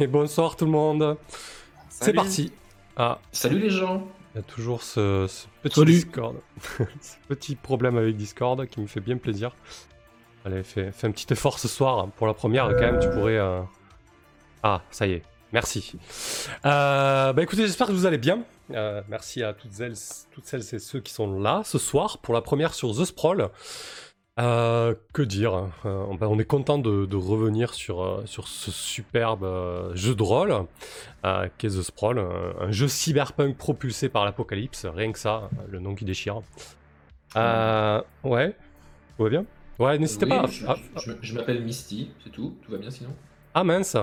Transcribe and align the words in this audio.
Et 0.00 0.06
bonsoir 0.06 0.56
tout 0.56 0.64
le 0.64 0.70
monde. 0.70 1.16
C'est 1.88 2.12
parti. 2.12 2.52
Ah, 2.96 3.18
Salut 3.32 3.58
les 3.60 3.70
gens 3.70 4.06
il 4.32 4.36
y 4.36 4.40
a 4.40 4.42
toujours 4.44 4.84
ce, 4.84 5.26
ce 5.28 5.46
petit 5.60 5.74
Salut. 5.80 5.92
Discord. 5.92 6.36
ce 7.02 7.16
petit 7.28 7.56
problème 7.56 7.96
avec 7.98 8.16
Discord 8.16 8.64
qui 8.68 8.80
me 8.80 8.86
fait 8.86 9.00
bien 9.00 9.16
plaisir. 9.16 9.56
Allez, 10.44 10.62
fais, 10.62 10.92
fais 10.92 11.08
un 11.08 11.10
petit 11.10 11.32
effort 11.32 11.58
ce 11.58 11.66
soir. 11.66 12.06
Pour 12.16 12.28
la 12.28 12.34
première, 12.34 12.68
quand 12.68 12.80
même, 12.80 13.00
tu 13.00 13.10
pourrais. 13.10 13.36
euh, 13.38 13.60
Ah, 14.62 14.82
ça 14.92 15.08
y 15.08 15.14
est. 15.14 15.22
Merci. 15.52 15.94
Euh, 16.64 17.32
bah 17.32 17.42
écoutez, 17.42 17.62
j'espère 17.62 17.88
que 17.88 17.92
vous 17.92 18.06
allez 18.06 18.18
bien. 18.18 18.44
Euh, 18.72 19.02
merci 19.08 19.42
à 19.42 19.52
toutes 19.52 19.72
celles, 19.72 19.96
toutes 20.30 20.44
celles 20.44 20.62
et 20.74 20.78
ceux 20.78 21.00
qui 21.00 21.12
sont 21.12 21.40
là 21.40 21.62
ce 21.64 21.78
soir 21.78 22.18
pour 22.18 22.32
la 22.32 22.40
première 22.40 22.72
sur 22.72 22.96
The 22.96 23.04
Sprawl. 23.06 23.48
Euh, 24.40 24.94
que 25.12 25.22
dire 25.22 25.54
hein. 25.54 25.70
Euh, 25.84 26.06
bah, 26.18 26.28
On 26.30 26.38
est 26.38 26.44
content 26.44 26.78
de, 26.78 27.04
de 27.04 27.16
revenir 27.16 27.74
sur, 27.74 28.02
euh, 28.02 28.22
sur 28.24 28.48
ce 28.48 28.70
superbe 28.70 29.44
euh, 29.44 29.94
jeu 29.94 30.14
de 30.14 30.22
rôle 30.22 30.54
qu'est 31.58 31.68
The 31.68 31.82
Sprawl, 31.82 32.18
un, 32.18 32.70
jeu 32.72 32.88
cyberpunk 32.88 33.56
propulsé 33.56 34.08
par 34.08 34.24
l'apocalypse, 34.24 34.86
rien 34.86 35.12
que 35.12 35.18
ça, 35.18 35.50
le 35.68 35.78
nom 35.78 35.94
qui 35.94 36.04
déchire. 36.04 36.40
Euh, 37.36 38.00
ouais, 38.24 38.56
tout 39.16 39.24
va 39.24 39.28
bien? 39.30 39.44
Ouais, 39.78 39.98
n'hésitez 39.98 40.24
Oui, 40.24 40.30
pas. 40.30 40.46
Je, 40.46 40.66
à- 40.66 40.76
je- 40.96 41.12
je 41.20 41.34
m'appelle 41.34 41.62
Misty, 41.62 42.10
c'est 42.24 42.30
tout, 42.30 42.56
tout 42.62 42.72
va 42.72 42.78
bien 42.78 42.90
sinon? 42.90 43.10
Ah 43.54 43.64
mince 43.64 43.96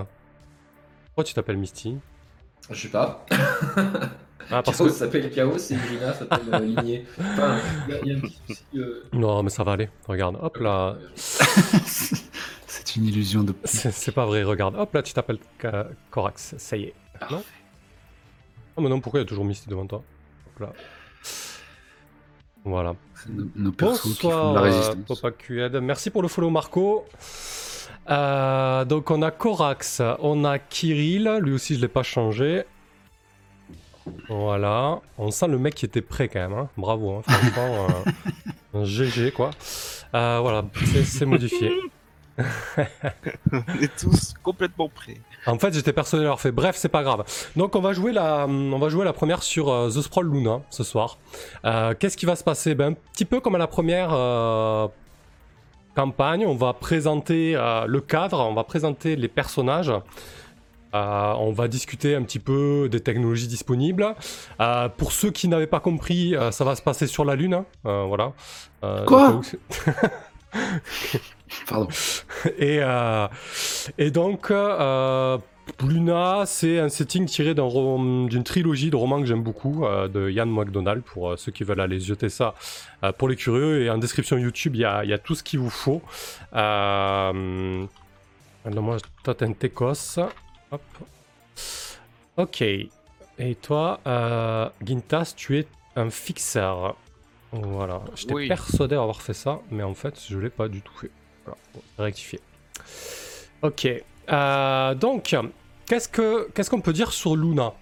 Pourquoi 1.08 1.24
tu 1.24 1.34
t'appelles 1.34 1.58
Misty? 1.58 1.98
Je 2.70 2.80
sais 2.82 2.90
pas. 2.90 3.26
Ah, 4.50 4.64
parce 4.64 4.78
Chaos 4.78 4.88
que... 4.88 4.94
s'appelle 4.94 5.30
Chaos 5.32 5.58
et 5.58 5.74
Irina 5.74 6.14
s'appelle 6.14 6.40
euh, 6.54 6.60
Ligné. 6.60 7.06
Enfin, 7.20 7.60
il 7.88 7.94
y 7.96 7.98
a- 7.98 8.06
y, 8.06 8.12
a 8.14 8.18
un 8.18 8.20
petit 8.22 8.40
souci. 8.48 8.64
euh, 8.76 9.04
Non, 9.14 9.44
mais 9.44 9.50
ça 9.50 9.64
va 9.64 9.74
aller. 9.74 9.90
Regarde, 10.08 10.38
hop 10.42 10.58
là. 10.58 10.96
C'est 11.16 12.96
une 12.96 13.06
illusion 13.06 13.44
de. 13.44 13.54
C'est 13.66 13.92
c'est 13.92 14.12
pas 14.12 14.26
vrai, 14.26 14.44
regarde. 14.44 14.76
Hop 14.78 14.94
là, 14.94 15.02
tu 15.04 15.14
t'appelles 15.14 15.40
Corax. 16.12 16.56
Ça 16.58 16.78
y 16.78 16.84
est. 16.86 16.94
Parfait. 17.20 17.36
Non 17.36 17.44
Oh, 18.78 18.82
mais 18.82 18.90
non, 18.90 19.00
pourquoi 19.02 19.20
il 19.20 19.24
y 19.24 19.26
a 19.26 19.28
toujours 19.28 19.44
Misty 19.44 19.68
devant 19.70 19.88
toi 19.88 20.04
Hop 20.48 20.60
là. 20.62 20.74
Voilà. 22.64 22.96
C'est 23.16 23.30
nos, 23.32 23.48
nos 23.56 23.72
persos 23.72 24.02
qui 24.02 24.22
font 24.22 24.28
Bonsoir, 24.30 24.50
de 24.54 24.56
la 24.56 24.62
euh, 24.62 24.64
résistance. 24.66 25.22
Papa 25.22 25.32
QED. 25.38 25.76
Merci 25.82 26.10
pour 26.10 26.22
le 26.22 26.28
follow, 26.28 26.50
Marco. 26.50 27.06
Euh, 28.10 28.86
donc, 28.86 29.10
on 29.12 29.22
a 29.22 29.32
Corax, 29.32 30.02
on 30.20 30.46
a 30.46 30.60
Kirill. 30.60 31.40
Lui 31.42 31.54
aussi, 31.54 31.76
je 31.76 31.82
l'ai 31.82 31.88
pas 31.88 32.04
changé. 32.04 32.64
Voilà. 34.30 35.00
On 35.18 35.32
sent 35.32 35.48
le 35.48 35.58
mec 35.58 35.76
qui 35.76 35.86
était 35.86 36.02
prêt 36.02 36.28
quand 36.28 36.40
même. 36.40 36.54
hein. 36.54 36.70
Bravo. 36.78 37.16
hein. 37.18 37.22
Franchement, 37.28 37.88
euh, 38.74 38.80
un 38.82 38.84
GG 38.84 39.32
quoi. 39.32 39.52
Euh, 40.16 40.40
voilà, 40.42 40.64
c'est- 41.04 41.26
modifié. 41.26 41.72
On 43.52 43.82
est 43.82 43.98
tous 44.00 44.34
complètement 44.44 44.90
prêts. 44.90 45.18
En 45.48 45.58
fait, 45.58 45.74
j'étais 45.74 45.94
persuadé 45.94 46.22
de 46.22 46.24
l'avoir 46.26 46.40
fait. 46.40 46.52
Bref, 46.52 46.76
c'est 46.76 46.90
pas 46.90 47.02
grave. 47.04 47.24
Donc, 47.56 47.76
on 47.76 47.82
va 47.82 47.94
jouer 47.94 48.12
la, 48.12 48.46
on 48.48 48.78
va 48.78 48.90
jouer 48.90 49.06
la 49.06 49.14
première 49.14 49.42
sur 49.44 49.70
euh, 49.72 49.90
The 49.90 50.02
Sprawl 50.02 50.30
Luna 50.32 50.62
ce 50.70 50.84
soir. 50.84 51.18
Euh, 51.66 51.94
Qu'est-ce 51.98 52.16
qui 52.18 52.26
va 52.26 52.36
se 52.36 52.44
passer? 52.44 52.76
Ben, 52.76 52.92
Un 52.92 52.94
petit 52.94 53.26
peu 53.26 53.40
comme 53.40 53.56
à 53.56 53.58
la 53.58 53.68
première 53.68 54.10
euh, 54.14 54.88
campagne, 55.96 56.46
on 56.46 56.56
va 56.56 56.74
présenter 56.74 57.56
euh, 57.56 57.86
le 57.88 58.02
cadre, 58.02 58.40
on 58.40 58.54
va 58.54 58.64
présenter 58.64 59.16
les 59.16 59.28
personnages. 59.28 59.92
Euh, 60.94 61.34
on 61.38 61.52
va 61.52 61.68
discuter 61.68 62.16
un 62.16 62.24
petit 62.24 62.40
peu 62.40 62.88
des 62.90 63.02
technologies 63.02 63.48
disponibles. 63.48 64.16
Euh, 64.60 64.90
pour 64.90 65.12
ceux 65.12 65.32
qui 65.32 65.48
n'avaient 65.48 65.68
pas 65.68 65.80
compris, 65.80 66.36
euh, 66.36 66.52
ça 66.52 66.64
va 66.64 66.76
se 66.76 66.82
passer 66.82 67.08
sur 67.08 67.26
la 67.26 67.36
Lune. 67.36 67.54
hein. 67.54 67.66
Voilà. 67.84 68.34
Quoi 69.06 69.42
Pardon. 71.68 71.88
et, 72.58 72.80
et 73.98 74.12
donc, 74.12 74.52
Luna, 75.84 76.44
c'est 76.46 76.80
un 76.80 76.90
setting 76.90 77.26
tiré 77.26 77.54
d'une 77.54 78.44
trilogie 78.44 78.90
de 78.90 78.96
romans 78.96 79.20
que 79.20 79.26
j'aime 79.26 79.44
beaucoup, 79.44 79.86
de 79.86 80.30
Ian 80.30 80.46
McDonald, 80.46 81.04
pour 81.04 81.38
ceux 81.38 81.52
qui 81.52 81.64
veulent 81.64 81.82
aller 81.82 82.00
jeter 82.00 82.30
ça 82.30 82.54
pour 83.18 83.30
les 83.30 83.36
curieux. 83.36 83.84
Et 83.84 83.90
en 83.90 83.98
description 83.98 84.38
YouTube, 84.38 84.76
il 84.76 84.82
y 84.82 84.86
a, 84.86 85.04
il 85.04 85.10
y 85.10 85.14
a 85.14 85.18
tout 85.18 85.36
ce 85.36 85.44
qu'il 85.44 85.60
vous 85.60 85.70
faut. 85.70 86.02
Alors 86.52 87.34
moi, 88.66 88.98
toi, 89.24 89.34
t'as 89.36 89.46
un 89.46 89.54
Tecos. 89.54 90.20
Hop. 90.72 90.82
Ok. 92.38 92.62
Et 92.62 93.56
toi, 93.62 94.00
euh, 94.08 94.70
Gintas, 94.84 95.34
tu 95.36 95.58
es 95.60 95.68
un 95.96 96.10
fixeur. 96.10 96.96
Voilà. 97.52 98.02
J'étais 98.16 98.34
Oui. 98.34 98.48
persuadé 98.48 98.96
d'avoir 98.96 99.22
fait 99.22 99.34
ça, 99.34 99.60
mais 99.72 99.84
en 99.84 99.94
fait, 99.94 100.20
je 100.30 100.38
l'ai 100.38 100.50
pas 100.50 100.68
du 100.68 100.82
tout 100.82 100.94
fait. 101.00 101.12
Voilà, 101.46 101.58
bon, 101.74 101.82
rectifier. 101.98 102.40
Ok. 103.62 103.88
Euh, 104.30 104.96
donc, 104.96 105.36
qu'est-ce 105.86 106.10
que 106.10 106.50
qu'est-ce 106.52 106.70
qu'on 106.70 106.82
peut 106.82 106.94
dire 106.94 107.14
sur 107.14 107.36
Luna? 107.36 107.74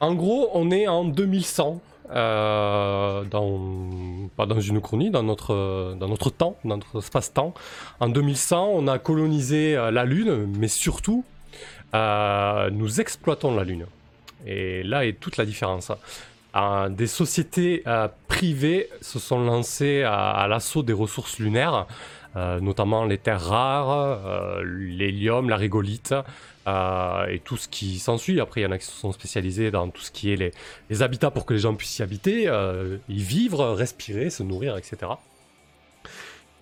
En 0.00 0.14
gros, 0.14 0.50
on 0.54 0.70
est 0.70 0.88
en 0.88 1.04
2100. 1.04 1.80
euh, 2.10 3.22
dans 3.24 4.28
pas 4.34 4.46
dans 4.46 4.58
une 4.60 4.80
chronie, 4.80 5.10
dans 5.10 5.22
notre 5.22 5.94
dans 6.00 6.08
notre 6.08 6.30
temps, 6.30 6.56
dans 6.64 6.76
notre 6.78 6.98
espace-temps. 7.00 7.52
En 8.00 8.08
2100, 8.08 8.70
on 8.72 8.86
a 8.88 8.98
colonisé 8.98 9.76
euh, 9.76 9.90
la 9.90 10.06
Lune, 10.06 10.46
mais 10.58 10.68
surtout, 10.68 11.22
euh, 11.94 12.70
nous 12.70 13.00
exploitons 13.00 13.54
la 13.54 13.64
Lune. 13.64 13.86
Et 14.46 14.82
là 14.82 15.04
est 15.04 15.14
toute 15.14 15.36
la 15.36 15.44
différence. 15.44 15.92
Euh, 16.56 16.88
des 16.88 17.06
sociétés 17.06 17.82
euh, 17.86 18.08
privées 18.26 18.88
se 19.00 19.18
sont 19.18 19.40
lancées 19.40 20.02
à, 20.02 20.46
l'assaut 20.48 20.82
des 20.82 20.92
ressources 20.92 21.38
lunaires, 21.38 21.86
notamment 22.60 23.04
les 23.04 23.18
terres 23.18 23.42
rares, 23.42 24.60
l'hélium, 24.62 25.48
la 25.48 25.56
rigolite 25.56 26.14
et 26.68 27.40
tout 27.44 27.56
ce 27.56 27.66
qui 27.66 27.98
s'ensuit. 27.98 28.40
Après, 28.40 28.60
il 28.60 28.64
y 28.64 28.66
en 28.66 28.70
a 28.70 28.78
qui 28.78 28.86
se 28.86 28.92
sont 28.92 29.10
spécialisés 29.10 29.72
dans 29.72 29.88
tout 29.88 30.02
ce 30.02 30.12
qui 30.12 30.32
est 30.32 30.52
les, 30.88 31.02
habitats 31.02 31.32
pour 31.32 31.46
que 31.46 31.54
les 31.54 31.58
gens 31.58 31.74
puissent 31.74 31.98
y 31.98 32.02
habiter, 32.02 32.44
y 33.08 33.22
vivre, 33.22 33.70
respirer, 33.70 34.30
se 34.30 34.44
nourrir, 34.44 34.76
etc. 34.76 35.08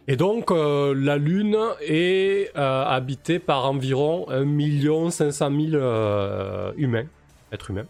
Et 0.08 0.16
donc, 0.16 0.50
euh, 0.52 0.94
la 0.96 1.16
Lune 1.16 1.58
est 1.80 2.52
euh, 2.56 2.84
habitée 2.84 3.40
par 3.40 3.64
environ 3.64 4.26
1 4.30 5.10
500 5.10 5.50
000 5.50 5.74
euh, 5.74 6.72
humains, 6.76 7.06
êtres 7.50 7.70
humains. 7.70 7.86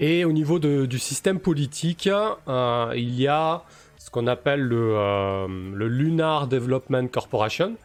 Et 0.00 0.24
au 0.24 0.32
niveau 0.32 0.58
de- 0.58 0.86
du 0.86 0.98
système 0.98 1.38
politique, 1.38 2.08
euh, 2.08 2.92
il 2.96 3.14
y 3.20 3.28
a 3.28 3.62
ce 3.98 4.10
qu'on 4.10 4.26
appelle 4.26 4.60
le, 4.62 5.46
Lunar 5.86 6.48
Development 6.48 7.08
Corporation, 7.08 7.76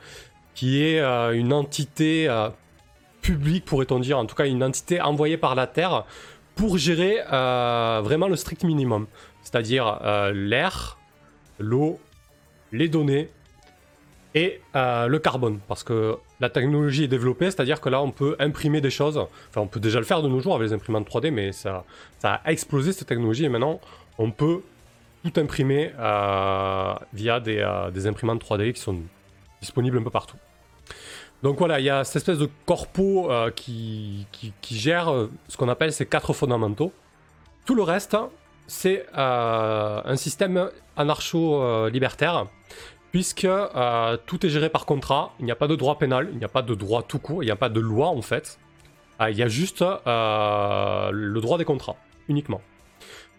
qui 0.56 0.82
est 0.84 1.00
une 1.00 1.54
entité 1.54 2.28
publique, 3.22 3.64
pourrait-on 3.66 4.00
dire, 4.00 4.18
en 4.18 4.26
tout 4.26 4.36
cas 4.36 4.46
une 4.46 4.64
entité 4.64 5.00
envoyée 5.00 5.38
par 5.38 5.56
la 5.56 5.66
Terre 5.66 6.04
pour 6.56 6.78
gérer 6.78 7.20
vraiment 7.30 8.28
le 8.28 8.36
strict 8.36 8.64
minimum, 8.64 9.08
c'est-à-dire 9.44 10.00
l'air, 10.34 10.98
l'eau, 11.58 12.00
les 12.72 12.90
données 12.90 13.30
et 14.36 14.62
euh, 14.76 15.08
le 15.08 15.20
carbone, 15.20 15.60
parce 15.68 15.84
que 15.84 16.18
la 16.40 16.50
technologie 16.50 17.06
est 17.06 17.08
développée, 17.08 17.46
c'est-à-dire 17.46 17.82
que 17.82 17.90
là 17.90 18.02
on 18.02 18.12
peut 18.12 18.36
imprimer 18.40 18.80
des 18.80 18.92
choses, 18.92 19.18
enfin 19.18 19.62
on 19.62 19.68
peut 19.68 19.80
déjà 19.80 20.00
le 20.00 20.06
faire 20.06 20.22
de 20.22 20.28
nos 20.28 20.40
jours 20.40 20.56
avec 20.56 20.68
les 20.68 20.74
imprimantes 20.74 21.10
3D, 21.10 21.32
mais 21.32 21.52
ça, 21.52 21.84
ça 22.20 22.42
a 22.46 22.52
explosé 22.52 22.94
cette 22.94 23.08
technologie 23.08 23.46
et 23.46 23.50
maintenant 23.50 23.80
on 24.20 24.30
peut 24.30 24.62
tout 25.24 25.40
imprimer 25.40 25.92
euh, 25.98 26.94
via 27.14 27.40
des, 27.40 27.58
euh, 27.58 28.08
imprimantes 28.08 28.44
3D 28.44 28.74
qui 28.74 28.82
sont 28.82 28.98
disponibles 29.62 29.98
un 29.98 30.04
peu 30.04 30.12
partout. 30.12 30.38
Donc 31.42 31.58
voilà, 31.58 31.80
il 31.80 31.86
y 31.86 31.90
a 31.90 32.04
cette 32.04 32.18
espèce 32.18 32.38
de 32.38 32.50
corpo 32.66 33.32
qui, 33.56 34.28
qui, 34.34 34.52
qui 34.60 34.78
gère 34.78 35.10
ce 35.48 35.56
qu'on 35.56 35.70
appelle 35.70 35.94
ces 35.94 36.06
quatre 36.06 36.34
fondamentaux. 36.34 36.92
Tout 37.66 37.76
le 37.76 37.84
reste, 37.84 38.18
c'est 38.68 39.06
un 39.14 40.16
système 40.18 40.70
anarcho-libertaire, 41.00 42.48
puisque 43.12 43.46
euh, 43.46 44.18
tout 44.26 44.46
est 44.46 44.50
géré 44.50 44.70
par 44.70 44.86
contrat, 44.86 45.34
il 45.40 45.46
n'y 45.46 45.52
a 45.52 45.56
pas 45.56 45.68
de 45.68 45.76
droit 45.76 45.98
pénal, 45.98 46.30
il 46.32 46.38
n'y 46.38 46.46
a 46.46 46.50
pas 46.50 46.62
de 46.62 46.76
droit 46.76 47.02
tout 47.04 47.20
court, 47.20 47.44
il 47.44 47.48
n'y 47.48 47.52
a 47.52 47.56
pas 47.56 47.70
de 47.70 47.80
loi 47.80 48.08
en 48.08 48.22
fait. 48.22 48.60
Ah, 49.18 49.32
il 49.32 49.38
y 49.38 49.44
a 49.44 49.48
juste 49.48 49.82
euh, 49.82 51.12
le 51.12 51.42
droit 51.42 51.58
des 51.58 51.66
contrats, 51.66 51.98
uniquement. 52.28 52.62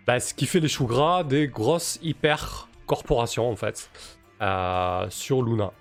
Bah, 0.06 0.20
ce 0.20 0.34
qui 0.34 0.46
fait 0.46 0.60
les 0.60 0.68
choux 0.68 0.86
gras 0.86 1.24
des 1.24 1.46
grosses 1.46 1.98
hyper 2.02 2.68
corporations 2.86 3.48
en 3.48 3.56
fait, 3.56 3.90
euh, 4.42 5.06
sur 5.10 5.42
Luna. 5.42 5.72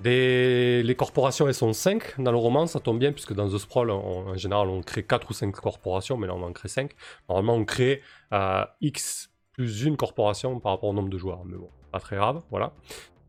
Des... 0.00 0.82
Les 0.82 0.94
corporations, 0.94 1.48
elles 1.48 1.54
sont 1.54 1.72
5 1.72 2.20
dans 2.20 2.30
le 2.30 2.36
roman, 2.36 2.66
ça 2.66 2.80
tombe 2.80 2.98
bien, 2.98 3.12
puisque 3.12 3.32
dans 3.32 3.48
The 3.48 3.56
Sprawl, 3.58 3.90
en 3.90 4.36
général, 4.36 4.68
on 4.68 4.82
crée 4.82 5.02
4 5.02 5.30
ou 5.30 5.32
5 5.32 5.52
corporations, 5.52 6.18
mais 6.18 6.26
là, 6.26 6.34
on 6.34 6.42
en 6.42 6.52
crée 6.52 6.68
5. 6.68 6.90
Normalement, 7.30 7.54
on 7.54 7.64
crée 7.64 8.02
euh, 8.32 8.64
X 8.82 9.30
plus 9.56 9.84
une 9.84 9.96
corporation 9.96 10.60
par 10.60 10.72
rapport 10.72 10.90
au 10.90 10.92
nombre 10.92 11.08
de 11.08 11.16
joueurs, 11.16 11.42
mais 11.46 11.56
bon, 11.56 11.68
pas 11.90 11.98
très 11.98 12.16
grave, 12.16 12.42
voilà. 12.50 12.72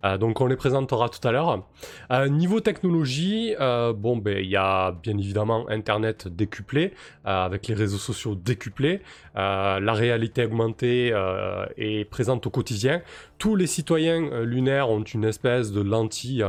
Euh, 0.05 0.17
donc, 0.17 0.41
on 0.41 0.45
les 0.45 0.55
présentera 0.55 1.09
tout 1.09 1.25
à 1.27 1.31
l'heure. 1.31 1.63
Euh, 2.11 2.27
niveau 2.27 2.59
technologie, 2.59 3.55
euh, 3.59 3.93
bon, 3.93 4.17
ben, 4.17 4.37
il 4.37 4.49
y 4.49 4.55
a 4.55 4.91
bien 4.91 5.17
évidemment 5.17 5.67
Internet 5.69 6.27
décuplé, 6.27 6.93
avec 7.23 7.67
les 7.67 7.73
réseaux 7.73 7.97
sociaux 7.97 8.35
décuplés. 8.35 9.01
Euh, 9.37 9.79
la 9.79 9.93
réalité 9.93 10.45
augmentée 10.45 11.11
euh, 11.13 11.65
est 11.77 12.09
présente 12.09 12.47
au 12.47 12.49
quotidien 12.49 13.01
tous 13.37 13.55
les 13.55 13.67
citoyens 13.67 14.23
euh, 14.31 14.45
lunaires 14.45 14.89
ont 14.89 15.03
une 15.03 15.23
espèce 15.23 15.71
de 15.71 15.81
lentille 15.81 16.43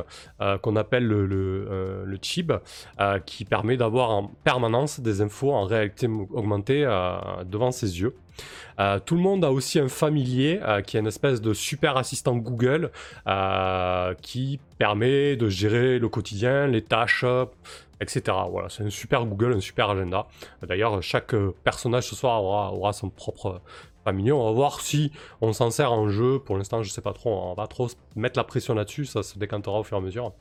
qu'on 0.62 0.76
appelle 0.76 1.06
le, 1.06 1.26
le, 1.26 2.18
chip, 2.22 2.52
qui 3.26 3.44
permet 3.44 3.76
d'avoir 3.76 4.10
en 4.10 4.32
permanence 4.44 5.00
des 5.00 5.20
infos 5.20 5.52
en 5.52 5.64
réalité 5.64 6.06
augmentée 6.06 6.84
devant 7.46 7.70
ses 7.70 8.00
yeux. 8.00 8.14
Tout 9.04 9.14
le 9.16 9.20
monde 9.20 9.44
a 9.44 9.52
aussi 9.52 9.78
un 9.78 9.88
familier 9.88 10.60
qui 10.86 10.96
est 10.96 11.00
une 11.00 11.06
espèce 11.06 11.40
de 11.40 11.52
super 11.52 11.96
assistant 11.96 12.36
Google 12.36 12.90
qui 14.22 14.60
permet 14.78 15.36
de 15.36 15.48
gérer 15.48 15.98
le 15.98 16.08
quotidien, 16.08 16.66
les 16.66 16.82
tâches, 16.82 17.24
etc. 18.00 18.36
Voilà, 18.50 18.68
c'est 18.68 18.84
un 18.84 18.90
super 18.90 19.24
Google, 19.26 19.54
un 19.54 19.60
super 19.60 19.90
agenda. 19.90 20.26
D'ailleurs, 20.62 21.02
chaque 21.02 21.34
euh, 21.34 21.54
personnage 21.64 22.04
ce 22.08 22.16
soir 22.16 22.42
aura, 22.42 22.72
aura 22.72 22.92
son 22.92 23.10
propre 23.10 23.60
familier. 24.04 24.32
On 24.32 24.44
va 24.44 24.52
voir 24.52 24.80
si 24.80 25.12
on 25.40 25.52
s'en 25.52 25.70
sert 25.70 25.92
en 25.92 26.08
jeu. 26.08 26.38
Pour 26.38 26.56
l'instant, 26.56 26.82
je 26.82 26.90
sais 26.90 27.02
pas 27.02 27.12
trop. 27.12 27.30
On 27.30 27.54
va 27.54 27.66
trop 27.66 27.88
mettre 28.16 28.38
la 28.38 28.44
pression 28.44 28.74
là-dessus. 28.74 29.06
Ça 29.06 29.22
se 29.22 29.38
décantera 29.38 29.80
au 29.80 29.82
fur 29.82 29.96
et 29.96 30.00
à 30.00 30.02
mesure. 30.02 30.32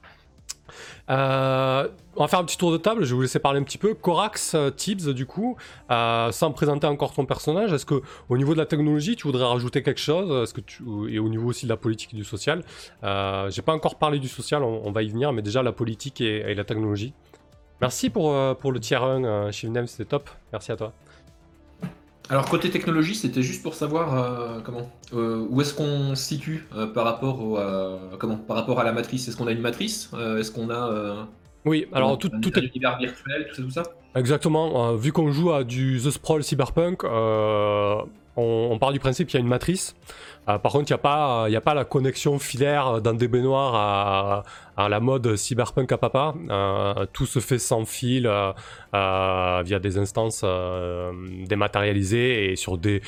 Euh, 1.09 1.87
on 2.15 2.21
va 2.21 2.27
faire 2.27 2.39
un 2.39 2.43
petit 2.43 2.57
tour 2.57 2.71
de 2.71 2.77
table. 2.77 3.03
Je 3.03 3.09
vais 3.09 3.15
vous 3.15 3.21
laisser 3.21 3.39
parler 3.39 3.59
un 3.59 3.63
petit 3.63 3.77
peu. 3.77 3.93
Corax, 3.93 4.53
euh, 4.53 4.69
Tibbs, 4.69 5.13
du 5.13 5.25
coup, 5.25 5.57
euh, 5.91 6.31
sans 6.31 6.51
présenter 6.51 6.87
encore 6.87 7.13
ton 7.13 7.25
personnage, 7.25 7.73
est-ce 7.73 7.85
que 7.85 8.01
au 8.29 8.37
niveau 8.37 8.53
de 8.53 8.59
la 8.59 8.65
technologie, 8.65 9.15
tu 9.15 9.27
voudrais 9.27 9.45
rajouter 9.45 9.83
quelque 9.83 10.01
chose? 10.01 10.43
Est-ce 10.43 10.53
que 10.53 10.61
tu 10.61 10.83
et 11.09 11.19
au 11.19 11.29
niveau 11.29 11.49
aussi 11.49 11.65
de 11.65 11.69
la 11.69 11.77
politique 11.77 12.13
et 12.13 12.17
du 12.17 12.23
social? 12.23 12.63
Euh, 13.03 13.49
J'ai 13.49 13.61
pas 13.61 13.73
encore 13.73 13.95
parlé 13.95 14.19
du 14.19 14.27
social. 14.27 14.63
On, 14.63 14.91
va 14.91 15.03
y 15.03 15.09
venir, 15.09 15.31
mais 15.33 15.41
déjà 15.41 15.63
la 15.63 15.71
politique 15.71 16.21
et 16.21 16.53
la 16.53 16.63
technologie. 16.63 17.13
Merci 17.81 18.09
pour, 18.09 18.33
euh, 18.33 18.53
pour 18.53 18.71
le 18.71 18.79
tier 18.79 18.97
1, 18.97 19.23
euh, 19.23 19.51
Shivnem, 19.51 19.87
c'était 19.87 20.05
top. 20.05 20.29
Merci 20.51 20.71
à 20.71 20.75
toi. 20.75 20.93
Alors 22.29 22.49
côté 22.49 22.69
technologie, 22.69 23.15
c'était 23.15 23.41
juste 23.41 23.63
pour 23.63 23.73
savoir 23.73 24.13
euh, 24.17 24.59
comment, 24.61 24.91
euh, 25.13 25.45
où 25.49 25.61
est-ce 25.61 25.73
qu'on 25.73 26.13
se 26.13 26.23
situe 26.23 26.67
euh, 26.75 26.85
par 26.85 27.05
rapport 27.05 27.41
au, 27.41 27.57
comment, 28.17 28.35
par 28.35 28.57
rapport 28.57 28.79
à 28.79 28.83
la 28.83 28.91
matrice. 28.91 29.27
Est-ce 29.27 29.37
qu'on 29.37 29.47
a 29.47 29.51
une 29.51 29.61
matrice 29.61 30.11
Est-ce 30.13 30.51
qu'on 30.51 30.69
a 30.69 31.27
Oui, 31.63 31.87
alors 31.93 32.17
tout, 32.17 32.29
un, 32.33 32.41
tout 32.41 32.51
un 32.55 32.61
est 32.61 32.65
univers 32.65 32.97
virtuel, 32.97 33.47
tout 33.49 33.55
ça, 33.55 33.61
tout 33.63 33.71
ça? 33.71 33.83
Exactement, 34.15 34.95
vu 34.95 35.11
qu'on 35.11 35.31
joue 35.31 35.51
à 35.51 35.63
du 35.63 36.01
The 36.03 36.09
Sprawl 36.09 36.43
Cyberpunk, 36.43 37.03
euh, 37.03 38.01
on, 38.37 38.69
on 38.71 38.79
part 38.79 38.91
du 38.93 38.99
principe 38.99 39.27
qu'il 39.27 39.37
y 39.39 39.41
a 39.41 39.43
une 39.43 39.49
matrice. 39.49 39.95
Euh, 40.49 40.57
par 40.57 40.71
contre, 40.71 40.89
il 40.89 40.93
n'y 40.93 40.95
a, 40.95 40.97
pas- 40.99 41.49
y 41.49 41.55
a 41.57 41.61
pas 41.61 41.73
la 41.73 41.83
connexion 41.83 42.39
filaire 42.39 43.01
dans 43.01 43.13
des 43.13 43.27
baignoires 43.27 43.75
à, 43.75 44.43
à 44.77 44.87
la 44.87 45.01
mode 45.01 45.35
cyberpunk 45.35 45.91
à 45.91 45.97
papa. 45.97 46.33
Euh, 46.49 47.05
tout 47.11 47.25
se 47.25 47.39
fait 47.39 47.59
sans 47.59 47.83
fil, 47.83 48.27
euh, 48.27 49.61
via 49.65 49.79
des 49.79 49.97
instances 49.97 50.45
dématérialisées 51.47 52.51
et 52.51 52.55
sur 52.55 52.77
des, 52.77 53.01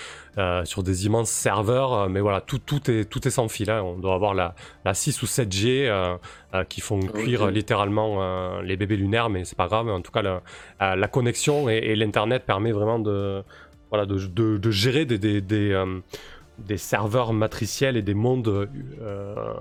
sur 0.66 0.84
des 0.84 1.06
immenses 1.06 1.30
serveurs. 1.30 2.10
Mais 2.10 2.20
voilà, 2.20 2.42
tout, 2.42 2.60
tout, 2.60 2.90
est, 2.92 3.06
tout 3.10 3.26
est 3.28 3.32
sans 3.32 3.48
fil. 3.48 3.70
hein. 3.70 3.82
On 3.84 3.98
doit 3.98 4.16
avoir 4.16 4.34
la, 4.34 4.56
la 4.86 4.94
6 4.94 5.22
ou 5.22 5.26
7G 5.26 5.86
euh, 5.88 6.18
euh, 6.56 6.64
qui 6.64 6.82
font 6.82 7.00
cuire 7.00 7.48
littéralement 7.48 8.60
les 8.62 8.78
bébés 8.78 8.98
lunaires, 8.98 9.30
mais 9.30 9.46
c'est 9.46 9.58
pas 9.58 9.68
grave. 9.68 9.88
En 9.90 10.02
tout 10.02 10.12
cas, 10.12 10.24
euh, 10.24 10.96
la 10.96 11.08
connexion 11.08 11.70
et, 11.70 11.78
et 11.78 11.96
l'internet 11.96 12.44
permet 12.46 12.72
vraiment 12.72 13.00
de, 13.00 13.44
voilà, 13.90 14.06
de, 14.06 14.18
de- 14.18 14.58
de 14.58 14.72
gérer 14.72 15.06
des, 15.06 15.18
des, 15.18 15.42
des, 15.42 15.72
euh, 15.72 16.00
des 16.60 16.78
serveurs 16.78 17.34
matriciels 17.34 17.98
et 17.98 18.02
des 18.02 18.14
mondes 18.14 18.70
euh, 19.02 19.54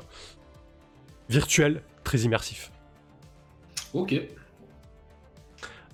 virtuels 1.29 1.83
très 2.05 2.19
immersifs. 2.21 2.71
Ok. 3.95 4.15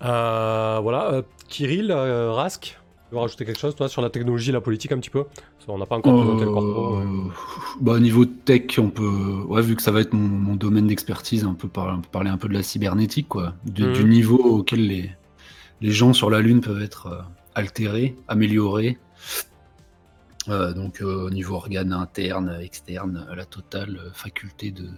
Euh, 0.04 0.78
voilà, 0.82 1.12
euh, 1.12 1.22
Kirill, 1.48 1.90
euh, 1.90 2.32
Rask, 2.32 2.78
tu 3.08 3.14
veux 3.14 3.18
rajouter 3.20 3.44
quelque 3.44 3.58
chose 3.60 3.74
toi 3.76 3.88
sur 3.88 4.02
la 4.02 4.10
technologie 4.10 4.50
et 4.50 4.52
la 4.52 4.60
politique 4.60 4.92
un 4.92 4.98
petit 4.98 5.10
peu? 5.10 5.24
Qu'on 5.64 5.78
n'a 5.78 5.86
pas 5.86 5.96
encore 5.96 6.14
présenté 6.20 6.44
le 6.44 6.50
corpo. 6.50 6.96
Mais- 6.96 7.30
bah, 7.80 7.92
au 7.92 7.98
niveau 7.98 8.26
tech, 8.26 8.78
on 8.78 8.90
peut, 8.90 9.44
ouais, 9.46 9.62
vu 9.62 9.76
que 9.76 9.82
ça 9.82 9.92
va 9.92 10.00
être 10.00 10.12
mon, 10.12 10.28
mon 10.28 10.56
domaine 10.56 10.88
d'expertise, 10.88 11.46
on 11.46 11.54
peut 11.54 11.68
par- 11.68 11.94
on 11.96 12.00
peut 12.02 12.08
parler 12.12 12.28
un 12.28 12.36
peu 12.36 12.48
de 12.48 12.52
la 12.54 12.62
cybernétique, 12.62 13.28
quoi, 13.28 13.54
du, 13.64 13.90
du 13.92 14.04
niveau 14.04 14.36
auquel 14.36 14.86
les, 14.86 15.10
les 15.80 15.90
gens 15.90 16.12
sur 16.12 16.28
la 16.28 16.40
Lune 16.40 16.60
peuvent 16.60 16.82
être 16.82 17.24
altérés, 17.54 18.16
améliorés. 18.28 18.98
Euh, 20.48 20.72
donc 20.74 21.00
euh, 21.00 21.26
au 21.26 21.30
niveau 21.30 21.54
organes 21.54 21.92
interne, 21.92 22.58
externe, 22.60 23.26
la 23.34 23.44
totale 23.46 23.96
euh, 23.98 24.10
faculté 24.12 24.70
de 24.70 24.88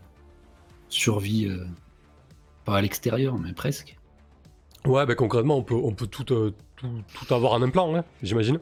survie, 0.89 1.49
pas 2.65 2.77
à 2.79 2.81
l'extérieur, 2.81 3.39
mais 3.39 3.53
presque. 3.53 3.97
Ouais, 4.85 5.05
ben 5.07 5.15
concrètement, 5.15 5.57
on 5.57 5.63
peut, 5.63 5.75
on 5.75 5.93
peut 5.95 6.07
tout, 6.07 6.25
tout, 6.25 6.53
tout 6.77 7.35
avoir 7.35 7.53
en 7.53 7.63
implant, 7.63 7.95
hein, 7.95 8.05
j'imagine. 8.23 8.59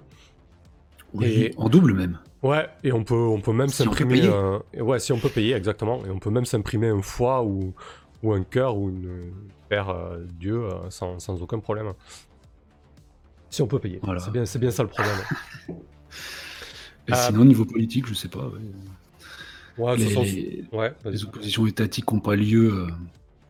Oui, 1.13 1.27
Et- 1.27 1.55
en 1.57 1.69
double 1.69 1.95
même. 1.95 2.19
Ouais, 2.43 2.69
et 2.83 2.93
on 2.93 3.05
peut, 3.05 3.15
on 3.15 3.41
peut 3.41 3.53
même 3.55 3.69
s'imprimer. 3.69 4.27
un- 4.27 4.63
Ouais, 4.79 4.99
si 4.99 5.13
on 5.13 5.19
peut 5.19 5.31
payer, 5.31 5.55
exactement. 5.55 6.05
Et 6.05 6.11
on 6.11 6.19
peut 6.19 6.29
même 6.31 6.45
s'imprimer 6.45 6.89
un 6.89 7.01
foie 7.01 7.43
ou, 7.43 7.73
ou 8.23 8.33
un 8.35 8.43
cœur 8.45 8.77
ou 8.77 8.91
une 8.91 9.33
paire 9.71 9.89
euh, 9.89 10.19
d'yeux 10.39 10.65
euh, 10.65 10.91
sans, 10.91 11.19
sans 11.19 11.41
aucun 11.41 11.59
problème. 11.61 11.93
Si 13.55 13.63
on 13.63 13.69
peut 13.69 13.79
payer. 13.79 14.01
Voilà. 14.03 14.19
C'est 14.19 14.59
bien, 14.59 14.71
ça 14.73 14.83
le 14.83 14.89
problème. 14.89 15.15
Et 17.07 17.13
Euh, 17.13 17.15
sinon, 17.15 17.43
au 17.43 17.45
niveau 17.45 17.65
politique, 17.65 18.05
je 18.09 18.15
sais 18.15 18.27
pas. 18.27 18.49
ouais. 18.49 18.59
Ouais, 19.79 19.97
Les- 19.97 20.65
ouais, 20.73 20.93
oppositions 21.23 21.65
étatiques 21.69 22.11
n'ont 22.11 22.19
pas 22.19 22.35
lieu 22.35 22.73
euh, 22.73 22.89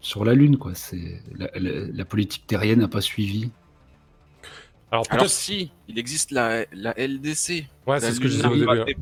sur 0.02 0.26
la 0.26 0.34
Lune, 0.34 0.58
quoi. 0.58 0.74
C'est 0.74 1.22
la, 1.38 1.48
la- 1.54 1.86
la 1.86 2.04
politique 2.04 2.46
terrienne 2.46 2.80
n'a 2.80 2.88
pas 2.88 3.00
suivi. 3.00 3.50
Alors 4.90 5.06
Alors 5.08 5.22
peut-être. 5.22 5.30
si, 5.30 5.70
il 5.88 5.98
existe 5.98 6.32
la, 6.32 6.66
la 6.74 6.92
LDC. 6.98 7.64
Ouais, 7.86 7.98
c'est 8.00 8.12
ce 8.12 8.20
que 8.20 8.28
je 8.28 8.34
disais 8.36 8.46
au 8.46 8.56
début. 8.56 8.94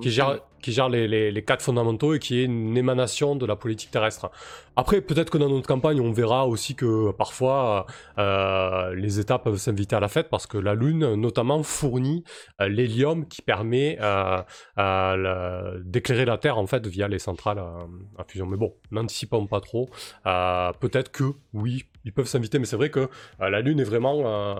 Qui 0.00 0.10
gère, 0.10 0.40
qui 0.62 0.72
gère 0.72 0.88
les, 0.88 1.06
les, 1.06 1.30
les 1.30 1.44
quatre 1.44 1.62
fondamentaux 1.62 2.14
et 2.14 2.18
qui 2.18 2.40
est 2.40 2.44
une 2.44 2.76
émanation 2.76 3.36
de 3.36 3.44
la 3.44 3.56
politique 3.56 3.90
terrestre. 3.90 4.30
Après, 4.76 5.02
peut-être 5.02 5.30
que 5.30 5.36
dans 5.36 5.50
notre 5.50 5.66
campagne, 5.66 6.00
on 6.00 6.12
verra 6.12 6.46
aussi 6.46 6.74
que 6.74 7.10
parfois 7.12 7.86
euh, 8.18 8.94
les 8.94 9.20
États 9.20 9.38
peuvent 9.38 9.58
s'inviter 9.58 9.96
à 9.96 10.00
la 10.00 10.08
fête 10.08 10.30
parce 10.30 10.46
que 10.46 10.56
la 10.56 10.74
Lune, 10.74 11.14
notamment, 11.14 11.62
fournit 11.62 12.24
euh, 12.60 12.68
l'hélium 12.68 13.26
qui 13.26 13.42
permet 13.42 13.98
euh, 14.00 15.80
d'éclairer 15.84 16.24
la 16.24 16.38
Terre 16.38 16.56
en 16.56 16.66
fait 16.66 16.86
via 16.86 17.08
les 17.08 17.18
centrales 17.18 17.58
à 17.58 18.24
fusion. 18.24 18.46
Mais 18.46 18.56
bon, 18.56 18.74
n'anticipons 18.90 19.46
pas 19.46 19.60
trop. 19.60 19.90
Peut-être 20.24 21.10
que 21.10 21.24
oui, 21.52 21.84
ils 22.04 22.12
peuvent 22.12 22.26
s'inviter, 22.26 22.58
mais 22.58 22.64
c'est 22.66 22.76
vrai 22.76 22.90
que 22.90 23.08
la 23.38 23.60
Lune 23.60 23.80
est 23.80 23.84
vraiment 23.84 24.54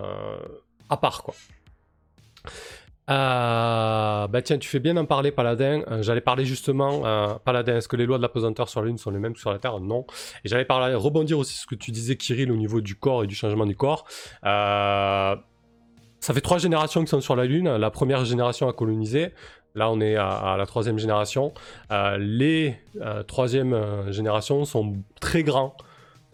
à 0.89 0.97
part 0.97 1.23
quoi. 1.23 1.33
Euh, 3.09 4.27
bah 4.27 4.41
tiens, 4.41 4.57
tu 4.57 4.69
fais 4.69 4.79
bien 4.79 4.93
d'en 4.93 5.05
parler, 5.05 5.31
Paladin. 5.31 5.83
Euh, 5.89 6.01
j'allais 6.03 6.21
parler 6.21 6.45
justement, 6.45 7.05
euh, 7.05 7.33
Paladin, 7.43 7.77
est-ce 7.77 7.87
que 7.87 7.97
les 7.97 8.05
lois 8.05 8.17
de 8.17 8.21
la 8.21 8.29
pesanteur 8.29 8.69
sur 8.69 8.81
la 8.81 8.87
Lune 8.87 8.97
sont 8.97 9.11
les 9.11 9.19
mêmes 9.19 9.33
que 9.33 9.39
sur 9.39 9.51
la 9.51 9.59
Terre? 9.59 9.79
Non. 9.79 10.05
Et 10.45 10.49
j'allais 10.49 10.65
parler, 10.65 10.95
rebondir 10.95 11.37
aussi 11.37 11.53
sur 11.53 11.63
ce 11.63 11.67
que 11.67 11.75
tu 11.75 11.91
disais, 11.91 12.15
Kirill, 12.15 12.51
au 12.51 12.55
niveau 12.55 12.79
du 12.79 12.95
corps 12.95 13.23
et 13.23 13.27
du 13.27 13.35
changement 13.35 13.65
du 13.65 13.75
corps. 13.75 14.05
Euh, 14.45 15.35
ça 16.19 16.33
fait 16.33 16.41
trois 16.41 16.59
générations 16.59 17.01
qui 17.03 17.09
sont 17.09 17.19
sur 17.19 17.35
la 17.35 17.45
Lune. 17.45 17.75
La 17.75 17.91
première 17.91 18.23
génération 18.23 18.69
a 18.69 18.73
colonisé. 18.73 19.33
Là, 19.75 19.91
on 19.91 19.99
est 19.99 20.15
à, 20.15 20.29
à 20.29 20.57
la 20.57 20.65
troisième 20.65 20.97
génération. 20.97 21.53
Les 21.91 22.77
troisième 23.27 24.09
générations 24.11 24.63
sont 24.63 24.93
très 25.19 25.43
grands, 25.43 25.75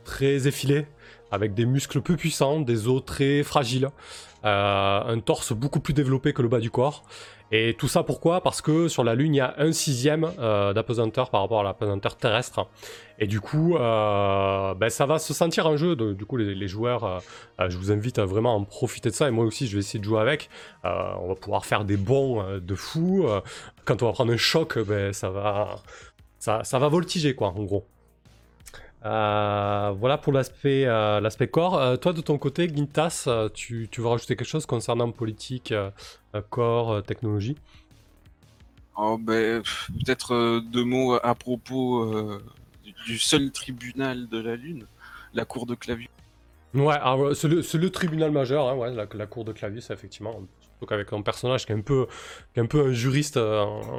très 0.03 0.47
effilés, 0.47 0.85
avec 1.31 1.55
des 1.55 1.65
muscles 1.65 2.01
peu 2.01 2.15
puissants, 2.15 2.59
des 2.59 2.87
os 2.87 3.03
très 3.03 3.41
fragiles, 3.43 3.89
euh, 4.45 5.01
un 5.05 5.19
torse 5.19 5.53
beaucoup 5.53 5.79
plus 5.79 5.93
développé 5.93 6.33
que 6.33 6.41
le 6.41 6.47
bas 6.47 6.59
du 6.59 6.71
corps. 6.71 7.03
Et 7.51 7.75
tout 7.77 7.87
ça 7.87 8.03
pourquoi? 8.03 8.41
Parce 8.41 8.61
que 8.61 8.87
sur 8.87 9.03
la 9.03 9.15
Lune, 9.15 9.33
il 9.33 9.37
y 9.37 9.41
a 9.41 9.55
un 9.57 9.71
sixième 9.71 10.31
euh, 10.37 10.71
d'apesanteur 10.73 11.31
par 11.31 11.41
rapport 11.41 11.61
à 11.61 11.63
l'apesanteur 11.63 12.15
terrestre. 12.15 12.67
Et 13.17 13.25
du 13.25 13.41
coup, 13.41 13.75
euh, 13.75 14.73
ben, 14.75 14.89
ça 14.89 15.07
va 15.07 15.17
se 15.17 15.33
sentir 15.33 15.65
en 15.65 15.75
jeu. 15.75 15.95
Du 15.95 16.25
coup, 16.25 16.37
les, 16.37 16.67
joueurs, 16.67 17.03
euh, 17.03 17.69
je 17.69 17.77
vous 17.77 17.91
invite 17.91 18.19
à 18.19 18.25
vraiment 18.25 18.55
en 18.55 18.63
profiter 18.65 19.09
de 19.09 19.15
ça. 19.15 19.27
Et 19.27 19.31
moi 19.31 19.45
aussi, 19.45 19.67
je 19.67 19.73
vais 19.73 19.79
essayer 19.79 19.99
de 19.99 20.05
jouer 20.05 20.21
avec. 20.21 20.49
On 20.83 21.27
va 21.27 21.35
pouvoir 21.35 21.65
faire 21.65 21.85
des 21.85 21.97
bons 21.97 22.59
de 22.59 22.75
fou. 22.75 23.25
Quand 23.85 24.03
on 24.03 24.05
va 24.05 24.11
prendre 24.11 24.31
un 24.31 24.37
choc, 24.37 24.77
ben, 24.77 25.11
ça, 25.11 25.31
va, 25.31 25.77
ça 26.37 26.79
va 26.79 26.87
voltiger, 26.87 27.33
quoi, 27.33 27.47
en 27.47 27.63
gros. 27.63 27.87
Euh, 29.05 29.93
voilà 29.97 30.17
pour 30.17 30.33
l'aspect 30.33 30.85
euh, 30.85 31.19
l'aspect 31.21 31.47
corps. 31.47 31.79
Euh, 31.79 31.95
toi, 31.95 32.13
de 32.13 32.21
ton 32.21 32.37
côté, 32.37 32.67
Gintas, 32.73 33.29
tu, 33.53 33.87
tu 33.89 34.01
veux 34.01 34.07
rajouter 34.07 34.35
quelque 34.35 34.47
chose 34.47 34.65
concernant 34.65 35.11
politique, 35.11 35.73
corps, 36.49 37.03
technologie? 37.03 37.55
Oh, 38.97 39.17
ben, 39.17 39.63
peut-être 40.03 40.59
deux 40.59 40.83
mots 40.83 41.17
à 41.23 41.33
propos 41.35 42.39
du, 43.05 43.17
seul 43.17 43.51
tribunal 43.51 44.27
de 44.27 44.39
la 44.39 44.55
Lune, 44.55 44.85
la 45.33 45.45
cour 45.45 45.65
de 45.65 45.75
Clavius. 45.75 46.09
Ouais, 46.73 46.97
c'est 47.33 47.47
le, 47.47 47.63
c'est 47.63 47.77
le 47.77 47.89
tribunal 47.89 48.31
majeur, 48.31 48.67
hein, 48.67 48.75
ouais, 48.75 48.93
la, 48.93 49.07
la 49.11 49.25
cour 49.25 49.45
de 49.45 49.53
Clavius, 49.53 49.89
effectivement. 49.89 50.33
Surtout 50.59 50.85
qu'avec 50.85 51.11
un 51.13 51.21
personnage 51.21 51.65
qui 51.65 51.71
est 51.71 51.75
un 51.75 51.81
peu, 51.81 52.07
qui 52.53 52.59
est 52.59 52.63
un, 52.63 52.65
peu 52.65 52.87
un 52.87 52.91
juriste 52.91 53.39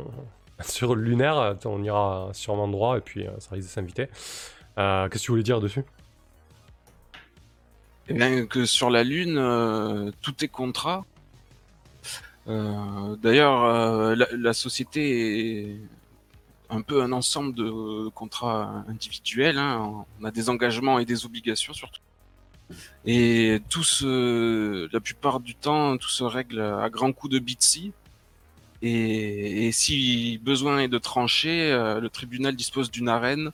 sur 0.61 0.95
lunaire, 0.95 1.57
on 1.65 1.83
ira 1.83 2.29
sûrement 2.35 2.69
droit 2.69 2.99
et 2.99 3.01
puis 3.01 3.25
ça 3.39 3.55
risque 3.55 3.69
de 3.69 3.73
s'inviter. 3.73 4.09
Euh, 4.81 5.09
Qu'est-ce 5.09 5.23
que 5.23 5.27
tu 5.27 5.33
voulais 5.33 5.43
dire 5.43 5.61
dessus? 5.61 5.85
Eh 8.09 8.15
bien, 8.15 8.47
que 8.47 8.65
sur 8.65 8.91
la 8.91 9.05
Lune, 9.05 9.37
euh, 9.39 10.11
tout 10.23 10.43
est 10.43 10.49
contrat. 10.49 11.05
Euh, 12.49 13.17
D'ailleurs, 13.17 14.17
la, 14.17 14.53
société 14.55 15.03
est 15.61 15.77
un 16.71 16.81
peu 16.81 17.03
un 17.03 17.13
ensemble 17.13 17.55
de 17.55 18.09
contrats 18.09 18.85
individuels. 18.89 19.59
hein. 19.59 20.05
On 20.21 20.25
a 20.25 20.31
des 20.31 20.49
engagements 20.49 20.99
et 20.99 21.05
des 21.05 21.27
obligations 21.27 21.75
surtout. 21.75 22.01
Et 23.05 23.61
tout 23.69 23.83
se, 23.83 24.89
la 24.93 25.01
plupart 25.01 25.41
du 25.41 25.55
temps, 25.55 25.97
tout 25.99 26.09
se 26.09 26.25
règle 26.25 26.61
à 26.61 26.89
grands 26.89 27.13
coups 27.13 27.35
de 27.35 27.39
Bitsy. 27.39 27.93
Et, 28.83 29.67
et 29.67 29.73
si 29.73 30.39
besoin 30.39 30.79
est 30.79 30.89
de 30.89 30.99
trancher, 30.99 31.71
le 32.01 32.09
tribunal 32.09 32.57
dispose 32.57 32.91
d'une 32.91 33.09
arène 33.09 33.53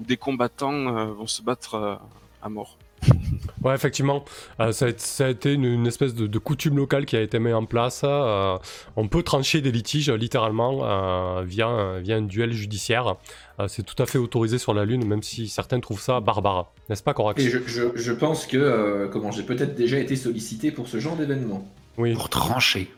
où 0.00 0.04
des 0.04 0.16
combattants 0.16 0.72
euh, 0.96 1.06
vont 1.06 1.26
se 1.26 1.42
battre 1.42 1.74
euh, 1.74 1.94
à 2.42 2.48
mort. 2.48 2.78
Ouais, 3.64 3.74
effectivement, 3.74 4.24
euh, 4.60 4.70
ça, 4.70 4.84
a, 4.86 4.88
été- 4.90 5.00
ça 5.00 5.26
a 5.26 5.28
été 5.30 5.52
une, 5.52 5.64
une 5.64 5.86
espèce 5.88 6.14
de, 6.14 6.28
de 6.28 6.38
coutume 6.38 6.76
locale 6.76 7.06
qui 7.06 7.16
a 7.16 7.20
été 7.20 7.40
mise 7.40 7.54
en 7.54 7.64
place. 7.64 8.02
euh, 8.04 8.56
on 8.94 9.08
peut 9.08 9.24
trancher 9.24 9.60
des 9.60 9.72
litiges 9.72 10.10
littéralement 10.10 10.84
euh, 10.84 11.42
via, 11.42 11.66
un- 11.66 11.98
via 11.98 12.16
un 12.16 12.22
duel 12.22 12.52
judiciaire. 12.52 13.16
Euh, 13.58 13.66
c'est 13.66 13.82
tout 13.82 14.00
à 14.00 14.06
fait 14.06 14.18
autorisé 14.18 14.58
sur 14.58 14.74
la 14.74 14.84
Lune, 14.84 15.04
même 15.04 15.24
si 15.24 15.48
certains 15.48 15.80
trouvent 15.80 16.00
ça 16.00 16.20
barbare. 16.20 16.72
N'est-ce 16.88 17.02
pas, 17.02 17.14
Corax 17.14 17.42
Et 17.42 17.50
je, 17.50 17.58
je- 17.66 17.96
je 17.96 18.12
pense 18.12 18.46
que 18.46 18.56
euh, 18.56 19.08
comment 19.08 19.32
j'ai 19.32 19.42
peut-être 19.42 19.74
déjà 19.74 19.98
été 19.98 20.14
sollicité 20.14 20.70
pour 20.70 20.86
ce 20.86 21.00
genre 21.00 21.16
d'événement. 21.16 21.66
Oui, 21.96 22.14
Pour 22.14 22.28
trancher. 22.28 22.88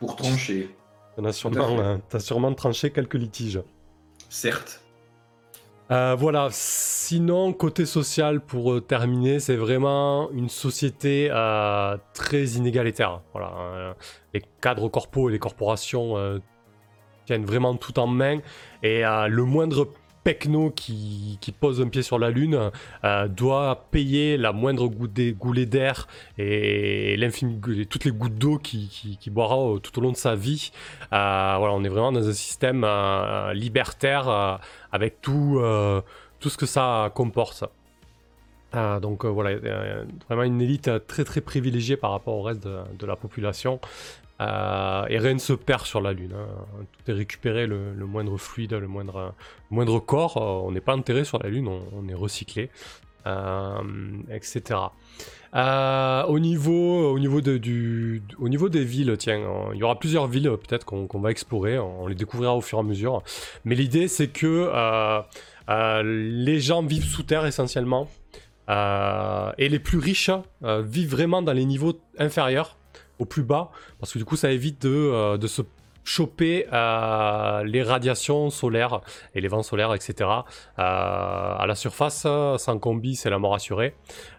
Pour 0.00 0.16
trancher. 0.16 0.68
t'en 1.16 1.24
as 1.26 1.32
sûrement, 1.32 1.78
euh, 1.78 1.96
t'as 2.08 2.18
sûrement 2.20 2.52
tranché 2.54 2.90
quelques 2.90 3.14
litiges. 3.14 3.62
Certes. 4.28 4.82
Euh, 5.90 6.14
voilà, 6.18 6.48
sinon, 6.50 7.54
côté 7.54 7.86
social, 7.86 8.40
pour 8.40 8.74
euh, 8.74 8.80
terminer, 8.80 9.40
c'est 9.40 9.56
vraiment 9.56 10.30
une 10.32 10.50
société 10.50 11.30
euh, 11.30 11.96
très 12.12 12.44
inégalitaire. 12.44 13.22
Voilà, 13.32 13.94
les 14.34 14.42
cadres 14.60 14.88
corpaux 14.88 15.30
et 15.30 15.32
les 15.32 15.38
corporations 15.38 16.40
tiennent 17.24 17.46
vraiment 17.46 17.74
tout 17.74 17.98
en 17.98 18.06
main, 18.06 18.38
et 18.82 19.02
le 19.02 19.44
moindre 19.44 19.88
pecno 20.28 20.70
qui, 20.70 21.38
pose 21.58 21.80
un 21.80 21.88
pied 21.88 22.02
sur 22.02 22.18
la 22.18 22.28
Lune 22.28 22.70
euh, 23.02 23.28
doit 23.28 23.86
payer 23.90 24.36
la 24.36 24.52
moindre 24.52 24.86
goulée, 24.86 25.64
d'air 25.64 26.06
et, 26.36 27.18
toutes 27.88 28.04
les 28.04 28.10
gouttes 28.10 28.34
d'eau 28.34 28.58
qu'il 28.58 28.88
qui, 28.88 29.16
qui 29.16 29.30
boira 29.30 29.56
euh, 29.56 29.78
tout 29.78 29.98
au 29.98 30.02
long 30.02 30.12
de 30.12 30.18
sa 30.18 30.34
vie. 30.34 30.70
Euh, 31.14 31.54
voilà, 31.58 31.72
on 31.72 31.82
est 31.82 31.88
vraiment 31.88 32.12
dans 32.12 32.28
un 32.28 32.34
système 32.34 32.86
libertaire 33.54 34.60
avec 34.92 35.22
tout, 35.22 35.58
ce 35.58 36.56
que 36.58 36.66
ça 36.66 37.10
comporte. 37.14 37.64
Donc 38.74 39.24
voilà, 39.24 39.56
vraiment 40.28 40.42
une 40.42 40.60
élite 40.60 40.90
très 41.06 41.24
très 41.24 41.40
privilégiée 41.40 41.96
par 41.96 42.10
rapport 42.10 42.34
au 42.34 42.42
reste 42.42 42.64
de 42.64 43.06
la 43.06 43.16
population. 43.16 43.80
Euh, 44.40 45.04
et 45.08 45.18
rien 45.18 45.34
ne 45.34 45.38
se 45.38 45.52
perd 45.52 45.84
sur 45.84 46.00
la 46.00 46.12
Lune. 46.12 46.34
hein. 46.34 46.84
Tout 46.92 47.10
est 47.10 47.14
récupéré, 47.14 47.66
le, 47.66 47.94
moindre 48.06 48.36
fluide, 48.36 48.72
le 48.72 48.86
moindre, 48.86 49.34
corps. 50.06 50.36
euh, 50.36 50.66
on 50.68 50.72
n'est 50.72 50.80
pas 50.80 50.96
enterré 50.96 51.24
sur 51.24 51.38
la 51.42 51.48
Lune, 51.48 51.68
on, 51.68 52.08
est 52.08 52.14
recyclé, 52.14 52.70
euh, 53.26 53.80
etc. 54.30 54.80
Au, 55.54 56.38
niveau, 56.38 57.10
au, 57.10 57.18
niveau 57.18 57.40
des 57.40 58.84
villes, 58.84 59.16
tiens, 59.18 59.40
il 59.72 59.78
y 59.78 59.82
aura 59.82 59.98
plusieurs 59.98 60.28
villes 60.28 60.50
peut-être 60.50 60.84
qu'on 60.84 61.20
va 61.20 61.30
explorer, 61.30 61.78
on 61.78 62.06
les 62.06 62.14
découvrira 62.14 62.54
au 62.54 62.60
fur 62.60 62.78
et 62.78 62.82
à 62.82 62.84
mesure. 62.84 63.22
Mais 63.64 63.74
l'idée 63.74 64.06
c'est 64.06 64.28
que 64.28 64.70
les 65.68 66.60
gens 66.60 66.82
vivent 66.82 67.06
sous 67.06 67.24
terre 67.24 67.44
essentiellement. 67.44 68.08
Et 68.68 69.68
les 69.68 69.78
plus 69.78 69.98
riches 69.98 70.30
vivent 70.62 71.10
vraiment 71.10 71.42
dans 71.42 71.54
les 71.54 71.64
niveaux 71.64 71.98
inférieurs, 72.18 72.77
au 73.18 73.24
plus 73.24 73.42
bas, 73.42 73.70
parce 74.00 74.12
que 74.12 74.18
du 74.18 74.24
coup 74.24 74.36
ça 74.36 74.50
évite 74.50 74.82
de, 74.82 74.88
euh, 74.88 75.46
se 75.46 75.62
choper 76.04 76.66
euh, 76.72 77.64
les 77.64 77.82
radiations 77.82 78.48
solaires 78.48 79.00
et 79.34 79.40
les 79.42 79.48
vents 79.48 79.62
solaires, 79.62 79.94
etc. 79.94 80.14
Euh, 80.20 80.32
à 80.78 81.64
la 81.66 81.74
surface, 81.74 82.26
sans 82.56 82.78
combi, 82.78 83.14
c'est 83.14 83.28
la 83.28 83.38
mort 83.38 83.54
assurée. 83.54 83.94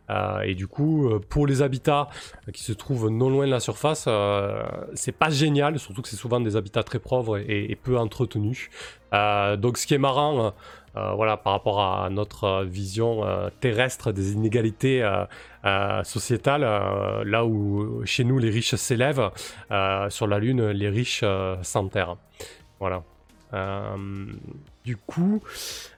Euh, 0.10 0.42
et 0.42 0.56
du 0.56 0.68
coup, 0.68 1.08
euh, 1.08 1.20
pour 1.20 1.48
les 1.48 1.62
habitats 1.62 2.10
qui 2.54 2.64
se 2.64 2.74
trouvent 2.74 3.10
non 3.10 3.30
loin 3.30 3.46
de 3.46 3.52
la 3.52 3.60
surface, 3.60 4.06
euh, 4.08 4.64
c'est 4.94 5.12
pas 5.12 5.30
génial, 5.30 5.80
surtout 5.80 6.02
que 6.02 6.10
c'est 6.10 6.16
souvent 6.16 6.40
des 6.40 6.56
habitats 6.56 6.84
très 6.84 7.00
pauvres 7.00 7.38
et, 7.38 7.78
peu 7.82 7.98
entretenus. 7.98 8.70
Euh, 9.14 9.56
donc, 9.56 9.78
ce 9.78 9.88
qui 9.88 9.94
est 9.94 10.00
marrant, 10.00 10.54
euh, 10.96 11.14
voilà, 11.14 11.38
par 11.38 11.54
rapport 11.54 11.82
à 11.82 12.10
notre 12.10 12.44
euh, 12.46 12.64
vision 12.64 13.24
euh, 13.24 13.50
terrestre 13.60 14.12
des 14.12 14.34
inégalités 14.34 15.04
euh, 15.04 15.26
euh, 15.66 16.04
sociétales, 16.04 16.64
euh, 16.64 17.24
là 17.26 17.46
où 17.46 18.04
chez 18.06 18.24
nous 18.24 18.40
les 18.40 18.50
riches 18.50 18.76
s'élèvent, 18.76 19.32
euh, 19.72 20.10
sur 20.10 20.28
la 20.28 20.40
Lune 20.40 20.70
les 20.70 20.90
riches 20.90 21.22
euh, 21.24 21.56
s'enterrent. 21.62 22.18
Voilà. 22.80 23.04
Euh, 23.54 24.26
du 24.86 24.98
coup, 24.98 25.42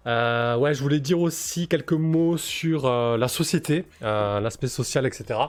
euh, 0.08 0.58
ouais, 0.58 0.74
je 0.74 0.82
voulais 0.82 1.00
dire 1.00 1.20
aussi 1.20 1.68
quelques 1.68 1.94
mots 1.94 2.38
sur 2.38 2.86
euh, 2.86 3.18
la 3.18 3.28
société, 3.28 3.86
euh, 4.02 4.40
l'aspect 4.40 4.68
social, 4.68 5.06
etc. 5.06 5.40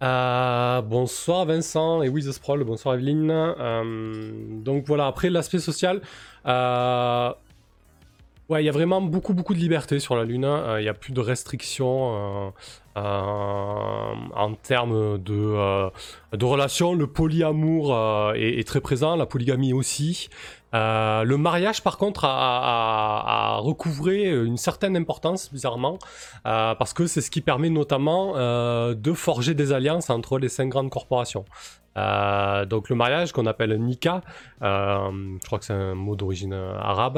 Bonsoir 0.00 1.46
Vincent 1.46 2.02
et 2.02 2.08
Wiz 2.08 2.30
Sprawl, 2.30 2.64
bonsoir 2.64 2.94
Evelyne. 2.96 3.32
Donc 4.64 4.84
voilà, 4.86 5.06
après 5.06 5.30
l'aspect 5.30 5.58
social, 5.58 6.00
ouais, 8.48 8.62
il 8.62 8.66
y 8.66 8.68
a 8.68 8.72
vraiment 8.72 9.00
beaucoup 9.00 9.34
beaucoup 9.34 9.54
de 9.54 9.58
liberté 9.58 9.98
sur 10.00 10.16
la 10.16 10.24
Lune. 10.24 10.44
Euh, 10.44 10.80
Il 10.80 10.82
n'y 10.82 10.88
a 10.88 10.94
plus 10.94 11.12
de 11.12 11.20
restrictions 11.20 12.52
en 12.94 14.54
termes 14.62 15.18
de, 15.18 15.90
relations. 16.42 16.94
Le 16.94 17.06
polyamour 17.06 17.94
est 18.34 18.66
très 18.66 18.80
présent, 18.80 19.16
la 19.16 19.26
polygamie 19.26 19.72
aussi. 19.72 20.28
Euh, 20.74 21.24
le 21.24 21.36
mariage, 21.36 21.82
par 21.82 21.96
contre, 21.98 22.24
a, 22.24 23.58
recouvré 23.60 24.24
une 24.24 24.56
certaine 24.56 24.96
importance, 24.96 25.52
bizarrement, 25.52 25.98
euh, 26.46 26.74
parce 26.74 26.92
que 26.92 27.06
c'est 27.06 27.20
ce 27.20 27.30
qui 27.30 27.40
permet 27.40 27.70
notamment 27.70 28.34
euh, 28.36 28.94
de 28.94 29.12
forger 29.12 29.54
des 29.54 29.72
alliances 29.72 30.10
entre 30.10 30.38
les 30.38 30.48
cinq 30.48 30.68
grandes 30.68 30.90
corporations. 30.90 31.44
Donc 31.96 32.90
le 32.90 32.94
mariage 32.94 33.32
qu'on 33.32 33.46
appelle 33.46 33.74
Nika, 33.80 34.20
je 34.60 35.46
crois 35.46 35.58
que 35.58 35.64
c'est 35.64 35.72
un 35.72 35.94
mot 35.94 36.14
d'origine 36.14 36.52
arabe, 36.52 37.16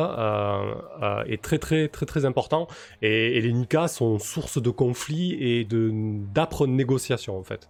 est 1.26 1.42
très 1.42 1.58
très 1.58 1.88
très 1.88 2.06
très 2.06 2.24
important 2.24 2.68
et, 3.02 3.40
les 3.40 3.52
Nika 3.52 3.88
sont 3.88 4.20
source 4.20 4.62
de 4.62 4.70
conflits 4.70 5.32
et 5.32 5.66
d'âpres 5.68 6.68
négociations 6.68 7.36
en 7.36 7.42
fait 7.42 7.68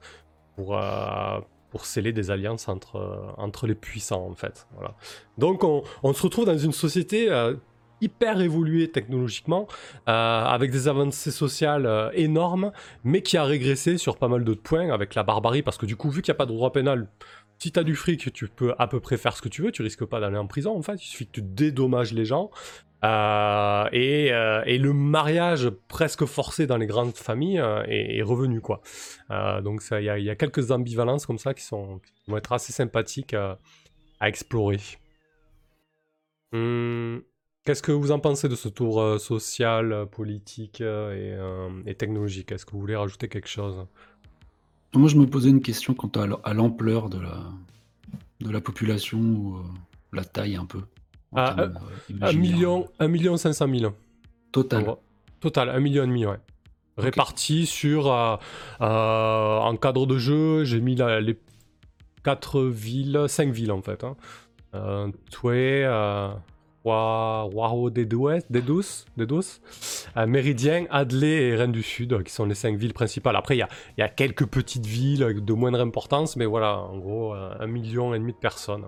pour 1.71 1.87
sceller 1.87 2.13
des 2.13 2.31
alliances 2.31 2.69
entre 2.69 2.97
euh, 2.97 3.17
entre 3.37 3.67
les 3.67 3.75
puissants 3.75 4.27
en 4.27 4.35
fait. 4.35 4.67
Voilà. 4.75 4.95
Donc 5.37 5.65
on, 5.65 6.13
se 6.13 6.23
retrouve 6.23 6.47
dans 6.47 6.59
une 6.59 6.73
société 6.73 7.31
euh, 7.31 7.55
hyper 8.01 8.41
évoluée 8.41 8.91
technologiquement, 8.91 9.67
euh, 10.09 10.13
avec 10.13 10.71
des 10.71 10.89
avancées 10.89 11.31
sociales 11.31 12.11
énormes, 12.15 12.73
mais 13.05 13.23
qui 13.23 13.37
a 13.37 13.45
régressé 13.45 13.99
sur 13.99 14.17
pas 14.17 14.29
mal 14.29 14.45
d'autres 14.45 14.63
points 14.63 14.91
avec 14.91 15.15
la 15.15 15.25
barbarie, 15.25 15.63
parce 15.63 15.79
que 15.79 15.87
du 15.87 15.97
coup, 15.97 16.09
vu 16.09 16.23
qu'il 16.23 16.33
n'y 16.33 16.37
a 16.37 16.39
pas 16.39 16.47
de 16.47 16.53
droit 16.53 16.73
pénal, 16.73 17.09
si 17.59 17.73
t'as 17.73 17.83
du 17.83 17.97
fric, 17.97 18.33
tu 18.33 18.49
peux 18.49 18.75
à 18.79 18.87
peu 18.87 19.01
près 19.01 19.17
faire 19.17 19.37
ce 19.37 19.43
que 19.43 19.49
tu 19.49 19.63
veux, 19.63 19.73
tu 19.73 19.83
risques 19.83 20.05
pas 20.05 20.21
d'aller 20.21 20.37
en 20.37 20.47
prison 20.47 20.77
en 20.77 20.83
fait, 20.83 20.95
il 21.03 21.07
suffit 21.07 21.27
que 21.27 21.33
tu 21.33 21.43
dédommages 21.43 22.13
les 22.13 22.25
gens. 22.25 22.51
Euh, 23.05 23.89
et, 23.93 24.33
euh, 24.33 24.63
et 24.67 24.77
le 24.77 24.93
mariage 24.93 25.71
presque 25.87 26.25
forcé 26.25 26.67
dans 26.67 26.77
les 26.77 26.87
grandes 26.87 27.15
familles 27.15 27.61
euh, 27.61 27.85
est, 27.87 28.23
revenu 28.23 28.61
quoi. 28.61 28.81
Donc 29.63 29.83
il 29.93 30.03
y, 30.03 30.31
a- 30.31 30.37
quelques 30.37 30.73
ambivalences 30.73 31.25
comme 31.25 31.39
ça 31.39 31.55
qui, 31.55 31.63
sont, 31.63 32.01
vont 32.27 32.37
être 32.37 32.53
assez 32.53 32.73
sympathiques 32.73 33.35
à 33.35 33.59
explorer. 34.23 34.81
Hum, 36.53 37.23
Qu'est-ce 37.65 37.83
que 37.83 37.93
vous 37.93 38.13
en 38.13 38.19
pensez 38.19 38.49
de 38.49 38.57
ce 38.57 38.69
tour 38.69 39.21
social, 39.21 40.07
politique 40.11 40.81
et, 40.81 41.37
et 41.87 41.95
technologique? 41.95 42.51
Est-ce 42.51 42.65
que 42.65 42.73
vous 42.73 42.81
voulez 42.81 42.97
rajouter 42.97 43.29
quelque 43.29 43.49
chose? 43.49 43.87
Moi, 44.95 45.09
je 45.09 45.17
me 45.17 45.27
posais 45.27 45.51
une 45.51 45.61
question 45.63 45.95
quant 45.95 46.09
à 46.21 46.25
l- 46.25 46.37
à 46.45 46.55
l'ampleur 46.55 47.09
de 47.09 47.19
la, 47.21 47.37
de 48.41 48.51
la 48.51 48.61
population 48.61 49.19
ou 49.19 49.57
euh, 49.57 49.63
la 50.13 50.25
taille 50.25 50.57
un 50.57 50.65
peu. 50.65 50.79
en 51.33 51.37
Ah, 51.37 51.55
termes, 51.55 51.61
euh, 51.61 51.67
Un 51.69 52.15
imaginaires. 52.15 52.41
million, 52.53 52.89
un 52.99 53.09
million 53.09 53.37
cinq 53.37 53.53
cent 53.53 53.69
mille. 53.69 53.91
Total. 54.53 54.85
Total, 55.41 55.69
un 55.69 55.81
million 55.81 56.05
et 56.05 56.07
demi, 56.07 56.25
ouais. 56.27 56.39
Réparti 56.97 57.67
sur. 57.67 58.11
euh, 58.13 58.37
euh, 58.81 59.59
en 59.59 59.77
cadre 59.77 60.07
de 60.07 60.19
jeu, 60.19 60.65
j'ai 60.65 60.81
mis 60.81 60.97
la- 60.97 61.21
les 61.21 61.39
quatre 62.25 62.63
villes, 62.63 63.27
cinq 63.29 63.53
villes 63.53 63.71
en 63.73 63.83
fait. 63.83 64.03
Hein. 64.05 64.17
Euh, 64.75 65.09
euh, 65.45 66.31
Waro 66.85 67.91
des 67.91 68.07
Douces, 68.07 68.43
des 68.51 68.63
Douces, 68.63 69.05
des 69.17 69.27
Douces, 69.27 69.61
euh, 70.17 70.27
Méridien, 70.27 70.87
Adelaide 70.91 71.43
et 71.53 71.57
Rennes 71.57 71.73
du 71.73 71.83
Sud, 71.83 72.13
euh, 72.13 72.23
qui 72.23 72.33
sont 72.33 72.45
les 72.47 72.55
cinq 72.55 72.77
villes 72.77 72.95
principales. 72.95 73.37
Après, 73.37 73.57
il 73.57 73.61
y 73.61 74.01
y 74.01 74.03
a 74.03 74.09
quelques 74.09 74.47
petites 74.47 74.87
villes 74.87 75.41
de 75.45 75.53
moindre 75.53 75.81
importance, 75.81 76.37
mais 76.37 76.47
voilà, 76.47 76.79
en 76.79 76.99
gros, 76.99 77.35
euh, 77.35 77.55
un 77.61 77.67
million 77.67 78.15
et 78.15 78.19
demi 78.19 78.33
de 78.33 78.39
personnes. 78.39 78.87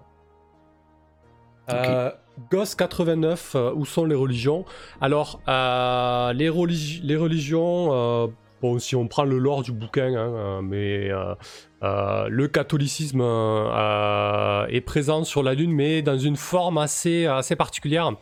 Goss 2.50 2.74
89, 2.74 3.52
euh, 3.54 3.72
où 3.74 3.84
sont 3.84 4.04
les 4.04 4.14
religions? 4.14 4.64
Alors, 5.00 5.40
les, 5.46 6.48
religi- 6.48 7.00
les 7.02 7.16
religions, 7.16 8.32
bon, 8.60 8.78
si 8.78 8.96
on 8.96 9.08
prend 9.08 9.24
le 9.24 9.38
lore 9.38 9.62
du 9.62 9.72
bouquin, 9.72 10.14
hein, 10.14 10.34
euh, 10.34 10.62
mais 10.62 11.10
euh, 11.10 11.34
euh, 11.82 12.28
le 12.28 12.48
catholicisme 12.48 13.20
est 13.20 14.80
présent 14.82 15.24
sur 15.24 15.42
la 15.42 15.54
Lune, 15.54 15.72
mais 15.72 16.02
dans 16.02 16.18
une 16.18 16.36
forme 16.36 16.78
assez, 16.78 17.26
assez 17.26 17.56
particulière. 17.56 18.12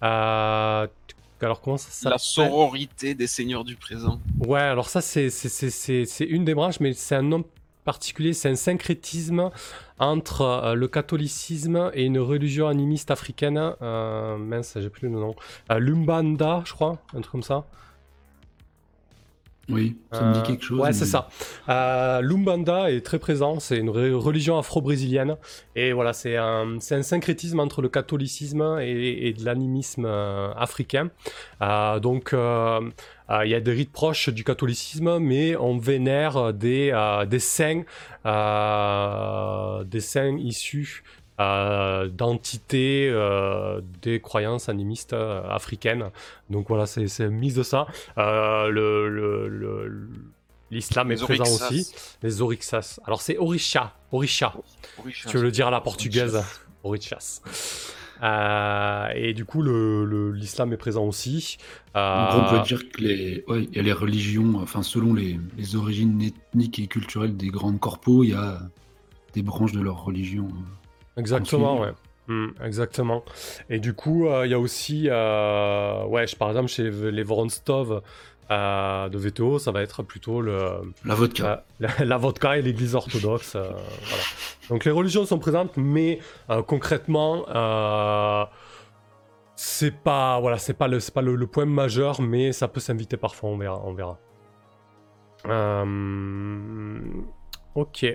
Alors 0.00 1.60
comment 1.60 1.76
ça 1.76 1.90
s'appelle? 1.90 2.12
La 2.12 2.18
sororité 2.18 3.14
des 3.14 3.26
seigneurs 3.26 3.64
du 3.64 3.76
présent. 3.76 4.18
Ouais, 4.46 4.60
alors 4.60 4.88
ça, 4.88 5.02
c'est, 5.02 5.28
une 6.20 6.44
des 6.44 6.54
branches, 6.54 6.80
mais 6.80 6.94
c'est 6.94 7.16
un 7.16 7.22
nom 7.22 7.44
particulier, 7.84 8.32
c'est 8.32 8.48
un 8.48 8.56
syncrétisme 8.56 9.50
entre 9.98 10.40
euh, 10.40 10.74
le 10.74 10.88
catholicisme 10.88 11.90
et 11.94 12.04
une 12.04 12.18
religion 12.18 12.66
animiste 12.66 13.10
africaine. 13.10 13.74
Euh, 13.82 14.36
mince, 14.36 14.76
j'ai 14.80 14.90
plus 14.90 15.08
le 15.08 15.14
nom. 15.14 15.36
Euh, 15.70 15.78
Lumbanda, 15.78 16.62
je 16.64 16.72
crois, 16.72 16.98
un 17.14 17.20
truc 17.20 17.32
comme 17.32 17.42
ça. 17.42 17.64
Oui, 19.70 19.96
ça 20.12 20.22
me 20.24 20.32
dit 20.34 20.38
Euh, 20.40 20.42
quelque 20.42 20.62
chose. 20.64 20.78
Ouais, 20.80 20.88
mais- 20.88 20.92
c'est 20.92 21.06
ça. 21.06 21.28
Euh, 21.68 22.20
Lumbanda 22.20 22.90
est 22.90 23.00
très 23.00 23.18
présent, 23.18 23.60
c'est 23.60 23.78
une 23.78 23.90
re- 23.90 24.12
religion 24.12 24.58
afro-brésilienne. 24.58 25.36
Et 25.74 25.92
voilà, 25.92 26.12
c'est 26.12 26.36
un, 26.36 26.76
un 26.90 27.02
syncrétisme 27.02 27.60
entre 27.60 27.80
le 27.82 27.88
catholicisme 27.88 28.78
et, 28.80 29.28
et 29.28 29.32
de 29.32 29.44
l'animisme 29.44 30.04
euh, 30.06 30.52
africain. 30.54 31.10
Donc, 32.02 32.32
euh, 32.34 32.80
il 33.44 33.48
y 33.50 33.54
a 33.54 33.60
des 33.60 33.72
rites 33.72 33.92
proches 33.92 34.28
du 34.28 34.44
catholicisme, 34.44 35.18
mais 35.18 35.56
on 35.56 35.78
vénère 35.78 36.52
des, 36.52 36.90
euh, 36.92 37.24
des 37.24 37.38
saints, 37.38 37.82
euh, 38.26 39.84
des 39.84 40.00
saints 40.00 40.36
issus 40.38 41.02
euh, 41.40 42.08
d'entités 42.08 43.08
euh, 43.10 43.80
des 44.02 44.20
croyances 44.20 44.68
animistes 44.68 45.12
euh, 45.14 45.42
africaines. 45.48 46.10
Donc 46.50 46.68
voilà, 46.68 46.86
c'est 46.86 47.08
c'est 47.08 47.24
un 47.24 47.30
mix 47.30 47.54
de 47.54 47.62
ça. 47.62 47.86
Euh, 48.18 48.68
le, 48.68 49.08
le- 49.08 49.48
le- 49.48 50.08
l'islam 50.70 51.10
est 51.12 51.20
présent 51.22 51.44
Orixas. 51.44 51.68
aussi. 51.70 51.92
Les 52.22 52.40
orixas. 52.42 53.00
Alors 53.04 53.20
c'est 53.22 53.36
orisha. 53.38 53.94
Orisha. 54.12 54.54
Orisha. 54.98 55.28
Tu 55.30 55.36
veux 55.38 55.42
le 55.42 55.50
dire 55.50 55.66
à 55.66 55.70
la 55.70 55.80
portugaise? 55.80 56.42
Orichas. 56.84 57.40
Euh, 58.22 59.08
et 59.14 59.34
du 59.34 59.44
coup, 59.44 59.60
le- 59.62 60.04
le- 60.04 60.32
l'islam 60.32 60.72
est 60.72 60.76
présent 60.76 61.04
aussi. 61.04 61.58
Euh, 61.96 62.30
Donc 62.32 62.44
on 62.46 62.50
peut 62.58 62.62
dire 62.62 62.88
que 62.90 63.00
les, 63.02 63.44
ouais, 63.48 63.68
y 63.72 63.78
a 63.78 63.82
les 63.82 63.92
religions, 63.92 64.54
enfin 64.62 64.82
selon 64.82 65.12
les, 65.14 65.38
les 65.58 65.76
origines 65.76 66.20
ethniques 66.22 66.78
et 66.78 66.86
culturelles 66.86 67.36
des 67.36 67.48
grandes 67.48 67.80
corpos, 67.80 68.22
il 68.24 68.30
y 68.30 68.34
a 68.34 68.60
des 69.34 69.42
branches 69.42 69.72
de 69.72 69.80
leur 69.80 70.04
religion. 70.04 70.48
Exactement, 71.16 71.80
ouais. 71.80 71.92
Hmm, 72.26 72.48
exactement. 72.64 73.22
Et 73.68 73.78
du 73.80 73.92
coup, 73.94 74.26
euh, 74.28 74.46
il 74.46 74.50
y 74.50 74.54
a 74.54 74.58
aussi, 74.58 75.08
euh, 75.10 76.04
ouais, 76.06 76.26
je- 76.26 76.36
par 76.36 76.48
exemple, 76.48 76.68
chez 76.68 76.90
les 76.90 77.22
Voronstov 77.22 78.02
euh, 78.50 79.08
de 79.10 79.18
VTO, 79.18 79.58
ça 79.58 79.72
va 79.72 79.82
être 79.82 80.02
plutôt 80.02 80.40
le, 80.40 80.70
La 81.04 81.14
vodka. 81.14 81.64
la, 81.80 81.88
la- 81.98 82.04
la 82.04 82.16
vodka 82.16 82.56
et 82.58 82.62
l'église 82.62 82.94
orthodoxe. 82.94 83.56
euh, 83.56 83.62
voilà. 83.70 84.22
Donc 84.70 84.84
les 84.86 84.90
religions 84.90 85.26
sont 85.26 85.38
présentes, 85.38 85.76
mais 85.76 86.18
euh, 86.50 86.62
concrètement, 86.62 87.44
euh, 87.54 88.44
c'est 89.56 89.94
pas, 89.94 90.40
voilà, 90.40 90.56
c'est 90.58 90.74
pas, 90.74 90.88
le, 90.88 91.00
c'est 91.00 91.12
pas 91.14 91.22
le, 91.22 91.36
le 91.36 91.46
point 91.46 91.66
majeur, 91.66 92.20
mais 92.22 92.52
ça 92.52 92.68
peut 92.68 92.80
s'inviter 92.80 93.16
parfois, 93.18 93.50
on 93.50 93.58
verra. 93.58 93.82
On 93.84 93.92
verra. 93.92 94.18
Euh, 95.46 97.00
ok. 97.74 98.06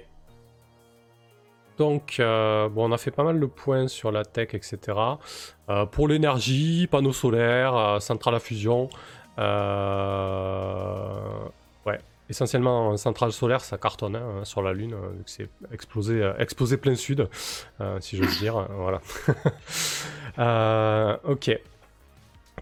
Donc, 1.79 2.17
euh, 2.19 2.69
on 2.75 2.91
a 2.91 2.97
fait 2.97 3.09
pas 3.09 3.23
mal 3.23 3.39
de 3.39 3.45
points 3.45 3.87
sur 3.87 4.11
la 4.11 4.25
tech, 4.25 4.49
etc. 4.53 4.77
Euh, 5.69 5.85
pour 5.85 6.09
l'énergie, 6.09 6.87
panneaux 6.87 7.13
solaires, 7.13 7.75
euh, 7.75 7.99
centrale 7.99 8.35
à 8.35 8.39
fusion. 8.39 8.89
euh, 9.39 11.15
ouais, 11.85 11.99
essentiellement 12.29 12.89
en 12.89 12.97
centrale 12.97 13.31
solaire, 13.31 13.61
ça 13.61 13.77
cartonne 13.77 14.17
hein, 14.17 14.43
sur 14.43 14.61
la 14.61 14.73
Lune, 14.73 14.93
vu 15.15 15.23
que 15.23 15.29
c'est 15.29 15.49
explosé, 15.71 16.75
plein 16.77 16.95
sud, 16.95 17.29
si 18.01 18.17
j'ose 18.17 18.37
dire. 18.39 18.67
voilà. 18.75 18.99
Ok. 21.23 21.49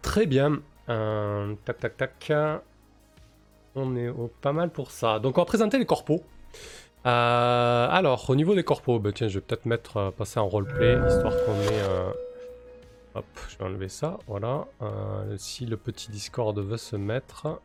Très 0.03 0.27
bien. 0.27 0.59
Tac, 0.85 1.79
tac, 1.79 1.97
tac. 1.97 2.31
On 3.75 3.95
est 3.95 4.11
pas 4.41 4.53
mal 4.53 4.69
pour 4.69 4.91
ça. 4.91 5.19
Donc, 5.19 5.37
on 5.37 5.41
va 5.41 5.45
présenter 5.45 5.79
les 5.79 5.85
corpos. 5.85 6.23
Euh, 7.05 7.87
alors, 7.89 8.29
au 8.29 8.35
niveau 8.35 8.55
des 8.55 8.63
corpos, 8.63 8.99
ben, 8.99 9.13
tiens, 9.13 9.27
je 9.27 9.39
vais 9.39 9.45
peut-être 9.45 9.65
mettre, 9.65 9.97
euh, 9.97 10.11
passer 10.11 10.39
en 10.39 10.47
roleplay, 10.47 10.97
histoire 11.07 11.33
qu'on 11.45 11.53
ait... 11.61 11.81
euh, 11.83 12.11
Hop, 13.15 13.25
je 13.49 13.57
vais 13.57 13.63
enlever 13.63 13.89
ça, 13.89 14.17
voilà. 14.27 14.67
Si 15.37 15.65
le 15.65 15.77
petit 15.77 16.11
Discord 16.11 16.57
veut 16.59 16.77
se 16.77 16.95
mettre... 16.95 17.61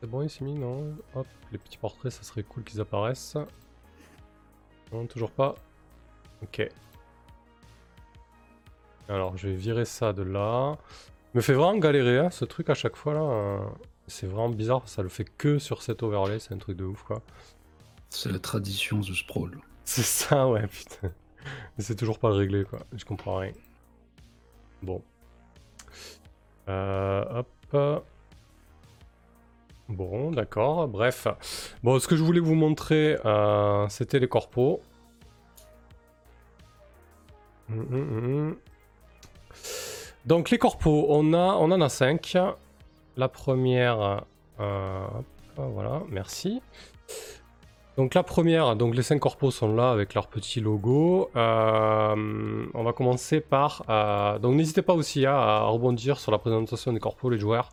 C'est 0.00 0.08
bon, 0.08 0.22
il 0.22 0.30
s'est 0.30 0.44
mis, 0.44 0.54
non? 0.54 0.94
Hop, 1.14 1.26
les 1.52 1.58
petits 1.58 1.76
portraits, 1.76 2.10
ça 2.10 2.22
serait 2.22 2.42
cool 2.42 2.64
qu'ils 2.64 2.80
apparaissent. 2.80 3.36
Non, 4.92 5.06
toujours 5.06 5.30
pas. 5.30 5.56
Ok. 6.42 6.66
Alors, 9.10 9.36
je 9.36 9.48
vais 9.48 9.54
virer 9.54 9.84
ça 9.84 10.14
de 10.14 10.22
là. 10.22 10.78
Me 11.34 11.42
fait 11.42 11.52
vraiment 11.52 11.76
galérer, 11.76 12.18
hein, 12.18 12.30
ce 12.30 12.46
truc 12.46 12.70
à 12.70 12.74
chaque 12.74 12.96
fois 12.96 13.12
là. 13.12 13.60
C'est 14.10 14.26
vraiment 14.26 14.48
bizarre, 14.48 14.88
ça 14.88 15.02
le 15.02 15.08
fait 15.08 15.24
que 15.24 15.58
sur 15.58 15.82
cet 15.82 16.02
overlay, 16.02 16.40
c'est 16.40 16.52
un 16.52 16.58
truc 16.58 16.76
de 16.76 16.84
ouf 16.84 17.04
quoi. 17.04 17.22
C'est 18.08 18.32
la 18.32 18.40
tradition 18.40 19.00
The 19.00 19.14
Sprawl. 19.14 19.56
C'est 19.84 20.02
ça, 20.02 20.48
ouais, 20.48 20.66
putain. 20.66 21.12
Mais 21.78 21.84
c'est 21.84 21.94
toujours 21.94 22.18
pas 22.18 22.30
réglé, 22.30 22.64
quoi. 22.64 22.80
Je 22.92 23.04
comprends 23.04 23.38
rien. 23.38 23.52
Bon. 24.82 25.02
Euh, 26.68 27.42
hop. 27.72 28.02
Bon, 29.88 30.32
d'accord. 30.32 30.88
Bref. 30.88 31.28
Bon, 31.82 31.98
ce 31.98 32.08
que 32.08 32.16
je 32.16 32.22
voulais 32.22 32.40
vous 32.40 32.54
montrer, 32.56 33.16
euh, 33.24 33.88
c'était 33.88 34.18
les 34.18 34.28
corpos. 34.28 34.80
Hum, 37.70 37.86
hum, 37.90 38.18
hum. 38.24 38.56
Donc, 40.26 40.50
les 40.50 40.58
corpos, 40.58 41.06
on, 41.08 41.32
a, 41.32 41.54
on 41.54 41.70
en 41.70 41.80
a 41.80 41.88
cinq. 41.88 42.36
La 43.20 43.28
première... 43.28 44.24
euh, 44.60 45.04
hop, 45.18 45.26
voilà, 45.74 46.00
merci. 46.08 46.62
Donc 47.98 48.14
la 48.14 48.22
première, 48.22 48.76
donc 48.76 48.94
les 48.94 49.02
cinq 49.02 49.18
corpos 49.18 49.50
sont 49.50 49.74
là 49.74 49.90
avec 49.90 50.14
leur 50.14 50.26
petit 50.28 50.58
logo. 50.62 51.28
Euh, 51.36 52.64
on 52.72 52.82
va 52.82 52.92
commencer 52.94 53.42
par. 53.42 53.82
euh, 53.90 54.38
donc 54.38 54.54
n'hésitez 54.54 54.80
pas 54.80 54.94
aussi 54.94 55.26
hein, 55.26 55.34
à 55.34 55.64
rebondir 55.64 56.18
sur 56.18 56.32
la 56.32 56.38
présentation 56.38 56.94
des 56.94 56.98
corpos, 56.98 57.28
les 57.28 57.38
joueurs. 57.38 57.68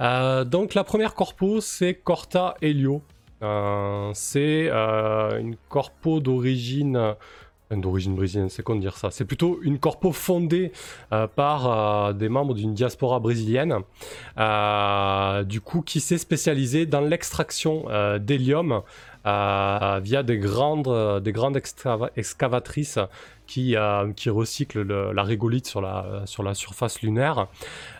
Euh, 0.00 0.44
donc 0.44 0.74
la 0.74 0.84
première 0.84 1.14
corpo, 1.14 1.62
c'est 1.62 1.94
Corta 1.94 2.56
Helio. 2.60 3.00
Euh, 3.40 4.10
c'est 4.12 4.68
euh, 4.70 5.40
une 5.40 5.56
corpo 5.70 6.20
d'origine. 6.20 7.14
D'origine 7.68 8.14
brésilienne, 8.14 8.48
c'est 8.48 8.62
con 8.62 8.76
de 8.76 8.80
dire 8.80 8.96
ça. 8.96 9.10
C'est 9.10 9.24
plutôt 9.24 9.58
une 9.60 9.80
corpo 9.80 10.12
fondée 10.12 10.70
euh, 11.12 11.26
par 11.26 11.66
euh, 11.66 12.12
des 12.12 12.28
membres 12.28 12.54
d'une 12.54 12.74
diaspora 12.74 13.18
brésilienne, 13.18 13.78
euh, 14.38 15.42
du 15.42 15.60
coup 15.60 15.82
qui 15.82 15.98
s'est 15.98 16.18
spécialisée 16.18 16.86
dans 16.86 17.00
l'extraction 17.00 17.86
d'hélium 18.20 18.82
via 19.24 20.22
des 20.24 20.38
grandes, 20.38 21.20
des 21.20 21.32
grandes 21.32 21.56
excava- 21.56 22.10
excavatrices 22.16 23.00
qui, 23.48 23.74
euh, 23.74 24.06
recyclent 24.28 24.82
le- 24.82 25.12
la 25.12 25.24
régolithe 25.24 25.66
sur 25.66 25.80
la, 25.80 26.22
sur 26.26 26.44
la 26.44 26.54
surface 26.54 27.02
lunaire. 27.02 27.48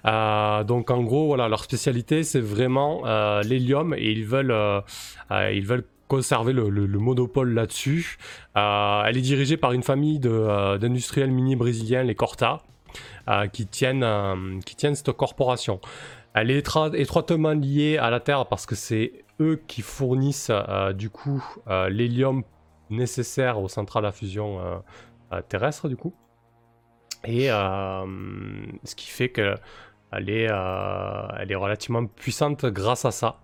Donc 0.05 0.93
en 0.93 1.03
gros, 1.03 1.27
voilà, 1.27 1.49
leur 1.49 1.65
spécialité 1.65 2.23
c'est 2.23 2.41
vraiment 2.41 3.03
l'hélium 3.43 3.95
et 3.95 4.13
ils 4.13 4.25
veulent 4.25 4.83
conserver 6.09 6.53
le, 6.53 6.69
le- 6.69 6.87
le 6.87 6.99
monopole 6.99 7.53
là-dessus. 7.53 8.19
Euh, 8.57 9.03
elle 9.05 9.17
est 9.17 9.23
dirigée 9.23 9.57
par 9.57 9.73
une 9.73 9.83
famille 9.83 10.21
euh, 10.25 10.79
d'industriels 10.79 11.31
mini 11.31 11.57
brésiliens, 11.57 12.03
les 12.03 12.15
Corta, 12.15 12.63
euh, 13.29 13.47
qui, 13.49 13.67
tiennent, 13.67 14.61
qui 14.65 14.77
cette 14.95 15.13
corporation. 15.13 15.81
Elle 16.35 16.51
est 16.51 16.67
étroitement 16.95 17.53
liée 17.53 17.99
à 17.99 18.11
la 18.11 18.21
Terre 18.21 18.47
parce 18.47 18.67
que 18.67 18.75
c'est 18.75 19.25
eux 19.41 19.61
qui 19.67 19.83
fournissent 19.83 20.51
du 20.95 21.09
coup 21.11 21.43
l'hélium 21.89 22.43
nécessaire 22.91 23.59
aux 23.61 23.69
centrales 23.69 24.05
à 24.07 24.13
fusion 24.13 24.61
terrestres 25.49 25.89
du 25.89 25.97
coup. 25.97 26.15
Et 27.25 27.49
ce 27.49 28.95
qui 28.95 29.09
fait 29.09 29.31
est, 30.29 30.47
euh, 30.51 31.29
elle 31.39 31.51
est 31.51 31.57
relativement 31.57 32.07
puissante 32.07 32.65
grâce 32.67 33.05
à 33.05 33.11
ça, 33.11 33.41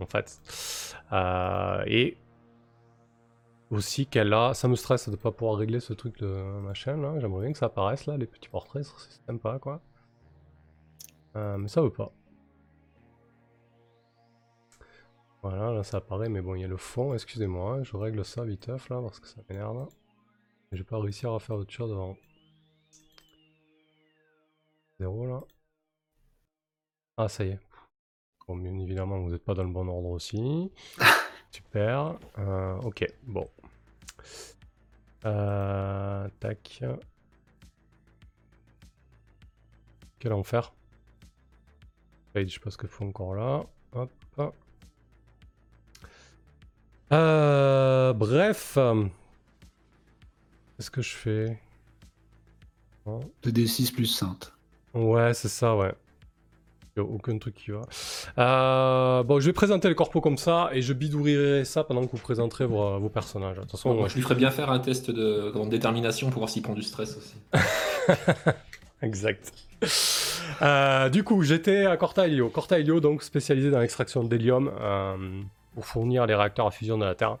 en 0.00 0.06
fait. 0.06 0.40
Euh, 1.12 1.84
et 1.86 2.16
aussi 3.70 4.06
qu'elle 4.06 4.32
a... 4.32 4.54
Ça 4.54 4.68
me 4.68 4.76
stresse 4.76 5.08
de 5.08 5.16
pas 5.16 5.32
pouvoir 5.32 5.56
régler 5.56 5.80
ce 5.80 5.92
truc 5.92 6.18
de 6.18 6.26
machin 6.60 6.96
là. 6.96 7.18
J'aimerais 7.20 7.42
bien 7.42 7.52
que 7.52 7.58
ça 7.58 7.66
apparaisse 7.66 8.06
là, 8.06 8.16
les 8.16 8.26
petits 8.26 8.48
portraits, 8.48 8.84
c'est 8.84 9.26
sympa 9.26 9.58
quoi. 9.58 9.80
Euh, 11.36 11.58
mais 11.58 11.68
ça 11.68 11.82
veut 11.82 11.92
pas. 11.92 12.12
Voilà, 15.42 15.72
là 15.72 15.82
ça 15.82 15.98
apparaît, 15.98 16.28
mais 16.28 16.40
bon, 16.40 16.54
il 16.54 16.60
y 16.62 16.64
a 16.64 16.68
le 16.68 16.76
fond, 16.76 17.14
excusez-moi, 17.14 17.74
hein, 17.74 17.82
je 17.82 17.96
règle 17.96 18.24
ça 18.24 18.44
viteuf 18.44 18.88
là 18.90 19.00
parce 19.02 19.18
que 19.20 19.26
ça 19.26 19.40
m'énerve. 19.48 19.88
Je 20.72 20.78
vais 20.78 20.84
pas 20.84 20.98
réussir 21.00 21.32
à 21.32 21.40
faire 21.40 21.56
autre 21.56 21.72
chose 21.72 21.90
devant. 21.90 22.16
Zéro 25.00 25.26
là. 25.26 25.40
Ah, 27.16 27.28
ça 27.28 27.44
y 27.44 27.50
est. 27.50 27.60
Bon, 28.48 28.56
bien 28.56 28.76
évidemment, 28.78 29.18
vous 29.20 29.30
n'êtes 29.30 29.44
pas 29.44 29.54
dans 29.54 29.62
le 29.64 29.70
bon 29.70 29.88
ordre 29.88 30.08
aussi. 30.08 30.70
Super. 31.50 32.16
Euh, 32.38 32.76
ok, 32.80 33.06
bon. 33.24 33.48
Euh, 35.24 36.28
tac. 36.40 36.82
Quel 40.18 40.32
enfer. 40.32 40.72
Page, 42.32 42.48
je 42.48 42.54
sais 42.54 42.60
pas 42.60 42.70
ce 42.70 42.78
qu'il 42.78 42.88
faut 42.88 43.04
encore 43.04 43.34
là. 43.34 43.64
Hop. 43.92 44.10
Euh, 47.12 48.12
bref. 48.14 48.78
Qu'est-ce 50.76 50.90
que 50.90 51.02
je 51.02 51.14
fais? 51.14 51.58
2d6 53.06 53.92
plus 53.92 54.06
sainte. 54.06 54.52
Ouais, 54.94 55.34
c'est 55.34 55.48
ça, 55.48 55.76
ouais. 55.76 55.94
Y 56.96 57.00
a 57.00 57.02
aucun 57.02 57.38
truc 57.38 57.54
qui 57.54 57.70
va. 57.70 57.80
Euh, 58.38 59.22
bon, 59.22 59.40
je 59.40 59.46
vais 59.46 59.54
présenter 59.54 59.88
le 59.88 59.94
corpo 59.94 60.20
comme 60.20 60.36
ça 60.36 60.68
et 60.72 60.82
je 60.82 60.92
bidouillerai 60.92 61.64
ça 61.64 61.84
pendant 61.84 62.04
que 62.06 62.10
vous 62.12 62.22
présenterez 62.22 62.66
vos, 62.66 62.98
vos 62.98 63.08
personnages. 63.08 63.56
De 63.56 63.62
toute 63.62 63.70
façon, 63.70 63.94
moi, 63.94 64.08
je 64.08 64.14
lui 64.14 64.22
ferais 64.22 64.34
bien 64.34 64.50
faire 64.50 64.70
un 64.70 64.78
test 64.78 65.10
de 65.10 65.50
comment, 65.52 65.66
détermination 65.66 66.28
pour 66.28 66.40
voir 66.40 66.50
s'il 66.50 66.62
prend 66.62 66.74
du 66.74 66.82
stress 66.82 67.16
aussi. 67.16 67.34
Exact. 69.02 69.52
Euh, 70.60 71.08
du 71.08 71.24
coup, 71.24 71.42
j'étais 71.42 71.86
à 71.86 71.96
Corta 71.96 72.26
Helio. 72.26 72.50
Corta 72.50 72.78
Helio, 72.78 73.00
donc 73.00 73.22
spécialisé 73.22 73.70
dans 73.70 73.80
l'extraction 73.80 74.22
d'hélium 74.22 74.70
euh, 74.80 75.42
pour 75.74 75.86
fournir 75.86 76.26
les 76.26 76.34
réacteurs 76.34 76.66
à 76.66 76.70
fusion 76.70 76.98
de 76.98 77.04
la 77.04 77.14
Terre. 77.14 77.38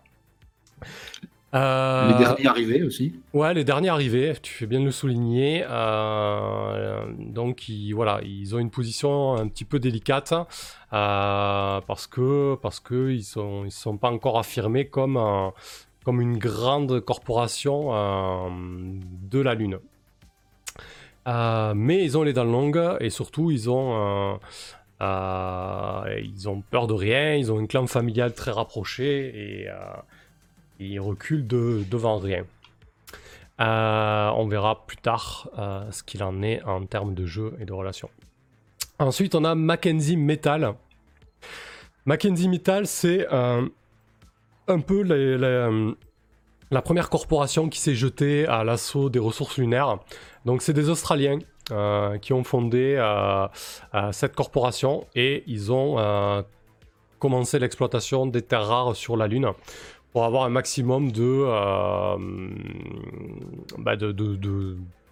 Euh, 1.54 2.08
Les 2.08 2.24
derniers 2.24 2.46
arrivés 2.46 2.82
aussi. 2.82 3.14
Ouais, 3.34 3.52
les 3.52 3.64
derniers 3.64 3.90
arrivés, 3.90 4.32
tu 4.42 4.52
fais 4.54 4.66
bien 4.66 4.80
de 4.80 4.86
le 4.86 4.90
souligner. 4.90 5.64
Euh, 5.68 7.04
donc, 7.18 7.68
ils, 7.68 7.92
voilà, 7.92 8.20
ils 8.24 8.54
ont 8.54 8.58
une 8.58 8.70
position 8.70 9.34
un 9.36 9.48
petit 9.48 9.66
peu 9.66 9.78
délicate 9.78 10.32
euh, 10.32 11.80
parce 11.86 12.06
que 12.06 12.54
parce 12.62 12.80
que 12.80 13.10
ils 13.10 13.22
sont 13.24 13.64
ils 13.66 13.70
sont 13.70 13.98
pas 13.98 14.10
encore 14.10 14.38
affirmés 14.38 14.86
comme 14.86 15.16
un- 15.18 15.52
comme 16.04 16.20
une 16.22 16.38
grande 16.38 17.00
corporation 17.00 17.90
euh, 17.94 18.48
de 19.30 19.38
la 19.40 19.54
Lune. 19.54 19.78
Euh, 21.28 21.72
mais 21.76 22.02
ils 22.02 22.18
ont 22.18 22.22
les 22.24 22.32
dents 22.32 22.42
longues 22.44 22.96
et 23.00 23.10
surtout 23.10 23.50
ils 23.52 23.70
ont 23.70 24.32
euh, 24.32 24.34
euh, 25.02 26.20
ils 26.24 26.48
ont 26.48 26.62
peur 26.62 26.86
de 26.86 26.94
rien. 26.94 27.34
Ils 27.34 27.52
ont 27.52 27.60
une 27.60 27.68
clan 27.68 27.86
familial 27.86 28.34
très 28.34 28.50
rapproché 28.50 29.62
et 29.62 29.68
ils 30.78 31.00
reculent 31.00 31.46
de, 31.46 31.84
devant 31.90 32.18
rien. 32.18 32.44
Euh, 33.60 34.30
on 34.36 34.46
verra 34.46 34.86
plus 34.86 34.96
tard 34.96 35.48
euh, 35.58 35.90
ce 35.90 36.02
qu'il 36.02 36.22
en 36.22 36.42
est 36.42 36.62
en 36.64 36.84
termes 36.84 37.14
de 37.14 37.26
jeu 37.26 37.54
et 37.60 37.64
de 37.64 37.72
relations. 37.72 38.10
Ensuite, 38.98 39.34
on 39.34 39.44
a 39.44 39.54
Mackenzie 39.54 40.16
Metal. 40.16 40.74
Mackenzie 42.06 42.48
Metal, 42.48 42.86
c'est 42.86 43.26
euh, 43.32 43.68
un 44.68 44.80
peu 44.80 45.02
la 45.02 46.82
première 46.82 47.10
corporation 47.10 47.68
qui 47.68 47.78
s'est 47.78 47.94
jetée 47.94 48.46
à 48.46 48.64
l'assaut 48.64 49.10
des 49.10 49.18
ressources 49.18 49.58
lunaires. 49.58 49.98
Donc, 50.44 50.62
c'est 50.62 50.72
des 50.72 50.88
Australiens 50.88 51.38
qui 52.20 52.32
ont 52.32 52.44
fondé 52.44 52.96
cette 54.10 54.34
corporation 54.34 55.06
et 55.14 55.44
ils 55.46 55.72
ont 55.72 56.44
commencé 57.18 57.58
l'exploitation 57.60 58.26
des 58.26 58.42
terres 58.42 58.66
rares 58.66 58.96
sur 58.96 59.16
la 59.16 59.28
Lune 59.28 59.52
pour 60.12 60.24
avoir 60.24 60.44
un 60.44 60.50
maximum 60.50 61.10
de, 61.10 61.44
euh, 61.46 62.16
bah, 63.78 63.96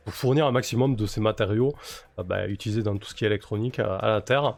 fournir 0.07 0.47
un 0.47 0.53
maximum 0.53 0.97
de 0.97 1.07
ces 1.07 1.21
matériaux 1.21 1.73
euh, 2.19 2.23
bah, 2.23 2.47
utilisés 2.49 2.83
dans 2.83 2.97
tout 2.97 3.09
ce 3.09 3.15
qui 3.15 3.25
est 3.25 3.29
électronique 3.29 3.79
euh, 3.79 3.99
à 3.99 4.09
la 4.09 4.21
Terre. 4.21 4.57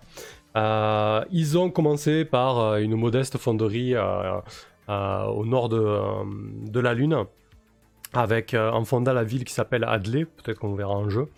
Ils 1.31 1.59
ont 1.59 1.71
commencé 1.71 2.25
par 2.25 2.77
une 2.77 2.97
modeste 2.97 3.39
fonderie 3.39 3.95
au 3.97 5.47
nord 5.47 5.69
de, 5.69 6.81
la 6.81 6.95
Lune, 6.95 7.25
avec 8.13 8.55
en 8.55 8.85
fondant 8.85 9.15
la 9.15 9.25
ville 9.25 9.45
qui 9.45 9.55
s'appelle 9.55 9.85
Adley, 9.85 10.27
peut-être 10.27 10.59
qu'on 10.59 10.75
verra 10.75 10.93
en 10.93 11.09
jeu. 11.09 11.29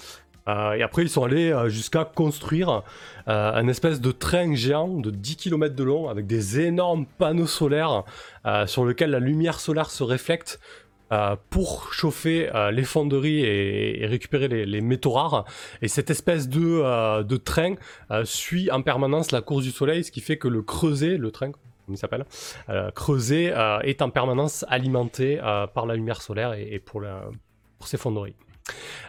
Euh, 0.48 0.72
et 0.72 0.82
après, 0.82 1.02
ils 1.02 1.08
sont 1.08 1.24
allés 1.24 1.50
euh, 1.50 1.68
jusqu'à 1.68 2.04
construire 2.04 2.82
euh, 3.28 3.52
un 3.52 3.66
espèce 3.68 4.00
de 4.00 4.12
train 4.12 4.54
géant 4.54 4.88
de 4.88 5.10
10 5.10 5.36
km 5.36 5.74
de 5.74 5.84
long 5.84 6.08
avec 6.08 6.26
des 6.26 6.60
énormes 6.60 7.06
panneaux 7.18 7.46
solaires 7.46 8.04
sur 8.66 8.84
lequel 8.84 9.10
la 9.10 9.20
lumière 9.20 9.58
solaire 9.58 9.90
se 9.90 10.02
réflecte 10.04 10.60
pour 11.48 11.92
chauffer 11.92 12.50
les 12.72 12.82
fonderies 12.82 13.40
et, 13.40 14.04
récupérer 14.06 14.48
les, 14.48 14.80
métaux 14.80 15.12
rares. 15.12 15.44
Et 15.80 15.88
cette 15.88 16.10
espèce 16.10 16.48
de, 16.48 17.36
train 17.36 17.76
suit 18.24 18.70
en 18.70 18.82
permanence 18.82 19.32
la 19.32 19.40
course 19.40 19.64
du 19.64 19.70
soleil, 19.70 20.04
ce 20.04 20.10
qui 20.10 20.20
fait 20.20 20.36
que 20.36 20.48
le 20.48 20.60
creuset, 20.60 21.16
le 21.16 21.30
train, 21.30 21.52
comme 21.52 21.94
il 21.94 21.96
s'appelle, 21.96 22.26
creuset 22.94 23.54
est 23.82 24.02
en 24.02 24.10
permanence 24.10 24.66
alimenté 24.68 25.38
par 25.72 25.86
la 25.86 25.94
lumière 25.94 26.20
solaire 26.20 26.52
et, 26.52 26.78
pour, 26.80 27.00
la, 27.00 27.30
fonderies. 27.80 28.34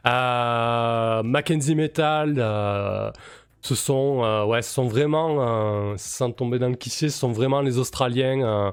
Euh, 0.05 1.23
Mackenzie 1.23 1.75
Metal, 1.75 2.35
euh, 2.37 3.11
ce 3.61 3.73
sont, 3.73 4.23
euh, 4.23 4.45
ouais, 4.45 4.61
sont 4.61 4.87
vraiment, 4.87 5.95
sans 5.97 6.31
tomber 6.31 6.59
dans 6.59 6.69
le 6.69 6.75
cliché, 6.75 7.09
ce 7.09 7.17
sont 7.17 7.31
vraiment 7.31 7.61
les 7.61 7.79
Australiens, 7.79 8.71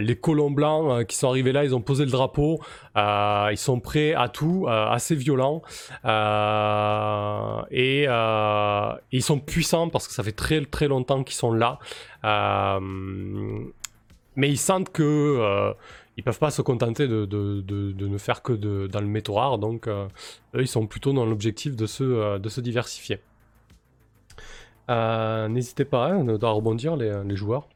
les 0.00 0.16
colons 0.16 0.50
blancs 0.50 1.06
qui 1.06 1.16
sont 1.16 1.28
arrivés 1.28 1.52
là, 1.52 1.64
ils 1.64 1.74
ont 1.74 1.80
posé 1.80 2.04
le 2.04 2.10
drapeau, 2.10 2.60
ils 2.96 3.56
sont 3.56 3.78
prêts 3.78 4.12
à 4.14 4.28
tout, 4.28 4.66
assez 4.68 5.14
violents, 5.14 5.62
et, 7.70 8.06
ils 9.12 9.22
sont 9.22 9.38
puissants 9.38 9.88
parce 9.88 10.08
que 10.08 10.14
ça 10.14 10.24
fait 10.24 10.32
très 10.32 10.64
très 10.64 10.88
longtemps 10.88 11.22
qu'ils 11.22 11.36
sont 11.36 11.52
là, 11.52 11.78
mais 14.34 14.48
ils 14.48 14.58
sentent 14.58 14.90
que 14.90 15.74
ils 16.20 16.22
peuvent 16.22 16.38
pas 16.38 16.50
se 16.50 16.60
contenter 16.60 17.08
de, 17.08 17.24
de- 17.24 17.62
de- 17.62 18.06
ne 18.06 18.18
faire 18.18 18.42
que 18.42 18.52
de, 18.52 18.86
dans 18.88 19.00
le 19.00 19.06
métaux 19.06 19.32
rare, 19.32 19.56
donc 19.58 19.88
euh, 19.88 20.06
eux 20.54 20.60
ils 20.60 20.68
sont 20.68 20.86
plutôt 20.86 21.14
dans 21.14 21.24
l'objectif 21.24 21.74
de 21.76 21.86
se, 21.86 22.04
euh, 22.04 22.38
de 22.38 22.50
se 22.50 22.60
diversifier. 22.60 23.20
Euh, 24.90 25.48
N'hésitez 25.48 25.86
pas 25.86 26.08
hein, 26.12 26.26
à 26.42 26.48
rebondir 26.50 26.96
les, 26.96 27.22
les 27.24 27.36
joueurs. 27.36 27.68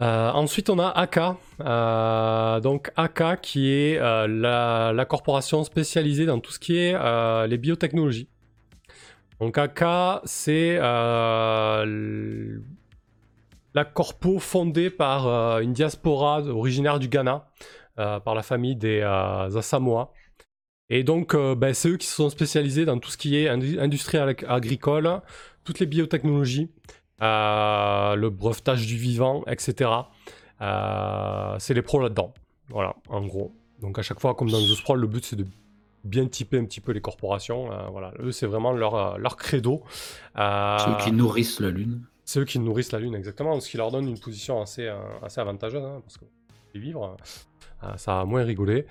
Ensuite, 0.00 0.68
on 0.70 0.80
a 0.80 0.88
AK. 0.88 2.62
Donc, 2.64 2.90
AK 2.96 3.40
qui 3.40 3.70
est 3.70 4.00
la, 4.00 4.92
la 4.92 5.04
corporation 5.04 5.62
spécialisée 5.62 6.26
dans 6.26 6.40
tout 6.40 6.50
ce 6.50 6.58
qui 6.58 6.76
est 6.76 7.46
les 7.46 7.58
biotechnologies. 7.58 8.26
Donc, 9.38 9.56
AK, 9.58 9.84
c'est 10.24 10.80
la 13.74 13.84
corpo 13.84 14.38
fondée 14.38 14.90
par 14.90 15.26
euh, 15.26 15.60
une 15.60 15.72
diaspora 15.72 16.42
originaire 16.42 16.98
du 16.98 17.08
Ghana, 17.08 17.46
euh, 17.98 18.20
par 18.20 18.34
la 18.34 18.42
famille 18.42 18.76
des 18.76 19.00
euh. 19.02 20.04
Et 20.90 21.04
donc, 21.04 21.34
euh, 21.34 21.54
ben, 21.54 21.72
c'est 21.72 21.88
eux 21.88 21.96
qui 21.96 22.06
se 22.06 22.14
sont 22.16 22.28
spécialisés 22.28 22.84
dans 22.84 22.98
tout 22.98 23.10
ce 23.10 23.16
qui 23.16 23.36
est 23.36 23.48
indu- 23.48 23.78
industrie 23.80 24.18
ag- 24.18 24.44
agricole, 24.46 25.22
toutes 25.64 25.78
les 25.80 25.86
biotechnologies, 25.86 26.70
le 27.20 28.28
brevetage 28.28 28.86
du 28.86 28.96
vivant, 28.96 29.42
etc. 29.46 29.90
C'est 30.60 31.74
les 31.74 31.82
pros 31.82 32.00
là-dedans. 32.00 32.34
Voilà, 32.68 32.94
en 33.08 33.24
gros. 33.24 33.54
Donc, 33.80 33.98
à 33.98 34.02
chaque 34.02 34.20
fois, 34.20 34.34
comme 34.34 34.50
dans 34.50 34.60
The 34.60 34.74
Sprawl, 34.76 35.00
le 35.00 35.06
but 35.06 35.24
c'est 35.24 35.36
de 35.36 35.46
bien 36.04 36.26
typer 36.26 36.58
un 36.58 36.64
petit 36.64 36.80
peu 36.80 36.92
les 36.92 37.00
corporations. 37.00 37.70
Voilà, 37.90 38.12
eux, 38.20 38.32
c'est 38.32 38.46
vraiment 38.46 38.72
leur, 38.72 39.18
leur 39.18 39.36
credo. 39.36 39.82
Ceux 40.36 41.04
qui 41.04 41.12
nourrissent 41.12 41.60
la 41.60 41.70
Lune. 41.70 42.04
C'est 42.24 42.40
eux 42.40 42.44
qui 42.44 42.58
nourrissent 42.58 42.92
la 42.92 42.98
Lune, 43.00 43.14
exactement, 43.14 43.58
ce 43.60 43.68
qui 43.68 43.76
leur 43.76 43.90
donne 43.90 44.08
une 44.08 44.18
position 44.18 44.60
assez, 44.62 44.86
euh, 44.86 44.96
assez 45.22 45.40
avantageuse, 45.40 45.82
hein, 45.84 46.00
parce 46.02 46.16
que 46.18 46.24
les 46.74 46.80
vivre, 46.80 47.16
euh, 47.84 47.96
ça 47.96 48.20
a 48.20 48.24
moins 48.24 48.44
rigolé. 48.44 48.86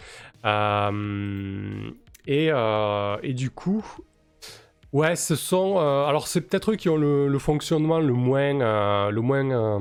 Euh, 0.45 1.89
et, 2.27 2.49
euh, 2.51 3.17
et 3.23 3.33
du 3.33 3.49
coup, 3.49 3.83
ouais, 4.93 5.15
ce 5.15 5.35
sont. 5.35 5.77
euh, 5.79 6.05
alors, 6.05 6.27
c'est 6.27 6.41
peut-être 6.41 6.71
eux 6.71 6.75
qui 6.75 6.89
ont 6.89 6.97
le, 6.97 7.27
le 7.27 7.39
fonctionnement 7.39 7.99
le 7.99 8.13
moins. 8.13 8.59
euh, 8.61 9.09
le 9.11 9.21
moins. 9.21 9.49
euh, 9.51 9.79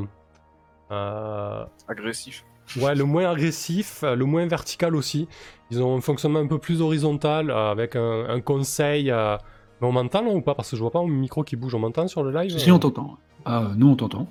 euh, 0.91 1.65
Agressif. 1.89 2.45
Ouais, 2.81 2.95
le 2.95 3.05
moins 3.05 3.29
agressif, 3.31 4.05
euh, 4.05 4.15
le 4.15 4.25
moins 4.25 4.47
vertical 4.47 4.95
aussi. 4.95 5.27
Ils 5.73 5.83
ont 5.83 5.97
un 5.97 6.01
fonctionnement 6.01 6.39
un 6.39 6.47
peu 6.47 6.59
plus 6.59 6.81
horizontal 6.81 7.51
euh, 7.51 7.71
avec 7.73 7.97
un, 7.97 8.29
un 8.29 8.41
conseil. 8.41 9.11
euh, 9.11 9.37
Mais 9.81 9.89
on 9.89 9.93
m'entend 9.93 10.23
là 10.23 10.31
ou 10.31 10.41
pas? 10.41 10.55
Parce 10.55 10.71
que 10.71 10.77
je 10.77 10.81
vois 10.83 10.93
pas 10.93 11.01
mon 11.01 11.09
micro 11.09 11.43
qui 11.43 11.57
bouge. 11.57 11.75
On 11.75 11.81
m'entend 11.81 12.07
sur 12.07 12.23
le 12.23 12.31
live? 12.31 12.53
Si, 12.53 12.61
si, 12.61 12.71
on 12.71 12.79
t'entend. 12.79 13.19
Ah, 13.45 13.69
nous, 13.77 13.89
on 13.91 13.97
t'entend. 13.97 14.29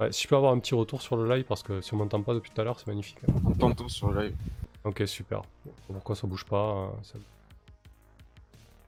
Ouais, 0.00 0.12
si 0.12 0.22
je 0.24 0.28
peux 0.28 0.36
avoir 0.36 0.52
un 0.52 0.58
petit 0.58 0.74
retour 0.74 1.02
sur 1.02 1.16
le 1.16 1.28
live 1.34 1.44
parce 1.44 1.62
que 1.62 1.80
si 1.80 1.92
on 1.94 1.98
m'entend 1.98 2.22
pas 2.22 2.32
depuis 2.34 2.50
tout 2.50 2.60
à 2.60 2.64
l'heure, 2.64 2.78
c'est 2.78 2.86
magnifique. 2.86 3.18
On 3.44 3.50
t'entend 3.52 3.88
sur 3.88 4.10
le 4.10 4.22
live. 4.22 4.36
Ok, 4.84 5.02
super. 5.06 5.42
Pourquoi 5.92 6.16
ça 6.16 6.26
bouge 6.26 6.44
pas 6.44 6.56
euh, 6.56 6.86
ça- 7.02 7.18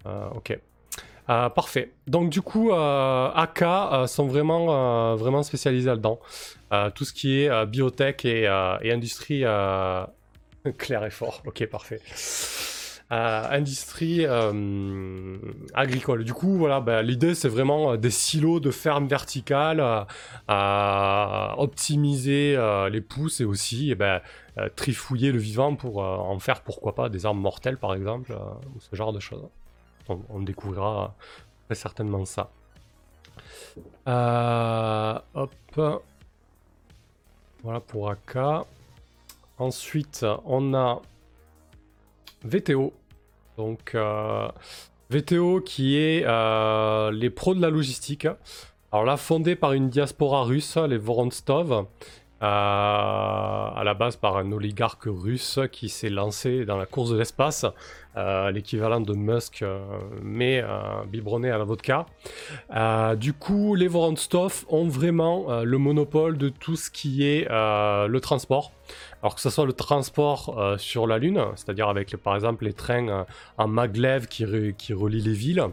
Euh, 0.06 0.28
Ok. 0.34 0.58
Euh, 1.30 1.48
parfait. 1.50 1.92
Donc 2.08 2.30
du 2.30 2.42
coup, 2.42 2.72
euh, 2.72 3.30
AK 3.34 3.62
euh, 3.62 4.06
sont 4.08 4.26
vraiment, 4.26 5.12
euh, 5.12 5.14
vraiment 5.16 5.42
spécialisés 5.44 5.88
là-dedans. 5.88 6.18
Euh, 6.72 6.90
tout 6.90 7.04
ce 7.04 7.12
qui 7.12 7.40
est 7.42 7.48
euh, 7.48 7.64
biotech 7.64 8.24
et, 8.24 8.48
euh, 8.48 8.76
et 8.82 8.90
industrie 8.92 9.42
euh, 9.44 10.04
clair 10.78 11.04
et 11.04 11.10
fort. 11.10 11.40
Ok, 11.46 11.64
parfait. 11.66 12.00
Industrie 13.12 14.24
euh, 14.24 15.36
agricole. 15.74 16.24
Du 16.24 16.32
coup, 16.32 16.56
voilà, 16.56 16.80
ben, 16.80 17.02
l'idée 17.02 17.34
c'est 17.34 17.48
vraiment 17.48 17.92
euh, 17.92 17.96
des 17.96 18.10
silos 18.10 18.58
de 18.58 18.70
fermes 18.70 19.06
verticales, 19.06 19.80
euh, 19.80 20.04
à 20.48 21.54
optimiser 21.58 22.56
les 22.90 23.00
pousses 23.00 23.40
et 23.40 23.44
aussi 23.44 23.90
eh 23.90 23.94
ben, 23.94 24.20
euh, 24.58 24.68
trifouiller 24.74 25.30
le 25.30 25.38
vivant 25.38 25.76
pour 25.76 25.98
en 25.98 26.38
faire 26.38 26.62
pourquoi 26.62 26.94
pas 26.94 27.08
des 27.08 27.26
armes 27.26 27.40
mortelles 27.40 27.76
par 27.76 27.94
exemple, 27.94 28.36
ou 28.74 28.80
ce 28.80 28.96
genre 28.96 29.12
de 29.12 29.20
choses. 29.20 29.46
On, 30.08 30.40
découvrira 30.40 31.14
très 31.66 31.74
certainement 31.74 32.24
ça. 32.24 32.50
Hop. 35.34 35.52
Voilà 37.62 37.80
pour 37.80 38.10
AK. 38.10 38.36
Ensuite, 39.58 40.26
on 40.44 40.74
a 40.74 41.00
VTO. 42.44 42.92
Donc, 43.58 43.94
euh, 43.94 44.48
VTO 45.10 45.60
qui 45.60 45.98
est 45.98 46.24
euh, 46.26 47.10
les 47.10 47.30
pros 47.30 47.54
de 47.54 47.60
la 47.60 47.70
logistique. 47.70 48.26
Alors 48.90 49.04
là, 49.04 49.16
fondé 49.16 49.56
par 49.56 49.72
une 49.72 49.88
diaspora 49.88 50.44
russe, 50.44 50.76
les 50.76 50.98
Vorontsov, 50.98 51.72
euh, 51.72 52.44
à 52.44 53.82
la 53.84 53.94
base 53.94 54.16
par 54.16 54.36
un 54.36 54.50
oligarque 54.52 55.04
russe 55.06 55.60
qui 55.70 55.88
s'est 55.88 56.10
lancé 56.10 56.64
dans 56.64 56.76
la 56.76 56.86
course 56.86 57.10
de 57.10 57.16
l'espace, 57.16 57.64
l'équivalent 58.52 59.00
de 59.00 59.14
Musk, 59.14 59.64
mais 60.22 60.62
biberonné 61.06 61.50
à 61.50 61.56
la 61.56 61.64
vodka. 61.64 62.04
Du 63.16 63.32
coup, 63.32 63.74
les 63.74 63.88
Vorontsov 63.88 64.66
ont 64.68 64.88
vraiment 64.88 65.62
le 65.62 65.78
monopole 65.78 66.36
de 66.36 66.50
tout 66.50 66.76
ce 66.76 66.90
qui 66.90 67.26
est 67.26 67.48
le 67.48 68.18
transport. 68.18 68.72
Alors 69.22 69.36
que 69.36 69.40
ce 69.40 69.50
soit 69.50 69.66
le 69.66 69.72
transport 69.72 70.58
euh, 70.58 70.76
sur 70.78 71.06
la 71.06 71.18
Lune, 71.18 71.40
c'est-à-dire 71.54 71.88
avec 71.88 72.16
par 72.16 72.34
exemple 72.34 72.64
les 72.64 72.72
trains 72.72 73.08
euh, 73.08 73.24
en 73.56 73.68
maglev 73.68 74.26
qui, 74.26 74.44
re- 74.44 74.92
relient 74.92 75.20
les 75.22 75.32
villes, 75.32 75.64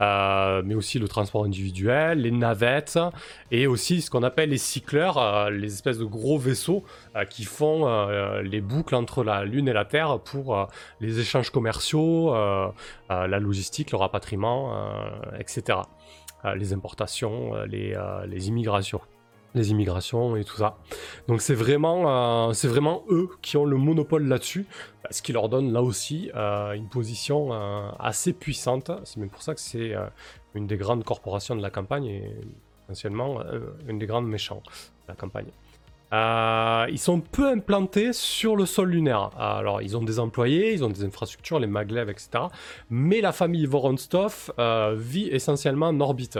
euh, 0.00 0.62
mais 0.64 0.76
aussi 0.76 1.00
le 1.00 1.08
transport 1.08 1.44
individuel, 1.44 2.20
les 2.20 2.30
navettes, 2.30 3.00
et 3.50 3.66
aussi 3.66 4.02
ce 4.02 4.10
qu'on 4.10 4.22
appelle 4.22 4.50
les 4.50 4.58
cycleurs, 4.58 5.18
euh, 5.18 5.50
les 5.50 5.72
espèces 5.72 5.98
de 5.98 6.04
gros 6.04 6.38
vaisseaux 6.38 6.84
qui 7.28 7.44
font 7.44 7.86
les 8.42 8.60
boucles 8.60 8.94
entre 8.94 9.22
la 9.24 9.44
Lune 9.44 9.68
et 9.68 9.72
la 9.72 9.84
Terre 9.84 10.18
pour 10.20 10.68
les 11.00 11.18
échanges 11.18 11.50
commerciaux, 11.50 12.32
la 13.10 13.38
logistique, 13.38 13.90
le 13.90 13.98
rapatriement, 13.98 14.74
etc. 15.38 15.80
Les 16.56 16.72
importations, 16.72 17.52
les 17.64 18.48
immigrations. 18.48 19.00
Les 19.54 19.70
immigrations 19.70 20.36
et 20.36 20.44
tout 20.44 20.56
ça. 20.56 20.78
Donc 21.28 21.42
c'est 21.42 21.54
vraiment, 21.54 22.48
euh, 22.48 22.52
vraiment 22.64 23.04
eux 23.10 23.28
qui 23.42 23.58
ont 23.58 23.66
le 23.66 23.76
monopole 23.76 24.26
là-dessus, 24.26 24.66
ce 25.10 25.20
qui 25.20 25.32
leur 25.32 25.50
donne 25.50 25.72
là 25.72 25.82
aussi 25.82 26.30
euh, 26.34 26.72
une 26.72 26.88
position 26.88 27.52
euh, 27.52 27.90
assez 27.98 28.32
puissante. 28.32 28.90
C'est 29.04 29.18
même 29.18 29.28
pour 29.28 29.42
ça 29.42 29.54
que 29.54 29.60
c'est 29.60 29.94
une 30.54 30.66
des 30.66 30.78
grandes 30.78 31.04
corporations 31.04 31.54
de 31.54 31.60
la 31.60 31.70
campagne 31.70 32.06
et 32.06 32.30
essentiellement 32.84 33.42
une 33.86 33.98
des 33.98 34.06
grandes 34.06 34.26
méchants 34.26 34.62
de 34.66 35.08
la 35.08 35.14
campagne. 35.14 35.48
Ils 36.90 36.98
sont 36.98 37.20
peu 37.20 37.48
implantés 37.48 38.12
sur 38.12 38.56
le 38.56 38.64
sol 38.66 38.90
lunaire. 38.90 39.30
Alors, 39.38 39.80
ils 39.82 39.96
ont 39.96 40.02
des 40.02 40.18
employés, 40.18 40.72
ils 40.72 40.84
ont 40.84 40.90
des 40.90 41.04
infrastructures, 41.04 41.58
les 41.58 41.66
maglev, 41.66 42.10
etc. 42.10 42.44
Mais 42.90 43.20
la 43.20 43.32
famille 43.32 43.66
Voronstov 43.66 44.52
vit 44.94 45.28
essentiellement 45.28 45.88
en 45.88 46.00
orbite. 46.00 46.38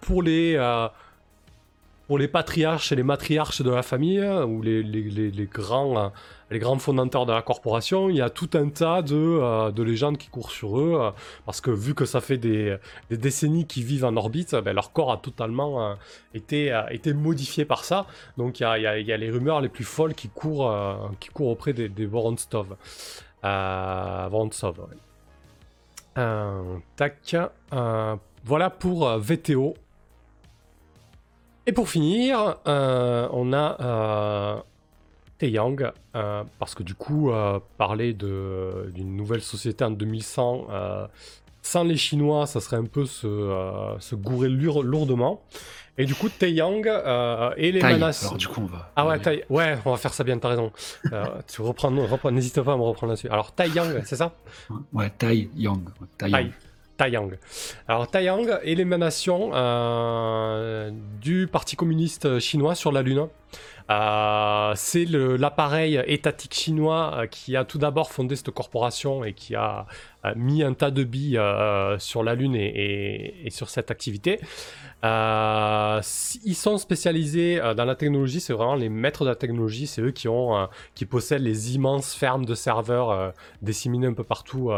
Pour 0.00 0.22
les 0.22 0.56
pour 2.06 2.18
les 2.18 2.28
patriarches 2.28 2.92
et 2.92 2.96
les 2.96 3.02
matriarches 3.02 3.62
de 3.62 3.70
la 3.70 3.82
famille, 3.82 4.18
euh, 4.18 4.44
ou 4.44 4.60
les, 4.62 4.82
les- 4.82 5.30
les- 5.30 5.46
grands, 5.46 6.12
les 6.50 6.58
grands 6.58 6.78
fondateurs 6.78 7.24
de 7.26 7.32
la 7.32 7.40
corporation, 7.42 8.10
il 8.10 8.16
y 8.16 8.20
a 8.20 8.28
tout 8.28 8.50
un 8.54 8.68
tas 8.68 9.00
de, 9.02 9.14
euh, 9.16 9.70
de 9.70 9.82
légendes 9.82 10.18
qui 10.18 10.28
courent 10.28 10.50
sur 10.50 10.78
eux, 10.78 10.94
euh, 11.00 11.10
parce 11.46 11.60
que 11.60 11.70
vu 11.70 11.94
que 11.94 12.04
ça 12.04 12.20
fait 12.20 12.36
des, 12.38 12.76
des 13.08 13.16
décennies 13.16 13.66
qu'ils 13.66 13.84
vivent 13.84 14.04
en 14.04 14.16
orbite, 14.16 14.54
ben, 14.56 14.74
leur 14.74 14.92
corps 14.92 15.12
a 15.12 15.16
totalement 15.16 15.90
euh, 15.90 15.94
été, 16.34 16.78
été 16.90 17.14
modifié 17.14 17.64
par 17.64 17.84
ça. 17.84 18.06
Donc 18.36 18.60
il 18.60 18.64
y 18.64 18.66
a, 18.66 18.78
y 18.78 18.86
a- 18.86 18.98
y 18.98 19.12
a 19.12 19.16
les 19.16 19.30
rumeurs 19.30 19.60
les 19.60 19.68
plus 19.70 19.84
folles 19.84 20.14
qui 20.14 20.28
courent, 20.28 21.10
qui 21.20 21.28
courent 21.30 21.48
auprès 21.50 21.72
des, 21.72 21.88
des. 21.88 22.08
Euh, 26.18 26.76
tac. 26.96 27.36
voilà 28.44 28.70
pour 28.70 29.08
VTO. 29.18 29.74
Et 31.66 31.72
pour 31.72 31.88
finir, 31.88 32.56
euh, 32.66 33.28
on 33.32 33.52
a 33.52 33.76
euh, 33.80 34.56
Taeyang, 35.38 35.92
euh, 36.16 36.42
parce 36.58 36.74
que 36.74 36.82
du 36.82 36.94
coup, 36.94 37.30
euh, 37.30 37.60
parler 37.78 38.12
d'une 38.14 39.16
nouvelle 39.16 39.42
société 39.42 39.84
en 39.84 39.90
2100 39.92 40.66
euh, 40.70 41.06
sans 41.62 41.84
les 41.84 41.96
Chinois, 41.96 42.46
ça 42.46 42.60
serait 42.60 42.76
un 42.78 42.84
peu 42.86 43.06
se, 43.06 43.94
se 44.00 44.14
gourer 44.16 44.48
lour- 44.48 44.82
lourdement. 44.82 45.42
Et 45.98 46.06
du 46.06 46.14
coup, 46.14 46.28
Taeyang 46.28 46.84
et 47.56 47.70
les 47.70 47.78
Taille. 47.78 47.94
menaces. 47.94 48.24
Alors 48.24 48.36
du 48.38 48.48
coup, 48.48 48.62
on 48.62 48.66
va. 48.66 48.90
Ah 48.96 49.06
ouais, 49.06 49.18
Taï- 49.18 49.44
ouais, 49.50 49.78
on 49.84 49.90
va 49.92 49.96
faire 49.98 50.14
ça 50.14 50.24
bien, 50.24 50.38
t'as 50.38 50.48
raison. 50.48 50.72
Tu 51.46 51.60
reprends, 51.62 51.90
reprends- 51.90 52.30
n'hésite 52.32 52.60
pas 52.62 52.72
à 52.72 52.76
me 52.76 52.82
reprendre 52.82 53.12
là-dessus. 53.12 53.28
Alors, 53.28 53.52
Taeyang, 53.52 54.02
c'est 54.04 54.16
ça? 54.16 54.32
Ouais, 54.92 55.10
Tai 55.18 55.48
Yang. 55.56 55.80
Taiyang. 57.02 57.30
Alors 57.88 58.06
est 58.62 58.74
l'émanation 58.74 59.50
euh, 59.54 60.90
du 61.20 61.48
Parti 61.50 61.76
communiste 61.76 62.38
chinois 62.38 62.74
sur 62.74 62.92
la 62.92 63.02
Lune. 63.02 63.28
Euh, 63.90 64.72
c'est 64.76 65.04
l'appareil 65.04 66.02
étatique 66.06 66.54
chinois 66.54 67.12
euh, 67.14 67.26
qui 67.26 67.56
a 67.56 67.64
tout 67.64 67.78
d'abord 67.78 68.10
fondé 68.10 68.36
cette 68.36 68.50
corporation 68.50 69.24
et 69.24 69.32
qui 69.32 69.54
a 69.54 69.86
euh, 70.24 70.32
mis 70.36 70.62
un 70.62 70.72
tas 70.72 70.90
de 70.90 71.04
billes 71.04 71.40
sur 71.98 72.22
la 72.22 72.34
Lune 72.34 72.54
et, 72.54 73.48
sur 73.50 73.68
cette 73.68 73.90
activité. 73.90 74.40
Ils 75.04 76.54
sont 76.54 76.78
spécialisés 76.78 77.60
dans 77.76 77.84
la 77.84 77.96
technologie, 77.96 78.40
c'est 78.40 78.52
vraiment 78.52 78.76
les 78.76 78.88
maîtres 78.88 79.24
de 79.24 79.30
la 79.30 79.34
technologie, 79.34 79.88
c'est 79.88 80.00
eux 80.00 80.12
qui 80.12 80.28
ont, 80.28 80.68
qui 80.94 81.06
possèdent 81.06 81.42
les 81.42 81.74
immenses 81.74 82.14
fermes 82.14 82.44
de 82.44 82.54
serveurs 82.54 83.32
disséminées 83.62 84.06
un 84.06 84.12
peu 84.12 84.22
partout 84.22 84.70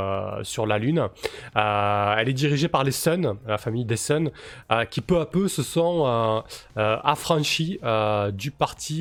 sur 0.42 0.66
la 0.66 0.78
Lune. 0.78 1.08
Elle 1.54 2.28
est 2.28 2.34
dirigée 2.34 2.68
par 2.68 2.84
les 2.84 2.92
Sun, 2.92 3.36
la 3.46 3.58
famille 3.58 3.84
des 3.84 3.98
Sun, 3.98 4.30
qui 4.90 5.02
peu 5.02 5.20
à 5.20 5.26
peu 5.26 5.46
se 5.46 5.62
sont 5.62 6.42
affranchis 6.74 7.78
du 8.32 8.50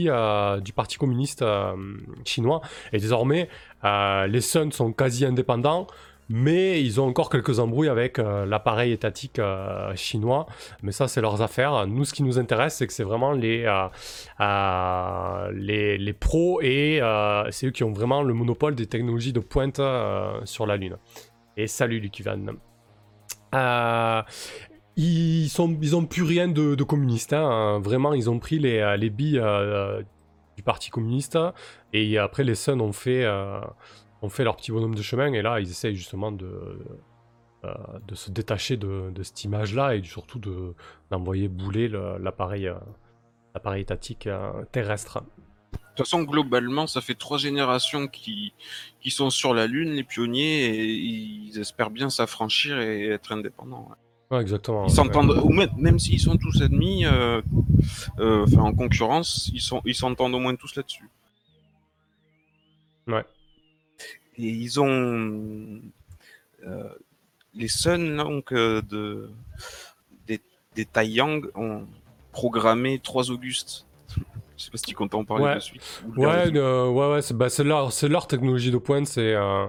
euh, 0.08 0.60
du 0.60 0.74
parti 0.74 0.98
communiste 0.98 1.42
euh, 1.42 1.76
chinois. 2.26 2.62
Et 2.92 2.98
désormais, 2.98 3.50
euh, 3.84 4.28
les 4.28 4.42
Sun 4.42 4.72
sont 4.72 4.92
quasi 4.94 5.26
indépendants. 5.26 5.88
Mais 6.30 6.82
ils 6.82 7.02
ont 7.02 7.08
encore 7.08 7.30
quelques 7.30 7.60
embrouilles 7.60 7.90
avec 7.90 8.18
l'appareil 8.18 8.94
étatique 8.94 9.42
chinois. 9.96 10.46
Mais 10.82 10.94
ça, 10.94 11.10
c'est 11.10 11.20
leurs 11.20 11.42
affaires. 11.42 11.86
Nous, 11.86 12.06
ce 12.06 12.14
qui 12.14 12.24
nous 12.24 12.40
intéresse, 12.40 12.78
c'est 12.78 12.88
que 12.88 12.94
c'est 12.94 13.04
vraiment 13.04 13.34
les, 13.34 13.70
les, 15.52 15.98
les 15.98 16.14
pros 16.14 16.62
et 16.62 17.02
c'est 17.52 17.68
eux 17.68 17.72
qui 17.72 17.84
ont 17.84 17.92
vraiment 17.92 18.24
le 18.24 18.34
monopole 18.34 18.74
des 18.74 18.88
technologies 18.88 19.34
de 19.34 19.42
pointe 19.42 19.82
sur 20.46 20.66
la 20.66 20.78
Lune. 20.78 20.96
Et 21.58 21.68
salut 21.68 22.00
Lucky 22.00 22.24
Van. 22.24 22.40
Ils 24.96 25.50
sont, 25.50 25.78
ont 25.94 26.06
plus 26.06 26.24
rien 26.24 26.48
de, 26.48 26.82
communiste. 26.84 27.34
hein. 27.34 27.80
Vraiment, 27.80 28.14
ils 28.14 28.30
ont 28.30 28.40
pris 28.40 28.60
les, 28.60 28.80
euh, 28.80 28.96
les 28.96 29.10
billes 29.10 29.40
euh, 29.40 30.02
du 30.56 30.64
parti 30.64 30.90
communiste 30.90 31.38
et 31.94 32.18
après 32.18 32.44
les 32.44 32.56
Suns 32.56 32.80
ont 32.80 32.92
fait, 32.92 33.24
euh, 33.24 33.60
ont 34.22 34.30
fait 34.30 34.44
leur 34.44 34.56
petit 34.56 34.72
bonhomme 34.72 34.96
de 34.96 35.02
chemin 35.02 35.34
et 35.34 35.42
là, 35.42 35.60
ils 35.60 35.70
essayent 35.70 35.96
justement 35.96 36.32
de, 36.32 36.80
se 38.14 38.30
détacher 38.30 38.78
de, 38.78 39.12
cette 39.24 39.44
image-là 39.44 39.96
et 39.96 40.04
surtout 40.04 40.40
de 40.40 40.76
d'envoyer 41.10 41.48
bouler 41.48 41.88
le- 41.88 42.18
l'appareil, 42.20 42.70
l'appareil 43.54 43.82
étatique 43.82 44.30
terrestre. 44.72 45.24
De 45.74 45.98
toute 45.98 46.08
façon, 46.08 46.24
globalement, 46.24 46.88
ça 46.88 47.02
fait 47.02 47.14
trois 47.14 47.38
générations 47.38 48.08
qui, 48.08 48.54
sont 49.10 49.30
sur 49.30 49.54
la 49.54 49.68
Lune, 49.68 49.92
les 49.92 50.04
pionniers, 50.04 50.66
et 50.66 50.86
ils 50.92 51.60
espèrent 51.60 51.92
bien 51.92 52.10
s'affranchir 52.10 52.80
et 52.80 53.10
être 53.10 53.32
indépendants. 53.32 53.90
Ouais, 54.34 54.42
exactement. 54.42 54.86
Ils 54.88 54.92
s'entendent, 54.92 55.40
ou 55.44 55.50
même, 55.54 55.70
même 55.78 56.00
s'ils 56.00 56.20
sont 56.20 56.38
tous 56.38 56.62
ennemis, 56.62 57.06
euh, 57.06 57.42
euh, 58.20 58.44
enfin 58.48 58.62
en 58.62 58.74
concurrence, 58.74 59.52
ils 59.54 59.62
sont, 59.62 59.82
ils 59.86 59.94
s'entendent 59.96 60.34
au 60.34 60.40
moins 60.40 60.56
tous 60.56 60.76
là-dessus. 60.76 61.08
Ouais. 63.08 63.24
Et 64.38 64.48
ils 64.48 64.80
ont 64.82 65.80
euh, 66.66 66.84
les 67.54 67.68
Sun 67.68 68.18
donc 68.18 68.52
euh, 68.54 68.82
de 68.82 69.30
des, 70.26 70.42
des 70.76 70.86
Taiyang 70.86 71.42
ont 71.56 71.86
programmé 72.32 73.00
trois 73.00 73.30
Augustes. 73.30 73.86
Je 74.58 74.64
sais 74.66 74.72
pas 74.72 74.78
si 74.78 74.86
tu 74.86 74.96
comptes 74.96 75.14
en 75.14 75.26
parler 75.26 75.44
Ouais. 75.44 75.56
de 75.56 75.60
suite. 75.60 76.02
ou 76.08 76.14
le 76.14 76.22
Ouais, 76.22 76.50
ouais, 76.50 77.14
ouais, 77.14 77.22
c'est 77.22 77.38
bah, 77.38 77.48
leur, 77.64 77.92
c'est 77.92 78.08
leur 78.08 78.28
technologie 78.28 78.72
de 78.72 78.78
pointe. 78.78 79.06
C'est 79.06 79.34
euh, 79.36 79.68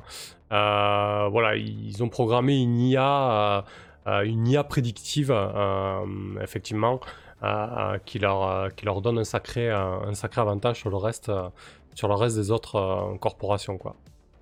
euh, 0.52 1.28
voilà, 1.30 1.56
ils 1.56 2.02
ont 2.02 2.08
programmé 2.08 2.56
une 2.62 2.78
IA, 2.80 3.64
une 4.06 4.46
IA 4.46 4.64
prédictive, 4.64 5.30
euh, 5.34 6.04
effectivement, 6.42 7.00
euh, 7.42 7.46
euh, 7.46 7.98
qui 8.04 8.18
leur, 8.18 8.42
euh, 8.48 8.68
qui 8.70 8.84
leur 8.84 9.00
donne 9.02 9.18
un 9.18 9.24
sacré, 9.24 9.70
euh, 9.70 10.00
un 10.06 10.14
sacré 10.14 10.40
avantage 10.40 10.78
sur 10.80 10.90
le 10.90 10.96
reste, 10.96 11.28
euh, 11.28 11.48
sur 11.94 12.08
le 12.08 12.14
reste 12.14 12.36
des 12.36 12.50
autres 12.50 12.76
euh, 12.76 13.16
corporations, 13.18 13.78
quoi. 13.78 13.96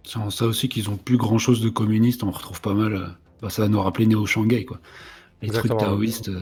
C'est 0.04 0.18
en 0.18 0.30
ça 0.30 0.46
aussi 0.46 0.68
qu'ils 0.68 0.90
ont 0.90 0.96
plus 0.96 1.16
grand 1.16 1.38
chose 1.38 1.60
de 1.60 1.68
communiste. 1.68 2.24
On 2.24 2.30
retrouve 2.32 2.60
pas 2.60 2.74
mal. 2.74 2.94
euh, 2.94 3.06
bah, 3.40 3.50
ça 3.50 3.62
va 3.62 3.68
nous 3.68 3.80
rappeler 3.80 4.06
Néo 4.06 4.26
Shanghai, 4.26 4.64
quoi. 4.64 4.78
Les 5.42 5.48
Exactement. 5.48 5.76
trucs 5.78 5.88
taoïstes 5.90 6.28
euh, 6.28 6.40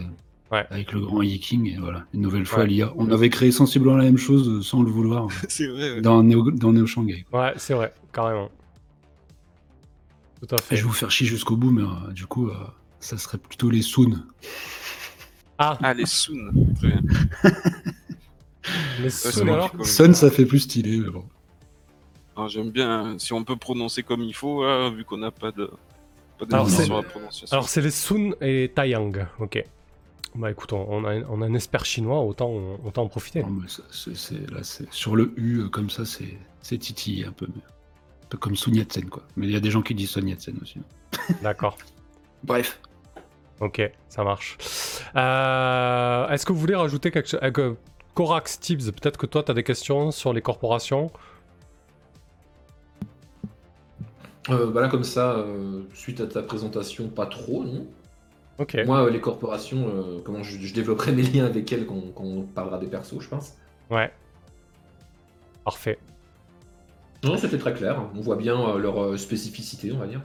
Ouais. 0.53 0.67
avec 0.71 0.93
le 0.93 1.01
grand 1.01 1.23
Yiking. 1.23 1.67
Et 1.75 1.77
voilà, 1.79 2.05
une 2.13 2.23
nouvelle 2.23 2.45
fois 2.47 2.61
Ouais. 2.61 2.67
l'IA. 2.69 2.93
On 2.97 3.11
avait 3.11 3.29
créé 3.31 3.53
sensiblement 3.53 3.97
la 3.97 4.05
même 4.05 4.17
chose 4.19 4.49
euh, 4.49 4.63
sans 4.63 4.83
le 4.83 4.91
vouloir 4.91 5.25
euh, 5.27 5.29
C'est 5.49 5.67
vrai. 5.69 5.93
ouais. 5.93 6.01
dans 6.01 6.23
Néo, 6.23 6.51
dans 6.51 6.73
Néo 6.73 6.87
Shanghai. 6.87 7.25
Ouais, 7.33 7.53
c'est 7.57 7.75
vrai, 7.75 7.93
carrément. 8.13 8.51
Tout 10.41 10.55
à 10.55 10.59
Et 10.59 10.63
fait. 10.63 10.77
je 10.77 10.83
vais 10.83 10.89
vous 10.89 10.95
faire 10.95 11.11
chier 11.11 11.27
jusqu'au 11.27 11.57
bout, 11.57 11.71
mais 11.71 11.83
euh, 11.83 12.13
du 12.13 12.27
coup, 12.27 12.49
euh, 12.49 12.55
ça 13.01 13.19
serait 13.19 13.39
plutôt 13.39 13.71
les 13.71 13.83
Soon. 13.83 14.25
Ah, 15.59 15.79
Ah, 15.83 15.93
les 15.95 16.07
Soon. 16.07 16.53
Très 16.77 16.89
bien. 16.89 17.01
les 19.03 19.11
Soon 19.11 19.49
alors 19.53 19.71
Sun, 19.85 20.15
ça. 20.15 20.31
fait 20.31 20.45
plus 20.47 20.61
stylé, 20.61 20.99
mais 20.99 21.11
bon. 21.11 21.25
Alors, 22.37 22.49
J'aime 22.49 22.71
bien, 22.71 23.19
si 23.19 23.33
on 23.33 23.45
peut 23.45 23.57
prononcer 23.57 24.03
comme 24.03 24.23
il 24.23 24.35
faut, 24.35 24.63
hein, 24.63 24.91
vu 24.91 25.05
qu'on 25.05 25.19
n'a 25.19 25.31
pas 25.31 25.51
de. 25.53 25.71
Pas 26.39 26.47
Alors, 26.53 26.65
d'indice 26.65 26.77
c'est- 26.79 26.85
sur 26.87 26.97
la 26.97 27.03
prononciation. 27.03 27.53
Alors 27.55 27.69
c'est 27.69 27.83
les 27.83 27.91
Sun 27.91 28.35
et 28.41 28.73
Taiyang, 28.75 29.27
ok. 29.41 29.63
Bah 30.37 30.51
écoute, 30.51 30.73
on, 30.73 30.87
on 30.89 31.05
a, 31.05 31.17
on 31.29 31.43
a 31.43 31.47
un 31.47 31.55
expert 31.55 31.85
chinois, 31.85 32.21
autant, 32.23 32.79
autant 32.85 33.03
en 33.03 33.09
profiter. 33.09 33.43
Non, 33.43 33.51
mais 33.51 33.69
ça- 33.69 33.83
c'est- 33.91 34.17
c'est- 34.17 34.51
là, 34.51 34.63
c'est- 34.63 34.91
sur 34.93 35.17
le 35.17 35.35
U, 35.37 35.59
euh, 35.59 35.69
comme 35.69 35.91
ça, 35.91 36.05
c'est 36.07 36.39
c'est 36.63 36.79
titillé 36.79 37.27
un 37.27 37.33
peu. 37.33 37.47
mais- 37.55 37.61
Un 37.63 38.27
peu 38.31 38.39
comme 38.39 38.55
Sun 38.57 38.75
Yat-sen, 38.77 39.09
quoi. 39.11 39.25
Mais 39.37 39.47
il 39.47 39.53
y 39.53 39.57
a 39.57 39.61
des 39.61 39.71
gens 39.73 39.83
qui 39.83 39.93
disent 39.95 40.11
Sun 40.11 40.29
Yat-sen 40.29 40.57
aussi. 40.63 40.79
D'accord, 41.43 41.77
Bref. 42.45 42.81
Ok, 43.61 43.91
ça 44.09 44.25
marche. 44.25 44.57
Euh, 45.17 46.29
Est-ce 46.29 46.45
que 46.47 46.53
vous 46.53 46.59
voulez 46.59 46.75
rajouter 46.75 47.11
quelque 47.11 47.29
chose 47.29 47.41
euh, 47.43 47.75
Corax 48.15 48.59
Tips, 48.61 48.87
peut-être 48.91 49.17
que 49.17 49.27
toi 49.27 49.43
tu 49.43 49.51
as 49.51 49.55
des 49.55 49.63
questions 49.63 50.11
sur 50.11 50.33
les 50.33 50.43
corporations? 50.43 51.11
Euh, 54.49 54.71
bah 54.71 54.81
là, 54.81 54.89
comme 54.89 55.05
ça, 55.05 55.33
euh, 55.35 55.83
suite 55.95 56.21
à 56.21 56.27
ta 56.27 56.43
présentation, 56.43 57.09
pas 57.09 57.27
trop, 57.27 57.63
non? 57.65 57.87
Ok, 58.59 58.77
Moi, 58.85 59.05
euh, 59.05 59.11
les 59.11 59.21
corporations, 59.21 59.89
euh, 59.89 60.21
comment 60.25 60.43
je, 60.43 60.59
je 60.59 60.75
développerai 60.75 61.13
mes 61.13 61.23
liens 61.23 61.47
avec 61.47 61.71
elles 61.73 61.87
quand, 61.87 62.01
quand 62.15 62.25
on 62.25 62.43
parlera 62.43 62.79
des 62.79 62.87
persos, 62.89 63.21
je 63.21 63.29
pense. 63.29 63.55
ouais. 63.91 64.13
Parfait. 65.65 65.99
Non, 67.23 67.37
c'était 67.37 67.59
très 67.59 67.75
clair. 67.75 68.03
On 68.15 68.21
voit 68.23 68.37
bien 68.37 68.59
euh, 68.59 68.79
leur 68.79 69.03
euh, 69.03 69.17
spécificité, 69.19 69.93
on 69.93 69.99
va 69.99 70.07
dire. 70.07 70.23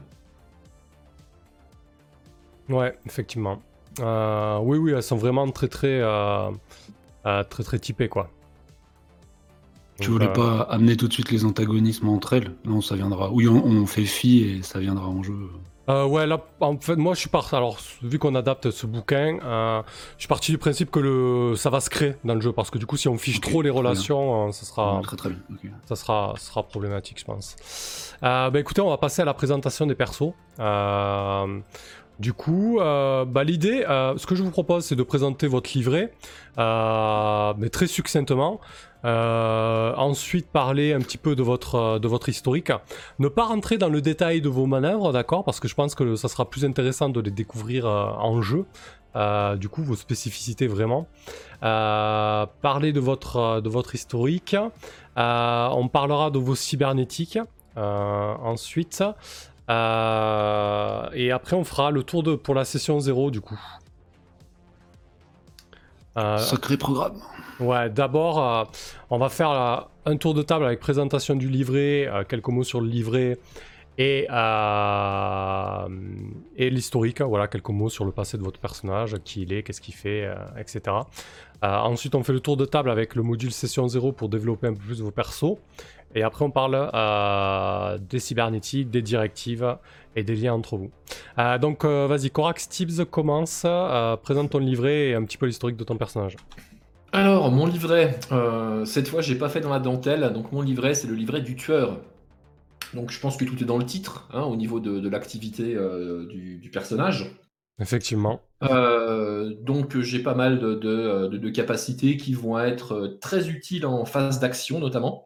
Ouais, 2.70 2.98
effectivement. 3.06 3.60
Euh, 4.00 4.60
oui, 4.62 4.78
oui, 4.78 4.92
elles 4.92 5.04
sont 5.04 5.16
vraiment 5.16 5.50
très 5.52 5.68
très 5.68 6.00
euh, 6.02 6.50
euh, 7.26 7.44
très 7.44 7.64
très 7.64 7.80
typées 7.80 8.10
quoi. 8.10 8.30
Tu 10.00 10.08
Donc, 10.10 10.14
voulais 10.14 10.28
euh, 10.30 10.34
pas 10.34 10.62
amener 10.64 10.98
tout 10.98 11.08
de 11.08 11.14
suite 11.14 11.32
les 11.32 11.46
antagonismes 11.46 12.10
entre 12.10 12.34
elles? 12.34 12.52
Non, 12.66 12.82
ça 12.82 12.96
viendra. 12.96 13.30
Oui, 13.32 13.48
on, 13.48 13.64
on 13.64 13.86
fait 13.86 14.04
fi 14.04 14.44
et 14.44 14.62
ça 14.64 14.80
viendra 14.80 15.08
en 15.08 15.24
jeu. 15.24 15.36
Ouais, 15.88 16.26
là, 16.26 16.44
en 16.62 16.78
fait, 16.80 16.96
moi, 16.96 17.14
je 17.14 17.20
suis 17.20 17.30
parti. 17.30 17.56
Alors, 17.56 17.78
vu 18.02 18.18
qu'on 18.18 18.34
adapte 18.34 18.72
ce 18.72 18.88
bouquin, 18.88 19.38
je 19.40 19.84
suis 20.18 20.28
parti 20.28 20.52
du 20.52 20.58
principe 20.58 20.90
que 20.90 21.00
le, 21.00 21.56
ça 21.56 21.70
va 21.70 21.80
se 21.80 21.92
créer 21.92 22.16
dans 22.24 22.34
le 22.34 22.42
jeu, 22.42 22.52
parce 22.52 22.72
que 22.72 22.80
du 22.80 22.88
coup, 22.88 22.98
si 22.98 23.08
on 23.08 23.20
fiche 23.20 23.40
trop 23.40 23.62
les 23.62 23.70
relations, 23.70 24.52
ça 24.52 24.66
sera, 24.66 25.00
Très 25.04 25.16
très 25.16 25.30
bien. 25.30 25.72
ça 25.86 25.96
sera, 25.96 26.34
ça 26.38 26.48
sera 26.50 26.64
problématique, 26.64 27.20
je 27.20 27.26
pense. 27.26 27.56
Bah, 28.22 28.50
écoutez, 28.56 28.82
on 28.82 28.90
va 28.90 28.98
passer 28.98 29.22
à 29.22 29.26
la 29.26 29.36
présentation 29.36 29.86
des 29.86 29.94
persos. 29.94 30.34
Euh, 30.60 31.60
du 32.20 32.34
coup, 32.34 32.80
euh, 32.80 33.26
bah, 33.26 33.44
l'idée, 33.44 33.86
euh, 33.88 34.18
ce 34.18 34.26
que 34.26 34.36
je 34.36 34.44
vous 34.44 34.52
propose, 34.52 34.86
c'est 34.86 34.96
de 34.96 35.04
présenter 35.04 35.48
votre 35.48 35.72
livret, 35.74 36.14
euh, 36.58 37.54
mais 37.58 37.70
très 37.70 37.88
succinctement. 37.88 38.60
Ensuite, 39.04 40.48
parler 40.48 40.94
un 40.94 41.00
petit 41.00 41.20
peu 41.20 41.36
de 41.36 41.44
votre, 41.44 42.00
de 42.00 42.08
votre 42.08 42.30
historique. 42.30 42.72
Ne 43.20 43.28
pas 43.28 43.44
rentrer 43.44 43.78
dans 43.78 43.90
le 43.90 44.02
détail 44.02 44.42
de 44.42 44.50
vos 44.50 44.66
manœuvres, 44.66 45.12
d'accord 45.14 45.44
Parce 45.44 45.60
que 45.60 45.68
je 45.68 45.76
pense 45.76 45.94
que 45.94 46.16
ça 46.16 46.28
sera 46.28 46.50
plus 46.50 46.66
intéressant 46.66 47.10
de 47.10 47.22
les 47.22 47.30
découvrir 47.30 47.86
en 47.86 48.42
jeu. 48.42 48.66
Du 49.58 49.70
coup, 49.70 49.84
vos 49.84 49.96
spécificités 49.96 50.66
vraiment. 50.66 51.08
Parler 51.62 52.94
de 52.94 53.00
votre, 53.00 53.62
de 53.62 53.70
votre 53.70 53.94
historique. 53.94 54.56
On 55.16 55.88
parlera 55.88 56.32
de 56.32 56.40
vos 56.40 56.56
cybernétiques. 56.56 57.38
ensuite. 57.76 59.04
Euh, 59.70 61.10
et 61.14 61.32
après, 61.32 61.56
on 61.56 61.64
fera 61.64 61.92
le 61.92 62.04
tour 62.04 62.24
de, 62.24 62.36
pour 62.36 62.56
la 62.56 62.66
session 62.66 63.00
0 63.00 63.32
du 63.32 63.42
coup. 63.42 63.60
Euh, 66.18 66.38
Sacré 66.38 66.78
programme. 66.78 67.20
Ouais, 67.60 67.90
d'abord, 67.90 68.44
euh, 68.44 68.64
on 69.10 69.18
va 69.18 69.30
faire 69.30 69.88
un 70.06 70.18
tour 70.18 70.34
de 70.34 70.42
table 70.42 70.66
avec 70.66 70.80
présentation 70.80 71.36
du 71.36 71.50
livret, 71.50 72.10
quelques 72.30 72.48
mots 72.50 72.64
sur 72.64 72.80
le 72.80 72.88
livret 72.88 73.38
et, 73.98 74.28
et 76.56 76.70
l'historique. 76.70 77.22
Voilà, 77.22 77.48
quelques 77.48 77.70
mots 77.70 77.90
sur 77.90 78.06
le 78.06 78.12
passé 78.12 78.38
de 78.38 78.44
votre 78.44 78.60
personnage, 78.60 79.18
qui 79.24 79.42
il 79.42 79.54
est, 79.54 79.64
qu'est-ce 79.64 79.82
qu'il 79.82 79.96
fait, 79.96 80.30
etc. 80.58 80.96
Ensuite, 81.62 82.16
on 82.16 82.24
fait 82.24 82.34
le 82.34 82.42
tour 82.42 82.56
de 82.58 82.66
table 82.66 82.90
avec 82.92 83.16
le 83.16 83.24
module 83.24 83.52
session 83.52 83.88
0 83.88 84.12
pour 84.12 84.30
développer 84.30 84.68
un 84.68 84.74
peu 84.74 84.80
plus 84.80 85.02
vos 85.02 85.12
persos. 85.12 85.58
Et 86.16 86.24
après, 86.24 86.46
on 86.46 86.52
parle 86.52 86.90
euh, 86.94 87.98
des 88.00 88.20
cybernétiques, 88.20 88.90
des 88.90 89.02
directives 89.02 89.78
et 90.16 90.24
des 90.24 90.36
liens 90.36 90.54
entre 90.54 90.78
vous. 90.78 90.90
Euh, 91.40 91.58
donc, 91.58 91.84
euh, 91.84 92.08
vas-y, 92.08 92.32
Corax 92.32 92.70
Tips 92.70 93.02
commence. 93.12 93.66
Présente 94.24 94.50
ton 94.52 94.60
livret 94.60 95.10
et 95.10 95.14
un 95.14 95.24
petit 95.26 95.38
peu 95.38 95.46
l'historique 95.46 95.78
de 95.78 95.84
ton 95.84 95.98
personnage. 95.98 96.38
Alors, 97.12 97.52
mon 97.52 97.66
livret, 97.66 98.18
cette 98.86 99.08
fois, 99.10 99.22
j'ai 99.22 99.36
pas 99.36 99.50
fait 99.50 99.62
dans 99.62 99.70
la 99.70 99.80
dentelle. 99.80 100.32
Donc, 100.34 100.52
mon 100.52 100.62
livret, 100.62 100.94
c'est 100.94 101.08
le 101.08 101.16
livret 101.16 101.42
du 101.42 101.56
tueur. 101.56 102.00
Donc, 102.94 103.12
je 103.12 103.20
pense 103.20 103.36
que 103.36 103.44
tout 103.46 103.62
est 103.62 103.66
dans 103.66 103.78
le 103.78 103.86
titre, 103.86 104.28
hein, 104.34 104.44
au 104.44 104.56
niveau 104.56 104.80
de, 104.80 105.00
de 105.00 105.10
l'activité 105.10 105.78
du, 106.30 106.58
du 106.58 106.70
personnage. 106.70 107.32
Effectivement. 107.80 108.42
Euh, 108.64 109.54
donc, 109.62 110.00
j'ai 110.00 110.20
pas 110.20 110.34
mal 110.34 110.60
de, 110.60 110.76
de- 110.76 111.28
de- 111.28 111.38
de 111.38 111.50
capacités 111.50 112.16
qui 112.16 112.34
vont 112.34 112.58
être 112.58 113.18
très 113.20 113.50
utiles 113.50 113.86
en 113.86 114.06
phase 114.06 114.40
d'action, 114.40 114.80
notamment. 114.80 115.25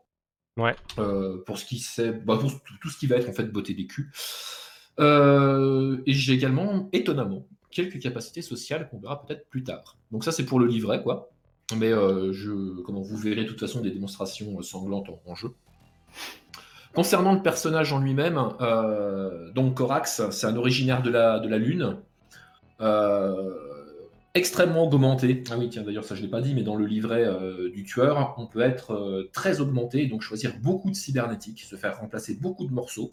Euh, 0.97 1.37
pour 1.45 1.57
ce 1.57 1.65
qui 1.65 1.79
c'est, 1.79 2.11
bah, 2.25 2.37
pour 2.37 2.51
tout, 2.81 2.89
ce 2.89 2.97
qui 2.97 3.07
va 3.07 3.17
être 3.17 3.29
en 3.29 3.33
fait 3.33 3.45
beauté 3.45 3.73
des 3.73 3.87
culs. 3.87 4.11
Euh, 4.99 5.97
et 6.05 6.13
j'ai 6.13 6.33
également, 6.33 6.89
étonnamment, 6.91 7.45
quelques 7.71 7.99
capacités 7.99 8.41
sociales 8.41 8.89
qu'on 8.89 8.99
verra 8.99 9.25
peut-être 9.25 9.47
plus 9.49 9.63
tard. 9.63 9.97
Donc 10.11 10.23
ça, 10.23 10.31
c'est 10.31 10.45
pour 10.45 10.59
le 10.59 10.67
livret, 10.67 11.01
quoi. 11.01 11.29
Mais 11.77 11.91
euh, 11.91 12.33
je, 12.33 12.81
comment 12.81 13.01
vous 13.01 13.17
verrez 13.17 13.43
de 13.43 13.49
toute 13.49 13.59
façon 13.59 13.81
des 13.81 13.91
démonstrations 13.91 14.57
euh, 14.57 14.63
sanglantes 14.63 15.09
en, 15.25 15.35
jeu. 15.35 15.53
Concernant 16.93 17.33
le 17.33 17.41
personnage 17.41 17.93
en 17.93 17.99
lui-même, 17.99 18.41
donc 19.53 19.75
Corax, 19.75 20.29
c'est 20.31 20.47
un 20.47 20.55
originaire 20.55 21.03
de 21.03 21.11
la, 21.11 21.39
de 21.39 21.47
la 21.47 21.59
Lune, 21.59 21.97
extrêmement 24.33 24.85
augmenté. 24.87 25.43
Ah 25.51 25.57
oui, 25.57 25.69
tiens, 25.69 25.83
d'ailleurs, 25.83 26.03
ça 26.05 26.15
je 26.15 26.21
ne 26.21 26.25
l'ai 26.25 26.31
pas 26.31 26.41
dit, 26.41 26.53
mais 26.55 26.63
dans 26.63 26.75
le 26.75 26.85
livret 26.85 27.25
euh, 27.25 27.69
du 27.71 27.83
tueur, 27.83 28.35
on 28.37 28.47
peut 28.47 28.61
être 28.61 28.91
euh, 28.93 29.29
très 29.33 29.61
augmenté, 29.61 30.05
donc 30.07 30.21
choisir 30.21 30.53
beaucoup 30.61 30.89
de 30.89 30.95
cybernétique, 30.95 31.61
se 31.61 31.75
faire 31.75 31.97
remplacer 31.99 32.35
beaucoup 32.35 32.65
de 32.65 32.73
morceaux 32.73 33.11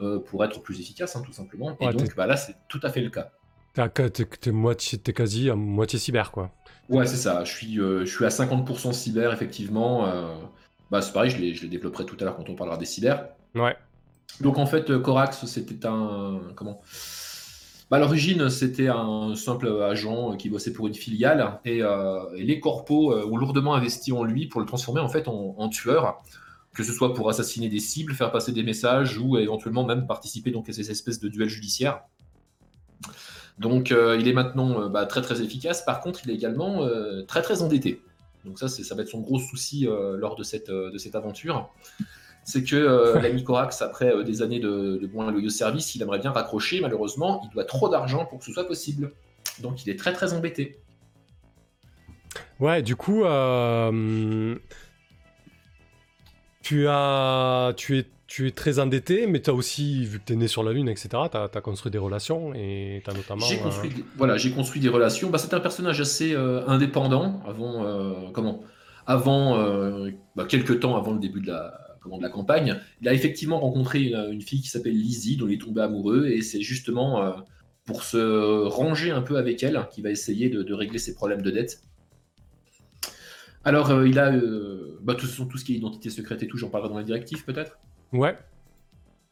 euh, 0.00 0.18
pour 0.20 0.44
être 0.44 0.62
plus 0.62 0.80
efficace, 0.80 1.16
hein, 1.16 1.22
tout 1.24 1.32
simplement. 1.32 1.76
Et 1.80 1.86
Ouais, 1.86 1.92
donc 1.92 2.14
bah, 2.16 2.26
là, 2.26 2.36
c'est 2.36 2.56
tout 2.68 2.80
à 2.82 2.90
fait 2.90 3.00
le 3.02 3.10
cas. 3.10 3.30
T'es, 3.74 4.10
t'es- 4.10 4.24
t'es 4.26 4.52
moitié, 4.52 4.98
t'es 4.98 5.12
quasi 5.12 5.50
à 5.50 5.54
moitié 5.56 5.98
cyber, 5.98 6.30
quoi. 6.30 6.50
Ouais, 6.88 7.06
c'est 7.06 7.16
ça. 7.16 7.44
Je 7.44 7.52
suis, 7.52 7.80
euh, 7.80 8.04
je 8.04 8.14
suis 8.14 8.24
à 8.24 8.30
50% 8.30 8.92
cyber, 8.92 9.32
effectivement. 9.32 10.06
euh, 10.06 10.34
bah, 10.90 11.02
c'est 11.02 11.12
pareil, 11.12 11.30
je 11.30 11.38
les, 11.38 11.54
je 11.54 11.62
les 11.62 11.68
développerai 11.68 12.04
tout 12.06 12.16
à 12.20 12.24
l'heure 12.24 12.36
quand 12.36 12.48
on 12.48 12.54
parlera 12.54 12.76
des 12.76 12.84
cyber. 12.84 13.28
Ouais. 13.54 13.76
Donc 14.40 14.58
en 14.58 14.66
fait, 14.66 14.98
Corax, 15.00 15.44
c'était 15.46 15.86
un. 15.86 16.40
Comment? 16.56 16.80
Bah, 17.94 17.98
À 17.98 18.00
l'origine, 18.00 18.50
c'était 18.50 18.88
un 18.88 19.36
simple 19.36 19.68
agent 19.82 20.36
qui 20.36 20.50
bossait 20.50 20.72
pour 20.72 20.88
une 20.88 20.94
filiale. 20.94 21.60
Et, 21.64 21.80
euh, 21.80 22.24
les 22.34 22.58
corpos 22.58 23.12
euh, 23.12 23.24
ont 23.30 23.36
lourdement 23.36 23.74
investi 23.74 24.10
en 24.10 24.24
lui 24.24 24.46
pour 24.46 24.60
le 24.60 24.66
transformer 24.66 25.00
en 25.00 25.08
fait 25.08 25.28
en, 25.28 25.68
tueur. 25.68 26.20
Que 26.74 26.82
ce 26.82 26.92
soit 26.92 27.14
pour 27.14 27.30
assassiner 27.30 27.68
des 27.68 27.78
cibles, 27.78 28.14
faire 28.14 28.32
passer 28.32 28.50
des 28.50 28.64
messages 28.64 29.16
ou 29.16 29.38
éventuellement 29.38 29.84
même 29.84 30.08
participer 30.08 30.50
donc, 30.50 30.68
à 30.68 30.72
ces 30.72 30.90
espèces 30.90 31.20
de 31.20 31.28
duels 31.28 31.48
judiciaires. 31.48 32.00
Donc 33.60 33.92
euh, 33.92 34.16
il 34.18 34.26
est 34.26 34.32
maintenant 34.32 34.88
bah, 34.88 35.06
très 35.06 35.22
très 35.22 35.40
efficace. 35.40 35.84
Par 35.84 36.00
contre, 36.00 36.22
il 36.24 36.32
est 36.32 36.34
également 36.34 36.88
très 37.28 37.42
très 37.42 37.62
endetté. 37.62 38.02
Donc 38.44 38.58
ça, 38.58 38.66
ça 38.66 38.94
va 38.96 39.02
être 39.02 39.08
son 39.08 39.20
gros 39.20 39.38
souci 39.38 39.86
lors 39.86 40.34
de 40.34 40.42
cette, 40.42 40.68
de 40.68 40.98
cette 40.98 41.14
aventure. 41.14 41.70
C'est 42.44 42.62
que 42.62 42.76
euh, 42.76 43.20
l'ami 43.20 43.42
Corax, 43.42 43.80
après 43.80 44.14
euh, 44.14 44.22
des 44.22 44.42
années 44.42 44.60
de, 44.60 44.98
de 45.00 45.06
bons 45.06 45.28
et 45.28 45.32
loyaux 45.32 45.48
services, 45.48 45.94
il 45.94 46.02
aimerait 46.02 46.18
bien 46.18 46.30
raccrocher. 46.30 46.80
Malheureusement, 46.80 47.40
il 47.44 47.50
doit 47.54 47.64
trop 47.64 47.88
d'argent 47.88 48.26
pour 48.26 48.38
que 48.38 48.44
ce 48.44 48.52
soit 48.52 48.66
possible. 48.66 49.12
Donc 49.60 49.84
il 49.86 49.90
est 49.90 49.98
très 49.98 50.12
très 50.12 50.34
embêté. 50.34 50.78
Ouais, 52.60 52.82
du 52.82 52.96
coup, 52.96 53.24
euh, 53.24 54.56
tu 56.62 56.86
as, 56.88 57.72
tu 57.76 57.98
es, 57.98 58.06
tu 58.26 58.46
es 58.46 58.50
très 58.50 58.78
endetté, 58.78 59.26
mais 59.26 59.40
tu 59.40 59.50
as 59.50 59.54
aussi, 59.54 60.04
vu 60.04 60.18
que 60.18 60.24
tu 60.26 60.32
es 60.34 60.36
né 60.36 60.46
sur 60.48 60.62
la 60.62 60.72
Lune, 60.72 60.88
etc., 60.88 61.08
tu 61.30 61.36
as, 61.38 61.60
construit 61.60 61.90
des 61.90 61.98
relations 61.98 62.52
et 62.54 63.02
tu 63.04 63.10
as 63.10 63.14
notamment. 63.14 63.46
J'ai 63.46 63.58
construit, 63.58 63.90
des- 63.90 64.04
voilà, 64.16 64.36
j'ai 64.36 64.50
construit 64.50 64.80
des 64.80 64.88
relations. 64.88 65.30
Bah, 65.30 65.38
c'est 65.38 65.54
un 65.54 65.60
personnage 65.60 66.00
assez 66.00 66.34
indépendant 66.66 67.40
avant, 67.46 67.84
comment, 68.32 68.62
avant 69.06 69.58
euh, 69.58 70.10
bah, 70.36 70.44
quelques 70.44 70.80
temps 70.80 70.96
avant 70.96 71.12
le 71.12 71.18
début 71.18 71.40
de 71.40 71.48
la, 71.48 71.93
comment, 72.04 72.18
de 72.18 72.22
la 72.22 72.28
campagne. 72.28 72.78
Il 73.00 73.08
a 73.08 73.12
effectivement 73.12 73.58
rencontré 73.58 74.02
une, 74.02 74.28
une 74.30 74.42
fille 74.42 74.60
qui 74.60 74.68
s'appelle 74.68 74.92
Lizzie, 74.92 75.36
dont 75.36 75.48
il 75.48 75.54
est 75.54 75.60
tombé 75.60 75.80
amoureux, 75.80 76.28
et 76.28 76.42
c'est 76.42 76.60
justement 76.60 77.20
euh, 77.20 77.32
pour 77.84 78.04
se 78.04 78.66
ranger 78.68 79.10
un 79.10 79.22
peu 79.22 79.38
avec 79.38 79.64
elle 79.64 79.88
qu'il 79.90 80.04
va 80.04 80.10
essayer 80.10 80.48
de, 80.50 80.62
de 80.62 80.74
régler 80.74 80.98
ses 80.98 81.14
problèmes 81.14 81.42
de 81.42 81.50
dette. 81.50 81.82
Alors, 83.64 83.90
euh, 83.90 84.06
il 84.06 84.18
a 84.18 84.32
euh, 84.32 84.98
bah, 85.02 85.14
tout, 85.14 85.26
tout 85.26 85.58
ce 85.58 85.64
qui 85.64 85.74
est 85.74 85.78
identité 85.78 86.10
secrète 86.10 86.42
et 86.42 86.46
tout, 86.46 86.58
j'en 86.58 86.68
parlerai 86.68 86.90
dans 86.92 86.98
les 86.98 87.04
directives 87.04 87.44
peut-être? 87.44 87.78
Ouais. 88.12 88.36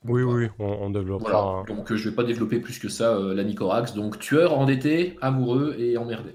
Oui, 0.04 0.22
oui, 0.22 0.34
oui, 0.34 0.48
on, 0.58 0.66
on 0.66 0.90
développera. 0.90 1.62
Voilà. 1.62 1.64
Donc, 1.68 1.94
je 1.94 2.08
vais 2.08 2.14
pas 2.14 2.24
développer 2.24 2.58
plus 2.58 2.80
que 2.80 2.88
ça 2.88 3.14
euh, 3.14 3.34
la 3.34 3.44
Nicorax. 3.44 3.94
Donc, 3.94 4.18
tueur, 4.18 4.58
endetté, 4.58 5.16
amoureux 5.20 5.76
et 5.78 5.96
emmerdé. 5.96 6.32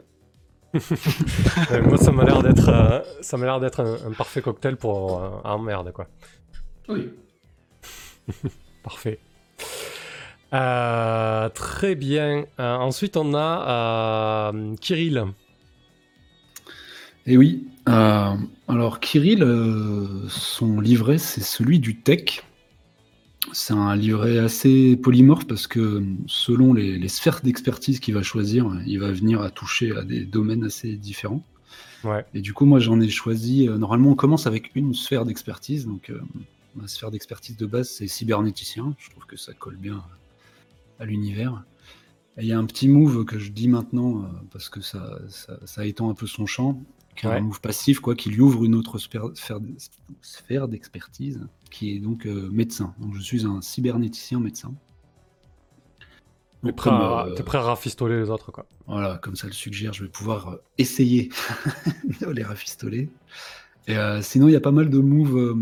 Ouais, 1.71 1.81
moi, 1.81 1.97
ça 1.97 2.11
m'a 2.11 2.23
l'air 2.23 2.41
d'être, 2.41 2.69
euh, 2.69 3.01
ça 3.21 3.37
m'a 3.37 3.45
l'air 3.45 3.59
d'être 3.59 3.79
un, 3.79 4.09
un 4.09 4.11
parfait 4.13 4.41
cocktail 4.41 4.77
pour 4.77 5.21
euh, 5.21 5.29
ah 5.43 5.57
merde 5.57 5.91
quoi. 5.91 6.07
Oui. 6.89 7.09
Parfait. 8.83 9.19
Euh, 10.53 11.49
très 11.49 11.95
bien. 11.95 12.45
Euh, 12.59 12.75
ensuite, 12.75 13.17
on 13.17 13.33
a 13.33 14.51
euh, 14.53 14.75
Kirill. 14.79 15.25
Et 17.25 17.37
oui, 17.37 17.67
euh, 17.89 18.35
alors 18.69 18.99
Kirill, 19.01 19.43
euh, 19.43 20.27
son 20.29 20.79
livret, 20.79 21.17
c'est 21.17 21.41
celui 21.41 21.79
du 21.79 21.99
tech. 21.99 22.43
C'est 23.53 23.73
un 23.73 23.95
livret 23.95 24.37
assez 24.39 24.95
polymorphe 24.97 25.47
parce 25.47 25.67
que 25.67 26.03
selon 26.27 26.73
les, 26.73 26.97
les 26.97 27.07
sphères 27.07 27.41
d'expertise 27.41 27.99
qu'il 27.99 28.13
va 28.13 28.23
choisir, 28.23 28.69
il 28.85 28.99
va 28.99 29.11
venir 29.11 29.41
à 29.41 29.49
toucher 29.49 29.95
à 29.95 30.03
des 30.03 30.25
domaines 30.25 30.63
assez 30.63 30.95
différents. 30.95 31.43
Ouais. 32.03 32.25
Et 32.33 32.41
du 32.41 32.53
coup, 32.53 32.65
moi, 32.65 32.79
j'en 32.79 32.99
ai 32.99 33.09
choisi. 33.09 33.67
euh, 33.67 33.77
normalement, 33.77 34.11
on 34.11 34.15
commence 34.15 34.47
avec 34.47 34.75
une 34.75 34.93
sphère 34.93 35.25
d'expertise. 35.25 35.85
Donc, 35.87 36.09
euh, 36.09 36.21
ma 36.75 36.87
sphère 36.87 37.11
d'expertise 37.11 37.57
de 37.57 37.65
base, 37.65 37.89
c'est 37.89 38.07
cybernéticien. 38.07 38.95
Je 38.99 39.09
trouve 39.09 39.25
que 39.25 39.37
ça 39.37 39.53
colle 39.53 39.77
bien 39.77 40.03
à 40.99 41.05
l'univers. 41.05 41.63
Et 42.37 42.41
il 42.43 42.47
y 42.47 42.53
a 42.53 42.59
un 42.59 42.65
petit 42.65 42.87
move 42.87 43.25
que 43.25 43.39
je 43.39 43.51
dis 43.51 43.67
maintenant 43.67 44.21
euh, 44.21 44.27
parce 44.51 44.69
que 44.69 44.81
ça, 44.81 45.19
ça, 45.29 45.59
ça 45.65 45.85
étend 45.85 46.09
un 46.09 46.13
peu 46.13 46.27
son 46.27 46.45
champ, 46.45 46.79
qui 47.17 47.25
est 47.25 47.29
Ouais. 47.29 47.35
un 47.37 47.41
move 47.41 47.59
passif, 47.61 47.99
quoi, 47.99 48.15
qui 48.15 48.29
lui 48.29 48.39
ouvre 48.41 48.63
une 48.63 48.75
autre 48.75 48.97
sphère, 48.99 50.67
d'expertise, 50.67 51.45
qui 51.71 51.95
est 51.95 51.99
donc 51.99 52.25
euh, 52.25 52.49
médecin. 52.51 52.93
Donc, 52.99 53.13
je 53.15 53.21
suis 53.21 53.45
un 53.45 53.61
cybernéticien 53.61 54.39
médecin. 54.39 54.73
T'es 56.63 56.71
prêt, 56.73 56.89
euh, 56.91 57.35
prêt 57.43 57.57
à 57.59 57.61
rafistoler 57.61 58.19
les 58.19 58.29
autres, 58.29 58.51
quoi. 58.51 58.65
voilà, 58.87 59.17
comme 59.19 59.35
ça 59.35 59.47
le 59.47 59.53
suggère, 59.53 59.93
je 59.93 60.03
vais 60.03 60.09
pouvoir 60.09 60.47
euh, 60.49 60.57
essayer 60.77 61.29
de 62.21 62.27
les 62.29 62.43
rafistoler. 62.43 63.09
Et 63.87 63.95
euh, 63.95 64.21
sinon, 64.21 64.47
il 64.49 64.51
y 64.51 64.55
a 64.55 64.59
pas 64.61 64.71
mal 64.71 64.89
de 64.89 64.97
moves 64.99 65.55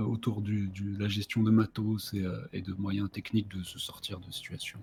autour 0.00 0.40
de 0.40 0.68
la 0.98 1.06
gestion 1.06 1.42
de 1.42 1.50
matos 1.50 2.12
et, 2.14 2.24
et 2.52 2.60
de 2.62 2.72
moyens 2.74 3.08
techniques 3.10 3.48
de 3.56 3.62
se 3.62 3.78
sortir 3.78 4.18
de 4.20 4.30
situations. 4.32 4.80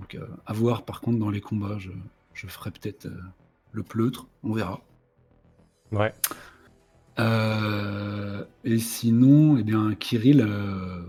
Donc, 0.00 0.18
à 0.46 0.52
voir 0.52 0.84
par 0.84 1.00
contre 1.00 1.18
dans 1.18 1.30
les 1.30 1.40
combats, 1.40 1.78
je, 1.78 1.90
je 2.34 2.46
ferai 2.48 2.70
peut-être 2.72 3.06
le 3.70 3.82
pleutre, 3.84 4.26
on 4.42 4.52
verra. 4.54 4.80
Ouais. 5.92 6.12
Euh, 7.18 8.44
et 8.64 8.78
sinon, 8.78 9.56
eh 9.58 9.64
bien, 9.64 9.94
Kirill, 9.94 10.40
euh, 10.40 11.00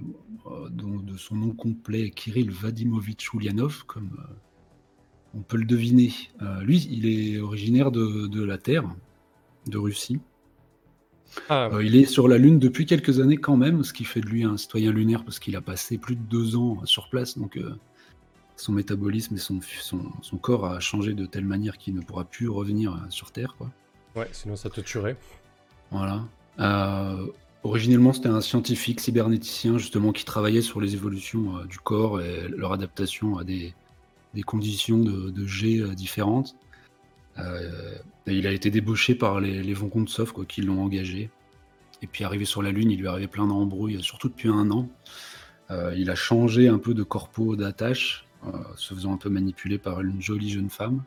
euh, 0.47 0.69
dont- 0.69 0.99
de 0.99 1.17
son 1.17 1.35
nom 1.35 1.51
complet, 1.51 2.09
Kirill 2.09 2.51
Vadimovitch 2.51 3.33
Ulyanov, 3.33 3.83
comme 3.85 4.09
euh, 4.19 4.33
on 5.35 5.41
peut 5.41 5.57
le 5.57 5.65
deviner. 5.65 6.11
Lui, 6.61 6.87
il 6.89 7.05
est 7.05 7.39
originaire 7.39 7.91
de, 7.91 8.25
de 8.27 8.43
la 8.43 8.57
Terre, 8.57 8.89
de 9.67 9.77
Russie. 9.77 10.19
Ah, 11.49 11.69
il 11.83 11.95
est 11.95 12.05
sur 12.05 12.27
la 12.27 12.39
Lune 12.39 12.57
depuis 12.57 12.87
quelques 12.87 13.19
années 13.19 13.37
quand 13.37 13.55
même, 13.55 13.83
ce 13.83 13.93
qui 13.93 14.03
fait 14.03 14.21
de 14.21 14.25
lui 14.25 14.43
un 14.43 14.57
citoyen 14.57 14.91
lunaire 14.91 15.23
parce 15.23 15.37
qu'il 15.37 15.55
a 15.55 15.61
passé 15.61 15.99
plus 15.99 16.15
de 16.15 16.23
deux 16.23 16.55
ans 16.55 16.83
sur 16.85 17.09
place. 17.09 17.37
Donc, 17.37 17.59
son 18.55 18.71
métabolisme 18.73 19.35
et 19.35 19.37
son, 19.39 19.59
son, 19.61 20.11
son 20.23 20.37
corps 20.37 20.65
a 20.65 20.79
changé 20.79 21.13
de 21.13 21.27
telle 21.27 21.45
manière 21.45 21.77
qu'il 21.77 21.93
ne 21.93 22.01
pourra 22.01 22.25
plus 22.25 22.49
revenir 22.49 23.05
sur 23.09 23.31
Terre. 23.31 23.53
Quoi. 23.55 23.71
Ouais, 24.15 24.29
sinon 24.31 24.55
ça 24.55 24.69
te 24.69 24.81
tuerait. 24.81 25.15
Voilà. 25.91 26.23
Euh, 26.59 27.25
originellement, 27.63 28.13
c'était 28.13 28.29
un 28.29 28.41
scientifique 28.41 28.99
cybernéticien 28.99 29.77
justement 29.77 30.11
qui 30.11 30.25
travaillait 30.25 30.61
sur 30.61 30.81
les 30.81 30.93
évolutions 30.93 31.57
euh, 31.57 31.65
du 31.65 31.79
corps 31.79 32.21
et 32.21 32.47
leur 32.49 32.73
adaptation 32.73 33.37
à 33.37 33.43
des, 33.43 33.73
conditions 34.45 34.99
de, 34.99 35.45
jet 35.45 35.79
euh, 35.79 35.93
différentes. 35.93 36.55
Il 38.27 38.45
a 38.45 38.51
été 38.51 38.69
débauché 38.69 39.15
par 39.15 39.39
les, 39.39 39.63
les 39.63 39.73
Von 39.73 39.89
Kontsov, 39.89 40.33
quoi, 40.33 40.45
qui 40.45 40.61
l'ont 40.61 40.83
engagé. 40.83 41.29
Et 42.01 42.07
puis 42.07 42.23
arrivé 42.23 42.45
sur 42.45 42.61
la 42.61 42.71
Lune, 42.71 42.91
il 42.91 42.99
lui 42.99 43.07
arrivait 43.07 43.27
plein 43.27 43.47
d'embrouilles, 43.47 44.01
surtout 44.03 44.29
depuis 44.29 44.49
un 44.49 44.69
an. 44.71 44.87
Il 45.95 46.09
a 46.09 46.15
changé 46.15 46.67
un 46.67 46.79
peu 46.79 46.93
de 46.93 47.03
corpo 47.03 47.55
d'attache, 47.55 48.25
se 48.75 48.93
faisant 48.93 49.13
un 49.13 49.17
peu 49.17 49.29
manipuler 49.29 49.77
par 49.77 50.01
une 50.01 50.21
jolie 50.21 50.49
jeune 50.49 50.69
femme 50.69 51.03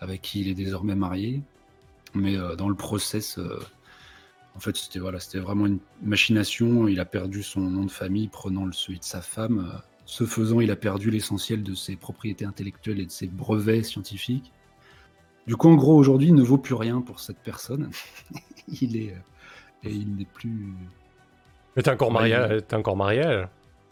avec 0.00 0.22
qui 0.22 0.40
il 0.40 0.48
est 0.48 0.54
désormais 0.54 0.94
marié. 0.94 1.42
Mais 2.14 2.36
euh, 2.36 2.56
dans 2.56 2.68
le 2.68 2.74
process, 2.74 3.38
euh, 3.38 3.58
en 4.54 4.60
fait, 4.60 4.76
c'était 4.76 4.98
voilà, 4.98 5.20
c'était 5.20 5.38
vraiment 5.38 5.66
une 5.66 5.78
machination. 6.02 6.88
Il 6.88 7.00
a 7.00 7.04
perdu 7.04 7.42
son 7.42 7.60
nom 7.62 7.84
de 7.84 7.90
famille, 7.90 8.28
prenant 8.28 8.64
le 8.66 8.72
celui 8.72 8.98
de 8.98 9.04
sa 9.04 9.20
femme. 9.22 9.70
Euh, 9.74 9.78
Ce 10.06 10.24
faisant, 10.24 10.60
il 10.60 10.70
a 10.70 10.76
perdu 10.76 11.10
l'essentiel 11.10 11.62
de 11.62 11.74
ses 11.74 11.96
propriétés 11.96 12.44
intellectuelles 12.46 13.00
et 13.00 13.06
de 13.06 13.10
ses 13.12 13.28
brevets 13.28 13.82
scientifiques. 13.84 14.52
Du 15.46 15.56
coup, 15.56 15.68
en 15.70 15.76
gros, 15.76 15.96
aujourd'hui, 15.96 16.28
il 16.28 16.34
ne 16.34 16.42
vaut 16.42 16.58
plus 16.58 16.74
rien 16.74 17.00
pour 17.02 17.20
cette 17.20 17.40
personne. 17.40 17.90
il 18.82 18.96
est 18.96 19.16
et 19.84 19.90
il 19.92 20.16
n'est 20.16 20.26
plus. 20.26 20.74
Mais 21.76 21.82
t'es 21.82 21.90
encore 21.90 22.10
marié, 22.12 22.36
Ouais, 22.36 22.60
t'es 22.62 22.76
encore 22.76 22.96
marié. 22.96 23.44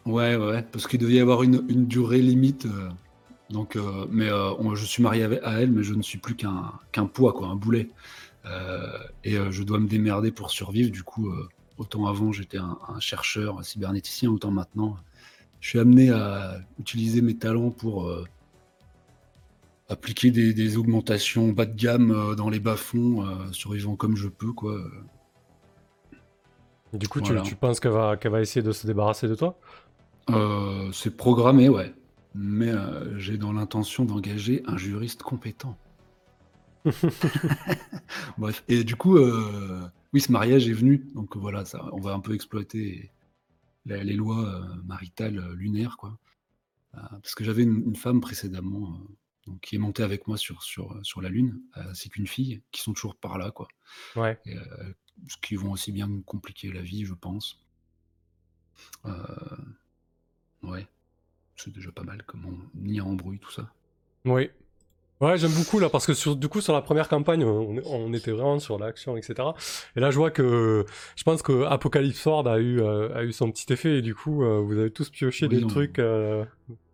Ouais, 0.07 0.37
ouais, 0.37 0.63
parce 0.63 0.87
qu'il 0.87 1.01
devait 1.01 1.15
y 1.15 1.21
avoir 1.21 1.43
une, 1.43 1.65
une 1.69 1.87
durée 1.87 2.23
limite. 2.23 2.67
euh, 2.67 2.91
donc, 3.51 3.77
euh, 3.77 4.07
mais 4.11 4.29
euh, 4.29 4.53
on- 4.59 4.75
je 4.75 4.85
suis 4.85 5.03
marié 5.03 5.23
avec- 5.23 5.41
à 5.45 5.61
elle, 5.61 5.71
mais 5.71 5.83
je 5.83 5.95
ne 5.95 6.03
suis 6.03 6.19
plus 6.19 6.35
qu'un 6.35 6.73
qu'un 6.93 7.07
poids, 7.07 7.33
quoi, 7.33 7.49
un 7.49 7.57
boulet. 7.57 7.89
Euh, 8.45 8.99
et 9.25 9.37
je 9.51 9.63
dois 9.63 9.79
me 9.81 9.89
démerder 9.89 10.31
pour 10.31 10.51
survivre. 10.51 10.91
Du 10.91 11.03
coup, 11.03 11.29
autant 11.79 12.07
avant 12.07 12.33
j'étais 12.33 12.59
un, 12.59 12.79
un 12.89 13.01
chercheur, 13.01 13.59
un 13.59 13.63
cybernéticien, 13.63 14.31
autant 14.31 14.51
maintenant, 14.51 14.97
je 15.61 15.69
suis 15.71 15.79
amené 15.81 16.11
à 16.11 16.59
utiliser 16.79 17.23
mes 17.23 17.37
talents 17.37 17.71
pour 17.71 18.09
appliquer 19.89 20.31
des, 20.31 20.53
des 20.55 20.77
augmentations 20.77 21.49
bas 21.49 21.67
de 21.67 21.75
gamme 21.75 22.35
dans 22.37 22.49
les 22.51 22.61
bas-fonds, 22.61 23.25
survivant 23.53 23.97
comme 23.97 24.17
je 24.17 24.29
peux, 24.29 24.53
quoi. 24.53 24.79
Du 26.93 27.09
coup, 27.09 27.21
tu- 27.21 27.33
Voilà. 27.33 27.43
tu, 27.43 27.57
penses 27.57 27.81
qu'elle 27.81 27.93
va, 27.93 28.15
va 28.17 28.41
essayer 28.41 28.63
de 28.63 28.73
se 28.73 28.87
débarrasser 28.87 29.27
de 29.29 29.35
toi? 29.35 29.59
C'est 30.93 31.17
programmé, 31.17 31.69
ouais. 31.69 31.93
Mais 32.37 32.69
euh, 32.69 33.19
j'ai 33.19 33.39
dans 33.39 33.53
l'intention 33.53 34.05
d'engager 34.05 34.63
un 34.67 34.77
juriste 34.77 35.23
compétent. 35.23 35.79
Bref, 38.39 38.63
et 38.69 38.85
du 38.85 38.95
coup, 38.97 39.17
euh, 39.17 39.89
oui, 40.13 40.21
ce 40.21 40.31
mariage 40.31 40.69
est 40.69 40.73
venu, 40.73 41.09
donc 41.15 41.37
voilà, 41.37 41.65
ça, 41.65 41.89
on 41.93 42.01
va 42.01 42.13
un 42.13 42.21
peu 42.21 42.35
exploiter 42.35 43.11
les 43.87 44.15
lois 44.15 44.45
euh, 44.45 44.83
maritales 44.85 45.53
lunaires, 45.53 45.97
quoi. 45.97 46.19
Parce 46.93 47.35
que 47.35 47.45
j'avais 47.45 47.63
une, 47.63 47.83
une 47.89 47.97
femme 47.97 48.23
précédemment, 48.23 48.99
donc, 49.47 49.61
qui 49.61 49.77
est 49.77 49.79
montée 49.79 50.03
avec 50.03 50.27
moi 50.27 50.39
sur, 50.39 50.63
sur, 50.63 50.99
sur 51.03 51.21
la 51.21 51.29
Lune, 51.29 51.61
ainsi 51.75 52.09
qu'une 52.09 52.27
fille, 52.27 52.63
qui 52.73 52.81
sont 52.81 52.95
toujours 52.95 53.17
par 53.17 53.37
là, 53.37 53.51
quoi. 53.51 53.69
Ouais. 54.17 54.41
Et, 54.47 54.57
ce 55.29 55.37
qui 55.39 55.57
vont 55.57 55.73
aussi 55.73 55.93
bien 55.93 56.07
me 56.07 56.23
compliquer 56.23 56.73
la 56.73 56.83
vie, 56.83 57.05
je 57.05 57.15
pense. 57.15 57.59
Euh, 59.05 59.57
ouais, 60.63 60.87
c'est 61.57 61.73
déjà 61.73 61.91
pas 61.93 62.03
mal 62.03 62.23
comme 62.25 62.43
on 62.47 63.01
à 63.01 63.05
embrouille 63.05 63.39
tout 63.39 63.51
ça. 63.53 63.69
Oui. 64.25 64.51
Ouais, 65.19 65.39
j'aime 65.39 65.53
beaucoup 65.53 65.79
là 65.79 65.89
parce 65.89 66.07
que 66.07 66.13
sur, 66.13 66.37
du 66.37 66.47
coup 66.49 66.61
sur 66.61 66.75
la 66.75 66.83
première 66.83 67.09
campagne 67.09 67.43
on, 67.43 67.81
on 67.87 68.13
était 68.13 68.33
vraiment 68.33 68.59
sur 68.59 68.79
l'action 68.79 69.17
etc. 69.17 69.49
Et 69.97 70.01
là 70.01 70.11
je 70.11 70.17
vois 70.19 70.31
que 70.31 70.85
je 71.17 71.23
pense 71.25 71.41
que 71.41 71.65
Apocalypse 71.65 72.21
Sword 72.21 72.47
a 72.47 72.59
eu 72.59 72.83
euh, 72.83 73.15
a 73.15 73.25
eu 73.25 73.33
son 73.33 73.51
petit 73.51 73.73
effet 73.73 73.99
et 73.99 74.03
du 74.03 74.15
coup 74.15 74.45
euh, 74.45 74.61
vous 74.61 74.77
avez 74.79 74.91
tous 74.91 75.09
pioché 75.09 75.47
Oui, 75.47 75.57
des 75.57 75.65
on- 75.65 75.69
trucs 75.69 75.99
euh, 76.01 76.45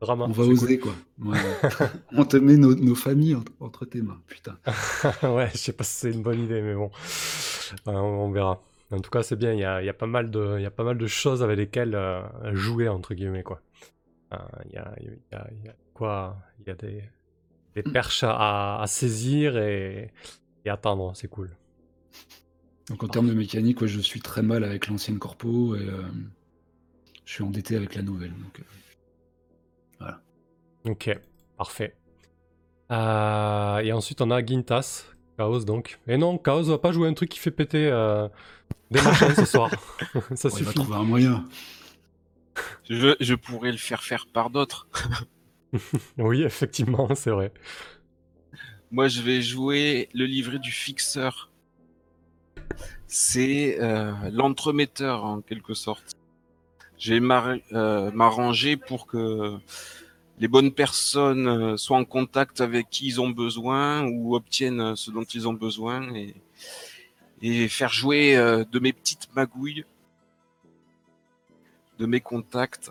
drama. 0.01 0.27
on 0.29 0.33
va 0.33 0.45
oser 0.45 0.79
quoi. 0.79 0.93
Ouais, 1.19 1.37
ouais. 1.37 1.87
on 2.13 2.25
te 2.25 2.37
met 2.37 2.57
nos, 2.57 2.77
nos 2.77 2.95
familles 2.95 3.35
entre, 3.35 3.51
entre 3.59 3.87
tes 3.87 4.03
mains, 4.03 4.21
putain. 4.29 4.57
cool. 5.21 5.31
ouais, 5.31 5.51
je 5.53 5.59
sais 5.59 5.73
pas 5.73 5.83
si 5.83 5.93
c'est 5.95 6.13
une 6.13 6.23
bonne 6.23 6.41
idée 6.45 6.63
mais 6.63 6.75
bon, 6.75 6.93
on, 7.87 7.93
on 7.93 8.31
verra. 8.31 8.63
En 8.93 9.01
tout 9.01 9.11
cas 9.11 9.23
c'est 9.25 9.37
bien, 9.37 9.53
il 9.53 9.59
y 9.61 9.65
a, 9.65 9.83
y 9.83 9.89
a 9.89 9.95
pas 9.95 10.07
mal 10.07 10.31
de 10.31 10.57
il 10.59 10.63
y 10.63 10.67
a 10.67 10.71
pas 10.71 10.85
mal 10.85 10.97
de 10.99 11.07
choses 11.09 11.43
avec 11.43 11.57
lesquelles 11.59 11.95
euh, 11.97 12.23
jouer 12.55 12.89
entre 12.89 13.15
guillemets 13.15 13.43
quoi. 13.43 13.61
Euh, 14.33 14.37
Il 14.66 14.72
y 14.72 14.76
a 14.78 14.95
il 15.01 15.07
y 15.33 15.35
a, 15.35 15.49
il 15.53 15.64
y 15.66 15.68
a 15.68 15.74
quoi 15.95 16.37
il 16.61 16.66
y 16.68 16.70
a 16.70 16.74
des 16.74 17.05
des 17.74 17.83
perches 17.83 18.22
à, 18.24 18.80
à 18.83 18.87
saisir 18.87 19.57
et, 19.59 20.12
et 20.64 20.70
attendre, 20.70 21.12
c'est 21.16 21.28
cool. 21.28 21.51
Donc 22.89 23.03
en 23.03 23.09
termes 23.09 23.28
de 23.28 23.35
mécanique, 23.35 23.80
ouais, 23.80 23.89
je 23.89 24.01
suis 24.01 24.20
très 24.20 24.43
mal 24.43 24.64
avec 24.64 24.89
l'ancienne 24.89 25.18
corpo 25.18 25.74
et 25.76 25.80
euh, 25.89 26.03
je 27.24 27.33
suis 27.33 27.43
endetté 27.45 27.76
avec 27.76 27.95
la 27.95 28.03
nouvelle. 28.03 28.33
Donc, 28.33 28.61
euh, 28.61 30.12
Ok, 30.85 31.11
parfait. 31.57 31.97
Euh, 32.91 33.78
et 33.78 33.93
ensuite, 33.93 34.20
on 34.20 34.30
a 34.30 34.45
Gintas, 34.45 35.05
Chaos 35.39 35.64
donc. 35.64 36.01
Et 36.09 36.16
non, 36.16 36.39
Chaos 36.39 36.64
va 36.64 36.78
pas 36.78 36.93
jouer 36.93 37.09
un 37.09 37.14
truc 37.14 37.30
qui 37.30 37.39
fait 37.39 37.51
péter 37.53 37.89
euh, 37.91 38.28
Des 38.91 39.01
machins 39.03 39.35
ce 39.35 39.45
soir. 39.47 39.70
ça 40.35 40.51
Bon, 40.51 40.59
il 40.59 40.64
va 40.64 40.72
suffit. 40.72 40.74
trouver 40.74 40.97
un 40.97 41.05
moyen. 41.05 41.49
Je, 42.88 43.14
je 43.20 43.34
pourrais 43.34 43.72
le 43.72 43.78
faire 43.78 44.03
faire 44.03 44.26
par 44.26 44.50
d'autres. 44.50 44.88
Oui, 46.18 46.42
effectivement, 46.42 47.14
c'est 47.14 47.30
vrai. 47.30 47.50
Moi, 48.90 49.09
je 49.09 49.22
vais 49.22 49.40
jouer 49.40 50.11
le 50.12 50.26
livret 50.26 50.59
du 50.59 50.70
fixeur. 50.70 51.50
C'est 53.07 53.80
euh, 53.80 54.12
l'entremetteur 54.30 55.24
en 55.24 55.40
quelque 55.40 55.72
sorte. 55.72 56.12
Je 56.98 57.14
vais 57.14 57.20
euh, 57.72 58.11
m'arranger 58.11 58.76
pour 58.76 59.07
que 59.07 59.57
les 60.38 60.48
bonnes 60.48 60.72
personnes 60.72 61.48
euh, 61.48 61.76
soient 61.78 61.96
en 61.96 62.05
contact 62.05 62.61
avec 62.61 62.90
qui 62.90 63.07
ils 63.07 63.20
ont 63.20 63.30
besoin 63.30 64.05
ou 64.07 64.36
obtiennent 64.36 64.94
ce 64.94 65.11
dont 65.11 65.24
ils 65.24 65.48
ont 65.48 65.55
besoin 65.55 66.14
et, 66.14 66.34
et 67.42 67.68
faire 67.68 67.92
jouer 67.92 68.36
euh, 68.36 68.64
de 68.64 68.78
mes 68.78 68.92
petites 68.92 69.28
magouilles, 69.34 69.84
de 72.03 72.07
mes 72.07 72.20
contacts. 72.20 72.90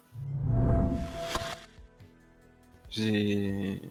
J'ai 2.89 3.82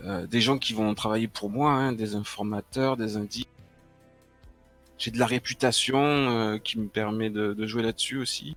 euh, 0.00 0.26
des 0.26 0.40
gens 0.40 0.56
qui 0.56 0.72
vont 0.72 0.94
travailler 0.94 1.28
pour 1.28 1.50
moi, 1.50 1.72
hein, 1.72 1.92
des 1.92 2.14
informateurs, 2.14 2.96
des 2.96 3.18
indices. 3.18 3.44
J'ai 4.96 5.10
de 5.10 5.18
la 5.18 5.26
réputation 5.26 5.98
euh, 6.00 6.56
qui 6.56 6.78
me 6.78 6.88
permet 6.88 7.28
de, 7.28 7.66
jouer 7.66 7.82
là-dessus 7.82 8.16
aussi. 8.16 8.56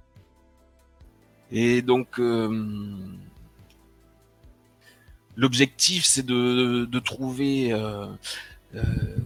Et 1.52 1.82
donc, 1.82 2.22
euh, 2.22 2.88
l'objectif, 5.36 6.06
c'est 6.06 6.26
de, 6.26 7.00
trouver 7.00 7.76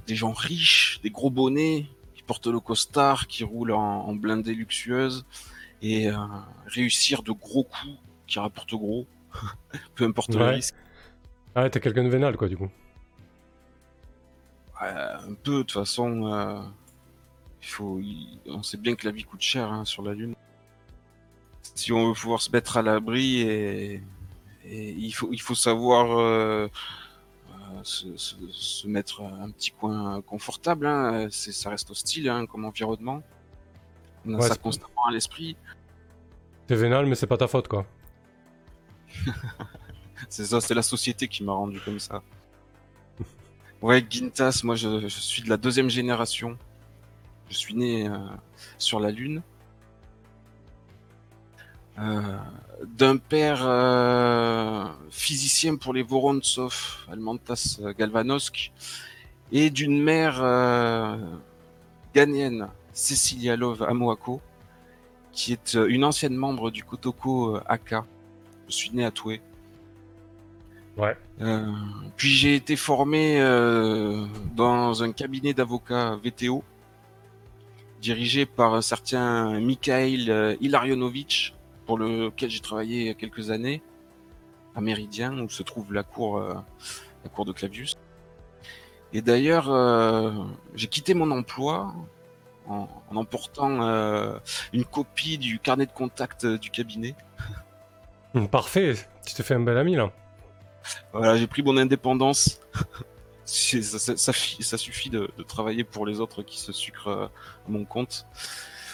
des 0.08 0.16
gens 0.16 0.32
riches, 0.32 1.00
des 1.04 1.12
gros 1.12 1.30
bonnets, 1.30 1.86
qui 2.16 2.24
portent 2.24 2.48
le 2.48 2.60
costard, 2.60 3.28
qui 3.28 3.44
roulent 3.44 3.74
en, 3.74 4.08
en 4.08 4.16
blindée 4.16 4.56
luxueuse, 4.56 5.26
et 5.82 6.10
euh, 6.10 6.16
réussir 6.68 7.24
de 7.24 7.32
gros 7.32 7.64
coups 7.64 7.98
qui 8.28 8.40
rapportent 8.40 8.72
gros, 8.76 9.06
peu 9.96 10.06
importe 10.06 10.34
le 10.36 10.46
risque. 10.56 10.76
Ah, 11.56 11.70
t'es 11.70 11.80
quelqu'un 11.80 12.04
de 12.04 12.10
vénal, 12.10 12.38
quoi, 12.38 12.48
du 12.48 12.56
coup. 12.58 12.70
Euh, 14.82 15.18
un 15.30 15.34
peu, 15.36 15.58
de 15.58 15.62
toute 15.64 15.72
façon, 15.74 16.26
euh, 16.34 16.62
il 17.62 17.68
faut, 17.68 18.00
il- 18.00 18.40
on 18.48 18.64
sait 18.64 18.78
bien 18.78 18.96
que 18.96 19.06
la 19.06 19.12
vie 19.12 19.24
coûte 19.24 19.42
cher 19.42 19.72
hein, 19.72 19.86
sur 19.86 20.02
la 20.02 20.14
Lune. 20.14 20.36
Si 21.76 21.92
on 21.92 22.08
veut 22.08 22.14
pouvoir 22.14 22.42
se 22.42 22.52
mettre 22.52 22.78
à 22.78 22.82
l'abri, 22.82 23.42
et, 23.42 24.02
et 24.66 24.90
il, 24.92 25.12
faut, 25.12 25.30
il 25.32 25.40
faut 25.42 25.54
savoir 25.56 26.18
euh, 26.20 26.68
se, 27.84 28.16
se- 28.18 28.36
se 28.52 28.88
mettre 28.88 29.22
un 29.22 29.52
petit 29.52 29.72
coin 29.72 30.22
confortable. 30.22 30.88
Hein. 30.88 31.28
Ça 31.30 31.70
reste 31.70 31.92
hostile 31.92 32.30
hein, 32.30 32.46
comme 32.48 32.66
environnement. 32.66 33.22
On 34.26 34.34
a 34.34 34.38
Ouais, 34.38 34.48
ça 34.48 34.54
c'est- 34.54 34.62
constamment 34.62 35.06
à 35.08 35.12
l'esprit. 35.12 35.56
T'es 36.68 36.76
vénal, 36.76 37.06
mais 37.06 37.16
c'est 37.16 37.28
pas 37.28 37.38
ta 37.38 37.48
faute, 37.48 37.68
quoi. 37.68 37.86
C'est 40.30 40.46
ça, 40.46 40.62
c'est 40.62 40.76
la 40.76 40.84
société 40.84 41.28
qui 41.28 41.44
m'a 41.44 41.52
rendu 41.52 41.80
comme 41.82 42.00
ça. 42.00 42.22
Ouais, 43.82 44.06
Gintas, 44.08 44.62
moi 44.64 44.76
je, 44.76 45.02
je 45.02 45.08
suis 45.20 45.42
de 45.42 45.50
la 45.50 45.58
deuxième 45.58 45.90
génération. 45.90 46.58
Je 47.50 47.58
suis 47.58 47.74
né 47.74 48.08
euh, 48.08 48.18
sur 48.78 49.00
la 49.00 49.10
Lune. 49.12 49.42
Euh, 52.00 52.38
D'un 52.86 53.18
père 53.18 53.62
euh, 53.64 54.86
physicien 55.10 55.76
pour 55.76 55.94
les 55.94 56.04
Vorontsov, 56.04 57.06
Almantas 57.12 57.80
Galvanosk, 57.98 58.72
et 59.52 59.70
d'une 59.72 60.02
mère 60.02 60.38
ghanéenne, 62.16 62.70
Cecilia 62.94 63.56
Love 63.56 63.84
Amoako, 63.84 64.42
qui 65.32 65.54
est 65.54 65.76
euh, 65.76 65.88
une 65.88 66.04
ancienne 66.04 66.36
membre 66.36 66.72
du 66.72 66.84
Kotoko 66.84 67.56
euh, 67.56 67.64
Aka. 67.68 68.06
Je 68.68 68.74
suis 68.74 68.92
né 68.92 69.06
à 69.06 69.12
Toué. 69.12 69.42
Ouais. 70.98 71.16
Euh, 71.42 71.72
puis 72.18 72.30
j'ai 72.30 72.56
été 72.56 72.76
formé 72.76 73.42
euh, 73.42 74.26
dans 74.56 75.04
un 75.04 75.12
cabinet 75.12 75.54
d'avocats 75.54 76.18
VTO, 76.24 76.64
dirigé 78.02 78.46
par 78.46 78.74
un 78.74 78.82
certain 78.82 79.60
Mikhail 79.60 80.30
euh, 80.30 80.56
Ilarionovitch, 80.60 81.54
pour 81.86 81.98
lequel 81.98 82.50
j'ai 82.50 82.60
travaillé 82.60 83.02
il 83.02 83.08
y 83.08 83.10
a 83.10 83.14
quelques 83.14 83.52
années, 83.52 83.82
à 84.76 84.82
Méridien, 84.82 85.40
où 85.40 85.50
se 85.50 85.64
trouve 85.64 85.94
la 85.94 86.04
cour, 86.04 86.38
euh, 86.38 86.54
la 87.24 87.30
cour 87.30 87.46
de 87.46 87.54
Clavius. 87.54 87.98
Et 89.14 89.22
d'ailleurs, 89.22 89.70
euh, 89.70 90.32
j'ai 90.76 90.88
quitté 90.88 91.14
mon 91.14 91.32
emploi 91.32 91.94
en, 92.68 92.88
en 93.10 93.16
emportant 93.16 93.82
euh, 93.84 94.38
une 94.74 94.86
copie 94.86 95.38
du 95.38 95.60
carnet 95.60 95.86
de 95.86 95.92
contact 95.92 96.46
euh, 96.46 96.58
du 96.58 96.70
cabinet. 96.70 97.16
Hum, 98.34 98.48
Parfait, 98.48 98.96
tu 99.26 99.34
te 99.34 99.44
fais 99.44 99.56
un 99.56 99.60
bel 99.60 99.78
ami, 99.78 99.96
là. 99.96 100.12
Voilà, 101.14 101.38
j'ai 101.38 101.48
pris 101.48 101.62
mon 101.64 101.78
indépendance. 101.78 102.60
Ça, 103.44 103.82
ça- 104.00 104.16
ça 104.16 104.32
fi- 104.34 104.64
ça 104.64 104.78
suffit 104.78 105.10
de, 105.10 105.30
de 105.38 105.44
travailler 105.44 105.84
pour 105.84 106.06
les 106.06 106.22
autres 106.22 106.42
qui 106.42 106.58
se 106.58 106.72
sucrent 106.72 107.08
euh, 107.10 107.26
à 107.26 107.70
mon 107.70 107.84
compte. 107.84 108.26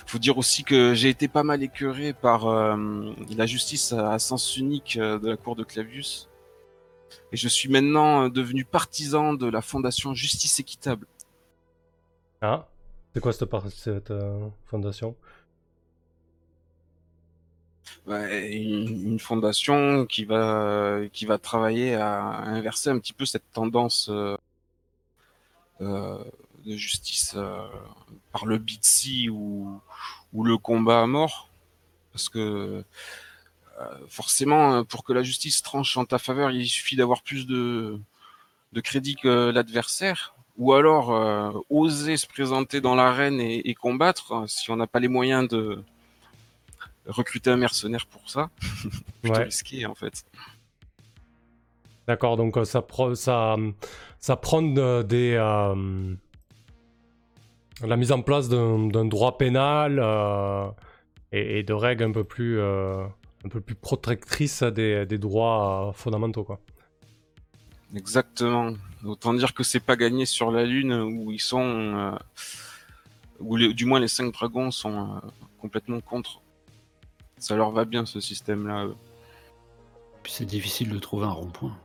Faut 0.07 0.17
dire 0.17 0.37
aussi 0.39 0.63
que 0.63 0.95
j'ai 0.95 1.09
été 1.09 1.27
pas 1.27 1.43
mal 1.43 1.61
écœuré 1.61 2.13
par 2.13 2.47
euh, 2.47 3.13
la 3.35 3.45
justice 3.45 3.93
à, 3.93 4.13
à 4.13 4.19
sens 4.19 4.57
unique 4.57 4.97
euh, 4.99 5.19
de 5.19 5.29
la 5.29 5.37
cour 5.37 5.55
de 5.55 5.63
Clavius. 5.63 6.27
Et 7.31 7.37
je 7.37 7.47
suis 7.47 7.69
maintenant 7.69 8.29
devenu 8.29 8.65
partisan 8.65 9.33
de 9.35 9.47
la 9.47 9.61
fondation 9.61 10.15
Justice 10.15 10.59
Équitable. 10.59 11.05
Ah, 12.41 12.65
c'est 13.17 13.21
quoi 13.21 13.33
cette, 13.33 13.69
cette 13.69 14.11
euh, 14.11 14.47
fondation? 14.67 15.15
Ouais, 18.05 18.55
une, 18.55 19.19
fondation 19.19 20.05
qui 20.05 20.23
va 20.23 20.99
qui 21.11 21.25
va 21.25 21.39
travailler 21.39 21.95
à 21.95 22.21
inverser 22.43 22.91
un 22.91 22.99
petit 22.99 23.13
peu 23.13 23.25
cette 23.25 23.51
tendance 23.53 24.09
euh, 24.09 24.37
euh, 25.81 26.23
de 26.63 26.75
justice 26.75 27.35
par 28.31 28.45
le 28.45 28.59
bitsy 28.59 29.29
ou 29.29 29.81
ou 30.33 30.43
le 30.43 30.57
combat 30.59 31.01
à 31.01 31.07
mort. 31.07 31.49
Parce 32.11 32.29
que 32.29 32.83
forcément 34.09 34.83
pour 34.83 35.03
que 35.03 35.13
la 35.13 35.23
justice 35.23 35.63
tranche 35.63 35.97
en 35.97 36.05
ta 36.05 36.19
faveur 36.19 36.51
il 36.51 36.67
suffit 36.67 36.95
d'avoir 36.95 37.23
plus 37.23 37.47
de 37.47 37.99
de 38.73 38.81
crédit 38.81 39.15
que 39.15 39.49
l'adversaire 39.49 40.36
ou 40.57 40.73
alors 40.73 41.13
euh, 41.13 41.51
oser 41.69 42.17
se 42.17 42.27
présenter 42.27 42.81
dans 42.81 42.95
l'arène 42.95 43.39
et, 43.39 43.69
et 43.69 43.73
combattre 43.75 44.31
euh, 44.33 44.47
si 44.47 44.69
on 44.71 44.75
n'a 44.75 44.87
pas 44.87 44.99
les 44.99 45.07
moyens 45.07 45.47
de 45.47 45.83
recruter 47.05 47.49
un 47.51 47.57
mercenaire 47.57 48.05
pour 48.07 48.29
ça. 48.29 48.49
Plutôt 49.21 49.37
Ouais. 49.37 49.43
risqué 49.45 49.85
en 49.85 49.95
fait. 49.95 50.23
D'accord, 52.07 52.37
donc 52.37 52.57
euh, 52.57 52.65
ça, 52.65 52.85
ça, 53.15 53.55
ça 54.19 54.35
prend 54.37 54.61
de- 54.61 55.03
des, 55.03 55.33
euh, 55.35 56.15
la 57.85 57.97
mise 57.97 58.11
en 58.11 58.21
place 58.21 58.47
d'un 58.49 59.05
droit 59.05 59.37
pénal 59.37 59.99
euh, 60.01 60.67
et, 61.31 61.59
et 61.59 61.63
de 61.63 61.73
règles 61.73 62.05
un 62.05 62.11
peu 62.11 62.23
plus, 62.23 62.59
euh, 62.59 63.05
un 63.45 63.49
peu 63.49 63.59
plus 63.61 63.75
protectrices 63.75 64.63
des, 64.63 65.05
des 65.05 65.17
droits 65.17 65.89
euh, 65.89 65.91
fondamentaux. 65.93 66.43
Quoi. 66.45 66.59
Exactement. 67.95 68.73
Autant 69.05 69.33
dire 69.33 69.53
que 69.53 69.63
c'est 69.63 69.79
pas 69.79 69.95
gagné 69.95 70.25
sur 70.25 70.51
la 70.51 70.63
Lune 70.65 70.93
où 70.93 71.31
ils 71.31 71.39
sont, 71.41 71.61
euh, 71.61 72.11
où 73.39 73.55
les- 73.55 73.73
du 73.73 73.85
moins 73.85 73.99
les 73.99 74.07
cinq 74.07 74.33
dragons 74.33 74.71
sont 74.71 75.15
euh, 75.15 75.19
complètement 75.59 76.01
contre. 76.01 76.41
Ça 77.37 77.55
leur 77.55 77.71
va 77.71 77.85
bien 77.85 78.05
ce 78.05 78.19
système-là. 78.19 78.87
Puis 80.23 80.33
c'est 80.33 80.45
difficile 80.45 80.89
de 80.89 80.99
trouver 80.99 81.25
un 81.25 81.31
rond-point. 81.31 81.77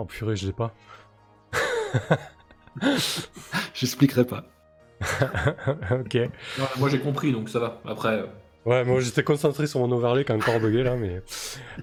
Oh 0.00 0.04
purée, 0.04 0.36
je 0.36 0.46
l'ai 0.46 0.52
pas. 0.52 0.72
J'expliquerai 3.74 4.24
pas. 4.24 4.44
ok. 5.90 6.18
Moi 6.78 6.88
j'ai 6.88 7.00
compris, 7.00 7.32
donc 7.32 7.48
ça 7.48 7.58
va. 7.58 7.80
Après, 7.84 8.20
euh, 8.20 8.26
Ouais, 8.68 8.84
moi 8.84 9.00
j'étais 9.00 9.22
concentré 9.22 9.66
sur 9.66 9.80
mon 9.80 9.90
overlay 9.90 10.26
qui 10.26 10.32
a 10.32 10.34
encore 10.34 10.60
bugué 10.60 10.82
là, 10.82 10.94
mais. 10.94 11.22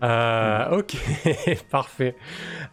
Euh, 0.04 0.78
ok, 0.78 0.96
parfait. 1.72 2.16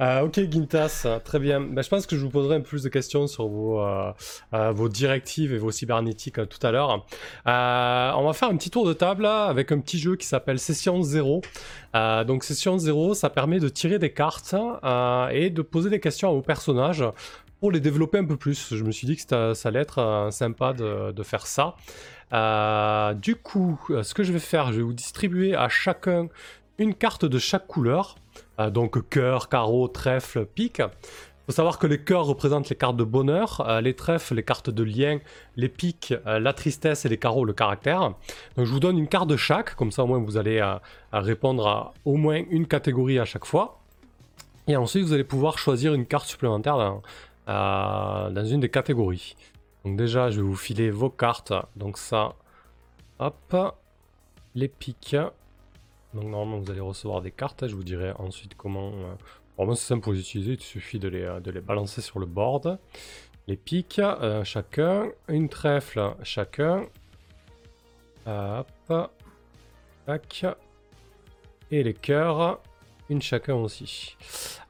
Euh, 0.02 0.26
ok, 0.26 0.38
Gintas, 0.50 1.06
très 1.24 1.38
bien. 1.38 1.62
Ben, 1.62 1.82
je 1.82 1.88
pense 1.88 2.06
que 2.06 2.14
je 2.14 2.20
vous 2.20 2.28
poserai 2.28 2.56
un 2.56 2.60
peu 2.60 2.66
plus 2.66 2.82
de 2.82 2.90
questions 2.90 3.26
sur 3.26 3.48
vos, 3.48 3.80
euh, 3.80 4.88
directives 4.90 5.54
et 5.54 5.58
vos 5.58 5.70
cybernétiques 5.70 6.46
tout 6.46 6.58
à 6.66 6.72
l'heure. 6.72 7.06
On 7.46 8.24
va 8.26 8.32
faire 8.34 8.50
un 8.50 8.56
petit 8.58 8.68
tour 8.68 8.86
de 8.86 8.92
table 8.92 9.24
avec 9.24 9.72
un 9.72 9.80
petit 9.80 9.98
jeu 9.98 10.16
qui 10.16 10.26
s'appelle 10.26 10.58
Session 10.58 11.00
0. 11.00 11.40
Euh, 11.94 12.24
donc, 12.24 12.44
Session 12.44 12.76
0, 12.76 13.14
ça 13.14 13.30
permet 13.30 13.60
de 13.60 13.70
tirer 13.70 13.98
des 13.98 14.12
cartes 14.12 14.54
et 15.32 15.48
de 15.48 15.62
poser 15.62 15.88
des 15.88 16.00
questions 16.00 16.28
à 16.28 16.32
vos 16.32 16.42
personnages 16.42 17.02
pour 17.62 17.70
les 17.70 17.78
développer 17.78 18.18
un 18.18 18.24
peu 18.24 18.36
plus. 18.36 18.74
Je 18.74 18.82
me 18.82 18.90
suis 18.90 19.06
dit 19.06 19.14
que 19.14 19.54
ça 19.54 19.68
allait 19.68 19.78
être 19.78 20.00
euh, 20.00 20.32
sympa 20.32 20.72
de, 20.72 21.22
faire 21.22 21.46
ça. 21.46 21.76
Euh, 22.32 23.14
du 23.14 23.36
coup, 23.36 23.78
euh, 23.90 24.02
ce 24.02 24.14
que 24.14 24.24
je 24.24 24.32
vais 24.32 24.40
faire, 24.40 24.72
je 24.72 24.78
vais 24.78 24.82
vous 24.82 24.92
distribuer 24.92 25.54
à 25.54 25.68
chacun 25.68 26.26
une 26.78 26.92
carte 26.92 27.24
de 27.24 27.38
chaque 27.38 27.68
couleur. 27.68 28.16
Donc 28.72 29.08
cœur, 29.08 29.48
carreau, 29.48 29.86
trèfle, 29.86 30.44
pique. 30.44 30.82
faut 31.46 31.52
savoir 31.52 31.78
que 31.78 31.86
les 31.86 32.02
cœurs 32.02 32.24
représentent 32.24 32.68
les 32.68 32.74
cartes 32.74 32.96
de 32.96 33.04
bonheur, 33.04 33.80
les 33.80 33.94
trèfles, 33.94 34.34
les 34.34 34.42
cartes 34.42 34.70
de 34.70 34.82
lien, 34.82 35.18
les 35.56 35.68
piques, 35.68 36.14
la 36.24 36.52
tristesse 36.52 37.04
et 37.04 37.08
les 37.08 37.18
carreaux, 37.18 37.44
le 37.44 37.52
caractère. 37.52 38.00
Donc 38.56 38.66
je 38.66 38.72
vous 38.72 38.80
donne 38.80 38.98
une 38.98 39.08
carte 39.08 39.28
de 39.28 39.36
chaque, 39.36 39.76
comme 39.76 39.92
ça 39.92 40.02
au 40.02 40.06
moins 40.06 40.18
vous 40.18 40.36
allez 40.36 40.60
répondre 41.12 41.66
à 41.66 41.94
au 42.04 42.16
moins 42.16 42.42
une 42.50 42.66
catégorie 42.66 43.18
à 43.18 43.24
chaque 43.24 43.44
fois. 43.44 43.80
Et 44.66 44.76
ensuite 44.76 45.04
vous 45.04 45.12
allez 45.12 45.24
pouvoir 45.24 45.58
choisir 45.58 45.94
une 45.94 46.06
carte 46.06 46.26
supplémentaire 46.26 47.00
dans 47.46 48.44
une 48.44 48.60
des 48.60 48.70
catégories. 48.70 49.36
Donc 49.84 49.96
déjà 49.96 50.30
je 50.30 50.36
vais 50.40 50.46
vous 50.46 50.56
filer 50.56 50.90
vos 50.90 51.10
cartes. 51.10 51.52
Donc 51.76 51.98
ça, 51.98 52.34
hop, 53.18 53.74
les 54.54 54.68
piques. 54.68 55.16
Donc 56.14 56.24
normalement 56.24 56.58
vous 56.58 56.70
allez 56.70 56.80
recevoir 56.80 57.22
des 57.22 57.30
cartes, 57.30 57.66
je 57.66 57.74
vous 57.74 57.84
dirai 57.84 58.12
ensuite 58.18 58.54
comment... 58.56 58.90
euh, 58.92 59.14
Vraiment 59.56 59.74
c'est 59.74 59.86
simple 59.86 60.02
pour 60.02 60.12
les 60.12 60.20
utiliser, 60.20 60.52
il 60.52 60.60
suffit 60.60 60.98
de 60.98 61.08
les, 61.08 61.40
de 61.42 61.50
les 61.50 61.60
balancer 61.60 62.00
sur 62.00 62.18
le 62.18 62.26
board. 62.26 62.78
Les 63.46 63.56
piques, 63.56 63.98
euh, 63.98 64.44
chacun, 64.44 65.10
une 65.28 65.48
trèfle 65.48 66.14
chacun. 66.22 66.86
Hop, 68.26 69.10
tac. 70.06 70.46
Et 71.70 71.82
les 71.82 71.94
cœurs, 71.94 72.60
une 73.08 73.20
chacun 73.20 73.54
aussi. 73.54 74.16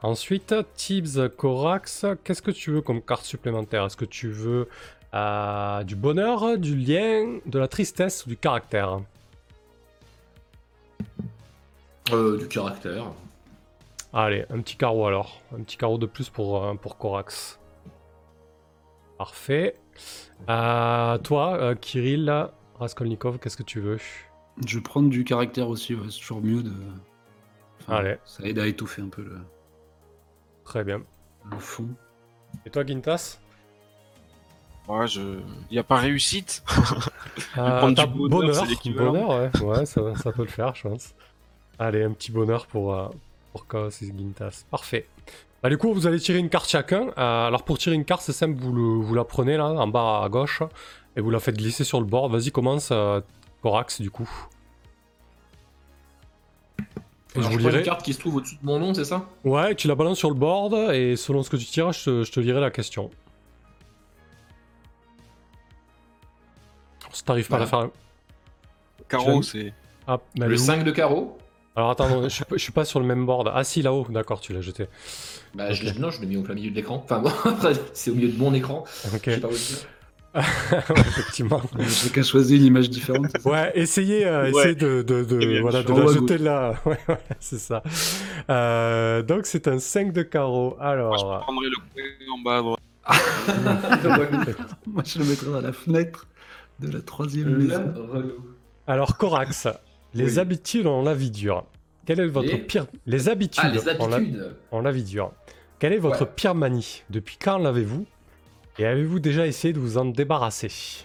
Ensuite, 0.03 0.55
Tibbs, 0.75 1.29
Corax, 1.37 2.07
qu'est-ce 2.25 2.43
que 2.43 2.51
tu 2.51 2.73
veux 2.73 2.81
comme 2.81 3.01
carte 3.01 3.25
supplémentaire? 3.25 3.85
Est-ce 3.85 3.97
que 3.97 4.05
tu 4.05 4.29
veux 4.29 4.69
euh, 5.15 5.85
du 5.85 5.95
bonheur, 5.95 6.59
du 6.59 6.77
lien, 6.77 7.39
de 7.47 7.59
la 7.59 7.69
tristesse 7.69 8.27
ou 8.27 8.31
du 8.31 8.37
caractère? 8.37 9.01
Euh, 12.13 12.37
du 12.37 12.49
caractère. 12.49 13.13
Allez, 14.13 14.45
un 14.51 14.61
petit 14.61 14.77
carreau 14.77 15.07
alors. 15.07 15.41
Un 15.57 15.63
petit 15.63 15.77
carreau 15.77 15.99
de 15.99 16.07
plus 16.07 16.29
pour, 16.29 16.63
euh, 16.63 16.75
pour 16.75 16.99
Corax. 16.99 17.61
Parfait. 19.19 19.77
Euh, 20.49 21.17
toi, 21.19 21.57
euh, 21.59 21.75
Kirill, 21.75 22.49
Raskolnikov, 22.79 23.39
qu'est-ce 23.39 23.57
que 23.57 23.63
tu 23.63 23.81
veux? 23.81 23.99
Je 24.67 24.79
vais 24.79 24.83
prendre 24.83 25.09
du 25.09 25.25
caractère 25.25 25.69
aussi, 25.69 25.95
ouais, 25.95 26.07
c'est 26.11 26.19
toujours 26.19 26.43
mieux 26.43 26.63
de. 26.63 26.73
Enfin, 27.81 27.97
Allez. 27.97 28.17
Ça 28.25 28.43
aide 28.45 28.59
à 28.59 28.67
étouffer 28.67 29.01
un 29.01 29.09
peu 29.09 29.23
le, 29.23 29.39
Très 30.73 30.85
bien. 30.85 31.03
le 31.51 31.59
fond. 31.59 31.87
Et 32.65 32.71
toi, 32.71 32.83
Gintas? 32.87 33.39
Ouais, 34.89 35.07
je... 35.07 35.21
Il 35.21 35.73
n'y 35.73 35.79
a 35.79 35.83
pas 35.85 35.97
réussite. 35.97 36.65
Euh, 37.57 37.89
du 37.89 37.95
t'as 37.95 38.07
bonheur, 38.07 38.67
bonheur, 38.95 39.29
ouais, 39.31 39.51
ouais 39.63 39.87
ça, 39.87 40.15
ça 40.17 40.33
peut 40.33 40.43
le 40.43 40.49
faire, 40.49 40.75
je 40.75 40.83
pense. 40.89 41.15
Allez, 41.79 42.03
un 42.03 42.13
petit 42.13 42.31
bonheur 42.31 42.67
pour, 42.67 42.95
euh, 42.95 43.09
pour 43.53 43.67
Chaos 43.67 43.89
et 43.89 44.07
Gintas. 44.07 44.65
Parfait. 44.71 45.07
Bah, 45.63 45.69
du 45.71 45.79
coup, 45.79 45.93
vous 45.95 46.07
allez 46.07 46.19
tirer 46.21 46.39
une 46.39 46.51
carte 46.51 46.69
chacun. 46.69 47.09
Euh, 47.19 47.47
alors, 47.47 47.65
pour 47.65 47.79
tirer 47.79 47.95
une 47.97 48.05
carte, 48.05 48.23
c'est 48.23 48.33
simple, 48.33 48.59
vous, 48.59 48.73
le- 48.73 49.03
vous 49.05 49.15
la 49.15 49.25
prenez 49.25 49.57
là, 49.57 49.67
en 49.67 49.87
bas 49.87 50.23
à 50.25 50.29
gauche, 50.29 50.63
et 51.17 51.21
vous 51.23 51.31
la 51.31 51.41
faites 51.41 51.57
glisser 51.57 51.85
sur 51.85 52.01
le 52.01 52.07
bord. 52.07 52.29
Vas-y, 52.31 52.51
commence, 52.51 52.89
euh, 52.93 53.21
Corax, 53.63 54.01
du 54.01 54.11
coup. 54.11 54.29
Alors, 57.41 57.51
je 57.51 57.57
vous 57.57 57.61
prends 57.63 57.69
une 57.71 57.75
lirai. 57.77 57.83
carte 57.85 58.03
qui 58.03 58.13
se 58.13 58.19
trouve 58.21 58.37
au-dessus 58.37 58.57
de 58.61 58.67
mon 58.67 58.79
nom, 58.79 58.93
c'est 58.95 59.05
ça? 59.07 59.27
Ouais, 59.45 59.75
tu 59.75 59.89
la 59.89 59.95
balances 59.95 60.19
sur 60.19 60.29
le 60.29 60.35
board, 60.37 60.75
et 60.95 61.17
selon 61.17 61.43
ce 61.43 61.51
que 61.51 61.57
tu 61.57 61.65
tires, 61.65 61.93
je 61.93 62.05
te, 62.05 62.25
je 62.25 62.33
te 62.33 62.41
lirai 62.41 62.61
la 62.61 62.71
question. 62.71 63.11
Si 67.13 67.25
t'arrives 67.25 67.49
pas 67.49 67.57
à 67.57 67.61
la 67.61 67.67
faire. 67.67 67.89
Carreau, 69.09 69.43
c'est. 69.43 69.75
Ah, 70.07 70.19
mais 70.39 70.47
Le 70.47 70.55
est 70.55 70.59
où 70.59 70.63
5 70.63 70.83
de 70.85 70.91
carreau 70.91 71.37
Alors 71.77 71.91
attends, 71.91 72.09
non, 72.09 72.23
je, 72.25 72.29
suis 72.29 72.45
pas- 72.45 72.57
je 72.57 72.63
suis 72.63 72.73
pas 72.73 72.85
sur 72.87 73.01
le 73.01 73.07
même 73.07 73.27
board. 73.27 73.51
Ah 73.55 73.65
si, 73.65 73.83
là-haut, 73.83 74.07
d'accord, 74.09 74.41
tu 74.41 74.53
l'as 74.55 74.63
jeté. 74.63 74.87
Bah, 75.55 75.71
je 75.73 75.87
Ok. 75.87 75.93
l'ai- 75.95 76.01
non, 76.01 76.11
je 76.11 76.21
l'ai 76.23 76.27
mis 76.27 76.37
au 76.39 76.43
plein 76.43 76.55
milieu 76.55 76.71
de 76.71 76.75
l'écran. 76.75 77.01
Enfin, 77.05 77.19
bon, 77.21 77.31
après, 77.45 77.75
c'est 77.93 78.11
au 78.11 78.15
milieu 78.15 78.29
de 78.33 78.39
mon 78.39 78.55
écran. 78.55 78.85
Ok, 79.15 79.21
Je 79.27 79.31
sais 79.33 79.41
pas 79.41 79.49
où 79.49 79.53
c'est. 79.53 79.87
Ouais, 80.35 80.43
effectivement. 81.07 81.61
Chacun 81.89 82.23
choisit 82.23 82.59
une 82.59 82.67
image 82.67 82.89
différente. 82.91 83.27
Ouais, 83.45 83.71
essayez, 83.75 84.27
euh, 84.27 84.45
Ouais. 84.45 84.51
essayez 84.51 84.75
de, 84.75 85.03
de, 85.03 85.23
de- 85.25 85.37
Très 85.37 85.47
bien. 85.47 85.61
voilà, 85.61 85.83
de 85.83 85.93
En 85.93 85.99
la 85.99 86.05
haut 86.05 86.09
à 86.09 86.13
jeter 86.15 86.39
là. 86.39 86.75
Ouais, 86.87 86.99
ouais, 87.09 87.19
c'est 87.39 87.59
ça. 87.59 87.83
Euh, 88.49 89.23
donc 89.23 89.47
c'est 89.47 89.69
un 89.69 89.79
5 89.79 90.13
de 90.13 90.23
carreau. 90.23 90.77
Moi, 90.79 90.79
je 90.81 90.85
Alors, 90.87 91.41
prendrais 91.41 91.69
le 91.69 91.77
coin 91.77 92.35
en 92.35 92.43
bas 92.43 92.57
à 92.59 92.63
droite. 92.63 92.81
Moi, 94.87 95.03
je 95.07 95.19
le 95.19 95.25
mettrais 95.25 95.51
dans 95.51 95.61
la 95.61 95.73
fenêtre 95.73 96.27
de 96.81 96.91
la 96.93 97.01
troisième 97.03 97.57
maison. 97.57 97.93
alors 98.87 99.17
Corax, 99.17 99.69
les 100.15 100.35
Oui. 100.35 100.39
habitudes 100.39 100.87
en 100.87 101.03
la 101.03 101.15
vie 101.15 101.31
dure. 101.31 101.65
Quelle 102.05 102.21
est 102.21 102.27
votre 102.27 102.49
Les- 102.49 102.59
pire... 102.59 102.87
Les 103.07 103.29
habitudes, 103.29 103.65
Ah, 103.65 103.71
les 103.71 104.01
en 104.01 104.09
la- 104.09 104.17
habitudes 104.17 104.55
en 104.73 104.81
la 104.81 104.91
vie 104.93 105.05
dure? 105.05 105.33
Quelle 105.79 105.93
est 105.93 105.99
votre 105.99 106.23
Ouais. 106.23 106.31
pire 106.35 106.55
manie? 106.55 107.03
Depuis 107.11 107.37
quand 107.41 107.59
l'avez-vous 107.59 108.07
Et 108.79 108.87
avez-vous 108.87 109.19
déjà 109.21 109.47
essayé 109.47 109.73
de 109.75 109.79
vous 109.81 109.99
en 109.99 110.05
débarrasser? 110.07 111.05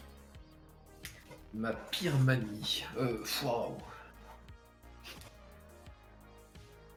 Ma 1.54 1.72
pire 1.92 2.18
manie. 2.24 2.86
Euh, 3.00 3.18
waouh. 3.44 3.74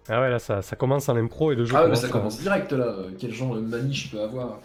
Ah 0.09 0.21
ouais, 0.21 0.31
là, 0.31 0.39
ça, 0.39 0.61
ça 0.63 0.75
commence 0.77 1.09
en 1.09 1.17
impro 1.17 1.53
et 1.53 1.55
le 1.55 1.65
jeu 1.65 1.75
Ah 1.77 1.85
ouais, 1.85 1.91
mais 1.91 1.95
ça 1.97 2.09
commence 2.09 2.41
direct 2.41 2.73
là. 2.73 2.85
Euh, 2.87 3.11
Quel 3.19 3.33
genre 3.33 3.55
de 3.55 3.61
manie 3.61 3.95
je 3.95 4.11
peux 4.11 4.21
avoir? 4.21 4.59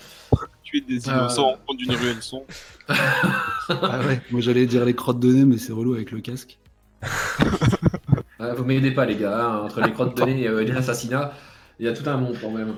Tuer 0.64 0.82
des 0.82 1.08
Euh. 1.08 1.14
innocents 1.14 1.58
fond 1.68 1.74
d'une 1.76 1.92
ruelle 1.92 2.22
sombre. 2.22 2.46
Ah 3.70 4.00
ouais, 4.06 4.22
moi 4.32 4.42
j'allais 4.42 4.66
dire 4.68 4.86
les 4.86 4.94
crottes 4.96 5.20
de 5.20 5.28
nez, 5.32 5.44
mais 5.46 5.58
c'est 5.58 5.74
relou 5.74 5.94
avec 5.96 6.12
le 6.12 6.22
casque. 6.22 6.58
Ah, 8.40 8.54
Vous 8.56 8.64
m'aidez 8.64 8.92
pas, 8.92 9.06
les 9.06 9.16
gars. 9.16 9.40
hein, 9.40 9.58
Entre 9.64 9.82
les 9.82 9.92
crottes 9.92 10.16
de 10.18 10.24
nez 10.24 10.42
et 10.44 10.48
euh, 10.48 10.64
les 10.64 10.72
assassinats, 10.76 11.34
il 11.80 11.86
y 11.86 11.90
a 11.90 11.94
tout 11.94 12.08
un 12.08 12.18
monde 12.18 12.38
quand 12.40 12.52
même. 12.52 12.76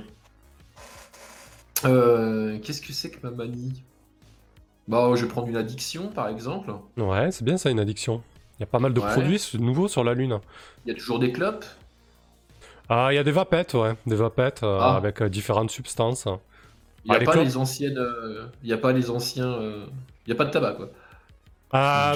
Euh, 1.85 2.57
Qu'est-ce 2.59 2.81
que 2.81 2.93
c'est 2.93 3.09
que 3.11 3.17
ma 3.25 3.31
manie? 3.31 3.83
Bah, 4.87 5.11
je 5.15 5.23
vais 5.23 5.27
prendre 5.27 5.47
une 5.47 5.57
addiction 5.57 6.07
par 6.09 6.27
exemple. 6.29 6.71
Ouais, 6.97 7.31
c'est 7.31 7.43
bien 7.43 7.57
ça, 7.57 7.69
une 7.69 7.79
addiction. 7.79 8.21
Il 8.57 8.61
y 8.61 8.63
a 8.63 8.67
pas 8.67 8.79
mal 8.79 8.93
de 8.93 8.99
Ouais. 8.99 9.11
produits 9.11 9.41
nouveaux 9.59 9.87
sur 9.87 10.03
la 10.03 10.13
Lune. 10.13 10.39
Il 10.85 10.89
y 10.89 10.91
a 10.91 10.95
toujours 10.97 11.19
des 11.19 11.31
clopes? 11.31 11.65
Ah, 12.89 13.09
il 13.11 13.15
y 13.15 13.17
a 13.19 13.23
des 13.23 13.31
vapettes, 13.31 13.73
ouais. 13.73 13.93
Des 14.05 14.15
vapettes 14.15 14.63
euh, 14.63 14.79
Ah. 14.81 14.95
avec 14.95 15.21
euh, 15.21 15.29
différentes 15.29 15.71
substances. 15.71 16.25
Il 17.05 17.11
n'y 17.11 17.17
Ah, 17.17 17.21
a 17.21 17.23
pas 17.23 17.43
les 17.43 17.57
anciennes. 17.57 17.97
euh, 17.97 18.47
Il 18.63 18.67
n'y 18.67 18.73
a 18.73 18.77
pas 18.77 18.93
les 18.93 19.09
anciens. 19.09 19.47
euh, 19.53 19.85
Il 20.25 20.29
n'y 20.29 20.33
a 20.33 20.37
pas 20.37 20.45
de 20.45 20.51
tabac 20.51 20.73
quoi. 20.73 20.89
Ah, 21.71 22.15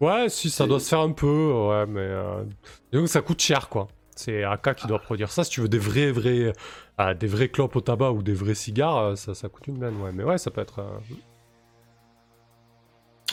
ouais, 0.00 0.28
si, 0.28 0.50
ça 0.50 0.66
doit 0.66 0.80
se 0.80 0.88
faire 0.88 1.00
un 1.00 1.12
peu, 1.12 1.26
ouais, 1.52 1.86
mais. 1.86 2.00
Euh... 2.00 2.44
que 2.92 3.06
ça 3.06 3.20
coûte 3.22 3.40
cher, 3.40 3.68
quoi. 3.68 3.88
C'est 4.18 4.44
AK 4.44 4.74
qui 4.74 4.86
doit 4.86 4.98
produire 4.98 5.30
ça. 5.32 5.44
Si 5.44 5.50
tu 5.50 5.60
veux 5.60 5.68
des 5.68 5.78
vrais, 5.78 6.10
vrais. 6.12 6.52
ah, 6.98 7.14
des 7.14 7.26
vrais 7.26 7.48
clopes 7.48 7.76
au 7.76 7.80
tabac 7.80 8.10
ou 8.12 8.22
des 8.22 8.34
vrais 8.34 8.54
cigares, 8.54 8.98
euh, 8.98 9.16
ça, 9.16 9.34
ça 9.34 9.48
coûte 9.48 9.66
une 9.68 9.78
blinde, 9.78 9.94
ouais. 10.00 10.12
Mais 10.12 10.24
ouais, 10.24 10.38
ça 10.38 10.50
peut 10.50 10.60
être. 10.60 10.80
euh, 10.80 10.98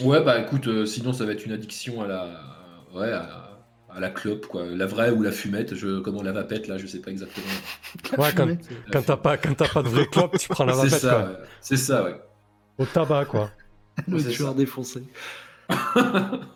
Ouais, 0.01 0.21
bah 0.23 0.39
écoute, 0.41 0.67
euh, 0.67 0.85
sinon 0.85 1.13
ça 1.13 1.25
va 1.25 1.31
être 1.31 1.45
une 1.45 1.53
addiction 1.53 2.01
à 2.01 2.07
la. 2.07 2.29
Ouais, 2.93 3.11
à, 3.11 3.59
à 3.89 3.99
la 4.01 4.09
clope 4.09 4.45
quoi. 4.47 4.65
La 4.65 4.85
vraie 4.85 5.09
ou 5.11 5.21
la 5.21 5.31
fumette. 5.31 5.73
Je... 5.75 5.99
Comment 6.01 6.21
la 6.21 6.33
vapette 6.33 6.67
là, 6.67 6.77
je 6.77 6.85
sais 6.87 6.99
pas 6.99 7.11
exactement. 7.11 7.45
Ouais, 8.17 8.33
quand, 8.35 8.47
quand 8.91 9.01
t'as 9.03 9.17
pas, 9.17 9.37
quand 9.37 9.53
t'as 9.55 9.69
pas 9.69 9.83
de 9.83 9.87
vraie 9.89 10.07
clope, 10.07 10.37
tu 10.37 10.49
prends 10.49 10.65
la 10.65 10.73
C'est 10.81 10.87
vapette, 10.89 10.99
ça, 10.99 11.09
quoi. 11.11 11.23
ouais. 11.31 11.37
c'est 11.61 11.77
ça, 11.77 12.03
ouais. 12.03 12.21
Au 12.77 12.85
tabac, 12.85 13.25
quoi. 13.25 13.51
Le 14.07 14.19
C'est 14.19 14.29
tueur 14.31 14.49
ça. 14.49 14.53
défoncé. 14.53 15.03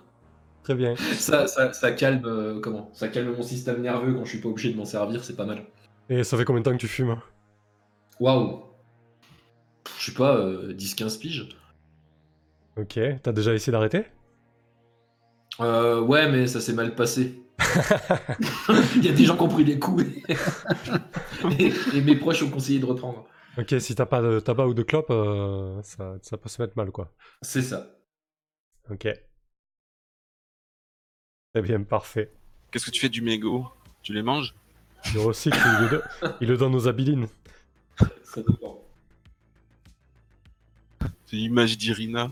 Très 0.64 0.76
bien. 0.76 0.96
Ça, 0.96 1.48
ça, 1.48 1.74
ça 1.74 1.92
calme, 1.92 2.24
euh, 2.26 2.60
comment? 2.62 2.92
Ça 2.94 3.08
calme 3.08 3.34
mon 3.36 3.44
système 3.44 3.82
nerveux 3.82 4.14
quand 4.14 4.26
je 4.26 4.30
suis 4.32 4.40
pas 4.42 4.50
obligé 4.50 4.72
de 4.72 4.78
m'en 4.78 4.86
servir, 4.86 5.24
c'est 5.24 5.36
pas 5.36 5.46
mal. 5.46 5.66
Et 6.10 6.24
ça 6.24 6.38
fait 6.38 6.46
combien 6.46 6.62
de 6.62 6.66
temps 6.66 6.72
que 6.72 6.78
tu 6.78 6.88
fumes? 6.88 7.18
Waouh 8.20 8.64
Je 9.98 10.06
sais 10.06 10.14
pas, 10.14 10.38
euh, 10.38 10.74
10-15 10.74 11.18
piges. 11.18 11.50
Ok, 12.78 13.00
t'as 13.22 13.32
déjà 13.32 13.54
essayé 13.54 13.72
d'arrêter? 13.72 14.06
Euh, 15.60 16.02
ouais, 16.02 16.32
mais 16.32 16.48
ça 16.48 16.62
s'est 16.62 16.74
mal 16.74 16.96
passé. 16.96 17.42
Il 18.96 19.06
y 19.06 19.10
a 19.10 19.14
des 19.14 19.26
gens 19.26 19.36
qui 19.36 19.44
ont 19.44 19.48
pris 19.50 19.66
des 19.66 19.80
coups 19.80 20.06
et 21.60 22.02
mes 22.02 22.16
proches 22.16 22.44
ont 22.44 22.50
conseillé 22.50 22.80
de 22.80 22.86
reprendre. 22.86 23.26
Ok, 23.58 23.76
si 23.80 23.96
t'as 23.96 24.06
pas 24.06 24.22
de 24.22 24.40
tabac 24.40 24.68
ou 24.68 24.74
de 24.74 24.84
clope, 24.84 25.10
euh, 25.10 25.82
ça, 25.84 26.18
ça 26.22 26.38
peut 26.38 26.50
se 26.50 26.62
mettre 26.62 26.78
mal, 26.78 26.92
quoi. 26.92 27.14
C'est 27.42 27.62
ça. 27.62 27.88
Ok. 28.90 29.08
Très 31.54 31.62
bien, 31.64 31.82
parfait. 31.82 32.32
Qu'est-ce 32.72 32.86
que 32.86 32.92
tu 32.92 33.00
fais 33.00 33.10
du 33.10 33.22
mégot? 33.22 33.68
Tu 34.04 34.14
les 34.14 34.22
manges? 34.22 34.54
Il 35.14 35.20
recycle, 35.20 35.58
il, 35.82 35.88
le, 35.88 36.04
il 36.42 36.48
le 36.48 36.58
donne 36.58 36.76
aux 36.76 36.88
abilines. 36.88 37.28
Ça 38.24 38.42
dépend. 38.48 38.84
C'est 41.26 41.36
l'image 41.38 41.78
d'Irina. 41.78 42.32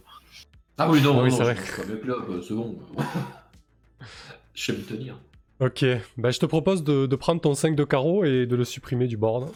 Ah 0.77 0.89
oui, 0.91 1.01
non, 1.01 1.19
Ah 1.19 1.23
oui, 1.23 1.31
non, 1.31 1.37
c'est 1.37 1.43
vrai. 1.43 1.55
clopes, 1.55 2.29
euh, 2.29 2.41
c'est 2.41 2.53
bon. 2.53 2.77
je 4.53 4.63
sais 4.63 4.73
me 4.73 4.83
tenir. 4.83 5.19
Ok, 5.59 5.83
bah, 6.17 6.29
je 6.29 6.37
te 6.39 6.45
propose 6.45 6.83
de, 6.83 7.07
de 7.07 7.15
prendre 7.15 7.41
ton 7.41 7.55
5 7.55 7.75
de 7.75 7.83
carreau 7.83 8.23
et 8.23 8.45
de 8.45 8.55
le 8.55 8.63
supprimer 8.63 9.07
du 9.07 9.17
board. 9.17 9.51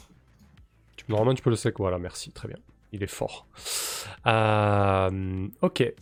Tu, 0.97 1.05
normalement, 1.09 1.35
tu 1.35 1.43
peux 1.43 1.51
le 1.51 1.55
sec. 1.55 1.75
Voilà, 1.77 1.99
merci, 1.99 2.31
très 2.31 2.47
bien. 2.47 2.57
Il 2.91 3.03
est 3.03 3.07
fort. 3.07 3.45
Euh, 4.25 5.47
ok. 5.61 5.93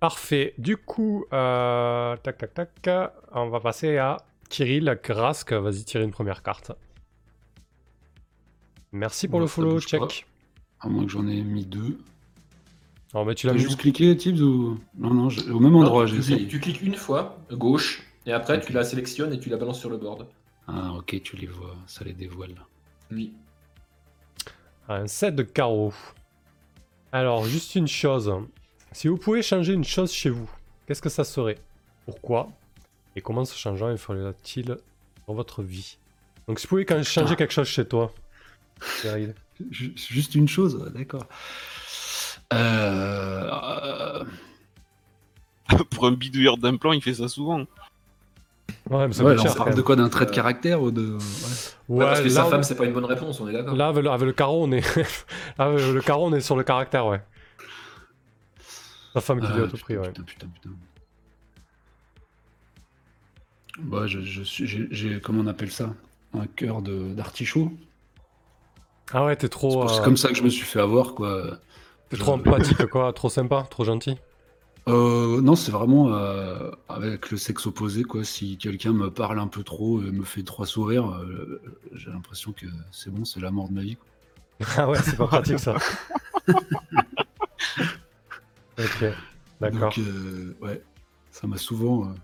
Parfait. 0.00 0.54
Du 0.58 0.76
coup, 0.78 1.26
euh, 1.32 2.16
tac, 2.22 2.38
tac, 2.38 2.54
tac. 2.82 3.14
On 3.32 3.48
va 3.50 3.60
passer 3.60 3.98
à 3.98 4.16
Kirill 4.48 4.98
Krask. 5.02 5.52
Vas-y, 5.52 5.84
tirer 5.84 6.04
une 6.04 6.10
première 6.10 6.42
carte. 6.42 6.72
Merci 8.92 9.28
pour 9.28 9.38
Bon, 9.38 9.44
le 9.44 9.48
ça 9.48 9.54
follow, 9.54 9.74
pas. 9.74 9.80
check. 9.80 10.26
À 10.80 10.88
moins 10.88 11.04
que 11.04 11.10
j'en 11.10 11.26
ai 11.28 11.42
mis 11.42 11.66
deux. 11.66 11.98
Alors, 13.12 13.26
mais 13.26 13.34
tu 13.34 13.46
l'as 13.46 13.56
juste 13.56 13.78
cliqué, 13.78 14.16
Tibbs 14.16 14.40
ou? 14.40 14.78
Non, 14.96 15.12
non, 15.12 15.28
je- 15.28 15.50
au 15.50 15.60
même 15.60 15.72
Non, 15.72 15.82
endroit, 15.82 16.06
j'ai 16.06 16.16
essayé. 16.16 16.48
tu 16.48 16.60
cliques 16.60 16.80
une 16.80 16.94
fois, 16.94 17.38
gauche, 17.52 18.02
et 18.24 18.32
après 18.32 18.60
tu 18.60 18.72
la 18.72 18.84
sélectionnes 18.84 19.32
et 19.32 19.38
tu 19.40 19.50
la 19.50 19.56
balances 19.56 19.80
sur 19.80 19.90
le 19.90 19.96
board. 19.98 20.26
Ah, 20.66 20.92
ok, 20.94 21.20
tu 21.22 21.36
les 21.36 21.46
vois, 21.48 21.74
ça 21.86 22.04
les 22.04 22.12
dévoile. 22.12 22.54
Oui. 23.10 23.34
Un 24.88 25.06
set 25.08 25.34
de 25.34 25.42
carreaux. 25.42 25.92
Alors, 27.12 27.44
juste 27.44 27.74
une 27.74 27.88
chose. 27.88 28.32
Si 28.92 29.08
vous 29.08 29.16
pouvez 29.16 29.42
changer 29.42 29.72
une 29.72 29.84
chose 29.84 30.12
chez 30.12 30.30
vous, 30.30 30.50
qu'est-ce 30.86 31.02
que 31.02 31.08
ça 31.08 31.24
serait 31.24 31.58
Pourquoi 32.06 32.48
Et 33.16 33.20
comment 33.20 33.44
ce 33.44 33.56
changement 33.56 33.88
influera-t-il 33.88 34.76
dans 35.28 35.34
votre 35.34 35.62
vie 35.62 35.96
Donc, 36.48 36.58
si 36.58 36.66
vous 36.66 36.70
pouvez 36.70 36.84
quand 36.84 37.02
changer 37.04 37.36
quelque 37.36 37.52
chose 37.52 37.68
chez 37.68 37.86
toi, 37.86 38.12
Juste 39.70 40.34
une 40.34 40.48
chose, 40.48 40.90
d'accord. 40.94 41.26
Euh, 42.52 43.50
euh, 43.50 44.24
Pour 45.90 46.06
un 46.06 46.12
bidouilleur 46.12 46.56
d'implant, 46.56 46.92
il 46.92 47.02
fait 47.02 47.14
ça 47.14 47.28
souvent. 47.28 47.60
Ouais, 48.88 49.06
mais 49.06 49.12
ça 49.12 49.22
ouais, 49.22 49.36
cher, 49.38 49.52
on 49.52 49.54
parle 49.54 49.74
de 49.74 49.82
quoi 49.82 49.94
D'un 49.96 50.08
trait 50.08 50.24
de 50.24 50.30
Euh, 50.30 50.34
caractère 50.34 50.80
ou 50.82 50.90
de. 50.90 51.02
ouais. 51.12 51.18
Ouais, 51.88 51.98
Ouais, 51.98 52.04
parce 52.06 52.20
que 52.22 52.28
sa 52.30 52.44
femme, 52.46 52.62
c'est 52.62 52.74
pas 52.74 52.86
une 52.86 52.92
bonne 52.92 53.04
réponse, 53.04 53.38
on 53.40 53.48
est 53.48 53.52
d'accord. 53.52 53.76
là, 53.76 53.88
avec 53.88 54.02
le, 54.02 54.10
avec 54.10 54.26
le 54.26 54.32
carreau, 54.32 54.64
on 54.64 54.72
est. 54.72 54.96
là, 55.58 55.64
avec 55.66 55.80
le 55.92 56.00
carreau, 56.00 56.26
on 56.26 56.32
est 56.32 56.40
sur 56.40 56.56
le 56.56 56.64
caractère, 56.64 57.06
ouais. 57.06 57.20
Qui 59.14 59.20
Ah, 59.42 59.52
dit 59.52 59.60
à 59.60 59.66
tout 59.66 59.76
prix, 59.78 59.96
ouais. 59.96 60.08
Putain, 60.08 60.22
putain, 60.22 60.46
putain. 60.48 60.70
Bah, 63.78 64.06
je, 64.06 64.20
je 64.20 64.42
suis, 64.42 64.66
j'ai, 64.66 64.88
j'ai- 64.90 65.20
comment 65.20 65.40
on 65.42 65.46
appelle 65.46 65.70
ça? 65.70 65.94
Un 66.34 66.46
cœur 66.46 66.82
de, 66.82 67.12
d'artichaut. 67.14 67.72
Ah 69.12 69.24
ouais, 69.24 69.36
t'es 69.36 69.48
trop. 69.48 69.80
pour- 69.80 69.90
c'est 69.90 70.00
euh, 70.00 70.04
comme 70.04 70.16
ça 70.16 70.28
que 70.28 70.34
je 70.34 70.42
me 70.42 70.48
suis 70.50 70.64
fait 70.64 70.80
avoir, 70.80 71.14
quoi. 71.14 71.58
T'es 72.08 72.16
trop 72.16 72.32
empathique, 72.32 72.86
quoi. 72.86 73.12
Trop 73.12 73.28
sympa, 73.28 73.66
trop 73.70 73.84
gentil. 73.84 74.16
Euh, 74.88 75.40
non, 75.40 75.56
c'est 75.56 75.70
vraiment 75.72 76.14
euh, 76.14 76.70
avec 76.88 77.30
le 77.30 77.36
sexe 77.36 77.66
opposé, 77.66 78.02
quoi. 78.02 78.24
Si 78.24 78.56
quelqu'un 78.58 78.92
me 78.92 79.10
parle 79.10 79.38
un 79.38 79.46
peu 79.48 79.62
trop 79.62 80.00
et 80.02 80.10
me 80.10 80.24
fait 80.24 80.42
trois 80.42 80.66
sourires, 80.66 81.08
euh, 81.10 81.60
j'ai 81.92 82.10
l'impression 82.10 82.52
que 82.52 82.66
c'est 82.92 83.10
bon, 83.10 83.24
c'est 83.24 83.40
la 83.40 83.50
mort 83.50 83.68
de 83.68 83.74
ma 83.74 83.82
vie. 83.82 83.96
quoi. 83.96 84.06
Ah 84.76 84.88
ouais, 84.88 84.98
c'est 85.02 85.16
pas 85.16 85.26
pratique 85.26 85.58
ça. 85.58 85.76
ok, 88.84 89.04
d'accord. 89.60 89.80
Donc, 89.80 89.98
euh, 89.98 90.56
ouais, 90.60 90.82
ça 91.30 91.46
m'a 91.46 91.56
souvent 91.56 92.04
euh, 92.08 92.14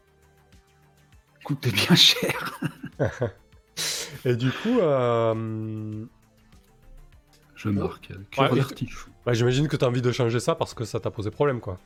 coûté 1.45 1.71
bien 1.71 1.95
cher. 1.95 2.59
Et 4.25 4.37
du 4.37 4.51
coup, 4.51 4.79
euh, 4.81 6.05
Je 7.55 7.69
marque. 7.69 8.11
euh, 8.11 8.19
cœur 8.31 8.51
Ouais, 8.51 8.57
d'artichaut. 8.59 9.11
bah, 9.25 9.33
j'imagine 9.35 9.69
que 9.69 9.77
t'as 9.77 9.87
envie 9.87 10.03
de 10.03 10.13
changer 10.13 10.41
ça 10.41 10.55
parce 10.55 10.75
que 10.75 10.85
ça 10.85 11.01
t'a 11.01 11.11
posé 11.11 11.31
problème, 11.31 11.61
quoi. 11.61 11.79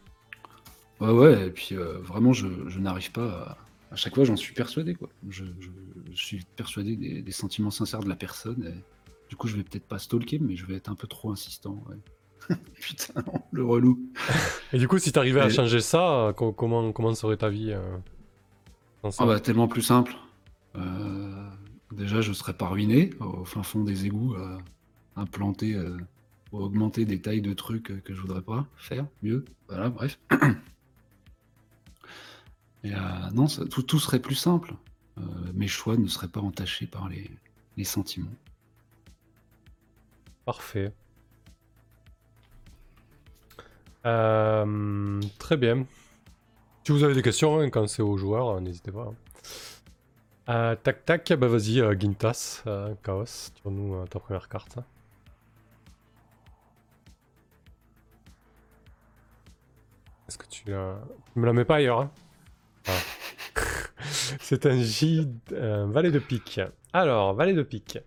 Ouais, 1.00 1.10
ouais, 1.12 1.46
et 1.46 1.50
puis 1.50 1.74
euh, 1.76 1.98
vraiment, 2.00 2.32
je, 2.32 2.46
je 2.68 2.78
n'arrive 2.78 3.10
pas 3.12 3.26
à... 3.26 3.58
À 3.92 3.96
chaque 3.96 4.14
fois, 4.14 4.22
j'en 4.24 4.36
suis 4.36 4.54
persuadé, 4.54 4.94
quoi. 4.94 5.08
Je, 5.28 5.44
je- 5.58 5.68
je 6.12 6.24
suis 6.24 6.44
persuadé 6.56 6.94
des, 6.96 7.22
des 7.22 7.32
sentiments 7.32 7.70
sincères 7.72 8.00
de 8.00 8.08
la 8.08 8.14
personne. 8.16 8.64
Et... 8.64 8.84
Du 9.28 9.36
coup, 9.36 9.48
je 9.48 9.56
vais 9.56 9.62
peut-être 9.64 9.86
pas 9.86 9.98
stalker, 9.98 10.38
mais 10.38 10.54
je 10.56 10.64
vais 10.66 10.74
être 10.76 10.88
un 10.90 10.94
peu 10.94 11.06
trop 11.08 11.30
insistant. 11.32 11.82
ouais. 11.88 11.96
Putain, 12.80 13.22
le 13.52 13.64
relou. 13.64 14.00
Et 14.72 14.78
du 14.78 14.88
coup, 14.88 14.98
si 14.98 15.12
t'arrivais 15.12 15.40
à 15.40 15.48
changer 15.50 15.80
ça, 15.80 16.32
co- 16.36 16.52
comment, 16.52 16.92
comment 16.92 17.14
serait 17.14 17.36
ta 17.36 17.48
vie 17.48 17.72
euh, 17.72 17.96
ça? 19.10 19.22
Ah 19.24 19.26
bah, 19.26 19.40
tellement 19.40 19.68
plus 19.68 19.82
simple. 19.82 20.16
Euh, 20.76 21.48
déjà, 21.92 22.20
je 22.20 22.32
serais 22.32 22.54
pas 22.54 22.68
ruiné 22.68 23.10
au 23.20 23.44
fin 23.44 23.62
fond 23.62 23.84
des 23.84 24.06
égouts, 24.06 24.34
euh, 24.34 24.58
implanter 25.16 25.74
euh, 25.74 25.96
ou 26.52 26.58
augmenter 26.60 27.04
des 27.04 27.20
tailles 27.20 27.42
de 27.42 27.52
trucs 27.52 28.02
que 28.04 28.14
je 28.14 28.20
voudrais 28.20 28.42
pas 28.42 28.66
faire 28.76 29.06
mieux. 29.22 29.44
Voilà, 29.68 29.88
bref. 29.90 30.18
Et 32.84 32.94
euh, 32.94 32.98
non, 33.34 33.46
ça- 33.46 33.66
tout, 33.66 33.82
tout 33.82 33.98
serait 33.98 34.20
plus 34.20 34.34
simple. 34.36 34.74
Mes 35.52 35.68
choix 35.68 35.98
ne 35.98 36.06
seraient 36.06 36.28
pas 36.28 36.40
entachés 36.40 36.86
par 36.86 37.08
les, 37.10 37.30
les 37.76 37.84
sentiments. 37.84 38.32
Parfait. 40.46 40.92
Euh, 44.06 45.20
très 45.38 45.56
bien. 45.56 45.86
Si 46.84 46.92
vous 46.92 47.04
avez 47.04 47.14
des 47.14 47.22
questions, 47.22 47.60
hein, 47.60 47.70
quand 47.70 47.86
c'est 47.86 48.02
aux 48.02 48.16
joueurs, 48.16 48.48
euh, 48.56 48.60
n'hésitez 48.60 48.90
pas. 48.92 49.08
hein. 49.10 49.14
Euh, 50.48 50.74
tac 50.76 51.04
tac, 51.04 51.32
bah 51.34 51.46
vas-y, 51.46 51.80
Gintas, 52.00 52.64
Chaos, 53.04 53.24
tire-nous 53.54 54.04
ta 54.08 54.18
première 54.18 54.48
carte. 54.48 54.78
Est-ce 60.28 60.38
que 60.38 60.46
tu 60.46 60.64
tu 60.64 60.70
me 61.38 61.46
la 61.46 61.52
mets 61.52 61.64
pas 61.64 61.76
ailleurs 61.76 62.00
hein? 62.00 62.10
Ah. 62.86 62.92
C'est 64.40 64.66
un 64.66 64.80
J, 64.80 65.28
valet 65.50 66.10
de 66.10 66.18
pique. 66.18 66.60
Alors, 66.92 67.34
valet 67.34 67.52
de 67.52 67.62
pique. 67.62 67.98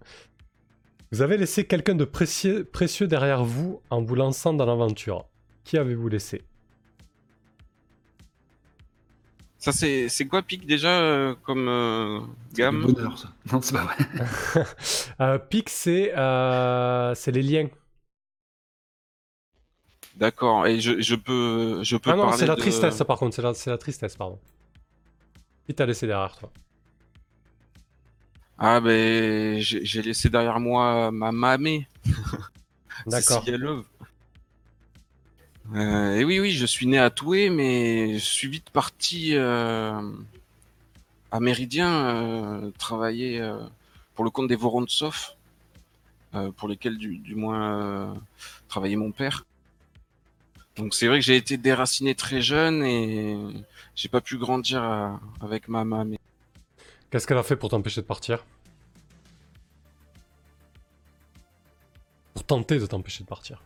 Vous 1.11 1.21
avez 1.21 1.37
laissé 1.37 1.65
quelqu'un 1.65 1.95
de 1.95 2.05
précieux 2.05 3.07
derrière 3.07 3.43
vous 3.43 3.81
en 3.89 4.01
vous 4.01 4.15
lançant 4.15 4.53
dans 4.53 4.65
l'aventure. 4.65 5.25
Qui 5.65 5.77
avez-vous 5.77 6.07
laissé? 6.09 6.41
Ça, 9.57 9.71
c'est 9.71 10.09
c'est 10.09 10.27
quoi, 10.27 10.41
Pic, 10.41 10.65
déjà, 10.65 10.89
euh, 10.99 11.35
comme 11.43 11.67
euh, 11.69 12.19
gamme? 12.53 12.93
bonheur, 12.93 13.17
ça. 13.17 13.29
Non, 13.51 13.61
c'est 13.61 13.73
pas 13.73 13.83
vrai. 13.85 13.95
euh, 15.21 15.37
Pique, 15.39 15.69
c'est 15.69 16.13
euh, 16.17 17.15
c'est 17.15 17.31
les 17.31 17.41
liens. 17.41 17.69
D'accord, 20.15 20.67
et 20.67 20.79
je, 20.79 21.01
je 21.01 21.15
peux, 21.15 21.83
je 21.83 21.97
peux 21.97 22.13
Ah 22.13 22.15
non, 22.15 22.31
parler 22.31 22.31
c'est 22.31 22.45
la 22.45 22.55
de- 22.55 22.55
tristesse 22.55 23.03
par 23.05 23.17
contre, 23.19 23.35
c'est 23.35 23.41
la, 23.41 23.53
c'est 23.53 23.69
la 23.69 23.77
tristesse, 23.77 24.15
pardon. 24.15 24.39
Qui 25.65 25.75
t'a 25.75 25.85
laissé 25.85 26.07
derrière 26.07 26.37
toi? 26.37 26.53
Ah, 28.57 28.79
ben, 28.79 29.59
j'ai 29.59 29.83
j'ai 29.85 30.01
laissé 30.01 30.29
derrière 30.29 30.59
moi 30.59 31.11
ma 31.11 31.31
mamée. 31.31 31.87
D'accord. 33.05 33.53
Euh, 35.73 36.17
et 36.17 36.23
oui, 36.23 36.39
oui, 36.39 36.51
je 36.51 36.65
suis 36.65 36.85
né 36.85 36.99
à 36.99 37.09
Toué, 37.09 37.49
mais 37.49 38.13
je 38.13 38.23
suis 38.23 38.47
vite 38.47 38.69
parti 38.69 39.35
euh, 39.35 40.01
à 41.31 41.39
Méridien 41.39 41.91
euh, 41.91 42.71
travailler 42.77 43.41
euh, 43.41 43.57
pour 44.13 44.23
le 44.23 44.29
compte 44.29 44.47
des 44.47 44.55
Vorontsov, 44.55 45.31
euh, 46.35 46.51
pour 46.51 46.67
lesquels 46.67 46.97
du, 46.97 47.35
moins 47.35 47.79
euh, 47.79 48.13
travaillait 48.67 48.95
mon 48.95 49.11
père. 49.11 49.45
Donc 50.75 50.93
c'est 50.93 51.07
vrai 51.07 51.19
que 51.19 51.25
j'ai 51.25 51.37
été 51.37 51.57
déraciné 51.57 52.13
très 52.13 52.41
jeune 52.41 52.83
et 52.83 53.37
j'ai 53.95 54.09
pas 54.09 54.21
pu 54.21 54.37
grandir 54.37 54.83
euh, 54.83 55.09
avec 55.41 55.67
ma 55.67 55.83
mamie. 55.83 56.19
Qu'est-ce 57.09 57.25
qu'elle 57.25 57.37
a 57.37 57.43
fait 57.43 57.55
pour 57.55 57.69
t'empêcher 57.69 58.01
de 58.01 58.07
partir? 58.07 58.43
Pour 62.33 62.43
tenter 62.43 62.77
de 62.77 62.85
t'empêcher 62.85 63.23
de 63.23 63.29
partir. 63.29 63.61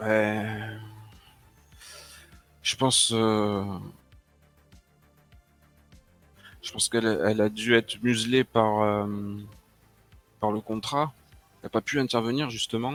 Ben, 0.00 0.80
je 2.62 2.74
pense, 2.76 3.10
euh, 3.12 3.64
je 6.62 6.72
pense 6.72 6.88
qu'elle 6.88 7.20
elle 7.26 7.40
a 7.42 7.50
dû 7.50 7.74
être 7.74 8.02
muselée 8.02 8.42
par, 8.44 8.80
euh, 8.80 9.36
par 10.40 10.52
le 10.52 10.60
contrat. 10.62 11.12
Elle 11.56 11.66
n'a 11.66 11.68
pas 11.68 11.82
pu 11.82 12.00
intervenir 12.00 12.48
justement. 12.48 12.94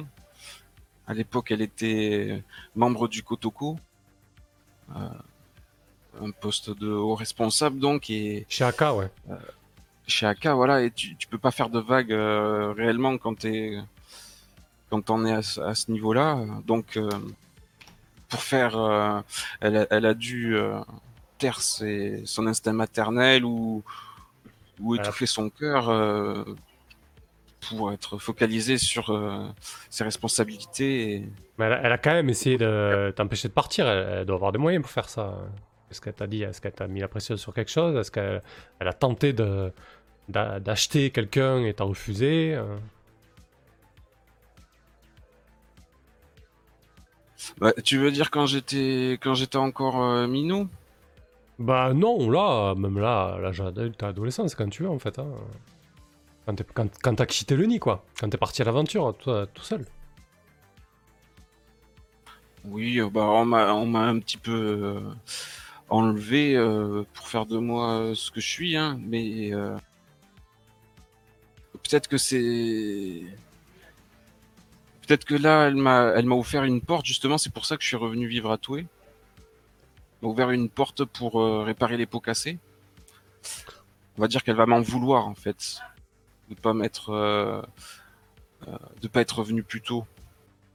À 1.06 1.14
l'époque, 1.14 1.52
elle 1.52 1.62
était 1.62 2.42
membre 2.76 3.08
du 3.08 3.22
Kotoko, 3.22 3.78
euh, 4.96 5.10
un 6.22 6.32
poste 6.32 6.72
de 6.72 6.90
haut 6.90 7.14
responsable 7.14 7.78
donc, 7.78 8.10
et 8.10 8.48
Chez 8.50 8.64
AK, 8.64 8.82
ouais. 8.96 9.12
chez 10.08 10.26
AK, 10.26 10.48
voilà, 10.48 10.82
et 10.82 10.90
tu, 10.90 11.16
tu 11.18 11.28
peux 11.28 11.38
pas 11.38 11.52
faire 11.52 11.70
de 11.70 11.80
vagues 11.80 12.16
réellement 12.76 13.20
quand 13.20 13.38
t'es 13.38 13.78
quand 14.96 15.02
t'en 15.02 15.26
es 15.26 15.32
à, 15.34 15.42
ce- 15.42 15.60
à 15.62 15.76
ce 15.76 15.92
niveau-là. 15.92 16.38
Donc, 16.66 16.96
euh, 16.98 17.10
pour 18.30 18.42
faire, 18.42 18.78
euh, 18.78 19.20
elle, 19.62 19.78
a, 19.78 19.88
elle 19.90 20.06
a 20.06 20.14
dû 20.14 20.56
euh, 20.56 20.80
taire 21.38 21.60
ses- 21.62 22.22
son 22.26 22.48
instinct 22.48 22.74
maternel 22.74 23.44
ou 23.46 23.84
étouffer 24.96 25.26
son 25.26 25.50
cœur 25.50 25.90
pour 27.70 27.92
être 27.92 28.18
focalisée 28.18 28.78
sur 28.78 29.10
euh, 29.10 29.48
ses 29.90 30.04
responsabilités. 30.04 31.14
et- 31.16 31.30
Mais 31.58 31.66
elle, 31.66 31.74
a- 31.74 31.82
elle 31.84 31.92
a 31.92 31.98
quand 31.98 32.12
même 32.14 32.30
essayé 32.30 32.58
de 32.58 33.12
t'empêcher 33.16 33.48
de 33.48 33.54
partir. 33.54 33.88
Elle, 33.88 34.20
elle 34.20 34.26
doit 34.26 34.36
avoir 34.36 34.52
des 34.52 34.60
moyens 34.60 34.82
pour 34.84 34.92
faire 34.92 35.10
ça. 35.10 35.34
Est-ce 35.92 36.00
qu'elle 36.02 36.14
t'a 36.14 36.28
dit 36.28 36.44
Est-ce 36.44 36.62
qu'elle 36.62 36.74
t'a 36.74 36.88
mis 36.88 37.00
la 37.02 37.08
pression 37.08 37.38
sur 37.38 37.54
quelque 37.54 37.72
chose? 37.72 37.96
Est-ce 37.96 38.12
qu'elle 38.12 38.42
elle 38.80 38.88
a 38.88 38.94
tenté 38.94 39.34
de 39.34 39.72
d'acheter 40.28 41.12
quelqu'un 41.12 41.64
et 41.64 41.74
t'as 41.76 41.84
refusé 41.84 42.58
Bah, 47.60 47.74
tu 47.84 47.98
veux 47.98 48.12
dire 48.12 48.32
quand 48.32 48.46
j'étais 48.46 49.18
quand 49.22 49.34
j'étais 49.36 49.58
encore 49.58 50.02
euh, 50.04 50.28
minot 50.28 50.68
Bah 51.60 51.94
non, 51.94 52.30
là, 52.30 52.76
même 52.76 52.98
là, 53.00 53.38
l'âge 53.42 53.62
adulte, 53.62 54.02
adolescent, 54.04 54.48
c'est 54.48 54.56
quand 54.58 54.70
tu 54.70 54.84
veux 54.84 54.90
en 54.90 55.00
fait. 55.00 55.20
hein. 55.20 55.28
Quand 56.46 56.56
t'es- 56.56 56.64
quand 56.74 56.90
quand 57.04 57.16
t'as 57.16 57.26
quitté 57.28 57.56
le 57.56 57.66
nid, 57.68 57.80
quoi. 57.80 58.04
Quand 58.20 58.30
t'es 58.30 58.38
parti 58.38 58.62
à 58.62 58.66
l'aventure, 58.66 59.16
toi, 59.18 59.46
tout 59.48 59.64
seul. 59.64 59.86
Oui, 62.66 63.00
euh, 63.00 63.10
bah, 63.10 63.22
on 63.28 63.46
m'a 63.46 63.74
on 63.74 63.86
m'a 63.86 64.02
un 64.02 64.20
petit 64.20 64.38
peu 64.38 64.52
euh, 64.54 65.00
enlevé 65.90 66.56
euh, 66.56 67.04
pour 67.14 67.28
faire 67.28 67.46
de 67.46 67.58
moi 67.58 68.00
euh, 68.00 68.16
ce 68.16 68.32
que 68.32 68.42
je 68.42 68.48
suis, 68.48 68.76
hein, 68.76 69.00
mais 69.04 69.54
euh, 69.54 69.78
peut-être 71.84 72.08
que 72.08 72.18
c'est. 72.18 73.22
Peut-être 75.08 75.26
que 75.26 75.36
là, 75.36 75.68
elle 75.68 75.76
m'a 75.76 76.14
elle 76.16 76.26
m'a 76.26 76.36
offert 76.36 76.64
une 76.64 76.82
porte, 76.82 77.06
justement, 77.06 77.38
c'est 77.38 77.54
pour 77.54 77.66
ça 77.66 77.78
que 77.78 77.84
je 77.84 77.88
suis 77.88 77.98
revenu 77.98 78.28
vivre 78.28 78.52
à 78.52 78.58
Toué. 78.58 78.82
Elle 78.82 80.28
m'a 80.28 80.30
ouvert 80.30 80.50
une 80.52 80.70
porte 80.70 81.06
pour 81.06 81.40
euh, 81.42 81.64
réparer 81.64 81.98
les 81.98 82.06
pots 82.06 82.20
cassés. 82.20 82.58
On 84.18 84.22
va 84.22 84.28
dire 84.28 84.44
qu'elle 84.44 84.56
va 84.56 84.66
m'en 84.66 84.82
vouloir, 84.82 85.28
en 85.28 85.36
fait. 85.36 85.80
De 86.50 86.56
pas 86.56 86.74
m'être. 86.74 87.10
euh, 87.12 87.62
euh, 88.68 88.78
de 89.02 89.08
pas 89.08 89.22
être 89.22 89.40
revenu 89.40 89.62
plus 89.64 89.82
tôt. 89.82 90.06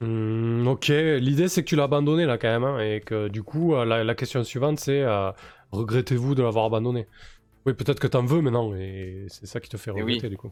Hmm, 0.01 0.67
ok, 0.67 0.89
l'idée 0.89 1.49
c'est 1.49 1.63
que 1.63 1.69
tu 1.69 1.77
l'as 1.77 1.83
abandonné 1.85 2.25
là 2.25 2.39
quand 2.39 2.49
même, 2.49 2.65
hein, 2.65 2.79
et 2.81 3.01
que 3.01 3.29
du 3.29 3.43
coup, 3.43 3.75
la, 3.75 4.03
la 4.05 4.15
question 4.15 4.43
suivante 4.45 4.81
c'est 4.81 5.05
regrettez-vous 5.73 6.35
de 6.35 6.43
l'avoir 6.43 6.65
abandonné 6.65 7.07
Oui, 7.67 7.75
peut-être 7.75 8.01
que 8.01 8.07
t'en 8.07 8.25
veux 8.25 8.41
maintenant, 8.41 8.75
et 8.75 9.27
c'est 9.29 9.45
ça 9.47 9.61
qui 9.61 9.69
te 9.69 9.77
fait 9.77 9.91
Eh 9.95 10.03
oui. 10.03 10.15
regretter 10.15 10.31
du 10.31 10.39
coup. 10.39 10.51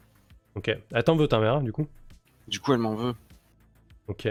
Ok, 0.55 0.71
elle 0.93 1.05
t'en 1.05 1.17
veut 1.17 1.29
ta 1.29 1.39
mère, 1.39 1.61
du 1.63 1.73
coup? 1.73 1.87
Du 2.47 2.61
coup, 2.61 2.73
elle 2.75 2.79
m'en 2.81 2.95
veut. 2.95 3.15
Ok. 4.09 4.27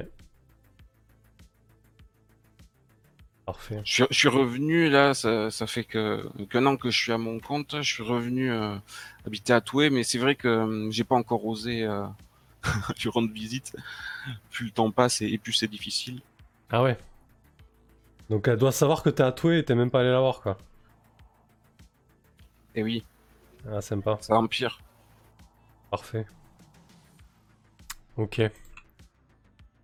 Parfait. 3.46 3.86
Je 3.86 3.94
suis, 3.94 4.04
je 4.12 4.18
suis 4.18 4.28
revenu 4.28 4.90
là, 4.90 5.14
ça, 5.14 5.50
ça 5.52 5.68
fait 5.68 5.86
que 5.86 6.28
qu'un 6.50 6.66
an 6.66 6.76
que 6.76 6.90
je 6.90 6.98
suis 7.02 7.12
à 7.14 7.18
mon 7.18 7.40
compte. 7.40 7.78
Je 7.82 7.94
suis 7.94 8.04
revenu 8.04 8.52
euh, 8.52 8.76
habiter 9.26 9.54
à 9.54 9.62
Toué, 9.62 9.90
mais 9.90 10.04
c'est 10.04 10.18
vrai 10.18 10.36
que 10.36 10.48
euh, 10.50 10.92
j'ai 10.92 11.06
pas 11.06 11.16
encore 11.16 11.46
osé 11.46 11.84
euh, 11.84 12.06
lui 13.02 13.10
rendre 13.10 13.32
visite. 13.32 13.76
Plus 14.52 14.66
le 14.68 14.72
temps 14.72 14.92
passe 14.92 15.22
et, 15.22 15.28
et 15.28 15.38
plus 15.38 15.54
c'est 15.54 15.68
difficile. 15.70 16.22
Ah 16.72 16.84
ouais. 16.84 16.98
Donc 18.30 18.48
elle 18.48 18.58
doit 18.58 18.72
savoir 18.72 19.04
que 19.04 19.10
t'es 19.10 19.24
à 19.24 19.32
Toué 19.34 19.60
et 19.60 19.66
t'es 19.66 19.76
même 19.76 19.92
pas 19.92 20.00
allé 20.02 20.12
la 20.12 20.20
voir 20.20 20.42
quoi. 20.42 20.58
Et 22.76 22.84
oui, 22.84 23.04
Ah, 23.70 23.82
sympa. 23.82 24.22
ça 24.22 24.36
empire. 24.36 24.80
Parfait. 25.90 26.26
Ok. 28.18 28.42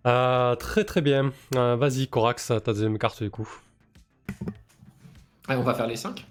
Euh, 0.05 0.55
très 0.55 0.83
très 0.83 1.01
bien. 1.01 1.31
Euh, 1.55 1.75
Vas-y, 1.75 2.07
Corax, 2.07 2.47
ta 2.47 2.59
deuxième 2.59 2.97
carte 2.97 3.23
du 3.23 3.29
coup. 3.29 3.47
Allez, 5.47 5.59
on 5.59 5.63
va 5.63 5.73
faire 5.73 5.87
les 5.87 5.95
5 5.95 6.25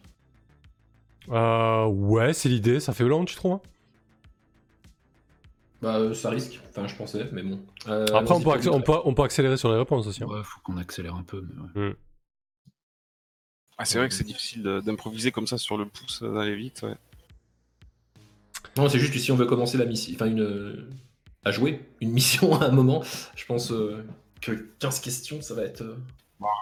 Euh, 1.30 1.86
ouais, 1.86 2.32
c'est 2.32 2.48
l'idée. 2.48 2.80
Ça 2.80 2.92
fait 2.92 3.04
long, 3.04 3.24
tu 3.24 3.34
trouves? 3.36 3.54
Hein 3.54 3.60
Bah, 5.80 5.96
euh, 5.96 6.14
ça 6.14 6.30
risque. 6.30 6.60
Enfin, 6.70 6.86
je 6.86 6.94
pensais, 6.96 7.28
mais 7.32 7.42
bon. 7.42 7.60
Euh, 7.88 8.06
Après, 8.14 8.34
on 8.34 8.40
peut, 8.40 8.50
on, 8.70 8.80
peut, 8.82 8.98
on 9.04 9.14
peut 9.14 9.22
accélérer 9.22 9.56
sur 9.56 9.70
les 9.70 9.78
réponses 9.78 10.06
aussi. 10.06 10.22
hein. 10.22 10.26
Ouais, 10.26 10.42
faut 10.44 10.60
qu'on 10.62 10.76
accélère 10.76 11.14
un 11.14 11.22
peu. 11.22 11.44
Mais 11.74 11.80
ouais. 11.82 11.96
Ah, 13.78 13.84
c'est 13.84 13.98
vrai 13.98 14.08
que 14.08 14.14
c'est 14.14 14.24
difficile 14.24 14.62
d'improviser 14.84 15.32
comme 15.32 15.46
ça 15.46 15.58
sur 15.58 15.76
le 15.76 15.86
pouce, 15.86 16.22
d'aller 16.22 16.54
vite. 16.54 16.82
Ouais. 16.82 16.94
Non, 18.76 18.88
c'est 18.88 18.98
juste 18.98 19.12
que 19.12 19.18
si 19.18 19.32
on 19.32 19.36
veut 19.36 19.46
commencer 19.46 19.76
la 19.76 19.84
mission, 19.86 20.12
enfin 20.14 20.26
une 20.26 20.88
à 21.44 21.50
jouer 21.50 21.80
une 22.00 22.10
mission 22.12 22.54
à 22.60 22.66
un 22.66 22.70
moment, 22.70 23.02
je 23.34 23.44
pense 23.46 23.72
euh, 23.72 24.04
que 24.40 24.52
15 24.78 25.00
questions, 25.00 25.40
ça 25.42 25.54
va 25.54 25.62
être. 25.62 25.82
euh, 25.82 25.96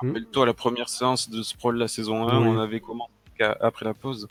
Rappelle-toi 0.03 0.45
la 0.47 0.55
première 0.55 0.89
séance 0.89 1.31
de 1.31 1.43
Sprawl 1.43 1.77
la 1.77 1.89
saison 1.89 2.29
1, 2.29 2.41
Oui. 2.43 2.49
on 2.49 2.59
avait 2.59 2.81
commencé 2.81 3.13
qu'à- 3.39 3.57
après 3.61 3.85
la 3.87 3.95
pause. 3.95 4.29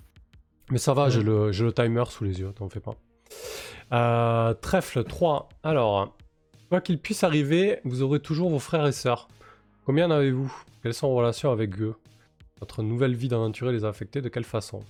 Mais 0.72 0.78
ça 0.78 0.94
va, 0.94 1.10
j'ai 1.10 1.24
le, 1.24 1.52
j'ai 1.52 1.64
le 1.64 1.74
timer 1.74 2.04
sous 2.10 2.24
les 2.24 2.40
yeux, 2.40 2.52
t'en 2.54 2.70
fais 2.70 2.80
pas. 2.80 2.96
Euh, 3.92 4.54
trèfle 4.54 5.04
3. 5.04 5.50
Alors, 5.64 6.16
quoi 6.70 6.80
qu'il 6.82 7.00
puisse 7.00 7.24
arriver, 7.24 7.80
vous 7.86 8.04
aurez 8.04 8.20
toujours 8.20 8.52
vos 8.52 8.60
frères 8.60 8.86
et 8.86 8.92
sœurs. 8.92 9.28
Combien 9.86 10.08
en 10.08 10.12
avez-vous? 10.12 10.54
Quelles 10.84 10.94
sont 10.94 11.08
vos 11.10 11.16
relations 11.16 11.52
avec 11.52 11.80
eux? 11.82 11.96
Votre 12.60 12.84
nouvelle 12.84 13.16
vie 13.16 13.28
d'aventurier 13.30 13.74
les 13.74 13.86
a 13.86 13.88
affectés 13.88 14.22
de 14.22 14.30
quelle 14.30 14.44
façon? 14.44 14.84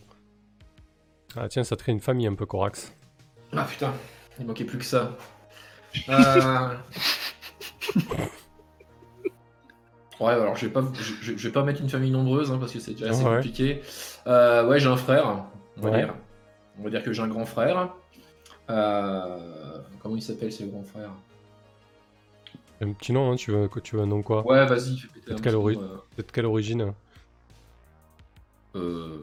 Ah 1.37 1.47
tiens, 1.47 1.63
ça 1.63 1.75
te 1.77 1.83
crée 1.83 1.91
une 1.93 2.01
famille 2.01 2.27
un 2.27 2.33
peu, 2.35 2.45
Corax. 2.45 2.93
Ah 3.53 3.63
putain, 3.63 3.93
il 4.39 4.45
manquait 4.45 4.65
plus 4.65 4.79
que 4.79 4.85
ça. 4.85 5.15
Euh, 6.09 6.75
Ouais, 10.19 10.33
alors 10.33 10.57
je 10.57 10.65
vais 10.65 10.71
pas, 10.73 10.83
je, 11.23 11.31
vais 11.33 11.51
pas 11.51 11.63
mettre 11.63 11.79
une 11.79 11.87
famille 11.89 12.11
nombreuse 12.11 12.51
hein, 12.51 12.57
parce 12.59 12.73
que 12.73 12.79
c'est 12.79 12.91
déjà 12.91 13.09
assez 13.11 13.23
Ouais. 13.23 13.35
compliqué. 13.37 13.81
Euh, 14.27 14.67
ouais, 14.67 14.77
j'ai 14.79 14.87
un 14.89 14.97
frère, 14.97 15.45
on 15.77 15.81
va 15.81 15.89
Ouais. 15.91 15.97
dire. 15.99 16.13
On 16.77 16.83
va 16.83 16.89
dire 16.89 17.03
que 17.03 17.13
j'ai 17.13 17.21
un 17.21 17.27
grand 17.29 17.45
frère. 17.45 17.93
Euh, 18.69 19.79
Comment 20.01 20.17
il 20.17 20.21
s'appelle 20.21 20.51
ce 20.51 20.63
grand 20.65 20.83
frère? 20.83 21.11
Un 22.81 22.91
petit 22.93 23.13
nom, 23.13 23.31
hein, 23.31 23.35
tu, 23.37 23.51
veux, 23.51 23.69
tu 23.81 23.95
veux 23.95 24.01
un 24.01 24.05
nom 24.07 24.21
quoi? 24.21 24.45
Ouais, 24.45 24.65
vas-y, 24.65 24.97
fais 24.97 25.07
péter 25.07 25.31
un 25.31 25.35
De 25.35 25.41
quelle 25.41 25.55
ori- 25.55 25.77
euh, 25.77 26.23
quelle 26.33 26.45
origine 26.45 26.93
euh, 28.75 29.21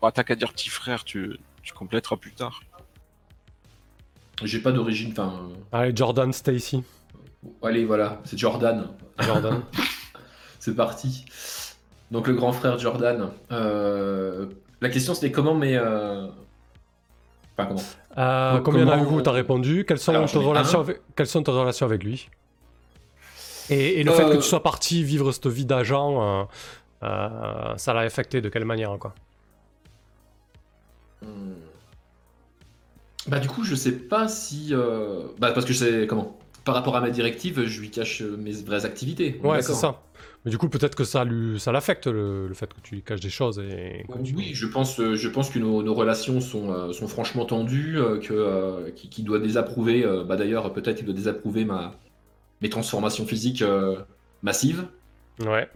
Bah, 0.00 0.12
T'as 0.12 0.22
qu'à 0.24 0.34
dire 0.36 0.52
petit 0.52 0.68
frère, 0.70 1.04
tu, 1.04 1.38
tu 1.62 1.72
compléteras 1.72 2.16
plus 2.16 2.32
tard. 2.32 2.62
J'ai 4.44 4.58
pas 4.60 4.72
d'origine, 4.72 5.10
enfin. 5.12 5.32
euh, 5.50 5.54
Allez, 5.78 5.92
Jordan 5.96 6.32
Stacy. 6.32 6.82
Allez, 7.62 7.84
voilà, 7.84 8.20
c'est 8.24 8.38
Jordan. 8.38 8.88
Jordan. 9.20 9.62
C'est 10.58 10.74
parti. 10.74 11.24
Donc 12.10 12.26
le 12.26 12.34
grand 12.34 12.52
frère 12.52 12.76
Jordan. 12.78 13.30
Euh, 13.52 14.46
La 14.80 14.88
question 14.90 15.14
c'était 15.14 15.30
comment, 15.30 15.54
mais. 15.54 15.76
euh, 15.76 16.26
Enfin, 17.56 17.68
comment 17.68 17.82
Euh, 18.18 18.54
Donc, 18.56 18.64
combien 18.64 18.82
en 18.82 18.84
comment- 18.90 19.02
avez-vous 19.02 19.20
T'as 19.22 19.30
répondu? 19.32 19.84
Quelles 19.86 19.98
sont, 20.00 20.12
Alors, 20.12 20.28
tes 20.30 20.38
relations 20.38 20.80
avec... 20.80 21.00
Quelles 21.16 21.26
sont 21.28 21.42
tes 21.42 21.52
relations 21.52 21.86
avec 21.86 22.02
lui? 22.04 22.28
Et, 23.70 24.00
et 24.00 24.04
le 24.04 24.10
fait 24.12 24.24
que 24.28 24.36
tu 24.36 24.42
sois 24.42 24.62
parti 24.62 25.02
vivre 25.04 25.30
cette 25.32 25.46
vie 25.46 25.64
d'agent, 25.64 26.22
euh, 26.22 26.44
euh, 27.04 27.76
ça 27.76 27.94
l'a 27.94 28.00
affecté 28.00 28.40
de 28.40 28.48
quelle 28.48 28.64
manière 28.64 28.96
quoi? 28.98 29.14
Hmm. 31.22 31.52
Bah 33.28 33.38
du 33.40 33.48
coup 33.48 33.64
je 33.64 33.74
sais 33.74 33.92
pas 33.92 34.28
si... 34.28 34.68
euh, 34.72 35.22
Bah 35.38 35.52
parce 35.52 35.66
que 35.66 35.72
je 35.72 35.78
sais 35.78 36.06
comment 36.06 36.38
Par 36.64 36.74
rapport 36.74 36.96
à 36.96 37.00
ma 37.00 37.10
directive, 37.10 37.64
je 37.66 37.80
lui 37.80 37.90
cache 37.90 38.22
euh, 38.22 38.36
mes 38.36 38.52
vraies 38.52 38.84
activités. 38.84 39.40
Ouais, 39.42 39.58
D'accord. 39.58 39.62
c'est 39.62 39.72
ça. 39.74 40.02
Mais 40.44 40.50
du 40.52 40.58
coup, 40.58 40.68
peut-être 40.68 40.94
que 40.94 41.02
ça, 41.02 41.24
lui, 41.24 41.58
ça 41.58 41.72
l'affecte 41.72 42.06
le, 42.06 42.46
le 42.46 42.54
fait 42.54 42.72
que 42.72 42.80
tu 42.80 42.94
lui 42.94 43.02
caches 43.02 43.18
des 43.20 43.30
choses 43.30 43.58
et 43.58 44.04
que 44.08 44.22
tu- 44.22 44.34
Oui, 44.36 44.50
je 44.54 44.66
pense, 44.66 45.00
euh, 45.00 45.16
je 45.16 45.28
pense 45.28 45.50
que 45.50 45.58
nos, 45.58 45.82
nos 45.82 45.92
relations 45.94 46.40
sont, 46.40 46.70
euh, 46.72 46.92
sont 46.92 47.08
franchement 47.08 47.44
tendues, 47.46 47.98
euh, 47.98 48.18
que 48.20 48.32
euh, 48.32 48.90
qui, 48.94 49.08
qui 49.08 49.22
doit 49.24 49.40
désapprouver. 49.40 50.04
euh, 50.04 50.22
bah 50.22 50.36
d'ailleurs, 50.36 50.72
peut-être 50.72 51.00
il 51.00 51.04
doit 51.04 51.14
désapprouver 51.14 51.64
ma 51.64 51.94
mes 52.62 52.68
transformations 52.70 53.26
physiques 53.26 53.62
euh, 53.62 53.96
massives. 54.42 54.86
Ouais. 55.40 55.68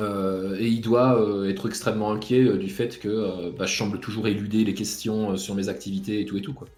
Euh, 0.00 0.56
et 0.58 0.66
il 0.66 0.80
doit 0.80 1.20
euh, 1.20 1.48
être 1.48 1.66
extrêmement 1.68 2.12
inquiet 2.12 2.44
euh, 2.44 2.56
du 2.56 2.68
fait 2.68 2.98
que 2.98 3.50
bah, 3.50 3.66
je 3.66 3.76
semble 3.76 4.00
toujours 4.00 4.26
éluder 4.28 4.64
les 4.64 4.74
questions 4.74 5.36
sur 5.36 5.54
mes 5.54 5.68
activités 5.68 6.20
et 6.20 6.24
tout 6.24 6.36
et 6.36 6.42
tout 6.42 6.54
quoi. 6.54 6.68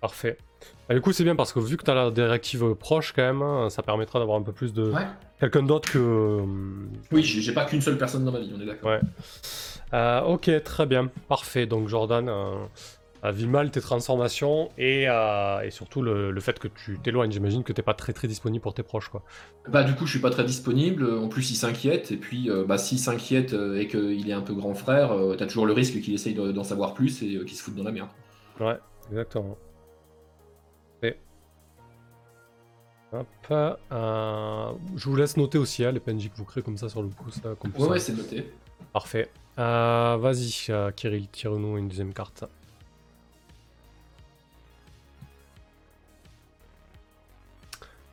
Parfait. 0.00 0.38
Bah, 0.88 0.94
du 0.94 1.00
coup, 1.00 1.12
c'est 1.12 1.24
bien 1.24 1.36
parce 1.36 1.52
que 1.52 1.60
vu 1.60 1.76
que 1.76 1.84
tu 1.84 1.90
as 1.90 1.94
la 1.94 2.10
directive 2.10 2.74
proche 2.74 3.12
quand 3.14 3.22
même, 3.22 3.42
hein, 3.42 3.68
ça 3.70 3.82
permettra 3.82 4.18
d'avoir 4.18 4.38
un 4.38 4.42
peu 4.42 4.52
plus 4.52 4.72
de 4.72 4.90
Ouais. 4.90 5.06
quelqu'un 5.38 5.62
d'autre 5.62 5.90
que. 5.90 6.42
Oui, 7.12 7.22
j'ai 7.22 7.52
pas 7.52 7.64
qu'une 7.64 7.80
seule 7.82 7.98
personne 7.98 8.24
dans 8.24 8.32
ma 8.32 8.40
vie, 8.40 8.52
on 8.56 8.60
est 8.60 8.66
d'accord. 8.66 8.90
Ouais. 8.90 10.22
Ok, 10.26 10.50
très 10.64 10.86
bien, 10.86 11.10
parfait. 11.28 11.66
Donc 11.66 11.88
Jordan 11.88 12.30
vu 13.24 13.46
mal 13.46 13.70
tes 13.70 13.80
transformations 13.82 14.70
et, 14.78 15.04
euh, 15.08 15.60
et 15.60 15.70
surtout 15.70 16.00
le, 16.00 16.30
le 16.30 16.40
fait 16.40 16.58
que 16.58 16.68
tu 16.68 16.98
t'éloignes. 16.98 17.30
J'imagine 17.30 17.62
que 17.64 17.72
t'es 17.74 17.82
pas 17.82 17.92
très 17.92 18.12
très 18.14 18.28
disponible 18.28 18.62
pour 18.62 18.72
tes 18.72 18.82
proches, 18.82 19.08
quoi. 19.10 19.22
Bah 19.68 19.82
du 19.84 19.94
coup, 19.94 20.06
je 20.06 20.12
suis 20.12 20.20
pas 20.20 20.30
très 20.30 20.44
disponible. 20.44 21.06
En 21.18 21.28
plus, 21.28 21.50
il 21.50 21.56
s'inquiète. 21.56 22.12
Et 22.12 22.16
puis, 22.16 22.48
euh, 22.48 22.64
bah 22.64 22.78
s'il 22.78 22.98
s'inquiète 22.98 23.52
euh, 23.52 23.78
et 23.78 23.86
qu'il 23.88 24.28
est 24.28 24.32
un 24.32 24.40
peu 24.40 24.54
grand 24.54 24.74
frère, 24.74 25.12
euh, 25.12 25.36
t'as 25.36 25.46
toujours 25.46 25.66
le 25.66 25.74
risque 25.74 26.00
qu'il 26.00 26.14
essaye 26.14 26.32
de- 26.34 26.50
d'en 26.52 26.64
savoir 26.64 26.94
plus 26.94 27.22
et 27.22 27.36
euh, 27.36 27.44
qu'il 27.44 27.56
se 27.56 27.62
foute 27.62 27.74
dans 27.76 27.84
la 27.84 27.92
merde. 27.92 28.08
Ouais, 28.58 28.78
exactement. 29.10 29.58
Et... 31.02 31.16
Hop, 33.12 33.26
je 33.50 35.04
vous 35.04 35.16
laisse 35.16 35.36
noter 35.36 35.58
aussi 35.58 35.84
hein, 35.84 35.92
les 35.92 36.00
PNJ 36.00 36.30
que 36.30 36.36
vous 36.36 36.44
créez 36.44 36.62
comme 36.62 36.76
ça 36.76 36.88
sur 36.88 37.02
le 37.02 37.08
pouce. 37.08 37.42
là, 37.44 37.54
comme 37.58 37.72
Ouais, 37.72 37.80
ça. 37.80 37.88
ouais, 37.90 37.98
c'est 37.98 38.12
noté. 38.16 38.50
Parfait. 38.92 39.28
Vas-y, 39.56 40.68
Kirill, 40.96 41.28
tire-nous 41.28 41.76
une 41.76 41.88
deuxième 41.88 42.14
carte. 42.14 42.44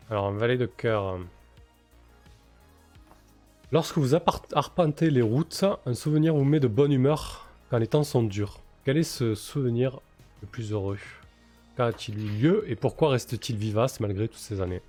Alors, 0.10 0.26
un 0.28 0.32
valet 0.38 0.58
de 0.58 0.66
cœur. 0.66 1.18
Lorsque 3.72 3.98
vous 3.98 4.16
arpentez 4.16 5.10
les 5.10 5.22
routes, 5.22 5.66
un 5.86 5.94
souvenir 5.94 6.34
vous 6.34 6.46
met 6.46 6.60
de 6.62 6.68
bonne 6.68 6.92
humeur 6.94 7.48
quand 7.70 7.78
les 7.78 7.88
temps 7.88 8.04
sont 8.06 8.24
durs. 8.24 8.60
Quel 8.86 8.98
est 8.98 9.04
ce 9.04 9.36
souvenir 9.36 10.00
le 10.42 10.48
plus 10.48 10.72
heureux? 10.72 10.98
Qu'a-t-il 11.76 12.18
eu 12.18 12.30
lieu 12.42 12.64
et 12.68 12.76
pourquoi 12.76 13.10
reste-t-il 13.10 13.58
vivace 13.58 14.00
malgré 14.00 14.28
toutes 14.30 14.40
ces 14.40 14.62
années? 14.62 14.82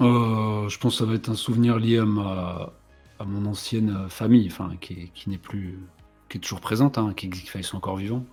Euh, 0.00 0.68
je 0.68 0.78
pense 0.78 0.94
que 0.94 0.98
ça 0.98 1.04
va 1.04 1.14
être 1.14 1.28
un 1.28 1.34
souvenir 1.36 1.78
lié 1.78 1.98
à 1.98 2.04
ma, 2.04 2.72
à 3.20 3.24
mon 3.24 3.46
ancienne 3.48 3.94
euh, 4.06 4.08
famille, 4.08 4.48
enfin, 4.50 4.72
qui, 4.80 4.94
est- 4.94 5.08
qui 5.14 5.30
n'est 5.30 5.38
plus. 5.38 5.78
qui 6.28 6.38
est 6.38 6.40
toujours 6.40 6.60
présente, 6.60 6.98
hein, 6.98 7.12
qui, 7.16 7.30
qui- 7.30 7.62
sont 7.62 7.76
encore 7.76 7.96
vivants. 7.96 8.24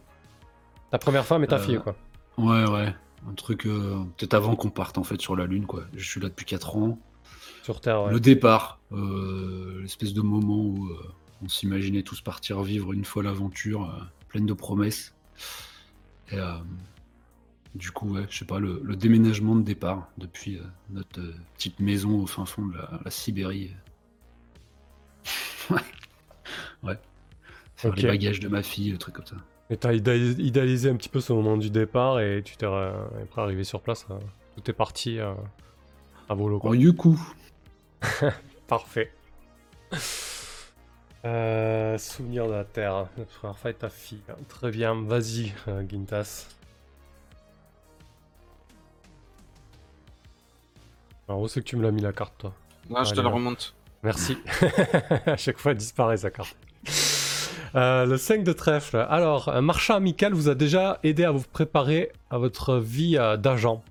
Ta 0.89 0.97
première 0.97 1.25
femme 1.25 1.43
et 1.43 1.47
ta 1.47 1.57
Euh, 1.57 1.59
fille, 1.59 1.79
quoi. 1.83 1.95
Ouais, 2.37 2.65
ouais. 2.69 2.95
Un 3.29 3.33
truc, 3.33 3.65
euh, 3.67 3.99
peut-être 4.17 4.33
avant 4.33 4.55
qu'on 4.55 4.69
parte 4.69 4.97
en 4.97 5.03
fait 5.03 5.21
sur 5.21 5.35
la 5.35 5.45
Lune, 5.45 5.65
quoi. 5.65 5.83
Je 5.95 6.03
suis 6.07 6.19
là 6.19 6.29
depuis 6.29 6.45
4 6.45 6.75
ans. 6.77 6.99
Sur 7.63 7.79
Terre, 7.81 8.03
ouais. 8.03 8.11
Le 8.11 8.19
départ, 8.19 8.79
euh, 8.91 9.79
l'espèce 9.81 10.13
de 10.13 10.21
moment 10.21 10.57
où 10.57 10.87
euh, 10.87 10.97
on 11.43 11.47
s'imaginait 11.47 12.01
tous 12.01 12.21
partir 12.21 12.61
vivre 12.63 12.93
une 12.93 13.05
fois 13.05 13.21
l'aventure, 13.21 13.83
euh, 13.89 14.01
pleine 14.27 14.45
de 14.47 14.53
promesses. 14.53 15.13
Et 16.31 16.37
du 17.75 17.91
coup, 17.91 18.07
ouais, 18.13 18.25
je 18.29 18.39
sais 18.39 18.45
pas, 18.45 18.59
le, 18.59 18.79
le 18.83 18.95
déménagement 18.95 19.53
de 19.55 19.61
départ 19.63 20.07
depuis 20.17 20.59
notre 20.89 21.21
petite 21.55 21.79
maison 21.81 22.21
au 22.21 22.25
fin 22.25 22.45
fond 22.45 22.65
de 22.67 22.77
la, 22.77 23.01
la 23.03 23.11
Sibérie. 23.11 23.71
ouais. 25.69 25.81
Ouais. 26.83 26.99
Faire 27.75 27.91
Ok. 27.91 27.97
les 27.97 28.07
bagages 28.07 28.39
de 28.39 28.47
ma 28.47 28.63
fille, 28.63 28.91
le 28.91 28.97
truc 28.97 29.15
comme 29.15 29.25
ça. 29.25 29.35
Et 29.71 29.77
t'as 29.77 29.93
idéalis- 29.93 30.39
idéalisé 30.39 30.89
un 30.89 30.95
petit 30.97 31.09
peu 31.09 31.21
ce 31.21 31.31
moment 31.33 31.57
du 31.57 31.69
départ 31.71 32.19
et 32.19 32.41
tu 32.43 32.57
t'es 32.57 32.65
euh, 32.65 32.91
après 33.23 33.41
arrivé 33.41 33.63
sur 33.63 33.81
place. 33.81 34.05
euh, 34.11 34.15
tout 34.57 34.69
est 34.69 34.73
parti 34.73 35.17
euh, 35.17 35.33
à 36.29 36.33
volo, 36.35 36.59
quoi. 36.59 36.71
Oh, 36.71 36.75
du 36.75 36.93
coup, 36.93 37.19
Parfait. 38.67 39.13
Euh, 41.25 41.97
souvenir 41.97 42.47
de 42.47 42.51
la 42.53 42.63
Terre. 42.65 43.07
La 43.17 43.25
première 43.25 43.57
fois 43.57 43.69
avec 43.69 43.79
ta 43.79 43.89
fille. 43.89 44.21
Très 44.49 44.71
bien, 44.71 44.93
vas-y, 45.03 45.53
euh, 45.67 45.83
Gintas. 45.87 46.47
Alors, 51.27 51.41
où 51.41 51.47
c'est 51.47 51.61
que 51.61 51.65
tu 51.65 51.77
me 51.77 51.83
l'as 51.83 51.91
mis 51.91 52.01
la 52.01 52.11
carte, 52.13 52.33
toi 52.37 52.53
Là, 52.89 53.03
je 53.03 53.13
te 53.13 53.21
la 53.21 53.29
remonte. 53.29 53.73
Merci. 54.03 54.37
à 55.25 55.37
chaque 55.37 55.57
fois, 55.59 55.71
elle 55.71 55.77
disparaît 55.77 56.17
sa 56.17 56.31
carte. 56.31 56.57
Euh, 57.75 58.05
le 58.05 58.17
5 58.17 58.43
de 58.43 58.51
trèfle. 58.51 58.97
Alors, 59.09 59.49
un 59.49 59.61
marchand 59.61 59.95
amical 59.95 60.33
vous 60.33 60.49
a 60.49 60.55
déjà 60.55 60.99
aidé 61.03 61.23
à 61.23 61.31
vous 61.31 61.43
préparer 61.53 62.11
à 62.29 62.37
votre 62.37 62.77
vie 62.77 63.17
euh, 63.17 63.37
d'agent. 63.37 63.81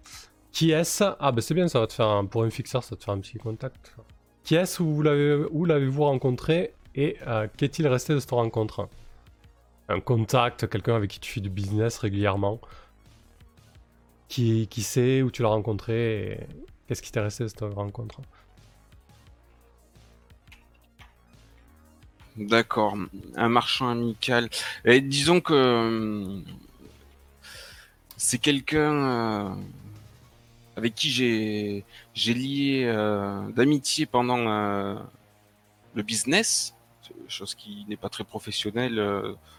Qui 0.53 0.72
est-ce? 0.72 1.05
Ah, 1.18 1.33
ben 1.33 1.41
c'est 1.41 1.55
bien, 1.55 1.68
ça 1.68 1.81
va 1.81 1.87
te 1.87 1.93
faire 1.95 2.09
un- 2.09 2.26
pour 2.26 2.43
un 2.43 2.51
fixeur, 2.51 2.83
ça 2.85 2.91
va 2.91 2.97
te 2.99 3.05
faire 3.05 3.14
un 3.14 3.20
petit 3.20 3.39
contact. 3.39 3.95
Qui 4.45 4.57
est-ce 4.57 4.83
Où 4.83 5.01
l'avez- 5.03 5.45
où 5.51 5.64
l'avez-vous 5.64 6.05
rencontré 6.05 6.74
Et 6.95 7.16
euh, 7.26 7.47
qu'est-il 7.57 7.87
resté 7.87 8.14
de 8.14 8.18
cette 8.20 8.31
rencontre? 8.33 8.89
Un 9.89 10.01
contact, 10.01 10.68
quelqu'un 10.68 10.97
avec 10.97 11.11
qui 11.11 11.20
tu 11.20 11.33
fais 11.33 11.41
du 11.41 11.51
business 11.51 11.99
régulièrement? 11.99 12.61
Qui, 14.28 14.66
qui 14.68 14.83
sait 14.83 15.22
où 15.22 15.31
tu 15.31 15.43
l'as 15.43 15.49
rencontré 15.49 16.47
qu'est-ce 16.87 17.03
qui 17.03 17.11
t'est 17.12 17.20
resté 17.20 17.45
de 17.45 17.49
cette 17.49 17.61
rencontre? 17.61 18.20
D'accord. 22.37 22.97
Un 23.37 23.49
marchand 23.49 23.89
amical. 23.89 24.49
Et 24.85 25.01
disons 25.01 25.41
que 25.41 25.53
euh, 25.53 26.41
c'est 28.16 28.39
quelqu'un 28.39 28.93
euh, 28.93 29.55
avec 30.76 30.95
qui 30.95 31.11
j'ai 31.11 31.85
j'ai 32.14 32.35
lié 32.35 32.85
euh, 32.87 33.43
d'amitié 33.51 34.07
pendant 34.07 34.39
le 35.95 36.03
business, 36.03 36.74
chose 37.28 37.55
qui 37.55 37.85
n'est 37.89 37.97
pas 37.97 38.09
très 38.09 38.24
professionnelle. 38.24 39.03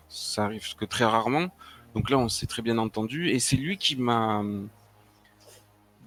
ça 0.10 0.46
arrive 0.46 0.76
que 0.76 0.86
très 0.86 1.06
rarement. 1.06 1.50
Donc 1.94 2.10
là, 2.10 2.18
on 2.18 2.30
s'est 2.30 2.48
très 2.48 2.62
bien 2.62 2.78
entendu 2.78 3.30
et 3.30 3.40
c'est 3.40 3.58
lui 3.58 3.78
qui 3.78 3.98
m'a 3.98 4.44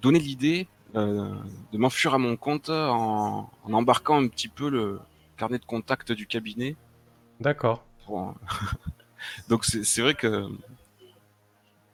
donné 0.00 0.18
l'idée 0.18 0.66
de 0.94 1.78
m'enfuir 1.78 2.14
à 2.14 2.18
mon 2.18 2.36
compte 2.36 2.70
en 2.70 3.50
embarquant 3.64 4.22
un 4.22 4.28
petit 4.28 4.48
peu 4.48 4.70
le 4.70 5.00
carnet 5.36 5.58
de 5.58 5.64
contact 5.64 6.12
du 6.12 6.26
cabinet. 6.26 6.76
D'accord. 7.40 7.84
pour- 8.04 8.34
Donc 9.48 9.64
c'est 9.64 10.02
vrai 10.02 10.14
que 10.14 10.48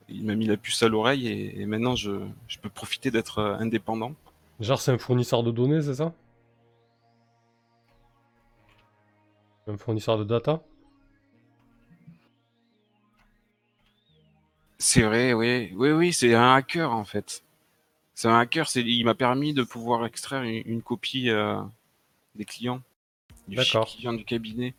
il 0.09 0.25
m'a 0.25 0.35
mis 0.35 0.45
la 0.45 0.57
puce 0.57 0.83
à 0.83 0.89
l'oreille 0.89 1.27
et, 1.27 1.61
et 1.61 1.65
maintenant 1.65 1.95
je, 1.95 2.11
je 2.47 2.59
peux 2.59 2.69
profiter 2.69 3.11
d'être 3.11 3.39
euh, 3.39 3.55
indépendant. 3.55 4.13
Genre, 4.59 4.79
c'est 4.79 4.91
un 4.91 4.97
fournisseur 4.97 5.41
de 5.43 5.51
données, 5.51 5.81
c'est 5.81 5.95
ça? 5.95 6.13
Un 9.67 9.77
fournisseur 9.77 10.17
de 10.19 10.23
data? 10.23 10.61
C'est 14.77 15.03
vrai, 15.03 15.33
oui, 15.33 15.71
oui, 15.75 15.91
oui, 15.91 16.13
c'est 16.13 16.33
un 16.33 16.55
hacker 16.55 16.91
en 16.91 17.05
fait. 17.05 17.43
C'est 18.15 18.27
un 18.29 18.39
hacker, 18.39 18.69
c'est, 18.69 18.81
il 18.83 19.05
m'a 19.05 19.15
permis 19.15 19.53
de 19.53 19.63
pouvoir 19.63 20.05
extraire 20.05 20.43
une, 20.43 20.63
une 20.65 20.81
copie 20.81 21.29
euh, 21.29 21.61
des 22.35 22.45
clients, 22.45 22.81
du 23.47 23.55
D'accord. 23.55 23.87
client 23.87 24.13
du 24.13 24.23
cabinet. 24.25 24.75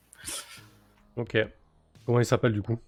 Ok. 1.16 1.36
Comment 2.06 2.20
il 2.20 2.26
s'appelle 2.26 2.52
du 2.52 2.62
coup? 2.62 2.78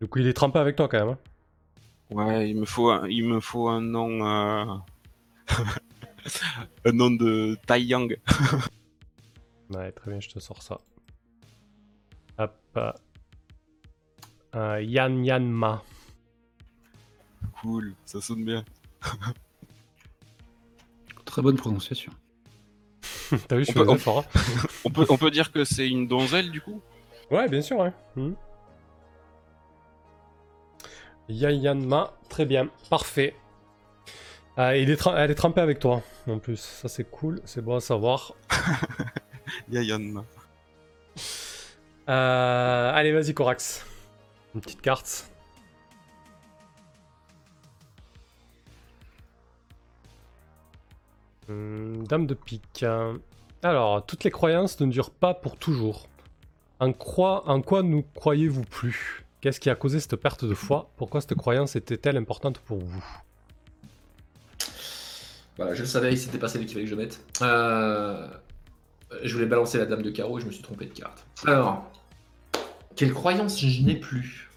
Du 0.00 0.08
coup, 0.08 0.18
il 0.18 0.26
est 0.26 0.32
trempé 0.32 0.58
avec 0.58 0.76
toi 0.76 0.88
quand 0.88 0.98
même. 0.98 1.08
hein? 1.10 1.18
Ouais, 2.10 2.50
il 2.50 2.56
me 2.58 2.66
faut, 2.66 2.90
un- 2.90 3.08
il 3.08 3.26
me 3.26 3.40
faut 3.40 3.68
un 3.68 3.80
nom, 3.80 4.26
euh, 4.26 4.64
un 6.84 6.92
nom 6.92 7.10
de 7.10 7.56
Tai 7.66 7.80
Yang. 7.82 8.18
Ouais, 9.70 9.90
très 9.92 10.10
bien, 10.10 10.20
je 10.20 10.28
te 10.28 10.38
sors 10.38 10.62
ça. 10.62 10.78
Hop. 12.38 12.54
euh, 14.54 14.82
Yan 14.82 15.22
Yan 15.24 15.40
Ma. 15.40 15.82
Cool, 17.62 17.94
ça 18.04 18.20
sonne 18.20 18.44
bien. 18.44 18.62
très 21.24 21.40
bonne 21.40 21.56
prononciation. 21.56 22.12
T'as 23.48 23.56
vu, 23.56 23.64
je 23.64 23.70
On 23.70 23.72
suis 23.72 23.84
peut- 23.84 23.98
fort. 23.98 24.24
hein 24.34 24.40
On 24.84 24.90
peut, 24.90 25.06
on 25.08 25.16
peut 25.16 25.30
dire 25.30 25.52
que 25.52 25.64
c'est 25.64 25.88
une 25.88 26.06
donzelle 26.08 26.50
du 26.50 26.60
coup? 26.60 26.80
Ouais, 27.30 27.48
bien 27.48 27.62
sûr, 27.62 27.78
ouais. 27.78 27.92
Hmm. 28.16 28.32
Yan 31.28 31.50
Yan 31.50 31.74
Ma, 31.76 32.12
très 32.28 32.44
bien, 32.44 32.68
parfait. 32.90 33.34
Ah, 34.56 34.76
il 34.76 34.90
est 34.90 34.98
elle 35.16 35.30
est 35.30 35.34
trempée 35.34 35.62
avec 35.62 35.78
toi, 35.78 36.02
en 36.28 36.38
plus. 36.38 36.58
Ça, 36.60 36.88
c'est 36.88 37.04
cool, 37.10 37.40
c'est 37.46 37.64
bon 37.64 37.76
à 37.76 37.80
savoir. 37.80 38.34
Yayan. 39.70 40.24
Euh, 42.08 42.92
allez, 42.92 43.12
vas-y, 43.12 43.32
Corax. 43.32 43.86
Une 44.54 44.60
petite 44.60 44.82
carte. 44.82 45.30
Hmm, 51.48 52.04
dame 52.04 52.26
de 52.26 52.34
pique. 52.34 52.84
Alors, 53.62 54.04
toutes 54.06 54.24
les 54.24 54.30
croyances 54.30 54.80
ne 54.80 54.86
durent 54.86 55.10
pas 55.10 55.34
pour 55.34 55.56
toujours. 55.56 56.08
En, 56.80 56.92
quoi, 56.92 57.48
en 57.48 57.62
quoi 57.62 57.82
nous 57.82 58.04
croyez-vous 58.14 58.62
plus? 58.64 59.24
Qu'est-ce 59.40 59.60
qui 59.60 59.70
a 59.70 59.74
causé 59.74 60.00
cette 60.00 60.16
perte 60.16 60.44
de 60.44 60.54
foi? 60.54 60.90
Pourquoi 60.96 61.20
cette 61.20 61.34
croyance 61.34 61.76
était-elle 61.76 62.16
importante 62.16 62.58
pour 62.58 62.78
vous? 62.78 63.04
Voilà, 65.56 65.74
je 65.74 65.82
le 65.82 65.86
savais, 65.88 66.16
c'était 66.16 66.38
pas 66.38 66.48
celle 66.48 66.62
qu'il 66.62 66.72
fallait 66.74 66.84
que 66.84 66.90
je 66.90 66.94
mette. 66.96 67.20
Euh, 67.42 68.26
Je 69.22 69.32
voulais 69.34 69.46
balancer 69.46 69.78
la 69.78 69.86
dame 69.86 70.02
de 70.02 70.10
carreau 70.10 70.38
et 70.38 70.40
je 70.40 70.46
me 70.46 70.52
suis 70.52 70.62
trompé 70.62 70.86
de 70.86 70.92
carte. 70.92 71.24
Alors, 71.46 71.84
quelle 72.96 73.12
croyance 73.12 73.60
je 73.60 73.82
n'ai 73.82 73.96
plus? 73.96 74.48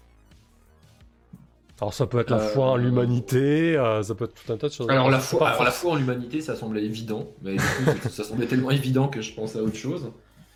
Alors, 1.80 1.92
ça 1.92 2.06
peut 2.06 2.18
être 2.20 2.30
la 2.30 2.38
Euh, 2.38 2.48
foi 2.48 2.66
en 2.70 2.76
l'humanité, 2.76 3.76
euh, 3.76 4.02
ça 4.02 4.14
peut 4.14 4.24
être 4.24 4.34
tout 4.34 4.50
un 4.52 4.56
tas 4.56 4.68
de 4.68 4.72
choses. 4.72 4.88
alors 4.88 5.10
la, 5.10 5.18
foi, 5.18 5.38
pas 5.40 5.48
alors, 5.50 5.64
la 5.64 5.70
forc- 5.70 5.74
foi 5.80 5.92
en 5.92 5.96
l'humanité, 5.96 6.40
ça 6.40 6.56
semblait 6.56 6.82
évident, 6.84 7.28
mais 7.42 7.52
du 7.56 7.58
coup, 7.58 8.08
ça- 8.08 8.24
semblait 8.24 8.46
tellement 8.46 8.70
évident 8.70 9.08
que 9.08 9.20
je 9.20 9.34
pense 9.34 9.56
à 9.56 9.62
autre 9.62 9.76
chose. 9.76 10.10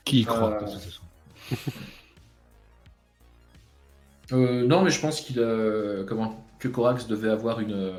Qui 0.04 0.20
y 0.20 0.24
croit 0.24 0.54
Euh, 0.54 0.60
de 0.66 0.70
toute 0.72 0.80
façon 0.80 1.02
Euh, 4.32 4.64
non, 4.66 4.82
mais 4.82 4.90
je 4.90 5.00
pense 5.00 5.20
qu'il. 5.20 5.36
Comment 6.06 6.44
Que 6.58 6.68
Corax 6.68 7.06
devait 7.06 7.30
avoir 7.30 7.60
une. 7.60 7.72
euh, 7.72 7.92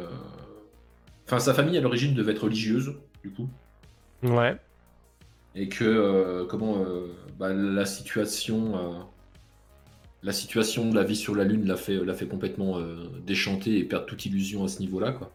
Enfin, 1.28 1.40
sa 1.40 1.54
famille 1.54 1.78
à 1.78 1.82
l'origine 1.82 2.14
devait 2.14 2.32
être 2.34 2.44
religieuse, 2.44 2.94
du 3.24 3.32
coup. 3.32 3.50
Ouais. 4.24 4.58
Et 5.56 5.68
que. 5.68 5.84
euh, 5.84 6.46
comment. 6.46 6.78
euh, 6.80 7.08
bah, 7.38 7.54
la 7.54 7.86
situation. 7.86 8.74
La 10.24 10.34
situation 10.34 10.90
de 10.90 10.96
la 10.96 11.04
vie 11.04 11.16
sur 11.16 11.36
la 11.36 11.44
Lune 11.44 11.66
l'a 11.66 11.78
fait, 11.78 11.96
l'a 12.04 12.14
fait 12.14 12.28
complètement 12.28 12.78
euh, 12.78 13.06
déchanter 13.26 13.78
et 13.80 13.84
perdre 13.84 14.06
toute 14.06 14.26
illusion 14.26 14.64
à 14.64 14.68
ce 14.68 14.80
niveau-là, 14.80 15.12
quoi. 15.14 15.32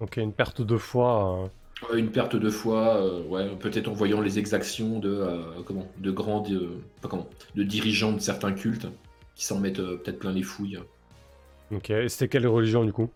Ok, 0.00 0.16
une 0.18 0.32
perte 0.32 0.62
de 0.62 0.76
foi. 0.76 1.44
euh, 1.44 1.48
Euh, 1.90 1.96
Une 1.96 2.10
perte 2.10 2.36
de 2.36 2.50
foi, 2.50 2.96
euh, 3.02 3.22
ouais, 3.24 3.54
peut-être 3.56 3.88
en 3.88 3.92
voyant 3.92 4.20
les 4.20 4.38
exactions 4.38 4.98
de 4.98 5.10
euh, 5.10 5.62
comment, 5.64 5.86
de 5.98 6.10
grands, 6.10 6.42
pas 7.02 7.08
comment, 7.08 7.28
de 7.54 7.62
dirigeants 7.62 8.12
de 8.12 8.20
certains 8.20 8.52
cultes 8.52 8.86
qui 9.34 9.44
s'en 9.44 9.60
mettent 9.60 9.76
peut-être 9.76 10.18
plein 10.18 10.32
les 10.32 10.42
fouilles. 10.42 10.78
Ok, 11.70 11.90
et 11.90 12.08
c'était 12.08 12.28
quelle 12.28 12.46
religion 12.46 12.84
du 12.84 12.92
coup? 12.92 13.10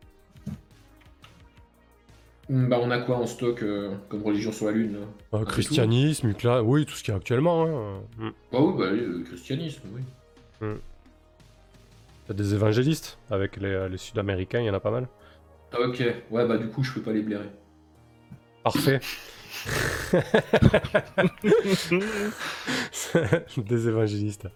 Bah, 2.52 2.80
on 2.82 2.90
a 2.90 2.98
quoi 2.98 3.16
en 3.18 3.26
stock 3.26 3.62
euh, 3.62 3.92
comme 4.08 4.24
religion 4.24 4.50
sur 4.50 4.66
la 4.66 4.72
Lune 4.72 4.96
Euh, 5.32 5.38
peu 5.38 5.44
Christianisme, 5.44 6.30
Ucla- 6.30 6.62
oui, 6.62 6.84
tout 6.84 6.94
ce 6.94 7.04
qu'il 7.04 7.12
y 7.12 7.14
a 7.14 7.16
actuellement. 7.16 7.64
Hein. 7.64 8.00
Mm. 8.18 8.28
Ah 8.52 8.60
oui, 8.60 8.74
bah, 8.76 8.86
oui, 8.92 9.00
le 9.06 9.22
christianisme, 9.22 9.82
oui. 9.94 10.02
Y 12.28 12.30
a 12.30 12.34
des 12.34 12.54
évangélistes, 12.54 13.18
avec 13.30 13.56
les, 13.56 13.88
les 13.88 13.98
Sud-Américains, 13.98 14.58
il 14.60 14.66
y 14.66 14.70
en 14.70 14.74
a 14.74 14.80
pas 14.80 14.90
mal? 14.90 15.06
Ah, 15.72 15.80
ok, 15.80 16.02
ouais, 16.32 16.46
bah 16.48 16.58
du 16.58 16.66
coup, 16.68 16.82
je 16.82 16.92
peux 16.92 17.02
pas 17.02 17.12
les 17.12 17.22
blairer. 17.22 17.48
Parfait. 18.64 18.98
Des 23.56 23.88
évangélistes. 23.88 24.48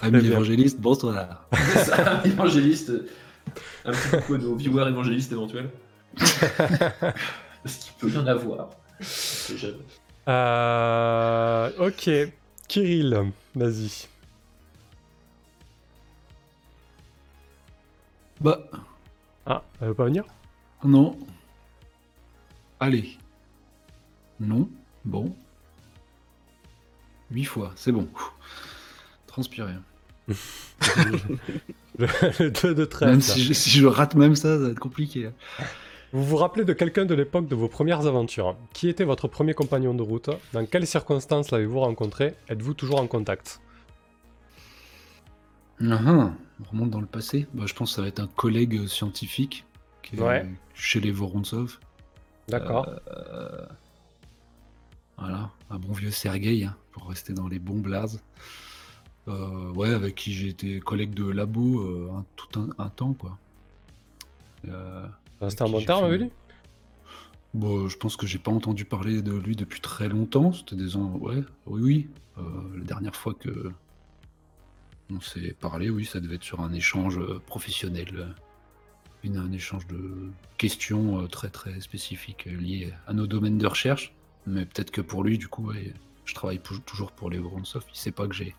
Ami 0.00 0.18
évangéliste, 0.26 0.78
bonsoir. 0.80 1.46
Un 1.52 2.22
évangéliste. 2.24 2.92
Un 3.84 3.92
petit 3.92 4.10
coucou 4.18 4.34
à 4.34 4.38
nos 4.38 4.54
viewers 4.56 4.88
évangélistes 4.88 5.32
éventuels. 5.32 5.70
Parce 6.16 7.76
qu'il 7.78 7.92
peut 7.98 8.10
y 8.10 8.16
en 8.16 8.26
avoir. 8.26 8.70
Euh, 10.28 11.70
ok. 11.78 12.10
Kirill, 12.68 13.32
vas-y. 13.54 14.06
Bah, 18.40 18.58
Ah, 19.46 19.62
elle 19.80 19.88
veut 19.88 19.94
pas 19.94 20.04
venir? 20.04 20.24
Non. 20.84 21.18
Allez. 22.78 23.16
Non. 24.38 24.68
Bon. 25.04 25.34
Huit 27.30 27.44
fois, 27.44 27.72
c'est 27.76 27.92
bon. 27.92 28.08
Transpirer. 29.26 29.74
Le 31.98 32.48
2 32.50 32.74
de 32.74 32.84
13. 32.84 33.08
Même 33.10 33.20
si 33.20 33.44
je, 33.44 33.52
si 33.52 33.70
je 33.70 33.84
rate 33.86 34.14
même 34.14 34.34
ça, 34.36 34.56
ça 34.56 34.64
va 34.64 34.68
être 34.70 34.78
compliqué. 34.78 35.30
Vous 36.12 36.24
vous 36.24 36.36
rappelez 36.36 36.64
de 36.64 36.72
quelqu'un 36.72 37.04
de 37.04 37.14
l'époque 37.14 37.46
de 37.46 37.54
vos 37.54 37.68
premières 37.68 38.06
aventures? 38.06 38.56
Qui 38.72 38.88
était 38.88 39.04
votre 39.04 39.28
premier 39.28 39.54
compagnon 39.54 39.94
de 39.94 40.02
route? 40.02 40.28
Dans 40.52 40.66
quelles 40.66 40.86
circonstances 40.86 41.52
l'avez-vous 41.52 41.80
rencontré? 41.80 42.34
Êtes-vous 42.48 42.74
toujours 42.74 43.00
en 43.00 43.06
contact? 43.06 43.60
Ah, 45.82 45.98
ah, 46.06 46.32
on 46.60 46.70
remonte 46.70 46.90
dans 46.90 47.00
le 47.00 47.06
passé. 47.06 47.46
Bah, 47.54 47.64
je 47.66 47.74
pense 47.74 47.90
que 47.90 47.96
ça 47.96 48.02
va 48.02 48.08
être 48.08 48.20
un 48.20 48.26
collègue 48.26 48.86
scientifique 48.88 49.64
qui 50.02 50.16
est 50.16 50.20
Ouais. 50.20 50.46
chez 50.74 51.00
les 51.00 51.12
Vorontsov. 51.12 51.78
D'accord. 52.48 52.90
Euh, 53.16 53.66
voilà, 55.16 55.50
un 55.70 55.78
bon 55.78 55.92
vieux 55.92 56.10
Sergueï, 56.10 56.64
hein, 56.64 56.76
pour 56.90 57.08
rester 57.08 57.32
dans 57.34 57.46
les 57.46 57.60
bons 57.60 57.78
blazes. 57.78 58.20
Euh, 59.28 59.70
ouais, 59.74 59.94
avec 59.94 60.16
qui 60.16 60.32
j'ai 60.32 60.48
été 60.48 60.80
collègue 60.80 61.14
de 61.14 61.30
labo 61.30 61.80
euh, 61.82 62.10
un- 62.12 62.24
tout 62.34 62.58
un, 62.58 62.68
un 62.82 62.88
temps, 62.88 63.12
quoi. 63.12 63.38
Euh, 64.68 65.06
C'était 65.48 65.62
un 65.62 65.66
terme 65.70 65.84
fait- 65.84 66.04
avec 66.06 66.20
lui 66.20 66.30
bon, 67.54 67.88
je 67.88 67.96
pense 67.96 68.16
que 68.16 68.26
j'ai 68.26 68.38
pas 68.38 68.50
entendu 68.52 68.84
parler 68.84 69.22
de 69.22 69.32
lui 69.32 69.56
depuis 69.56 69.80
très 69.80 70.08
longtemps. 70.08 70.52
C'était 70.52 70.76
des 70.76 70.96
ans, 70.96 71.16
ouais, 71.16 71.42
oui, 71.66 71.80
oui. 71.82 72.08
Euh, 72.38 72.42
la 72.78 72.84
dernière 72.84 73.16
fois 73.16 73.34
que 73.34 73.72
on 75.12 75.20
s'est 75.20 75.56
parlé, 75.58 75.90
oui, 75.90 76.04
ça 76.04 76.20
devait 76.20 76.36
être 76.36 76.44
sur 76.44 76.60
un 76.60 76.72
échange 76.72 77.18
euh, 77.18 77.40
professionnel, 77.46 78.08
euh, 78.14 78.26
une, 79.24 79.36
un 79.38 79.50
échange 79.50 79.86
de 79.88 80.30
questions 80.58 81.20
euh, 81.22 81.26
très 81.26 81.48
très 81.50 81.80
spécifiques 81.80 82.46
euh, 82.46 82.56
liées 82.56 82.92
à 83.08 83.12
nos 83.12 83.26
domaines 83.26 83.58
de 83.58 83.66
recherche. 83.66 84.12
Mais 84.46 84.64
peut-être 84.66 84.90
que 84.92 85.00
pour 85.00 85.24
lui, 85.24 85.36
du 85.38 85.48
coup, 85.48 85.66
ouais, 85.66 85.92
je 86.24 86.34
travaille 86.34 86.60
toujours 86.86 87.10
pour 87.12 87.28
les 87.30 87.38
Vorontsov. 87.38 87.84
Il 87.92 87.96
sait 87.98 88.12
pas 88.12 88.28
que 88.28 88.34
j'ai 88.34 88.54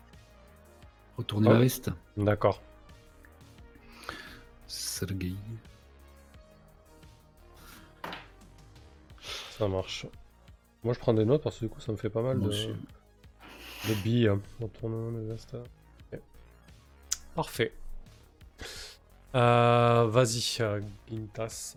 retourné 1.16 1.48
Ouais. 1.48 1.54
la 1.54 1.60
veste. 1.60 1.90
D'accord. 2.18 2.60
Sergueï. 4.66 5.36
Ça 9.62 9.68
marche. 9.68 10.06
Moi 10.82 10.92
je 10.92 10.98
prends 10.98 11.14
des 11.14 11.24
notes 11.24 11.40
parce 11.44 11.56
que 11.60 11.66
du 11.66 11.70
coup 11.70 11.80
ça 11.80 11.92
me 11.92 11.96
fait 11.96 12.10
pas 12.10 12.20
mal 12.20 12.36
Moi 12.36 12.48
de, 12.48 12.52
aussi. 12.52 12.68
de 13.88 13.94
billes. 14.02 14.26
hein. 14.26 14.40
Parfait. 17.36 17.72
Euh, 19.36 20.06
Vas-y, 20.08 20.56
euh, 20.60 20.80
Gintas. 21.08 21.76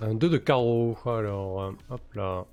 Un 0.00 0.14
2 0.14 0.28
de 0.28 0.36
carreau. 0.38 0.98
Alors, 1.06 1.62
euh, 1.62 1.70
hop 1.90 2.00
là. 2.14 2.44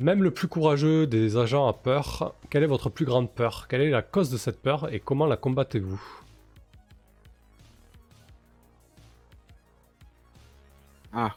Même 0.00 0.24
le 0.24 0.32
plus 0.32 0.48
courageux 0.48 1.06
des 1.06 1.36
agents 1.36 1.68
a 1.68 1.72
peur. 1.72 2.34
Quelle 2.50 2.64
est 2.64 2.66
votre 2.66 2.90
plus 2.90 3.04
grande 3.04 3.30
peur? 3.30 3.68
Quelle 3.68 3.82
est 3.82 3.90
la 3.90 4.02
cause 4.02 4.28
de 4.28 4.36
cette 4.36 4.60
peur 4.60 4.92
et 4.92 4.98
comment 4.98 5.26
la 5.26 5.36
combattez-vous? 5.36 6.02
Ah. 11.12 11.32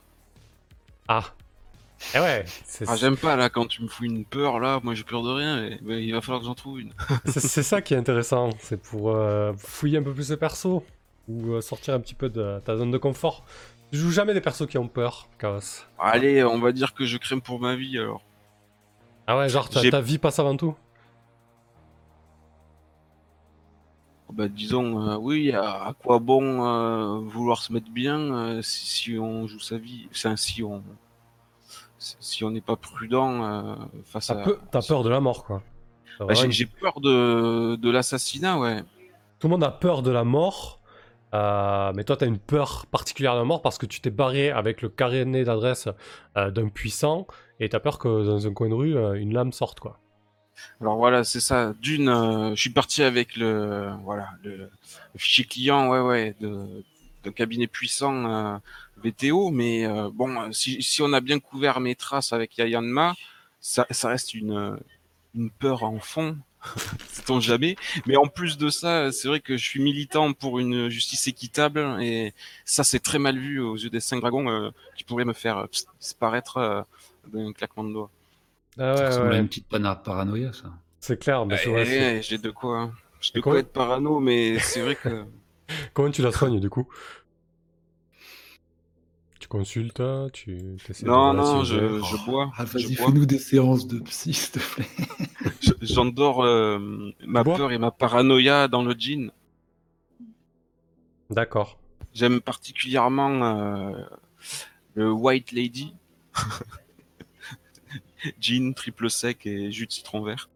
Ah 1.07 1.23
Eh 2.13 2.19
ouais 2.19 2.45
c'est- 2.65 2.85
Ah, 2.87 2.95
j'aime 2.95 3.17
pas 3.17 3.35
là 3.35 3.49
quand 3.49 3.67
tu 3.67 3.81
me 3.83 3.87
fous 3.87 4.03
une 4.05 4.25
peur 4.25 4.59
là, 4.59 4.79
moi 4.83 4.93
j'ai 4.95 5.03
peur 5.03 5.21
de 5.23 5.29
rien, 5.29 5.63
et, 5.65 5.79
ben, 5.81 5.97
il 5.99 6.11
va 6.13 6.21
falloir 6.21 6.39
que 6.41 6.45
j'en 6.47 6.55
trouve 6.55 6.79
une. 6.79 6.93
C'est 7.25 7.63
ça 7.63 7.81
qui 7.81 7.93
est 7.93 7.97
intéressant, 7.97 8.49
c'est 8.59 8.81
pour 8.81 9.11
euh, 9.11 9.53
fouiller 9.57 9.97
un 9.99 10.03
peu 10.03 10.13
plus 10.13 10.29
le 10.29 10.37
perso, 10.37 10.83
ou 11.27 11.53
euh, 11.53 11.61
sortir 11.61 11.93
un 11.93 11.99
petit 11.99 12.15
peu 12.15 12.29
de 12.29 12.59
ta 12.65 12.75
zone 12.75 12.91
de 12.91 12.97
confort. 12.97 13.43
Je 13.91 13.99
joue 13.99 14.11
jamais 14.11 14.33
des 14.33 14.41
persos 14.41 14.67
qui 14.67 14.77
ont 14.77 14.87
peur, 14.87 15.29
Chaos. 15.39 15.59
Allez, 15.99 16.43
on 16.43 16.59
va 16.59 16.71
dire 16.71 16.93
que 16.93 17.05
je 17.05 17.17
crème 17.17 17.41
pour 17.41 17.59
ma 17.59 17.75
vie 17.75 17.97
alors. 17.99 18.21
Ah 19.27 19.37
ouais, 19.37 19.47
genre 19.49 19.69
ta 19.69 20.01
vie 20.01 20.17
passe 20.17 20.39
avant 20.39 20.57
tout 20.57 20.75
Bah 24.33 24.47
disons, 24.47 25.07
euh, 25.07 25.17
oui, 25.17 25.51
à, 25.51 25.85
à 25.85 25.93
quoi 25.93 26.19
bon 26.19 26.65
euh, 26.65 27.19
vouloir 27.19 27.61
se 27.61 27.71
mettre 27.71 27.89
bien 27.89 28.19
euh, 28.19 28.61
si, 28.61 28.85
si 28.87 29.19
on 29.19 29.47
joue 29.47 29.59
sa 29.59 29.77
vie, 29.77 30.07
enfin, 30.11 30.35
si 30.35 30.63
on 30.63 30.83
si 31.97 32.43
on 32.43 32.51
n'est 32.51 32.61
pas 32.61 32.75
prudent 32.75 33.77
face 34.05 34.29
à. 34.29 34.35
peu- 34.35 34.59
t'as 34.71 34.81
peur 34.81 35.03
de 35.03 35.09
la 35.09 35.19
mort, 35.19 35.43
quoi. 35.45 35.63
Bah, 36.19 36.33
j'ai 36.33 36.45
une- 36.45 36.51
j'ai 36.51 36.65
peur 36.65 36.99
de, 37.01 37.75
de 37.75 37.89
l'assassinat, 37.89 38.59
ouais. 38.59 38.83
Tout 39.39 39.47
le 39.47 39.51
monde 39.51 39.63
a 39.63 39.71
peur 39.71 40.01
de 40.01 40.11
la 40.11 40.23
mort, 40.23 40.79
mais 41.33 42.03
toi 42.03 42.17
t'as 42.17 42.25
une 42.27 42.37
peur 42.39 42.85
particulière 42.87 43.33
de 43.33 43.39
la 43.39 43.45
mort 43.45 43.61
parce 43.61 43.77
que 43.77 43.85
tu 43.85 44.01
t'es 44.01 44.09
barré 44.11 44.49
avec 44.51 44.81
le 44.81 44.89
carnet 44.89 45.43
d'adresse 45.43 45.87
d'un 46.35 46.69
puissant, 46.69 47.27
et 47.59 47.69
t'as 47.69 47.79
peur 47.79 47.99
que 47.99 48.25
dans 48.25 48.45
un 48.47 48.53
coin 48.53 48.69
de 48.69 48.73
rue, 48.73 48.95
une 49.19 49.33
lame 49.33 49.51
sorte, 49.51 49.79
quoi. 49.79 49.99
Alors 50.81 50.97
voilà, 50.97 51.23
c'est 51.23 51.39
ça. 51.39 51.73
D'une, 51.81 52.09
euh, 52.09 52.55
je 52.55 52.61
suis 52.61 52.69
parti 52.69 53.03
avec 53.03 53.35
le 53.35 53.91
voilà 54.03 54.29
le, 54.43 54.57
le 54.57 54.69
fichier 55.17 55.45
client, 55.45 55.89
ouais 55.89 55.99
ouais, 55.99 56.35
de, 56.39 56.65
de 57.23 57.29
cabinet 57.29 57.67
puissant 57.67 58.25
euh, 58.25 58.57
VTO, 59.03 59.51
mais 59.51 59.85
euh, 59.85 60.09
bon, 60.13 60.51
si, 60.51 60.81
si 60.83 61.01
on 61.01 61.13
a 61.13 61.21
bien 61.21 61.39
couvert 61.39 61.79
mes 61.79 61.95
traces 61.95 62.33
avec 62.33 62.57
Yayanma, 62.57 63.15
ça, 63.61 63.85
ça 63.91 64.09
reste 64.09 64.33
une 64.33 64.77
une 65.35 65.49
peur 65.51 65.83
en 65.83 65.99
fond, 65.99 66.37
sait-on 67.09 67.39
jamais. 67.39 67.75
Mais 68.05 68.15
en 68.15 68.27
plus 68.27 68.57
de 68.57 68.69
ça, 68.69 69.11
c'est 69.11 69.27
vrai 69.27 69.39
que 69.39 69.57
je 69.57 69.63
suis 69.63 69.81
militant 69.81 70.33
pour 70.33 70.59
une 70.59 70.89
justice 70.89 71.27
équitable 71.27 72.01
et 72.01 72.33
ça 72.65 72.83
c'est 72.83 72.99
très 72.99 73.19
mal 73.19 73.37
vu 73.37 73.59
aux 73.59 73.75
yeux 73.75 73.89
des 73.89 73.99
cinq 73.99 74.19
dragons 74.21 74.49
euh, 74.49 74.69
qui 74.95 75.03
pourraient 75.03 75.25
me 75.25 75.33
faire 75.33 75.57
euh, 75.57 75.67
disparaître 75.99 76.57
euh, 76.57 76.81
d'un 77.33 77.53
claquement 77.53 77.83
de 77.83 77.93
doigts. 77.93 78.09
Ah 78.77 78.95
Ça 78.95 79.03
ouais, 79.21 79.27
à 79.27 79.29
ouais, 79.29 79.39
une 79.39 79.47
petite 79.47 79.67
pana- 79.67 79.95
paranoïa, 79.95 80.51
ça. 80.53 80.71
c'est 80.99 81.17
clair. 81.19 81.45
mais 81.45 81.57
c'est 81.57 81.69
Eh, 81.71 82.17
eh, 82.17 82.21
j'ai 82.21 82.37
de 82.37 82.51
quoi, 82.51 82.79
hein. 82.81 82.91
j'ai 83.21 83.31
de 83.33 83.39
quoi 83.41 83.53
comment- 83.53 83.59
être 83.59 83.71
parano, 83.71 84.19
mais 84.19 84.59
c'est 84.59 84.81
vrai 84.81 84.95
que 84.95 85.25
Comment 85.93 86.11
tu 86.11 86.21
la 86.21 86.31
soignes 86.31 86.59
du 86.59 86.69
coup? 86.69 86.87
Tu 89.39 89.47
consultes, 89.47 90.01
tu 90.33 90.77
non, 91.03 91.33
non, 91.33 91.63
je, 91.63 91.75
je 92.01 92.25
bois, 92.25 92.51
Ah, 92.57 92.65
vas-y, 92.65 92.95
fais-nous 92.95 93.25
des 93.25 93.37
séances 93.39 93.87
de 93.87 93.99
psy, 93.99 94.33
s'il 94.33 94.51
te 94.51 94.59
plaît. 94.59 94.87
Je- 95.61 95.73
j'endors 95.81 96.43
euh, 96.43 96.79
ma 97.25 97.43
bois 97.43 97.55
peur 97.57 97.71
et 97.71 97.77
ma 97.77 97.91
paranoïa 97.91 98.67
dans 98.67 98.83
le 98.83 98.95
jean. 98.97 99.31
D'accord. 101.29 101.77
J'aime 102.13 102.41
particulièrement 102.41 103.43
euh, 103.43 104.03
le 104.95 105.11
White 105.11 105.51
Lady, 105.51 105.93
jean 108.39 108.73
triple 108.73 109.09
sec 109.09 109.45
et 109.45 109.71
jus 109.71 109.87
de 109.87 109.91
citron 109.91 110.21
vert, 110.21 110.49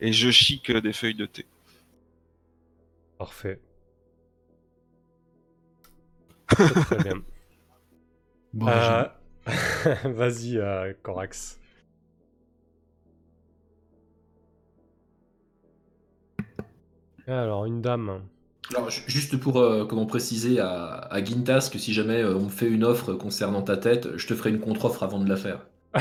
et 0.00 0.12
je 0.12 0.30
chic 0.30 0.70
des 0.70 0.92
feuilles 0.92 1.14
de 1.14 1.26
thé. 1.26 1.46
Parfait. 3.18 3.60
Très, 6.48 6.98
bien. 7.00 7.22
Bon, 8.52 8.68
Euh, 8.68 9.04
Vas-y, 10.04 10.58
euh, 10.58 10.92
Corax. 11.02 11.58
Alors, 17.26 17.64
une 17.64 17.80
dame. 17.80 18.22
Alors, 18.74 18.90
ju- 18.90 19.02
juste 19.06 19.36
pour 19.38 19.58
euh, 19.58 19.84
comment 19.86 20.06
préciser 20.06 20.58
à, 20.60 20.94
à 21.10 21.24
Gintas 21.24 21.70
que 21.72 21.78
si 21.78 21.92
jamais 21.92 22.22
euh, 22.22 22.36
on 22.36 22.44
me 22.44 22.48
fait 22.50 22.68
une 22.68 22.84
offre 22.84 23.14
concernant 23.14 23.62
ta 23.62 23.76
tête, 23.76 24.16
je 24.16 24.26
te 24.26 24.34
ferai 24.34 24.50
une 24.50 24.60
contre-offre 24.60 25.02
avant 25.02 25.18
de 25.20 25.28
la 25.28 25.36
faire. 25.36 25.66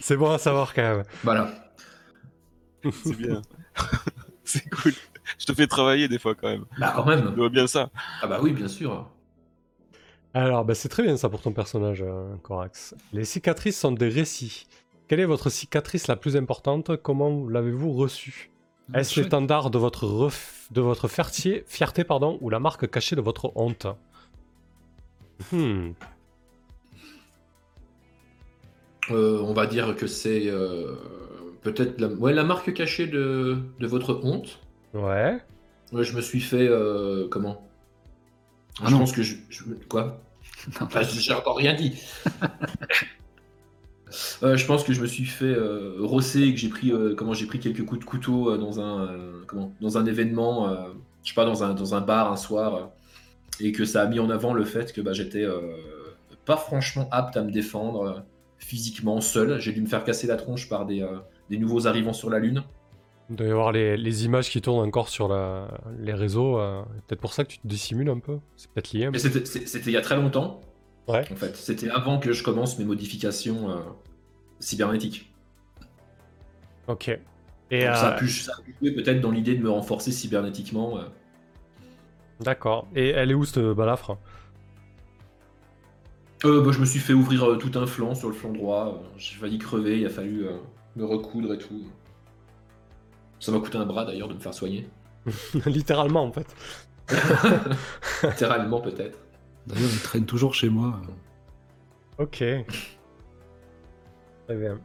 C'est 0.00 0.16
bon 0.16 0.30
à 0.30 0.38
savoir 0.38 0.74
quand 0.74 0.82
même. 0.82 1.04
Voilà. 1.22 1.50
C'est 3.04 3.16
bien. 3.16 3.42
c'est 4.44 4.68
cool. 4.70 4.92
Je 5.38 5.44
te 5.44 5.52
fais 5.52 5.66
travailler 5.66 6.08
des 6.08 6.18
fois 6.18 6.34
quand 6.34 6.48
même. 6.48 6.64
Bah 6.78 6.92
quand 6.96 7.02
Tu 7.02 7.08
même. 7.10 7.34
vois 7.34 7.48
bien 7.50 7.66
ça. 7.66 7.90
Ah 8.22 8.26
bah 8.26 8.38
oui, 8.42 8.52
bien 8.52 8.68
sûr. 8.68 9.10
Alors, 10.34 10.64
bah, 10.64 10.74
c'est 10.74 10.88
très 10.88 11.02
bien 11.02 11.16
ça 11.16 11.28
pour 11.28 11.40
ton 11.42 11.52
personnage, 11.52 12.02
euh, 12.02 12.34
Corax. 12.42 12.94
Les 13.12 13.24
cicatrices 13.24 13.78
sont 13.78 13.92
des 13.92 14.08
récits. 14.08 14.66
Quelle 15.06 15.20
est 15.20 15.24
votre 15.26 15.50
cicatrice 15.50 16.06
la 16.06 16.16
plus 16.16 16.36
importante? 16.36 16.96
Comment 17.02 17.46
l'avez-vous 17.48 17.92
reçue? 17.92 18.50
Est-ce 18.94 19.20
l'étendard 19.20 19.70
de 19.70 19.78
votre, 19.78 20.06
ref- 20.06 20.66
de 20.70 20.80
votre 20.80 21.08
fierté, 21.08 21.64
fierté 21.66 22.04
pardon, 22.04 22.38
ou 22.40 22.48
la 22.50 22.58
marque 22.58 22.88
cachée 22.90 23.16
de 23.16 23.20
votre 23.20 23.52
honte? 23.54 23.86
Hmm. 25.52 25.90
Euh, 29.10 29.40
on 29.42 29.52
va 29.54 29.66
dire 29.66 29.96
que 29.96 30.06
c'est 30.06 30.44
euh, 30.48 30.92
peut-être 31.62 32.00
la, 32.00 32.08
ouais, 32.08 32.32
la 32.32 32.44
marque 32.44 32.72
cachée 32.74 33.06
de, 33.06 33.56
de 33.80 33.86
votre 33.86 34.20
honte. 34.22 34.60
Ouais. 34.94 35.38
Ouais, 35.92 36.04
je 36.04 36.14
me 36.16 36.20
suis 36.20 36.40
fait. 36.40 36.68
euh, 36.68 37.26
comment? 37.30 37.66
Ah 38.80 38.84
Je 38.86 38.92
non. 38.92 38.98
pense 39.00 39.12
que 39.12 39.22
je. 39.22 39.36
je- 39.48 39.64
quoi? 39.88 40.20
Enfin, 40.80 41.02
J'ai 41.02 41.32
encore 41.34 41.56
rien 41.56 41.74
dit. 41.74 41.94
Euh, 44.42 44.56
je 44.56 44.64
pense 44.64 44.84
que 44.84 44.94
je 44.94 45.02
me 45.02 45.06
suis 45.06 45.26
fait 45.26 45.44
euh, 45.44 45.96
rosser 46.00 46.40
et 46.42 46.54
que 46.54 46.58
j'ai 46.58 46.70
pris, 46.70 46.90
euh, 46.92 47.14
comment, 47.14 47.34
j'ai 47.34 47.44
pris 47.44 47.60
quelques 47.60 47.84
coups 47.84 48.00
de 48.00 48.04
couteau 48.06 48.50
euh, 48.50 48.56
dans, 48.56 48.80
un, 48.80 49.02
euh, 49.06 49.32
comment, 49.46 49.74
dans 49.82 49.98
un 49.98 50.06
événement, 50.06 50.66
euh, 50.70 50.76
je 51.22 51.28
sais 51.28 51.34
pas, 51.34 51.44
dans 51.44 51.62
un, 51.62 51.74
dans 51.74 51.94
un 51.94 52.00
bar 52.00 52.32
un 52.32 52.36
soir, 52.36 52.74
euh, 52.74 52.80
et 53.60 53.70
que 53.70 53.84
ça 53.84 54.00
a 54.02 54.06
mis 54.06 54.18
en 54.18 54.30
avant 54.30 54.54
le 54.54 54.64
fait 54.64 54.94
que 54.94 55.02
bah, 55.02 55.12
j'étais 55.12 55.42
euh, 55.44 55.60
pas 56.46 56.56
franchement 56.56 57.06
apte 57.12 57.36
à 57.36 57.42
me 57.42 57.50
défendre 57.50 58.00
euh, 58.02 58.12
physiquement 58.58 59.20
seul. 59.20 59.58
J'ai 59.60 59.72
dû 59.72 59.80
me 59.80 59.86
faire 59.86 60.04
casser 60.04 60.26
la 60.26 60.36
tronche 60.36 60.68
par 60.68 60.86
des, 60.86 61.02
euh, 61.02 61.18
des 61.50 61.58
nouveaux 61.58 61.86
arrivants 61.86 62.12
sur 62.12 62.28
la 62.30 62.38
Lune. 62.38 62.62
Il 63.30 63.36
doit 63.36 63.46
y 63.46 63.50
avoir 63.50 63.72
les, 63.72 63.96
les 63.96 64.24
images 64.24 64.48
qui 64.50 64.60
tournent 64.62 64.86
encore 64.86 65.08
sur 65.08 65.28
la- 65.28 65.68
les 65.98 66.14
réseaux. 66.14 66.58
euh, 66.58 66.82
Peut-être 67.06 67.20
pour 67.20 67.32
ça 67.34 67.44
que 67.44 67.50
tu 67.50 67.58
te 67.58 67.66
dissimules 67.66 68.08
un 68.08 68.18
peu. 68.18 68.38
C'est 68.56 68.70
peut-être 68.70 68.92
lié. 68.92 69.10
Mais 69.10 69.18
c'était 69.18 69.90
il 69.90 69.92
y 69.92 69.96
a 69.96 70.00
très 70.00 70.16
longtemps, 70.16 70.60
Ouais. 71.08 71.24
en 71.30 71.36
fait. 71.36 71.54
C'était 71.56 71.90
avant 71.90 72.18
que 72.18 72.32
je 72.32 72.42
commence 72.42 72.78
mes 72.78 72.84
modifications 72.86 73.70
euh, 73.70 73.76
cybernétiques. 74.60 75.32
Ok. 76.86 77.08
Et 77.70 77.84
Donc, 77.84 77.96
ça, 77.96 78.08
a 78.08 78.12
pu, 78.18 78.28
ça 78.28 78.52
a 78.58 78.62
pu 78.62 78.74
jouer 78.80 78.92
peut-être 78.92 79.20
dans 79.20 79.30
l'idée 79.30 79.54
de 79.54 79.62
me 79.62 79.68
renforcer 79.70 80.10
cybernétiquement. 80.10 80.98
d'accord. 82.40 82.88
Et 82.96 83.08
elle 83.10 83.30
est 83.30 83.34
où 83.34 83.44
cette 83.44 83.58
balafre? 83.58 84.16
Euh, 86.44 86.62
bah, 86.64 86.70
je 86.72 86.78
me 86.78 86.84
suis 86.84 87.00
fait 87.00 87.12
ouvrir 87.12 87.44
euh, 87.44 87.56
tout 87.56 87.76
un 87.78 87.86
flanc 87.86 88.14
sur 88.14 88.28
le 88.28 88.34
flanc 88.34 88.52
droit. 88.52 88.86
euh, 89.02 89.08
J'ai 89.16 89.34
failli 89.36 89.58
crever, 89.58 90.00
il 90.00 90.06
a 90.06 90.10
fallu 90.10 90.46
euh, 90.46 90.56
me 90.96 91.04
recoudre 91.04 91.52
et 91.54 91.58
tout. 91.58 91.82
Ça 93.40 93.52
m'a 93.52 93.58
coûté 93.60 93.78
un 93.78 93.86
bras 93.86 94.04
d'ailleurs 94.04 94.28
de 94.28 94.34
me 94.34 94.40
faire 94.40 94.54
soigner. 94.54 94.88
Littéralement 95.66 96.24
en 96.24 96.32
fait. 96.32 96.46
Littéralement 98.22 98.80
peut-être. 98.80 99.18
D'ailleurs, 99.66 99.90
il 99.92 100.00
traîne 100.00 100.26
toujours 100.26 100.54
chez 100.54 100.68
moi. 100.68 101.00
Ok. 102.18 102.36
Très 104.46 104.56
bien. 104.56 104.80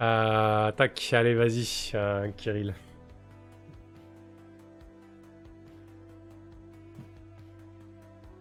Euh, 0.00 0.72
tac, 0.72 1.12
allez, 1.12 1.34
vas-y, 1.34 1.92
euh, 1.94 2.30
Kirill. 2.36 2.74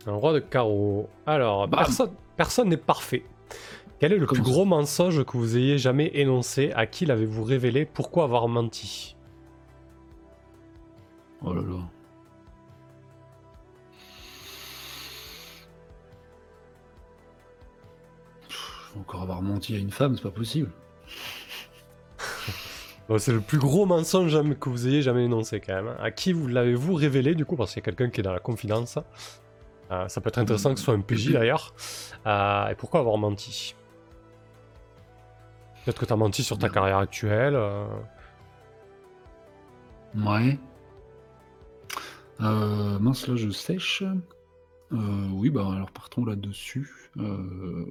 Un 0.07 0.13
roi 0.13 0.33
de 0.33 0.39
carreau. 0.39 1.09
Alors, 1.25 1.67
Bam. 1.67 1.79
personne 1.79 2.11
personne 2.37 2.69
n'est 2.69 2.77
parfait. 2.77 3.23
Quel 3.99 4.13
est 4.13 4.17
le 4.17 4.25
plus 4.25 4.37
ça 4.37 4.41
gros 4.41 4.65
mensonge 4.65 5.23
que 5.25 5.37
vous 5.37 5.57
ayez 5.57 5.77
jamais 5.77 6.09
énoncé 6.15 6.71
À 6.75 6.87
qui 6.87 7.05
l'avez-vous 7.05 7.43
révélé 7.43 7.85
Pourquoi 7.85 8.23
avoir 8.23 8.47
menti? 8.47 9.15
Oh 11.43 11.53
là 11.53 11.61
là. 11.61 11.77
Pff, 18.47 18.91
encore 18.99 19.21
avoir 19.23 19.41
menti 19.41 19.75
à 19.75 19.77
une 19.77 19.91
femme, 19.91 20.15
c'est 20.15 20.23
pas 20.23 20.31
possible. 20.31 20.71
Bon, 23.09 23.17
C'est 23.17 23.33
le 23.33 23.41
plus 23.41 23.57
gros 23.57 23.85
mensonge 23.85 24.37
que 24.59 24.69
vous 24.69 24.87
ayez 24.87 25.01
jamais 25.01 25.25
énoncé 25.25 25.59
quand 25.59 25.73
même. 25.73 25.87
hein. 25.89 25.97
À 25.99 26.11
qui 26.11 26.31
vous 26.31 26.47
l'avez-vous 26.47 26.93
révélé 26.93 27.35
du 27.35 27.43
coup? 27.43 27.57
Parce 27.57 27.71
qu'il 27.73 27.79
y 27.81 27.83
a 27.83 27.85
quelqu'un 27.85 28.09
qui 28.09 28.21
est 28.21 28.23
dans 28.23 28.31
la 28.31 28.39
confidence. 28.39 28.97
Euh, 29.91 30.07
ça 30.07 30.21
peut 30.21 30.29
être 30.29 30.37
intéressant 30.37 30.73
que 30.73 30.79
ce 30.79 30.85
soit 30.85 30.93
un 30.93 31.01
PJ 31.01 31.31
d'ailleurs. 31.33 31.73
Euh, 32.25 32.67
et 32.69 32.75
pourquoi 32.75 33.01
avoir 33.01 33.17
menti? 33.17 33.75
Peut-être 35.83 35.99
que 35.99 36.05
tu 36.05 36.13
as 36.13 36.15
menti 36.15 36.43
sur 36.43 36.57
ta 36.57 36.67
Merde. 36.67 36.73
carrière 36.75 36.97
actuelle. 36.99 37.55
euh. 37.55 37.85
Ouais. 40.15 40.57
Euh, 42.41 42.99
mince, 42.99 43.27
là, 43.27 43.35
je 43.35 43.49
sèche. 43.49 44.03
Euh, 44.93 45.27
oui, 45.31 45.49
bah 45.49 45.65
alors 45.73 45.91
partons 45.91 46.25
là-dessus. 46.25 47.09
Euh, 47.17 47.85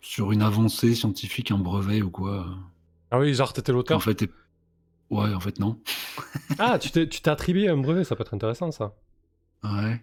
Sur 0.00 0.32
une 0.32 0.42
avancée 0.42 0.94
scientifique, 0.94 1.50
un 1.50 1.58
brevet 1.58 2.02
ou 2.02 2.10
quoi. 2.10 2.46
Ah 3.10 3.18
oui, 3.18 3.34
genre 3.34 3.52
t'étais 3.52 3.72
En 3.72 3.76
l'auteur. 3.76 4.02
fait, 4.02 4.22
est- 4.22 4.32
ouais, 5.12 5.34
en 5.34 5.40
fait, 5.40 5.58
non. 5.58 5.80
Ah, 6.58 6.78
tu 6.78 6.90
t'es 6.90 7.08
tu 7.08 7.20
t'es 7.22 7.30
attribué 7.30 7.68
un 7.68 7.76
brevet, 7.76 8.04
ça 8.04 8.16
peut 8.16 8.22
être 8.22 8.34
intéressant 8.34 8.70
ça. 8.72 8.94
Ouais. 9.64 10.00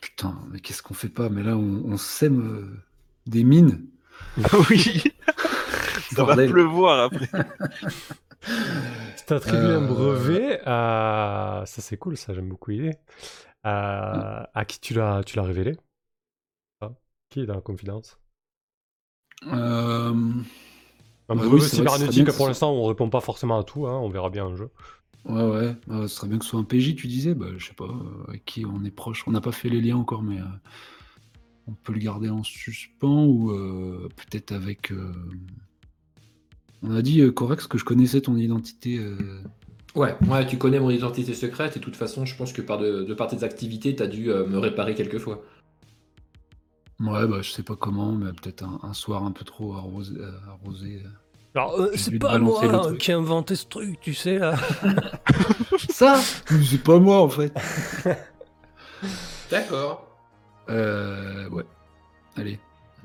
Putain, 0.00 0.38
mais 0.50 0.60
qu'est-ce 0.60 0.82
qu'on 0.82 0.94
fait 0.94 1.08
pas? 1.08 1.28
Mais 1.28 1.42
là, 1.42 1.56
on, 1.56 1.82
on 1.92 1.96
sème 1.96 2.40
euh, 2.46 2.84
des 3.26 3.44
mines. 3.44 3.86
oui, 4.70 5.02
ça 6.14 6.24
va 6.24 6.36
pleuvoir 6.36 7.04
après. 7.04 7.28
Tu 8.42 9.24
t'es 9.26 9.34
attribué 9.34 9.66
un 9.74 9.82
Euh. 9.82 9.86
brevet, 9.86 10.60
euh, 10.66 11.64
ça 11.64 11.82
c'est 11.82 11.96
cool, 11.96 12.16
ça 12.16 12.34
j'aime 12.34 12.48
beaucoup 12.48 12.70
l'idée. 12.70 12.96
À 13.64 14.64
qui 14.66 14.80
tu 14.80 14.94
l'as 14.94 15.22
tu 15.24 15.36
l'as 15.36 15.44
révélé? 15.44 15.76
Ah, 16.80 16.92
Qui 17.30 17.40
est 17.40 17.46
dans 17.46 17.54
la 17.54 17.60
confidence? 17.60 18.18
Euh, 19.46 20.14
Un 21.32 21.36
Bah 21.36 21.42
oui, 21.50 21.60
pour 22.36 22.46
l'instant, 22.48 22.72
on 22.72 22.84
répond 22.86 23.08
pas 23.08 23.20
forcément 23.20 23.58
à 23.58 23.64
tout, 23.64 23.86
hein, 23.86 23.98
on 23.98 24.08
verra 24.08 24.30
bien 24.30 24.46
un 24.46 24.56
jeu. 24.56 24.68
Ouais, 25.24 25.42
ouais. 25.42 25.76
Euh, 25.90 26.08
ce 26.08 26.16
serait 26.16 26.28
bien 26.28 26.38
que 26.38 26.44
ce 26.44 26.50
soit 26.50 26.60
un 26.60 26.64
PJ, 26.64 26.94
tu 26.96 27.06
disais. 27.06 27.34
Bah, 27.34 27.46
je 27.56 27.66
sais 27.66 27.74
pas 27.74 27.84
euh, 27.84 28.24
avec 28.28 28.44
qui 28.44 28.64
on 28.66 28.84
est 28.84 28.90
proche. 28.90 29.24
On 29.26 29.30
n'a 29.30 29.40
pas 29.40 29.52
fait 29.52 29.68
les 29.68 29.80
liens 29.80 29.96
encore, 29.96 30.22
mais 30.22 30.40
euh, 30.40 30.44
on 31.68 31.72
peut 31.74 31.92
le 31.92 31.98
garder 32.00 32.28
en 32.28 32.42
suspens 32.42 33.24
ou 33.26 33.50
euh, 33.52 34.08
peut-être 34.16 34.52
avec. 34.52 34.90
euh, 34.92 35.12
On 36.82 36.94
a 36.94 37.02
dit, 37.02 37.20
euh, 37.20 37.30
Corex, 37.30 37.66
que 37.66 37.78
je 37.78 37.84
connaissais 37.84 38.20
ton 38.20 38.36
identité. 38.36 38.98
euh, 38.98 39.40
Ouais, 39.94 40.16
ouais, 40.28 40.46
tu 40.46 40.56
connais 40.58 40.80
mon 40.80 40.90
identité 40.90 41.34
secrète 41.34 41.76
et 41.76 41.78
de 41.80 41.84
toute 41.84 41.96
façon, 41.96 42.24
je 42.24 42.34
pense 42.34 42.52
que 42.52 42.62
par 42.62 42.78
de, 42.78 43.02
de 43.04 43.14
par 43.14 43.28
tes 43.28 43.44
activités, 43.44 43.94
t'as 43.94 44.06
dû 44.06 44.30
euh, 44.30 44.46
me 44.46 44.58
réparer 44.58 44.94
quelques 44.94 45.18
fois. 45.18 45.42
Ouais, 47.00 47.26
bah, 47.26 47.42
je 47.42 47.50
sais 47.50 47.62
pas 47.64 47.76
comment, 47.76 48.12
mais 48.12 48.32
peut-être 48.32 48.62
un, 48.62 48.78
un 48.82 48.92
soir 48.94 49.24
un 49.24 49.32
peu 49.32 49.44
trop 49.44 49.74
arrosé. 49.74 50.14
euh, 50.18 50.30
arrosé, 50.48 51.02
euh. 51.56 51.60
Euh, 51.78 51.90
c'est 51.96 52.18
pas 52.18 52.38
moi 52.38 52.60
hein, 52.64 52.94
qui 52.98 53.10
ai 53.10 53.14
inventé 53.14 53.56
ce 53.56 53.66
truc, 53.66 54.00
tu 54.00 54.14
sais, 54.14 54.38
là. 54.38 54.54
Ça 55.90 56.16
C'est 56.16 56.82
pas 56.82 56.98
moi, 56.98 57.20
en 57.20 57.28
fait. 57.28 57.52
D'accord. 59.50 60.06
Euh, 60.68 61.48
ouais. 61.50 61.64
Allez. 62.36 62.58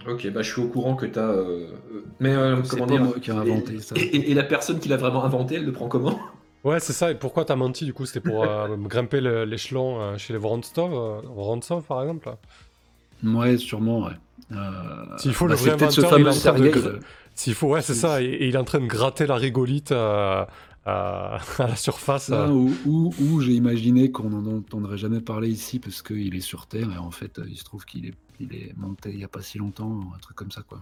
Ok, 0.08 0.30
bah 0.32 0.42
je 0.42 0.52
suis 0.52 0.62
au 0.62 0.68
courant 0.68 0.96
que 0.96 1.06
t'as. 1.06 1.22
euh, 1.22 1.68
Mais 2.20 2.34
euh, 2.34 2.64
C'est 2.64 2.70
comment 2.78 2.86
pas 2.86 2.92
dire 2.92 3.04
moi 3.04 3.14
qui 3.20 3.30
ai 3.32 3.34
inventé 3.34 3.74
et, 3.76 3.80
ça. 3.82 3.96
Et, 3.98 4.02
et- 4.02 4.32
et 4.32 4.34
la 4.34 4.44
personne 4.44 4.80
qui 4.80 4.88
l'a 4.90 4.98
vraiment 4.98 5.26
inventé, 5.26 5.56
elle 5.56 5.66
le 5.66 5.74
prend 5.74 5.88
comment? 5.88 6.18
Ouais, 6.64 6.80
c'est 6.80 6.94
ça, 6.94 7.12
et 7.12 7.16
pourquoi 7.16 7.46
t'as 7.46 7.56
menti, 7.56 7.84
du 7.86 7.94
coup 7.94 8.06
C'était 8.06 8.22
pour 8.22 8.44
euh, 8.50 8.78
grimper 8.78 9.20
l'échelon 9.22 10.00
euh, 10.00 10.18
chez 10.18 10.34
les 10.34 10.40
Vorontsov, 10.40 10.94
euh, 10.94 11.22
Vorontsov, 11.28 11.84
par 11.84 12.02
exemple 12.04 12.30
Ouais, 13.24 13.58
sûrement, 13.58 14.06
ouais. 14.06 14.14
Euh, 14.54 15.18
S'il 15.18 15.34
faut, 15.34 15.48
le 15.48 15.58
c'est 15.58 15.72
vrai 15.72 15.92
ce 15.92 16.02
inventeur, 16.02 16.20
il 16.20 16.34
fameux 16.36 16.70
de 16.72 16.88
euh, 16.88 17.00
S'il 17.38 17.54
faut, 17.54 17.68
ouais, 17.68 17.82
c'est 17.84 17.94
ça, 17.94 18.22
et, 18.22 18.26
et 18.26 18.48
il 18.48 18.56
est 18.56 18.58
en 18.58 18.64
train 18.64 18.80
de 18.80 18.88
gratter 18.88 19.28
la 19.28 19.36
rigolite 19.36 19.92
euh, 19.92 20.44
euh, 20.88 21.38
à 21.60 21.68
la 21.68 21.76
surface. 21.76 22.32
Euh. 22.32 22.48
où, 22.50 22.74
où- 22.86 23.14
où 23.22 23.42
j'ai 23.42 23.54
imaginé 23.54 24.10
qu'on 24.12 24.32
n'en 24.32 24.58
entendrait 24.58 24.98
jamais 24.98 25.22
parler 25.22 25.48
ici 25.50 25.78
parce 25.80 26.02
qu'il 26.02 26.36
est 26.36 26.42
sur 26.42 26.66
Terre 26.66 26.92
et 26.92 26.98
en 26.98 27.12
fait 27.12 27.38
euh, 27.38 27.46
il 27.48 27.56
se 27.58 27.64
trouve 27.64 27.86
qu'il 27.86 28.08
est, 28.08 28.14
il 28.40 28.56
est 28.56 28.74
monté 28.76 29.12
il 29.12 29.20
y 29.20 29.24
a 29.24 29.28
pas 29.28 29.42
si 29.44 29.60
longtemps, 29.60 30.02
un 30.16 30.18
truc 30.18 30.36
comme 30.36 30.50
ça 30.52 30.64
quoi. 30.64 30.80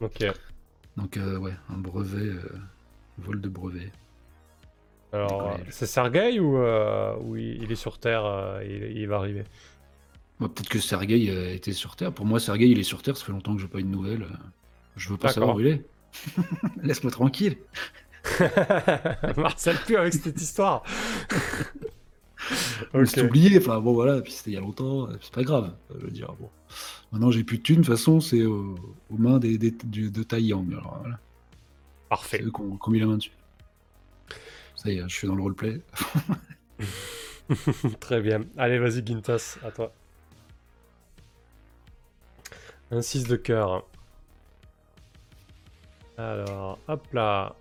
Ok. 0.00 0.24
Donc 0.96 1.16
euh, 1.18 1.38
ouais, 1.38 1.54
un 1.70 1.78
brevet, 1.78 2.30
vol 3.18 3.40
de 3.40 3.48
brevet. 3.48 3.92
Alors, 5.12 5.56
je- 5.66 5.70
c'est 5.70 5.86
Sergei 5.86 6.40
ou, 6.40 6.56
ou 6.58 7.36
il, 7.36 7.62
il 7.62 7.70
est 7.70 7.76
sur 7.76 7.98
Terre 7.98 8.58
et 8.62 8.90
il, 8.90 8.98
il 9.02 9.06
va 9.06 9.16
arriver? 9.18 9.44
Bah, 10.40 10.48
Peut-être 10.52 10.68
que 10.68 10.80
Sergei 10.80 11.54
était 11.54 11.72
sur 11.72 11.94
Terre. 11.94 12.12
Pour 12.12 12.26
moi, 12.26 12.40
Sergei 12.40 12.66
il 12.68 12.78
est 12.80 12.82
sur 12.82 13.02
Terre, 13.02 13.16
ça 13.16 13.24
fait 13.24 13.30
longtemps 13.30 13.54
que 13.54 13.62
j'ai 13.62 13.68
pas 13.68 13.78
eu 13.78 13.84
de 13.84 13.88
nouvelles. 13.88 14.26
Je 14.96 15.08
veux 15.10 15.16
pas 15.16 15.28
savoir 15.32 15.56
où 15.56 15.60
il 15.60 15.66
est. 15.66 15.82
Laisse-moi 16.82 17.10
tranquille. 17.12 17.56
Marcel 19.36 19.76
plus 19.84 19.96
avec 19.96 20.14
cette 20.14 20.40
histoire. 20.40 20.82
Je 22.92 22.98
me 22.98 23.02
ok. 23.02 23.08
suis 23.08 23.20
oublié, 23.22 23.58
enfin 23.58 23.80
bon 23.80 23.92
voilà, 23.94 24.20
puis 24.20 24.32
c'était 24.32 24.50
il 24.50 24.54
y 24.54 24.56
a 24.56 24.60
longtemps, 24.60 25.08
c'est 25.20 25.32
pas 25.32 25.42
grave, 25.42 25.74
je 25.98 26.04
veux 26.04 26.10
dire. 26.10 26.32
Bon. 26.38 26.50
Maintenant 27.12 27.30
j'ai 27.30 27.42
plus 27.44 27.58
de 27.58 27.62
thunes, 27.62 27.80
de 27.80 27.86
toute 27.86 27.94
façon 27.96 28.20
c'est 28.20 28.40
euh, 28.40 28.74
aux 29.10 29.16
mains 29.18 29.38
des, 29.38 29.56
des- 29.58 29.70
du- 29.70 30.10
de. 30.10 30.24
Alors 30.34 30.98
voilà. 31.00 31.18
C'est 31.18 32.08
Parfait. 32.08 32.42
eux 32.42 32.50
qui 32.50 32.60
ont, 32.60 32.76
qui 32.76 32.88
ont 32.88 32.92
mis 32.92 33.00
la 33.00 33.06
main 33.06 33.16
dessus. 33.16 33.30
Ça 34.76 34.90
y 34.90 34.98
est, 34.98 35.02
je 35.08 35.14
suis 35.14 35.26
dans 35.26 35.34
le 35.34 35.42
roleplay. 35.42 35.80
Très 38.00 38.20
bien. 38.20 38.40
Allez, 38.56 38.78
vas-y, 38.78 39.04
Gintas, 39.06 39.58
à 39.64 39.70
toi. 39.70 39.92
Un 42.90 43.00
6 43.02 43.24
de 43.24 43.36
cœur. 43.36 43.86
Alors, 46.18 46.78
hop 46.88 47.02
là. 47.12 47.54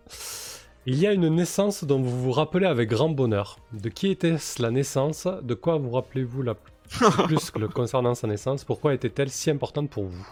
Il 0.85 0.95
y 0.95 1.07
a 1.07 1.13
une 1.13 1.30
naissance 1.30 1.84
dont 1.85 1.99
vous 2.01 2.21
vous 2.23 2.31
rappelez 2.31 2.65
avec 2.67 2.89
grand 2.89 3.09
bonheur. 3.09 3.57
De 3.71 3.89
qui 3.89 4.09
était-ce 4.09 4.61
la 4.61 4.69
naissance? 4.69 5.27
De 5.41 5.53
quoi 5.53 5.77
vous 5.77 5.91
rappelez-vous 5.91 6.41
la 6.41 6.55
plus 6.55 7.51
que 7.51 7.59
le 7.59 7.67
concernant 7.69 8.15
sa 8.15 8.27
naissance? 8.27 8.63
Pourquoi 8.63 8.93
était-elle 8.93 9.30
si 9.30 9.49
importante 9.49 9.89
pour 9.89 10.05
vous? 10.05 10.27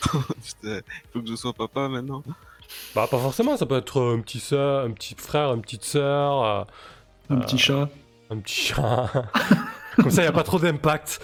Putain, 0.44 0.78
il 0.78 0.82
faut 1.12 1.20
que 1.20 1.28
je 1.28 1.34
sois 1.36 1.52
papa 1.52 1.88
maintenant. 1.88 2.22
Bah 2.94 3.08
pas 3.10 3.18
forcément, 3.18 3.56
ça 3.56 3.66
peut 3.66 3.76
être 3.76 4.00
un 4.00 4.20
petit 4.20 4.38
soeur, 4.38 4.84
un 4.86 4.92
petit 4.92 5.16
frère, 5.18 5.52
une 5.52 5.60
petite 5.60 5.84
sœur, 5.84 6.44
euh, 6.44 6.62
Un 7.30 7.36
petit 7.38 7.58
chat. 7.58 7.88
un 8.30 8.38
petit 8.38 8.72
chat. 8.72 9.10
Comme 9.96 10.10
ça, 10.10 10.22
il 10.22 10.24
n'y 10.24 10.28
a 10.28 10.32
pas 10.32 10.44
trop 10.44 10.58
d'impact. 10.60 11.20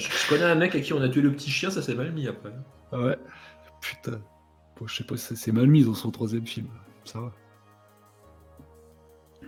Je, 0.00 0.28
connais 0.28 0.44
un 0.44 0.54
mec 0.54 0.74
à 0.74 0.80
qui 0.80 0.92
on 0.92 1.00
a 1.02 1.08
tué 1.08 1.20
le 1.20 1.32
petit 1.32 1.50
chien, 1.50 1.70
ça 1.70 1.82
s'est 1.82 1.94
mal 1.94 2.10
mis 2.12 2.26
après. 2.26 2.52
Ah 2.92 2.98
ouais. 2.98 3.16
Putain. 3.80 4.20
Bon, 4.78 4.86
je 4.86 4.96
sais 4.96 5.04
pas, 5.04 5.16
c'est 5.16 5.36
c'est 5.36 5.52
mal 5.52 5.66
mis 5.66 5.84
dans 5.84 5.94
son 5.94 6.10
troisième 6.10 6.46
film. 6.46 6.68
Ça 7.04 7.20
va. 7.20 7.32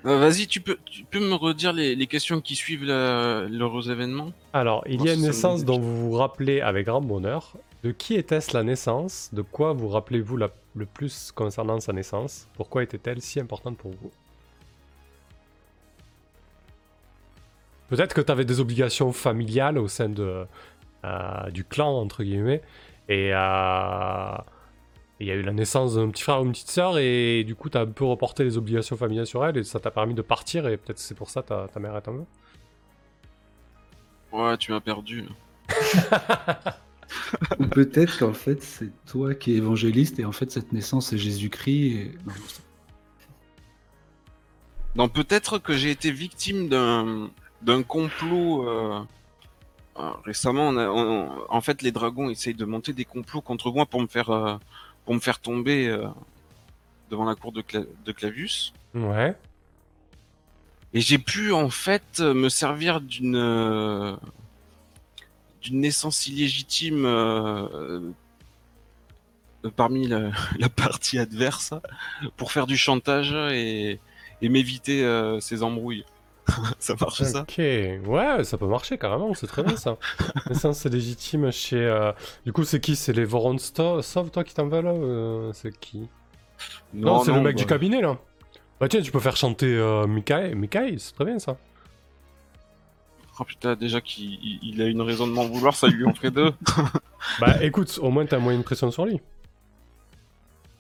Euh, 0.05 0.19
Vas-y, 0.19 0.47
tu 0.49 0.61
peux, 0.61 0.79
tu 0.85 1.05
peux 1.05 1.21
me 1.21 1.35
redire 1.35 1.73
les, 1.73 1.95
les 1.95 2.07
questions 2.07 2.41
qui 2.41 2.57
suivent 2.57 2.85
la- 2.85 3.47
l'heureux 3.49 3.91
événement 3.91 4.33
Alors, 4.53 4.83
il 4.89 5.03
y 5.05 5.09
a 5.09 5.15
une 5.15 5.23
naissance 5.23 5.65
dont 5.65 5.79
vous 5.79 6.11
vous 6.11 6.17
rappelez 6.17 6.61
avec 6.61 6.87
grand 6.87 7.01
bonheur. 7.01 7.57
De 7.85 7.93
qui 7.93 8.15
était-ce 8.15 8.57
la 8.57 8.63
naissance? 8.65 9.31
De 9.33 9.43
quoi 9.43 9.73
vous 9.73 9.89
rappelez-vous 9.89 10.37
la- 10.37 10.51
le 10.75 10.87
plus 10.87 11.31
concernant 11.33 11.79
sa 11.81 11.93
naissance? 11.93 12.49
Pourquoi 12.55 12.83
était-elle 12.83 13.21
si 13.21 13.39
importante 13.39 13.77
pour 13.79 13.93
vous? 13.93 14.11
Peut-être 17.93 18.15
que 18.15 18.23
tu 18.23 18.33
avais 18.33 18.47
des 18.47 18.59
obligations 18.59 19.13
familiales 19.13 19.77
au 19.77 19.87
sein 19.87 20.09
de, 20.09 20.47
euh, 21.05 21.51
du 21.51 21.63
clan, 21.63 21.91
entre 22.01 22.25
guillemets, 22.25 22.63
et 23.11 23.35
euh, 23.35 24.35
il 25.21 25.27
y 25.27 25.31
a 25.31 25.35
eu 25.35 25.43
la 25.43 25.53
naissance 25.53 25.97
d'un 25.97 26.09
petit 26.09 26.23
frère 26.23 26.41
ou 26.41 26.47
une 26.47 26.53
petite 26.53 26.71
sœur, 26.71 26.97
et 26.97 27.45
du 27.45 27.55
coup, 27.55 27.69
tu 27.69 27.77
as 27.77 27.83
un 27.83 27.87
peu 27.87 28.07
reporté 28.07 28.45
les 28.45 28.57
obligations 28.57 28.97
familiales 28.97 29.27
sur 29.27 29.45
elle, 29.45 29.59
et 29.59 29.63
ça 29.63 29.79
t'a 29.79 29.91
permis 29.91 30.15
de 30.15 30.23
partir, 30.23 30.67
et 30.69 30.79
peut-être 30.79 31.01
c'est 31.01 31.15
pour 31.15 31.29
ça 31.29 31.43
ta, 31.43 31.69
ta 31.69 31.81
mère 31.81 31.95
est 31.95 32.09
en. 32.09 32.27
Ouais, 34.33 34.57
tu 34.57 34.73
m'as 34.73 34.81
perdu. 34.81 35.29
Ou 37.59 37.67
peut-être 37.67 38.19
qu'en 38.19 38.33
fait, 38.33 38.63
c'est 38.63 38.91
toi 39.05 39.35
qui 39.35 39.53
es 39.53 39.57
évangéliste 39.57 40.19
et 40.19 40.25
en 40.25 40.33
fait, 40.33 40.51
cette 40.51 40.73
naissance, 40.73 41.09
c'est 41.09 41.19
Jésus-Christ. 41.19 41.93
Et... 41.93 42.11
Non, 42.25 42.33
Non, 44.97 45.09
peut-être 45.11 45.59
que 45.59 45.75
j'ai 45.75 45.91
été 45.91 46.11
victime 46.11 46.71
d'un 46.71 47.29
d'un 47.63 47.83
complot. 47.83 48.69
euh, 48.69 49.01
euh, 49.99 50.11
récemment, 50.25 50.69
on 50.69 50.77
a- 50.77 50.89
on- 50.89 51.31
en 51.51 51.61
fait, 51.61 51.83
les 51.83 51.93
dragons 51.93 52.31
essayent 52.31 52.55
de 52.55 52.65
monter 52.65 52.93
des 52.93 53.05
complots 53.05 53.41
contre 53.43 53.71
moi 53.71 53.87
pour 53.87 54.01
me 54.01 54.07
faire, 54.07 54.31
euh, 54.31 54.57
pour 55.05 55.15
me 55.15 55.21
faire 55.21 55.39
tomber 55.39 55.87
euh, 55.89 56.07
devant 57.11 57.25
la 57.25 57.35
cour 57.35 57.53
de, 57.53 57.61
Cla- 57.63 57.87
de 58.05 58.13
Clavius. 58.13 58.73
Ouais. 58.95 59.35
Et 60.95 61.01
j'ai 61.01 61.19
pu 61.19 61.53
en 61.53 61.71
fait 61.71 62.21
me 62.21 62.49
servir 62.49 63.01
d'une 63.01 63.37
euh, 63.37 64.15
d'une 65.63 65.81
naissance 65.81 66.27
illégitime 66.27 67.05
euh, 67.07 68.01
euh, 69.65 69.71
parmi 69.77 70.09
la, 70.09 70.31
la 70.59 70.69
partie 70.69 71.19
adverse 71.19 71.73
pour 72.37 72.51
faire 72.53 72.67
du 72.67 72.77
chantage 72.77 73.33
et, 73.53 74.01
et 74.43 74.49
m'éviter 74.49 75.05
euh, 75.05 75.39
ces 75.41 75.63
embrouilles. 75.63 76.05
ça 76.79 76.95
marche 77.01 77.23
ça 77.23 77.43
Ok, 77.43 77.59
ouais, 77.59 78.45
ça 78.45 78.59
peut 78.59 78.67
marcher 78.67 78.99
carrément, 78.99 79.33
c'est 79.35 79.47
très 79.47 79.63
bien 79.63 79.77
ça. 79.77 79.97
Naissance 80.49 80.79
c'est 80.79 80.89
légitime 80.89 81.51
chez. 81.53 81.77
euh, 81.77 82.13
Du 82.45 82.53
coup, 82.53 82.65
c'est 82.65 82.81
qui? 82.81 82.97
C'est 82.97 83.13
les 83.13 83.25
Voronstov, 83.25 84.31
toi 84.31 84.45
qui 84.45 84.55
t'en 84.55 84.67
vas 84.69 84.83
là 84.83 84.91
euh, 84.91 85.53
C'est 85.53 85.79
qui? 85.79 86.09
Non, 86.95 87.25
c'est 87.25 87.33
le 87.33 87.41
mec 87.41 87.57
du 87.57 87.65
bah, 87.65 87.69
cabinet 87.69 88.01
là. 88.01 88.19
Bah 88.81 88.89
tiens, 88.89 89.01
tu 89.01 89.13
peux 89.13 89.21
faire 89.21 89.37
chanter 89.37 89.67
euh, 89.67 90.07
Mikael, 90.07 90.57
Mikael, 90.57 90.99
c'est 90.99 91.15
très 91.15 91.25
bien 91.25 91.39
ça. 91.39 91.57
Oh 93.41 93.45
putain, 93.45 93.75
déjà 93.77 94.01
qu'il 94.01 94.35
il- 94.35 94.59
il 94.63 94.83
a 94.83 94.87
une 94.87 95.01
raison 95.01 95.27
de 95.27 95.33
m'en 95.33 95.47
vouloir, 95.47 95.75
ça 95.75 95.89
lui 95.89 96.05
en 96.05 96.15
ferait 96.15 96.31
deux. 96.31 96.53
Bah 97.39 97.63
écoute, 97.63 97.99
au 98.03 98.11
moins 98.11 98.27
t'as 98.27 98.39
moyen 98.39 98.59
de 98.59 98.65
pression 98.65 98.91
sur 98.91 99.07
lui. 99.07 99.21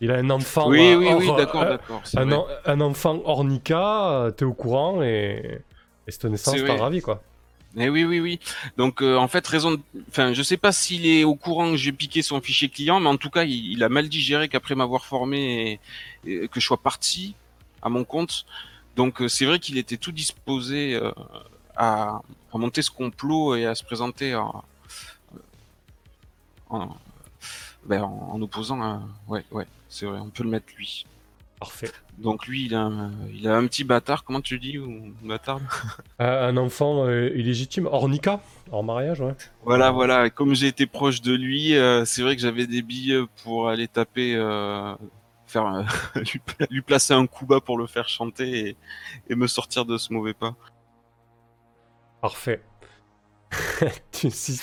Il 0.03 0.11
a 0.11 0.17
un 0.17 0.31
enfant. 0.31 0.69
oui, 0.69 0.81
euh, 0.81 0.97
oui, 0.97 1.07
oui, 1.17 1.29
hors- 1.29 1.37
d'accord, 1.37 1.63
euh, 1.63 1.69
d'accord. 1.71 2.03
un, 2.67 2.81
enfant 2.81 3.23
hors 3.25 3.45
Nika, 3.45 4.11
euh, 4.11 4.31
t'es 4.33 4.45
au 4.45 4.53
courant 4.53 5.01
et, 5.01 5.61
et 6.09 6.11
cette 6.11 6.25
naissance 6.25 6.57
vrai. 6.59 6.77
ravi 6.77 7.01
quoi. 7.01 7.23
Eh 7.77 7.89
oui, 7.89 8.05
oui, 8.05 8.19
oui. 8.19 8.41
Donc, 8.77 9.01
euh, 9.01 9.17
en 9.17 9.29
fait, 9.29 9.47
raison. 9.47 9.71
de- 9.73 9.81
Enfin, 10.09 10.33
je 10.33 10.43
sais 10.43 10.57
pas 10.57 10.73
s'il 10.73 11.07
est 11.07 11.23
au 11.23 11.37
courant 11.37 11.71
que 11.71 11.77
j'ai 11.77 11.93
piqué 11.93 12.21
son 12.21 12.41
fichier 12.41 12.69
client, 12.69 12.99
mais 12.99 13.09
en 13.09 13.17
tout 13.17 13.31
cas, 13.31 13.45
il, 13.45 13.73
il 13.73 13.85
a 13.85 13.89
mal 13.89 14.09
digéré 14.09 14.49
qu'après 14.49 14.75
m'avoir 14.75 15.07
formé 15.07 15.81
et, 16.27 16.33
et 16.45 16.49
que 16.49 16.59
je 16.59 16.67
sois 16.67 16.83
parti 16.83 17.37
à 17.81 17.89
mon 17.89 18.03
compte. 18.05 18.45
Donc, 18.97 19.23
euh, 19.23 19.29
c'est 19.29 19.47
vrai 19.47 19.61
qu'il 19.61 19.79
était 19.79 19.97
tout 19.99 20.13
disposé 20.13 20.97
euh, 20.97 21.13
à, 21.77 22.21
à 22.53 22.59
monter 22.59 22.83
ce 22.83 22.91
complot 22.91 23.55
et 23.55 23.67
à 23.67 23.77
se 23.77 23.85
présenter 23.85 24.35
en, 24.35 24.65
en, 26.71 26.89
ben, 27.87 28.03
en, 28.03 28.33
en 28.35 28.43
opposant. 28.43 28.83
À... 28.83 29.01
Ouais, 29.29 29.45
ouais, 29.53 29.67
c'est 29.93 30.07
vrai. 30.07 30.19
On 30.19 30.31
peut 30.31 30.43
le 30.43 30.51
mettre 30.51 30.73
lui. 30.77 31.07
Parfait. 31.61 31.91
Donc 32.19 32.47
lui, 32.49 32.65
il 32.67 32.75
a, 32.75 32.81
un, 32.81 33.13
il 33.33 33.47
a 33.47 33.57
un 33.57 33.67
petit 33.69 33.85
bâtard, 33.85 34.25
comment 34.25 34.41
tu 34.41 34.59
dis, 34.59 34.79
ou 34.79 35.15
bâtard 35.23 35.61
Euh, 36.21 36.49
un 36.49 36.57
enfant 36.57 37.07
euh, 37.07 37.31
illégitime 37.37 37.87
hors 37.87 38.09
Nika, 38.09 38.41
hors 38.73 38.83
mariage, 38.83 39.21
ouais. 39.21 39.35
Voilà, 39.65 39.91
voilà. 39.93 40.29
Comme 40.31 40.55
j'ai 40.55 40.67
été 40.67 40.87
proche 40.87 41.21
de 41.21 41.35
lui, 41.35 41.77
euh, 41.77 42.05
c'est 42.05 42.23
vrai 42.23 42.35
que 42.35 42.43
j'avais 42.43 42.67
des 42.67 42.83
billes 42.83 43.17
pour 43.45 43.69
aller 43.69 43.87
taper, 43.89 44.33
faire, 45.47 45.85
lui, 46.17 46.39
pla- 46.45 46.67
lui 46.71 46.83
placer 46.83 47.15
un 47.15 47.27
coup 47.27 47.47
bas 47.47 47.61
pour 47.61 47.79
le 47.79 47.87
faire 47.87 48.09
chanter 48.09 48.69
et, 48.69 48.77
et 49.31 49.35
me 49.37 49.47
sortir 49.47 49.85
de 49.85 49.99
ce 49.99 50.13
mauvais 50.13 50.35
pas. 50.35 50.55
Parfait. 52.21 52.63
Ceci 54.13 54.61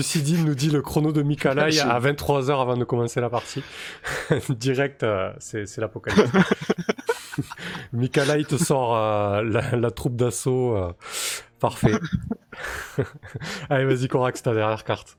dit, 0.00 0.42
nous 0.42 0.54
dit 0.54 0.70
le 0.70 0.82
chrono 0.82 1.12
de 1.12 1.22
Mikalai 1.22 1.78
à 1.80 1.98
23h 2.00 2.60
avant 2.60 2.76
de 2.76 2.84
commencer 2.84 3.20
la 3.20 3.30
partie. 3.30 3.62
Direct, 4.50 5.02
euh, 5.02 5.32
c'est 5.38 5.66
c'est 5.66 5.80
l'apocalypse. 5.80 6.30
Mikalai 7.92 8.44
te 8.44 8.56
sort 8.56 8.96
euh, 8.96 9.42
la, 9.42 9.76
la 9.76 9.90
troupe 9.90 10.16
d'assaut. 10.16 10.76
euh, 10.76 10.92
parfait. 11.60 11.92
Allez, 13.70 13.84
vas-y, 13.84 14.08
Korax, 14.08 14.42
ta 14.42 14.54
dernière 14.54 14.84
carte. 14.84 15.18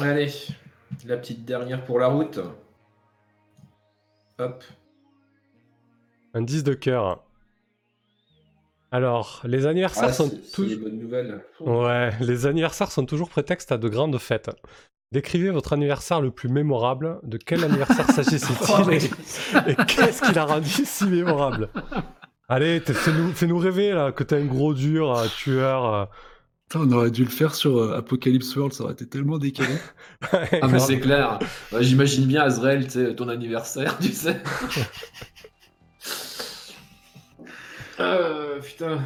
Allez, 0.00 0.32
la 1.06 1.16
petite 1.16 1.44
dernière 1.44 1.84
pour 1.84 1.98
la 1.98 2.08
route. 2.08 2.40
Hop. 4.38 4.64
Un 6.34 6.42
10 6.42 6.64
de 6.64 6.74
cœur. 6.74 7.22
Alors, 8.92 9.40
les 9.44 9.66
anniversaires 9.66 10.08
Ah, 10.08 10.12
sont 10.12 10.30
nouvelles. 10.92 11.44
Ouais, 11.60 12.10
les 12.20 12.46
anniversaires 12.46 12.90
sont 12.90 13.06
toujours 13.06 13.28
prétexte 13.30 13.70
à 13.72 13.78
de 13.78 13.88
grandes 13.88 14.18
fêtes. 14.18 14.50
Décrivez 15.12 15.50
votre 15.50 15.72
anniversaire 15.72 16.20
le 16.20 16.30
plus 16.30 16.48
mémorable. 16.48 17.18
De 17.22 17.36
quel 17.36 17.64
anniversaire 17.64 18.06
Oh, 18.08 18.12
s'agissait-il 18.12 18.86
mais- 18.86 18.96
et, 19.68 19.72
et 19.72 19.76
qu'est-ce 19.86 20.22
qui 20.22 20.32
l'a 20.32 20.44
rendu 20.44 20.68
si 20.68 21.04
mémorable? 21.06 21.68
Allez, 22.48 22.80
fais-nous 22.80 23.58
rêver 23.58 23.92
là, 23.92 24.10
que 24.12 24.24
t'es 24.24 24.36
un 24.36 24.44
gros 24.44 24.74
dur, 24.74 25.16
euh, 25.16 25.26
tueur. 25.38 25.94
euh. 25.94 26.04
Putain, 26.68 26.84
on 26.84 26.92
aurait 26.92 27.10
dû 27.10 27.24
le 27.24 27.30
faire 27.30 27.54
sur 27.54 27.78
euh, 27.78 27.96
Apocalypse 27.96 28.54
World, 28.56 28.72
ça 28.72 28.84
aurait 28.84 28.92
été 28.92 29.08
tellement 29.08 29.38
décalé. 29.38 29.74
Ah, 30.62 30.68
mais 30.68 30.78
c'est 30.80 31.00
clair. 31.00 31.38
Ouais, 31.72 31.82
J'imagine 31.82 32.26
bien 32.26 32.42
Azrael, 32.42 32.86
ton 33.16 33.28
anniversaire, 33.28 33.98
tu 33.98 34.12
sais. 34.12 34.36
Euh, 38.00 38.60
putain. 38.60 39.00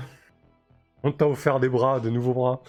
On 1.02 1.12
t'a 1.12 1.26
offert 1.28 1.60
des 1.60 1.68
bras, 1.68 2.00
de 2.00 2.08
nouveaux 2.10 2.32
bras. 2.34 2.62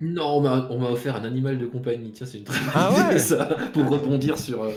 Non, 0.00 0.38
on 0.38 0.78
m'a 0.78 0.90
offert 0.90 1.16
un 1.16 1.24
animal 1.24 1.58
de 1.58 1.66
compagnie. 1.66 2.10
Tiens, 2.12 2.26
c'est 2.26 2.38
une 2.38 2.44
très 2.44 2.58
bonne 2.58 2.70
Ah 2.74 2.90
idée, 2.92 3.02
ouais 3.14 3.18
ça, 3.18 3.46
pour 3.72 3.88
rebondir 3.88 4.38
sur, 4.38 4.62
euh, 4.64 4.70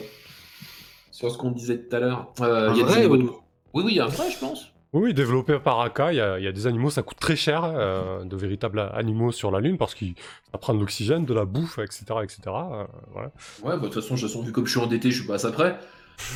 sur 1.12 1.32
ce 1.32 1.38
qu'on 1.38 1.52
disait 1.52 1.80
tout 1.80 1.96
à 1.96 2.00
l'heure. 2.00 2.34
Euh, 2.42 2.70
il 2.74 2.78
y 2.78 2.82
a 2.82 2.84
des 2.86 2.90
vrai 2.92 3.00
animaux 3.02 3.16
ou- 3.16 3.24
de- 3.24 3.30
Oui, 3.74 3.84
oui, 3.86 4.00
un 4.00 4.08
vrai, 4.08 4.30
je 4.32 4.38
pense. 4.40 4.72
Oui, 4.94 5.14
développé 5.14 5.60
par 5.60 5.82
Aka, 5.82 6.14
il 6.14 6.16
y, 6.16 6.22
a 6.22 6.40
il 6.40 6.46
y 6.46 6.48
a 6.48 6.52
des 6.52 6.66
animaux, 6.66 6.90
ça 6.90 7.04
coûte 7.04 7.20
très 7.20 7.36
cher, 7.36 7.64
euh, 7.64 8.24
de 8.24 8.36
véritables 8.36 8.80
animaux 8.94 9.32
sur 9.32 9.52
la 9.52 9.60
Lune, 9.60 9.78
parce 9.78 9.94
que 9.94 10.06
ça 10.52 10.58
prend 10.58 10.74
de 10.74 10.80
l'oxygène, 10.80 11.26
de 11.26 11.34
la 11.34 11.46
bouffe, 11.46 11.78
etc. 11.80 12.06
etc. 12.24 12.40
euh, 12.48 12.86
voilà. 13.12 13.28
Ouais, 13.62 13.72
bah, 13.72 13.78
de 13.78 13.82
toute 13.86 13.94
façon, 13.96 14.16
toute 14.16 14.24
façon, 14.24 14.42
vu 14.42 14.52
comme 14.52 14.66
je 14.66 14.72
suis 14.72 14.80
endetté, 14.80 15.12
je 15.12 15.20
suis 15.20 15.28
pas 15.28 15.36
assez 15.36 15.52
prêt. 15.52 15.78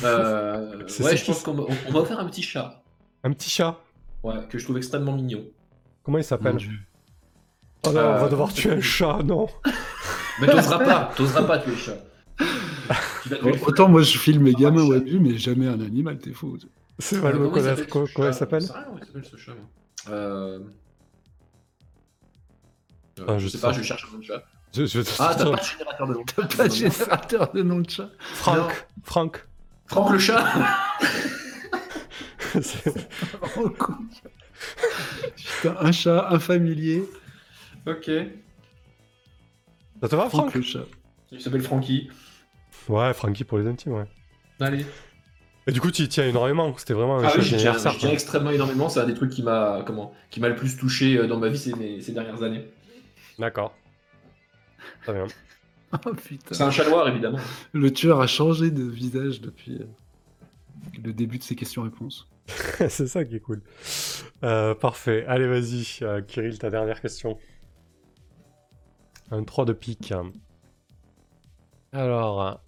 Euh, 0.04 0.84
C'est 0.86 1.02
ouais, 1.02 1.10
ça 1.10 1.16
je 1.16 1.24
pense 1.24 1.42
qu'on 1.42 1.54
m'a 1.54 1.98
offert 1.98 2.20
un 2.20 2.26
petit 2.26 2.42
chat. 2.42 2.82
Un 3.24 3.32
petit 3.32 3.50
chat, 3.50 3.78
Ouais, 4.24 4.34
que 4.48 4.58
je 4.58 4.64
trouve 4.64 4.78
extrêmement 4.78 5.12
mignon. 5.12 5.44
comment 6.02 6.18
il 6.18 6.24
s'appelle. 6.24 6.56
Oh 7.86 7.90
non, 7.92 8.00
on 8.00 8.02
va 8.02 8.24
Euh, 8.24 8.28
devoir 8.28 8.52
tuer 8.52 8.70
un 8.72 8.80
chat, 8.80 9.18
non 9.22 9.46
Mais 10.40 10.46
t'oseras 10.48 10.78
pas, 10.78 11.12
t'oseras 11.14 11.42
pas 11.44 11.58
tuer 11.58 11.72
le 11.72 11.76
chat. 11.76 11.96
Tu 13.22 13.28
vas 13.28 13.36
tuer 13.36 13.52
le 13.52 13.62
Autant 13.68 13.88
moi 13.88 14.02
je 14.02 14.18
filme 14.18 14.42
mes 14.42 14.54
Ah, 14.56 14.60
gamins 14.60 14.78
chat. 14.78 14.88
au 14.88 14.94
début, 14.98 15.20
mais 15.20 15.36
jamais 15.38 15.68
un 15.68 15.80
animal, 15.80 16.18
t'es 16.18 16.32
fou. 16.32 16.56
C'est 16.98 17.20
mal 17.20 17.34
me 17.34 17.48
comment 17.48 17.56
il 17.56 17.62
connaître. 17.62 17.76
s'appelle, 17.78 17.90
Comment 18.14 18.26
il 18.28 18.32
chat 18.32 18.32
s'appelle 18.32 18.62
ce 19.30 19.36
chat. 19.36 19.52
Euh... 20.10 20.58
euh, 23.20 23.24
Ah, 23.28 23.38
je 23.38 23.44
je 23.44 23.48
sais 23.48 23.56
sais 23.58 23.60
pas, 23.60 23.68
pas. 23.68 23.72
je 23.78 23.82
cherche 23.82 24.06
un 24.18 24.22
chat. 24.22 24.42
Je, 24.74 24.86
je 24.86 24.98
vais 24.98 25.04
te 25.04 25.10
Ah, 25.20 25.34
t'as 25.36 25.44
pas 25.44 25.56
de 25.56 25.62
générateur 25.62 26.06
de 26.08 26.14
nom. 26.14 26.24
T'as 26.24 26.46
pas 26.56 26.68
de 26.68 26.72
générateur 26.74 27.52
de 27.52 27.62
nom 27.62 27.78
de 27.80 27.90
chat 27.90 28.08
Franck. 28.34 28.88
Franck. 29.04 29.46
Franck 29.86 30.10
le 30.12 30.18
chat. 30.18 30.44
Putain, 35.36 35.76
un 35.80 35.92
chat, 35.92 36.28
un 36.30 36.38
familier. 36.38 37.04
Ok. 37.86 38.10
Ça 40.00 40.08
te 40.08 40.16
va, 40.16 40.28
Franck 40.28 40.50
Franck 40.50 40.54
le 40.54 40.62
chat. 40.62 40.84
Il 41.32 41.40
s'appelle 41.40 41.62
Francky. 41.62 42.08
Ouais, 42.88 43.12
Francky 43.14 43.44
pour 43.44 43.58
les 43.58 43.66
intimes, 43.66 43.92
ouais. 43.92 44.06
Allez. 44.60 44.86
Et 45.66 45.72
du 45.72 45.80
coup, 45.80 45.90
tu 45.90 46.02
y 46.02 46.08
tiens 46.08 46.26
énormément. 46.26 46.74
C'était 46.76 46.92
vraiment 46.94 47.18
un 47.18 47.24
Ah 47.24 47.32
oui, 47.36 47.42
j'y 47.42 47.56
tiens, 47.56 47.74
extrêmement 48.10 48.50
énormément. 48.50 48.88
C'est 48.88 49.00
un 49.00 49.06
des 49.06 49.14
trucs 49.14 49.30
qui 49.30 49.42
m'a 49.42 49.82
comment 49.86 50.12
qui 50.30 50.40
m'a 50.40 50.48
le 50.48 50.54
plus 50.56 50.76
touché 50.76 51.16
euh, 51.16 51.26
dans 51.26 51.38
ma 51.38 51.48
vie 51.48 51.58
ces, 51.58 52.00
ces 52.00 52.12
dernières 52.12 52.42
années. 52.42 52.66
D'accord. 53.38 53.74
Très 55.02 55.12
bien. 55.12 55.26
Oh 56.06 56.12
putain. 56.12 56.56
C'est 56.56 56.64
un 56.64 56.72
chat 56.72 56.88
noir 56.88 57.06
évidemment. 57.06 57.38
Le 57.72 57.92
tueur 57.92 58.20
a 58.20 58.26
changé 58.26 58.72
de 58.72 58.82
visage 58.82 59.40
depuis 59.40 59.76
euh, 59.76 59.84
le 61.02 61.12
début 61.12 61.38
de 61.38 61.42
ses 61.42 61.54
questions-réponses. 61.56 62.28
c'est 62.88 63.06
ça 63.06 63.24
qui 63.24 63.36
est 63.36 63.40
cool. 63.40 63.62
Euh, 64.42 64.74
parfait. 64.74 65.24
Allez, 65.26 65.46
vas-y, 65.46 65.98
euh, 66.02 66.20
Kirill, 66.22 66.58
ta 66.58 66.70
dernière 66.70 67.00
question. 67.00 67.38
Un 69.30 69.42
3 69.44 69.64
de 69.64 69.72
pique. 69.72 70.12
Alors, 71.92 72.60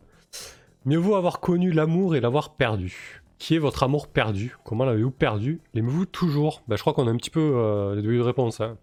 mieux 0.84 0.98
vaut 0.98 1.16
avoir 1.16 1.40
connu 1.40 1.72
l'amour 1.72 2.14
et 2.16 2.20
l'avoir 2.20 2.54
perdu. 2.56 3.22
Qui 3.38 3.54
est 3.54 3.58
votre 3.58 3.82
amour 3.82 4.08
perdu? 4.08 4.56
Comment 4.64 4.84
l'avez-vous 4.86 5.10
perdu? 5.10 5.60
L'aimez-vous 5.74 6.06
toujours? 6.06 6.62
Bah, 6.68 6.76
Je 6.76 6.80
crois 6.80 6.94
qu'on 6.94 7.06
a 7.06 7.10
un 7.10 7.16
petit 7.16 7.30
peu 7.30 7.40
euh, 7.56 7.94
les 7.94 8.00
débuts 8.02 8.16
de 8.16 8.22
réponse. 8.22 8.60
Hein. 8.60 8.78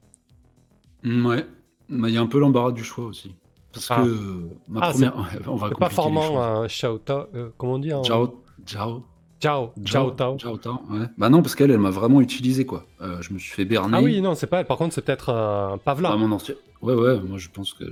Mm, 1.03 1.25
Ouais. 1.25 1.45
Mais 1.89 2.09
il 2.09 2.13
y 2.13 2.17
a 2.17 2.21
un 2.21 2.27
peu 2.27 2.39
l'embarras 2.39 2.71
du 2.71 2.83
choix 2.83 3.05
aussi. 3.05 3.35
Parce 3.73 3.89
Ah. 3.89 4.03
que 4.03 4.07
euh, 4.09 4.49
ma 4.67 4.81
Ah, 4.81 4.91
première. 4.91 5.17
Ouais, 5.17 5.23
on 5.47 5.55
va 5.55 5.69
C'est 5.69 5.79
pas 5.79 5.89
formant 5.89 6.39
un 6.41 6.67
euh, 6.67 7.49
comment 7.57 7.73
on 7.73 7.79
dit 7.79 7.93
en... 7.93 8.03
Ciao. 8.03 8.43
Ciao. 8.65 9.03
Ciao. 9.43 9.73
Ciao. 9.83 10.11
Tao. 10.11 10.37
Ciao, 10.37 10.57
Tao, 10.57 10.79
ouais. 10.89 11.05
Bah 11.17 11.29
non, 11.29 11.41
parce 11.41 11.53
qu'elle, 11.55 11.69
elle 11.71 11.77
m'a 11.79 11.89
vraiment 11.89 12.21
utilisé, 12.21 12.65
quoi. 12.65 12.87
Euh, 13.01 13.21
je 13.21 13.33
me 13.33 13.39
suis 13.39 13.51
fait 13.51 13.65
berner. 13.65 13.97
Ah 13.97 14.01
oui, 14.01 14.21
non, 14.21 14.35
c'est 14.35 14.47
pas 14.47 14.61
elle. 14.61 14.65
Par 14.65 14.77
contre, 14.77 14.93
c'est 14.95 15.01
peut-être 15.03 15.29
euh, 15.29 15.75
Pavla. 15.77 16.09
Bah, 16.11 16.15
mon 16.15 16.31
ancien- 16.31 16.55
Ouais, 16.81 16.93
ouais, 16.93 17.19
moi 17.21 17.37
je 17.37 17.47
pense 17.49 17.73
que 17.73 17.83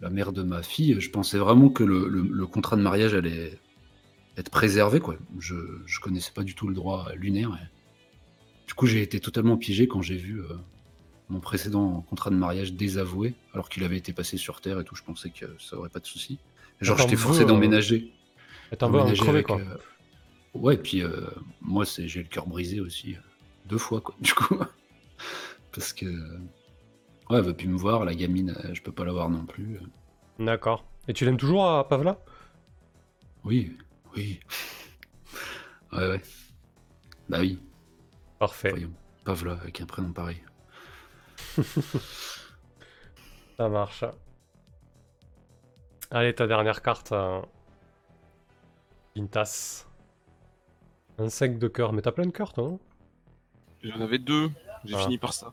la 0.00 0.08
mère 0.10 0.32
de 0.32 0.42
ma 0.42 0.62
fille, 0.62 0.96
je 1.00 1.10
pensais 1.10 1.36
vraiment 1.38 1.68
que 1.70 1.82
le, 1.84 2.08
le- 2.08 2.28
le 2.30 2.46
contrat 2.46 2.76
de 2.76 2.82
mariage 2.82 3.14
allait 3.14 3.58
être 4.36 4.50
préservé, 4.50 5.00
quoi. 5.00 5.16
Je, 5.38 5.54
je 5.86 6.00
connaissais 6.00 6.32
pas 6.34 6.42
du 6.42 6.54
tout 6.54 6.68
le 6.68 6.74
droit 6.74 7.08
lunaire. 7.16 7.50
et 7.62 7.66
Du 8.66 8.74
coup, 8.74 8.86
j'ai 8.86 9.00
été 9.02 9.18
totalement 9.20 9.56
piégé 9.56 9.88
quand 9.88 10.00
j'ai 10.02 10.16
vu 10.16 10.40
euh, 10.40 10.44
mon 11.30 11.40
précédent 11.40 12.04
contrat 12.08 12.30
de 12.30 12.36
mariage 12.36 12.72
désavoué, 12.74 13.34
alors 13.54 13.68
qu'il 13.70 13.82
avait 13.84 13.96
été 13.98 14.12
passé 14.12 14.36
sur 14.36 14.60
Terre 14.60 14.78
et 14.80 14.84
tout. 14.84 14.94
Je 14.94 15.02
pensais 15.02 15.30
que 15.30 15.46
ça 15.58 15.76
aurait 15.78 15.88
pas 15.90 16.00
de 16.00 16.06
souci. 16.06 16.38
Genre, 16.82 16.96
j'étais 16.98 17.16
forcé 17.16 17.42
euh, 17.42 17.46
d'emménager. 17.46 18.12
T'en 18.78 18.90
veux 18.90 19.12
crever, 19.14 19.30
avec, 19.30 19.46
quoi. 19.46 19.56
Ouais, 20.54 20.74
et 20.74 20.78
puis 20.78 21.02
euh, 21.02 21.28
moi, 21.60 21.84
c'est 21.86 22.08
j'ai 22.08 22.22
le 22.22 22.28
cœur 22.28 22.46
brisé 22.46 22.80
aussi. 22.80 23.14
euh, 23.16 23.20
deux 23.66 23.78
fois, 23.78 24.00
quoi, 24.00 24.14
du 24.20 24.32
coup. 24.34 24.58
Parce 25.72 25.92
que. 25.92 26.06
Ouais, 27.30 27.38
elle 27.38 27.44
veut 27.44 27.54
plus 27.56 27.68
me 27.68 27.76
voir, 27.76 28.04
la 28.04 28.14
gamine, 28.14 28.56
euh, 28.64 28.74
je 28.74 28.82
peux 28.82 28.92
pas 28.92 29.04
la 29.04 29.12
voir 29.12 29.28
non 29.30 29.44
plus. 29.46 29.78
D'accord. 30.38 30.84
Et 31.08 31.12
tu 31.12 31.24
l'aimes 31.24 31.36
toujours 31.36 31.66
à 31.68 31.86
Pavla? 31.88 32.18
Oui, 33.44 33.76
oui. 34.16 34.40
Ouais, 35.92 36.08
ouais. 36.08 36.22
Bah 37.28 37.38
oui, 37.40 37.58
Parfait. 38.38 38.70
voyons. 38.70 38.92
Pavla, 39.24 39.52
avec 39.54 39.80
un 39.80 39.86
prénom 39.86 40.12
pareil. 40.12 40.42
Ça 43.56 43.68
marche. 43.68 44.04
Allez, 46.10 46.34
ta 46.34 46.46
dernière 46.46 46.82
carte. 46.82 47.12
Une 49.16 49.28
tasse. 49.28 49.87
Un 51.18 51.28
sec 51.28 51.58
de 51.58 51.68
cœur. 51.68 51.92
Mais 51.92 52.02
t'as 52.02 52.12
plein 52.12 52.26
de 52.26 52.30
cœurs, 52.30 52.52
toi, 52.52 52.64
non 52.64 52.78
J'en 53.82 54.00
avais 54.00 54.18
deux, 54.18 54.50
j'ai 54.84 54.94
Ah. 54.96 55.02
fini 55.02 55.18
par 55.18 55.32
ça. 55.32 55.52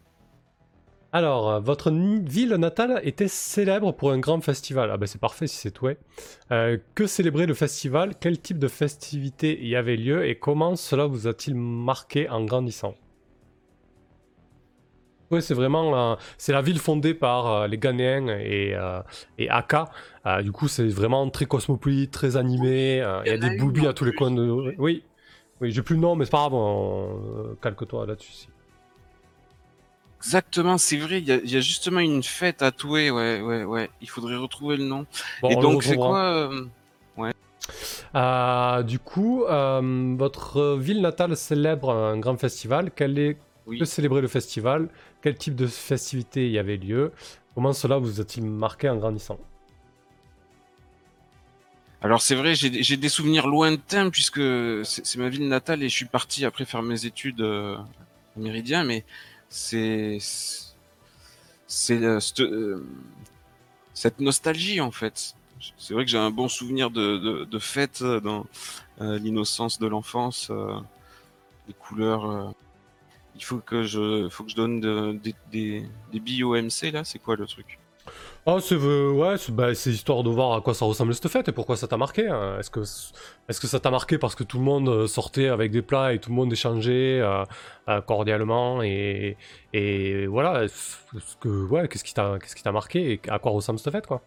Alors, 1.11 1.49
euh, 1.49 1.59
votre 1.59 1.91
ville 1.91 2.53
natale 2.55 2.99
était 3.03 3.29
célèbre 3.29 3.93
pour 3.93 4.11
un 4.11 4.17
grand 4.19 4.41
festival. 4.41 4.89
Ah 4.91 4.97
bah 4.97 5.07
c'est 5.07 5.21
parfait 5.21 5.47
si 5.47 5.55
c'est 5.57 5.71
tout. 5.71 5.85
ouais. 5.85 5.97
Euh, 6.51 6.77
que 6.93 7.07
célébrait 7.07 7.45
le 7.45 7.53
festival? 7.53 8.15
Quel 8.19 8.39
type 8.41 8.59
de 8.59 8.67
festivité 8.67 9.65
y 9.65 9.75
avait 9.77 9.95
lieu 9.95 10.25
Et 10.27 10.35
comment 10.37 10.75
cela 10.75 11.05
vous 11.05 11.27
a-t-il 11.27 11.55
marqué 11.55 12.27
en 12.29 12.43
grandissant? 12.43 12.95
Ouais, 15.31 15.41
c'est 15.41 15.53
vraiment 15.55 16.11
euh, 16.11 16.15
c'est 16.37 16.51
la 16.51 16.61
ville 16.61 16.79
fondée 16.79 17.13
par 17.13 17.47
euh, 17.47 17.67
les 17.67 17.77
Ghanéens 17.77 18.27
et, 18.27 18.75
euh, 18.75 19.01
et 19.37 19.49
Aka. 19.49 19.89
Euh, 20.25 20.41
du 20.41 20.51
coup, 20.51 20.67
c'est 20.67 20.87
vraiment 20.87 21.27
très 21.29 21.45
cosmopolite, 21.45 22.11
très 22.11 22.35
animé. 22.37 23.01
euh, 23.01 23.21
Il 23.25 23.29
y 23.29 23.31
a 23.31 23.33
y 23.35 23.37
a 23.37 23.49
des 23.49 23.57
boobies 23.57 23.87
à 23.87 23.93
tous 23.93 24.03
les 24.05 24.13
coins 24.13 24.31
de. 24.31 24.75
Oui, 24.77 25.03
oui, 25.61 25.71
j'ai 25.71 25.81
plus 25.81 25.95
le 25.95 26.01
nom, 26.01 26.15
mais 26.15 26.25
c'est 26.25 26.31
pas 26.31 26.39
grave. 26.39 26.53
on- 26.53 27.21
euh, 27.37 27.57
Calque-toi 27.61 28.05
là-dessus. 28.05 28.31
si. 28.31 28.47
Exactement, 30.19 30.77
c'est 30.79 30.97
vrai, 30.97 31.19
il 31.19 31.27
y, 31.27 31.31
a- 31.31 31.35
il 31.35 31.51
y 31.51 31.55
a 31.55 31.59
justement 31.61 31.99
une 31.99 32.23
fête 32.23 32.61
à 32.63 32.71
Toué, 32.71 33.11
ouais, 33.11 33.41
ouais, 33.41 33.63
ouais. 33.63 33.89
Il 34.01 34.09
faudrait 34.09 34.35
retrouver 34.35 34.75
le 34.77 34.83
nom. 34.85 35.05
Bon, 35.41 35.49
Et 35.49 35.55
donc, 35.55 35.83
c'est 35.83 35.95
quoi 35.97 36.23
euh, 36.23 36.65
Euh, 38.15 38.83
du 38.83 38.97
coup, 38.99 39.43
euh, 39.43 40.15
votre 40.17 40.75
ville 40.77 41.01
natale 41.01 41.35
célèbre 41.35 41.91
un 41.91 42.17
grand 42.17 42.37
festival. 42.37 42.91
Quel 42.95 43.19
est 43.19 43.37
Oui. 43.67 43.77
que 43.77 43.85
célébrer 43.85 44.21
le 44.21 44.27
festival? 44.29 44.87
Quel 45.21 45.35
type 45.35 45.55
de 45.55 45.67
festivité 45.67 46.49
y 46.49 46.57
avait 46.57 46.77
lieu? 46.77 47.11
Comment 47.55 47.73
cela 47.73 47.97
vous 47.97 48.21
a-t-il 48.21 48.45
marqué 48.45 48.87
en 48.89 48.95
grandissant? 48.97 49.37
Alors 52.05 52.21
c'est 52.21 52.35
vrai, 52.35 52.53
j'ai 52.53 52.97
des 52.97 53.09
souvenirs 53.09 53.47
lointains 53.47 54.11
puisque 54.11 54.39
c'est 54.85 55.15
ma 55.17 55.27
ville 55.27 55.47
natale 55.47 55.81
et 55.81 55.89
je 55.89 55.95
suis 55.95 56.05
parti 56.05 56.45
après 56.45 56.63
faire 56.63 56.83
mes 56.83 57.07
études 57.07 57.41
euh, 57.41 57.75
Méridien, 58.35 58.83
mais 58.83 59.03
c'est 59.49 60.19
euh, 61.89 62.19
euh, 62.41 62.85
cette 63.95 64.19
nostalgie 64.19 64.81
en 64.81 64.91
fait. 64.91 65.33
C'est 65.79 65.95
vrai 65.95 66.05
que 66.05 66.11
j'ai 66.11 66.19
un 66.19 66.29
bon 66.29 66.47
souvenir 66.47 66.91
de, 66.91 67.17
de, 67.17 67.45
de 67.45 67.59
fête 67.59 68.03
dans 68.03 68.45
euh, 69.01 69.17
l'innocence 69.17 69.79
de 69.79 69.87
l'enfance, 69.87 70.51
les 71.67 71.73
couleurs. 71.73 72.53
Il 73.33 73.43
faut 73.43 73.57
que 73.57 73.81
je, 73.81 74.29
donne 74.55 74.79
de- 74.79 75.19
des, 75.23 75.33
des, 76.11 76.19
billes 76.19 76.43
au 76.43 76.55
MC 76.55 76.91
là. 76.91 77.03
C'est 77.03 77.17
quoi 77.17 77.35
le 77.35 77.47
truc? 77.47 77.79
Oh, 78.47 78.59
c'est 78.59 78.75
euh, 78.75 79.09
ouais, 79.11 79.37
c'est 79.39 79.51
bah, 79.55 79.73
c'est 79.73 79.89
histoire 79.89 80.21
de 80.21 80.29
voir 80.29 80.53
à 80.55 80.61
quoi 80.61 80.75
ça 80.75 80.85
ressemble 80.85 81.15
cette 81.15 81.29
fête 81.29 81.47
et 81.47 81.51
pourquoi 81.51 81.77
ça 81.77 81.87
t'a 81.87 81.97
marqué. 81.97 82.27
hein. 82.27 82.59
Est-ce 82.59 82.69
que 82.69 82.81
est-ce 82.81 83.59
que 83.59 83.65
ça 83.65 83.79
t'a 83.79 83.89
marqué 83.89 84.19
parce 84.19 84.35
que 84.35 84.43
tout 84.43 84.59
le 84.59 84.63
monde 84.63 84.87
euh, 84.87 85.07
sortait 85.07 85.47
avec 85.47 85.71
des 85.71 85.81
plats 85.81 86.13
et 86.13 86.19
tout 86.19 86.29
le 86.29 86.35
monde 86.35 86.53
échangeait 86.53 87.19
euh, 87.21 87.43
cordialement 88.01 88.83
et, 88.83 89.37
et 89.73 90.27
voilà. 90.27 90.63
Est-ce 90.65 91.35
que 91.39 91.65
ouais, 91.65 91.87
qu'est-ce 91.87 92.03
qui 92.03 92.13
t'a 92.13 92.37
qu'est-ce 92.39 92.55
qui 92.55 92.61
t'a 92.63 92.71
marqué 92.71 93.13
et 93.13 93.21
à 93.29 93.39
quoi 93.39 93.51
ressemble 93.51 93.79
cette 93.79 93.91
fête 93.91 94.05
quoi? 94.05 94.21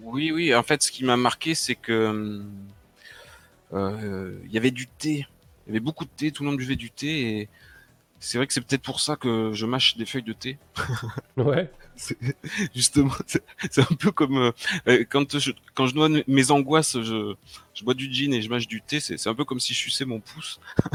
Oui, 0.00 0.30
oui. 0.32 0.54
En 0.54 0.62
fait, 0.62 0.82
ce 0.82 0.90
qui 0.90 1.04
m'a 1.04 1.16
marqué, 1.16 1.54
c'est 1.54 1.74
que 1.76 2.42
euh, 3.72 4.38
il 4.44 4.52
y 4.52 4.58
avait 4.58 4.70
du 4.70 4.86
thé. 4.88 5.26
Il 5.66 5.70
y 5.70 5.72
avait 5.72 5.80
beaucoup 5.80 6.04
de 6.04 6.10
thé. 6.10 6.30
Tout 6.32 6.42
le 6.44 6.50
monde 6.50 6.58
buvait 6.58 6.76
du 6.76 6.90
thé. 6.90 7.40
Et 7.40 7.48
c'est 8.20 8.38
vrai 8.38 8.46
que 8.46 8.52
c'est 8.54 8.62
peut-être 8.62 8.82
pour 8.82 9.00
ça 9.00 9.16
que 9.16 9.52
je 9.54 9.66
mâche 9.66 9.96
des 9.96 10.06
feuilles 10.06 10.22
de 10.22 10.32
thé. 10.34 10.58
Ouais. 11.36 11.70
C'est- 11.96 12.18
Justement, 12.74 13.12
c'est 13.26 13.80
un 13.80 13.94
peu 13.96 14.12
comme 14.12 14.36
euh, 14.36 14.52
euh, 14.88 15.04
quand 15.08 15.38
je 15.38 15.52
quand 15.74 15.86
je 15.86 15.94
dois 15.94 16.08
mes 16.26 16.50
angoisses, 16.50 17.00
je, 17.02 17.34
je 17.74 17.84
bois 17.84 17.94
du 17.94 18.12
gin 18.12 18.32
et 18.34 18.42
je 18.42 18.50
mâche 18.50 18.66
du 18.68 18.82
thé. 18.82 19.00
C'est 19.00 19.16
c'est 19.18 19.28
un 19.30 19.34
peu 19.34 19.44
comme 19.44 19.60
si 19.60 19.72
je 19.74 19.78
suçais 19.78 20.04
mon 20.04 20.20
pouce. 20.20 20.60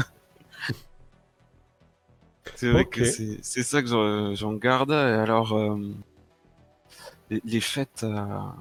c'est 2.54 2.70
vrai 2.70 2.86
que 2.86 3.04
c'est 3.04 3.38
c'est 3.42 3.62
ça 3.62 3.82
que 3.82 3.88
j'en- 3.88 4.34
j'en 4.34 4.54
garde. 4.54 4.90
Et 4.90 4.94
alors, 4.94 5.52
euh, 5.56 5.76
les, 7.30 7.40
les 7.44 7.60
fêtes 7.60 8.04
à, 8.04 8.54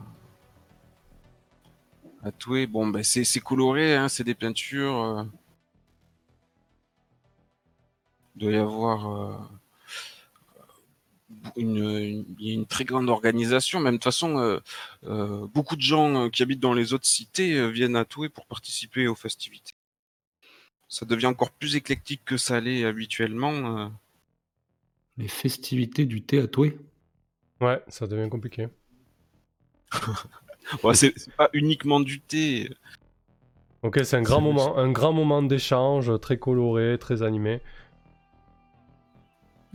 à 2.24 2.32
Toué, 2.32 2.66
bon, 2.66 2.88
ben 2.88 3.04
c'est 3.04 3.24
c'est 3.24 3.42
coloré, 3.42 3.96
hein, 3.96 4.10
c'est 4.10 4.24
des 4.24 4.34
peintures. 4.34 5.00
euh. 5.04 5.24
Il 8.36 8.42
doit 8.42 8.52
y 8.52 8.56
avoir. 8.58 9.50
Une, 11.56 11.78
une- 11.78 12.26
il 12.40 12.48
y 12.48 12.52
a 12.52 12.54
une 12.54 12.66
très 12.66 12.86
grande 12.86 13.10
organisation. 13.10 13.80
Même 13.80 13.94
de 13.94 13.98
toute 13.98 14.06
façon, 14.06 14.38
euh, 14.40 14.60
euh, 15.06 15.48
beaucoup 15.48 15.76
de 15.76 15.82
gens 15.82 16.26
euh, 16.26 16.30
qui 16.30 16.44
habitent 16.44 16.60
dans 16.60 16.74
les 16.74 16.94
autres 16.94 17.06
cités 17.08 17.70
viennent 17.72 17.96
à 17.96 18.06
Toué 18.06 18.30
pour 18.30 18.46
participer 18.46 19.08
aux 19.08 19.16
festivités. 19.16 19.74
Ça 20.88 21.08
devient 21.08 21.26
encore 21.26 21.50
plus 21.52 21.76
éclectique 21.76 22.22
que 22.24 22.38
ça 22.38 22.60
l'est 22.62 22.86
habituellement. 22.86 23.92
Les 25.18 25.30
festivités 25.30 26.06
du 26.06 26.22
thé 26.22 26.40
à 26.40 26.48
Toué 26.48 26.78
Ouais, 27.62 27.82
ça 27.88 28.08
devient 28.08 28.30
compliqué. 28.30 28.68
Ouais, 30.84 30.94
c'est 30.96 31.14
pas 31.36 31.50
uniquement 31.54 32.00
du 32.00 32.22
thé. 32.22 32.70
Ok, 33.84 34.00
c'est 34.04 34.16
un 34.18 34.22
grand 34.22 34.42
moment, 34.42 34.78
un 34.78 34.92
grand 34.92 35.12
moment 35.12 35.42
d'échange, 35.42 36.12
très 36.22 36.38
coloré, 36.38 36.98
très 37.00 37.24
animé. 37.24 37.62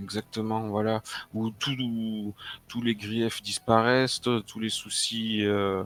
Exactement, 0.03 0.69
voilà. 0.69 1.03
Où 1.35 1.51
tout- 1.51 2.35
tous 2.69 2.83
les 2.83 2.95
griefs 2.95 3.43
disparaissent, 3.43 4.21
tous 4.21 4.61
les 4.61 4.69
soucis 4.69 5.45
euh, 5.45 5.85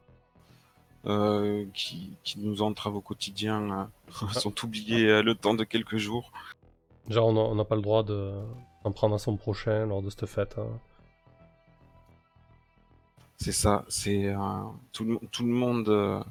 euh, 1.07 1.65
qui, 1.75 2.17
qui 2.25 2.41
nous 2.41 2.61
entravent 2.63 2.97
au 2.97 3.01
quotidien 3.01 3.89
euh, 4.23 4.29
sont 4.33 4.65
oubliés 4.65 5.07
euh, 5.09 5.23
le 5.23 5.35
temps 5.35 5.55
de 5.55 5.65
quelques 5.65 5.97
jours. 5.97 6.33
Genre, 7.09 7.29
on 7.29 7.55
n'a 7.55 7.65
pas 7.65 7.77
le 7.77 7.83
droit 7.83 8.03
de 8.03 8.33
d'en 8.85 8.93
prendre 8.93 9.15
à 9.15 9.19
son 9.19 9.37
prochain 9.37 9.87
lors 9.87 10.01
de 10.03 10.09
cette 10.11 10.27
fête. 10.27 10.57
hein. 10.59 10.67
C'est 13.37 13.53
ça, 13.53 13.85
c'est 13.89 14.35
tout, 14.93 15.05
le, 15.05 15.19
tout 15.31 15.45
le 15.45 15.53
monde 15.53 16.25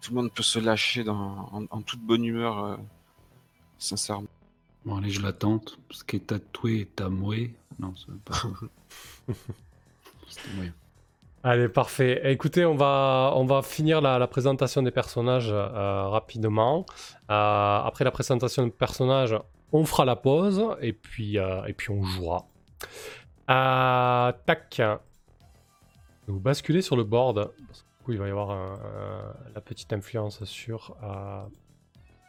tout 0.00 0.10
le 0.14 0.16
monde 0.20 0.32
peut 0.32 0.42
se 0.42 0.58
lâcher 0.58 1.02
dans, 1.04 1.48
en, 1.52 1.64
en 1.70 1.82
toute 1.82 2.00
bonne 2.00 2.24
humeur, 2.24 2.78
sincèrement. 3.78 4.28
Bon, 4.84 4.96
allez, 4.96 5.10
je 5.10 5.20
la 5.22 5.32
tente. 5.32 5.78
Ce 5.90 6.04
qui 6.04 6.16
est 6.16 6.26
tatoué 6.26 6.80
est 6.80 7.00
amoué. 7.00 7.54
Non, 7.78 7.94
c'est 7.96 8.18
pas. 8.22 8.34
C'était 10.28 10.48
moyen. 10.56 10.72
Allez, 11.42 11.68
parfait. 11.68 12.20
Écoutez, 12.32 12.64
on 12.66 12.74
va, 12.76 13.32
on 13.34 13.44
va 13.46 13.62
finir 13.62 14.00
la, 14.00 14.18
la 14.18 14.26
présentation 14.26 14.82
des 14.82 14.90
personnages 14.90 15.50
euh, 15.50 16.08
rapidement. 16.08 16.84
Euh, 17.30 17.78
après 17.82 18.04
la 18.04 18.10
présentation 18.10 18.64
des 18.64 18.70
personnages, 18.70 19.34
on 19.72 19.84
fera 19.84 20.04
la 20.04 20.16
pause 20.16 20.62
et 20.80 20.92
puis, 20.92 21.38
euh, 21.38 21.64
et 21.64 21.72
puis 21.72 21.90
on 21.90 22.02
jouera. 22.04 22.46
Euh, 23.50 24.32
tac. 24.46 24.82
Vous 26.26 26.40
basculez 26.40 26.82
sur 26.82 26.96
le 26.96 27.04
board. 27.04 27.50
Parce 27.66 27.82
que, 27.82 27.86
du 27.98 28.04
coup, 28.04 28.12
il 28.12 28.18
va 28.18 28.28
y 28.28 28.30
avoir 28.30 28.50
un- 28.50 28.74
un- 28.74 29.34
la 29.54 29.60
petite 29.62 29.92
influence 29.94 30.44
sur 30.44 30.94
euh, 31.02 31.42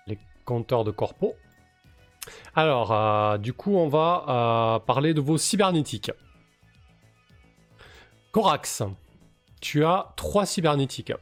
les 0.07 0.17
compteurs 0.45 0.83
de 0.85 0.91
corpo. 0.91 1.35
Alors, 2.55 2.91
euh, 2.91 3.37
du 3.37 3.53
coup, 3.53 3.75
on 3.75 3.87
va 3.87 4.25
euh, 4.27 4.79
parler 4.85 5.13
de 5.13 5.21
vos 5.21 5.37
cybernétiques. 5.37 6.11
Corax, 8.31 8.83
tu 9.59 9.85
as 9.85 10.13
trois 10.15 10.45
cybernétiques. 10.45 11.13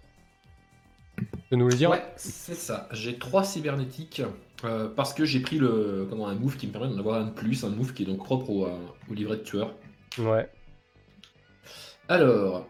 Tu 1.17 1.25
peux 1.49 1.55
nous 1.55 1.67
les 1.67 1.75
dire? 1.75 1.89
Ouais, 1.89 2.03
c'est 2.15 2.55
ça. 2.55 2.87
J'ai 2.91 3.17
trois 3.17 3.43
cybernétiques 3.43 4.21
euh, 4.63 4.87
parce 4.95 5.13
que 5.13 5.25
j'ai 5.25 5.39
pris 5.39 5.57
le, 5.57 6.07
comment, 6.09 6.27
un 6.27 6.35
move 6.35 6.57
qui 6.57 6.67
me 6.67 6.71
permet 6.71 6.87
d'en 6.87 6.97
avoir 6.97 7.21
un 7.21 7.25
de 7.25 7.31
plus, 7.31 7.63
un 7.63 7.69
move 7.69 7.93
qui 7.93 8.03
est 8.03 8.05
donc 8.05 8.23
propre 8.23 8.49
au, 8.49 8.67
au 8.67 9.13
livret 9.13 9.37
de 9.37 9.43
tueur. 9.43 9.73
Ouais. 10.17 10.49
Alors, 12.07 12.65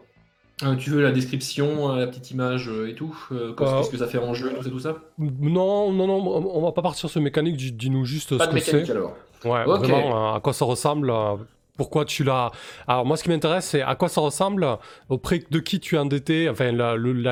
euh, 0.62 0.74
tu 0.76 0.90
veux 0.90 1.02
la 1.02 1.10
description, 1.12 1.92
euh, 1.92 2.00
la 2.00 2.06
petite 2.06 2.30
image 2.30 2.68
euh, 2.68 2.88
et 2.88 2.94
tout 2.94 3.16
euh, 3.32 3.52
Qu'est-ce 3.54 3.70
Euh, 3.70 3.78
qu'est-ce 3.78 3.90
que 3.90 3.96
ça 3.98 4.06
fait 4.06 4.18
en 4.18 4.34
jeu, 4.34 4.50
tout 4.56 4.62
ça, 4.62 4.70
tout 4.70 4.78
ça? 4.80 4.96
Non, 5.18 5.92
non, 5.92 6.06
non, 6.06 6.50
on 6.54 6.60
va 6.62 6.72
pas 6.72 6.82
partir 6.82 7.08
sur 7.08 7.20
mécanique. 7.20 7.56
dis- 7.56 7.72
Dis-nous 7.72 8.04
juste 8.04 8.36
Pas 8.36 8.44
ce 8.44 8.50
de 8.50 8.54
que 8.54 8.60
mécanique 8.64 8.86
c'est. 8.86 8.92
alors. 8.92 9.14
Ouais, 9.44 9.64
Ok. 9.66 9.78
vraiment, 9.80 10.32
euh, 10.32 10.36
à 10.36 10.40
quoi 10.40 10.52
ça 10.52 10.64
ressemble, 10.66 11.10
euh, 11.10 11.36
pourquoi 11.78 12.04
tu 12.04 12.24
l'as. 12.24 12.50
Alors, 12.86 13.06
moi, 13.06 13.16
ce 13.16 13.22
qui 13.22 13.30
m'intéresse, 13.30 13.64
c'est 13.64 13.80
à 13.80 13.94
quoi 13.94 14.10
ça 14.10 14.20
ressemble, 14.20 14.66
auprès 15.08 15.42
de 15.50 15.58
qui 15.60 15.80
tu 15.80 15.94
es 15.94 15.98
endetté, 15.98 16.46
enfin, 16.50 16.72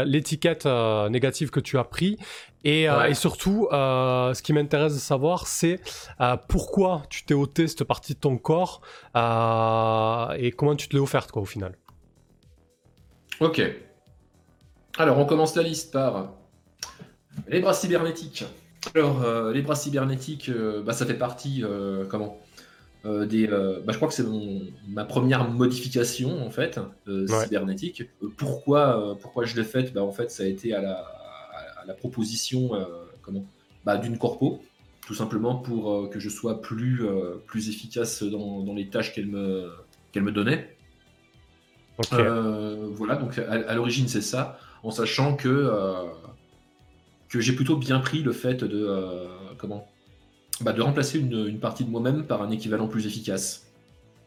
l'étiquette 0.06 0.64
euh, 0.64 1.10
négative 1.10 1.50
que 1.50 1.60
tu 1.60 1.76
as 1.76 1.84
pris. 1.84 2.16
Et, 2.64 2.88
euh, 2.88 3.12
surtout, 3.14 3.68
euh, 3.72 4.32
ce 4.32 4.42
qui 4.42 4.52
m'intéresse 4.54 4.94
de 4.94 4.98
savoir, 4.98 5.46
c'est 5.46 5.80
euh, 6.22 6.36
pourquoi 6.48 7.02
tu 7.10 7.24
t'es 7.24 7.34
ôté 7.34 7.68
cette 7.68 7.84
partie 7.84 8.14
de 8.14 8.18
ton 8.20 8.38
corps 8.38 8.80
euh, 9.16 10.34
et 10.38 10.50
comment 10.52 10.74
tu 10.76 10.88
te 10.88 10.96
l'es 10.96 11.02
offerte, 11.02 11.30
quoi, 11.30 11.42
au 11.42 11.46
final. 11.46 11.76
Ok. 13.40 13.62
Alors, 14.98 15.18
on 15.18 15.24
commence 15.26 15.54
la 15.54 15.62
liste 15.62 15.92
par 15.92 16.32
les 17.46 17.60
bras 17.60 17.74
cybernétiques. 17.74 18.44
Alors, 18.94 19.22
euh, 19.22 19.52
les 19.52 19.62
bras 19.62 19.76
cybernétiques, 19.76 20.48
euh, 20.48 20.82
bah, 20.82 20.92
ça 20.92 21.06
fait 21.06 21.14
partie, 21.14 21.62
euh, 21.64 22.04
comment 22.06 22.38
des, 23.04 23.46
bah, 23.46 23.92
je 23.92 23.96
crois 23.96 24.08
que 24.08 24.12
c'est 24.12 24.24
mon- 24.24 24.60
ma 24.88 25.04
première 25.04 25.48
modification 25.48 26.44
en 26.44 26.50
fait 26.50 26.78
Ouais. 27.06 27.26
cybernétique. 27.44 28.02
Pourquoi, 28.36 29.16
pourquoi 29.22 29.44
je 29.46 29.56
l'ai 29.56 29.64
faite? 29.64 29.94
Bah, 29.94 30.02
En 30.02 30.12
fait, 30.12 30.30
ça 30.30 30.42
a 30.42 30.46
été 30.46 30.74
à 30.74 30.82
la, 30.82 31.06
à 31.80 31.86
la 31.86 31.94
proposition 31.94 32.70
comment 33.22 33.46
bah, 33.84 33.96
d'une 33.96 34.18
corpo, 34.18 34.60
tout 35.06 35.14
simplement 35.14 35.54
pour 35.54 36.10
que 36.10 36.18
je 36.20 36.28
sois 36.28 36.60
plus, 36.60 37.02
plus 37.46 37.70
efficace 37.70 38.22
dans, 38.24 38.60
dans 38.60 38.74
les 38.74 38.88
tâches 38.90 39.14
qu'elle 39.14 39.28
me, 39.28 39.70
qu'elle 40.12 40.24
me 40.24 40.32
donnait. 40.32 40.76
Euh, 42.12 42.88
voilà, 42.92 43.16
donc 43.16 43.38
à, 43.38 43.52
à 43.52 43.74
l'origine 43.74 44.08
c'est 44.08 44.20
ça, 44.22 44.58
en 44.82 44.90
sachant 44.90 45.34
que, 45.36 45.48
euh, 45.48 45.92
que 47.28 47.40
j'ai 47.40 47.54
plutôt 47.54 47.76
bien 47.76 48.00
pris 48.00 48.22
le 48.22 48.32
fait 48.32 48.64
de, 48.64 48.86
euh, 48.88 49.26
comment 49.58 49.86
bah, 50.60 50.72
de 50.72 50.82
remplacer 50.82 51.18
une, 51.18 51.46
une 51.46 51.60
partie 51.60 51.84
de 51.84 51.90
moi-même 51.90 52.24
par 52.24 52.42
un 52.42 52.50
équivalent 52.50 52.88
plus 52.88 53.06
efficace. 53.06 53.64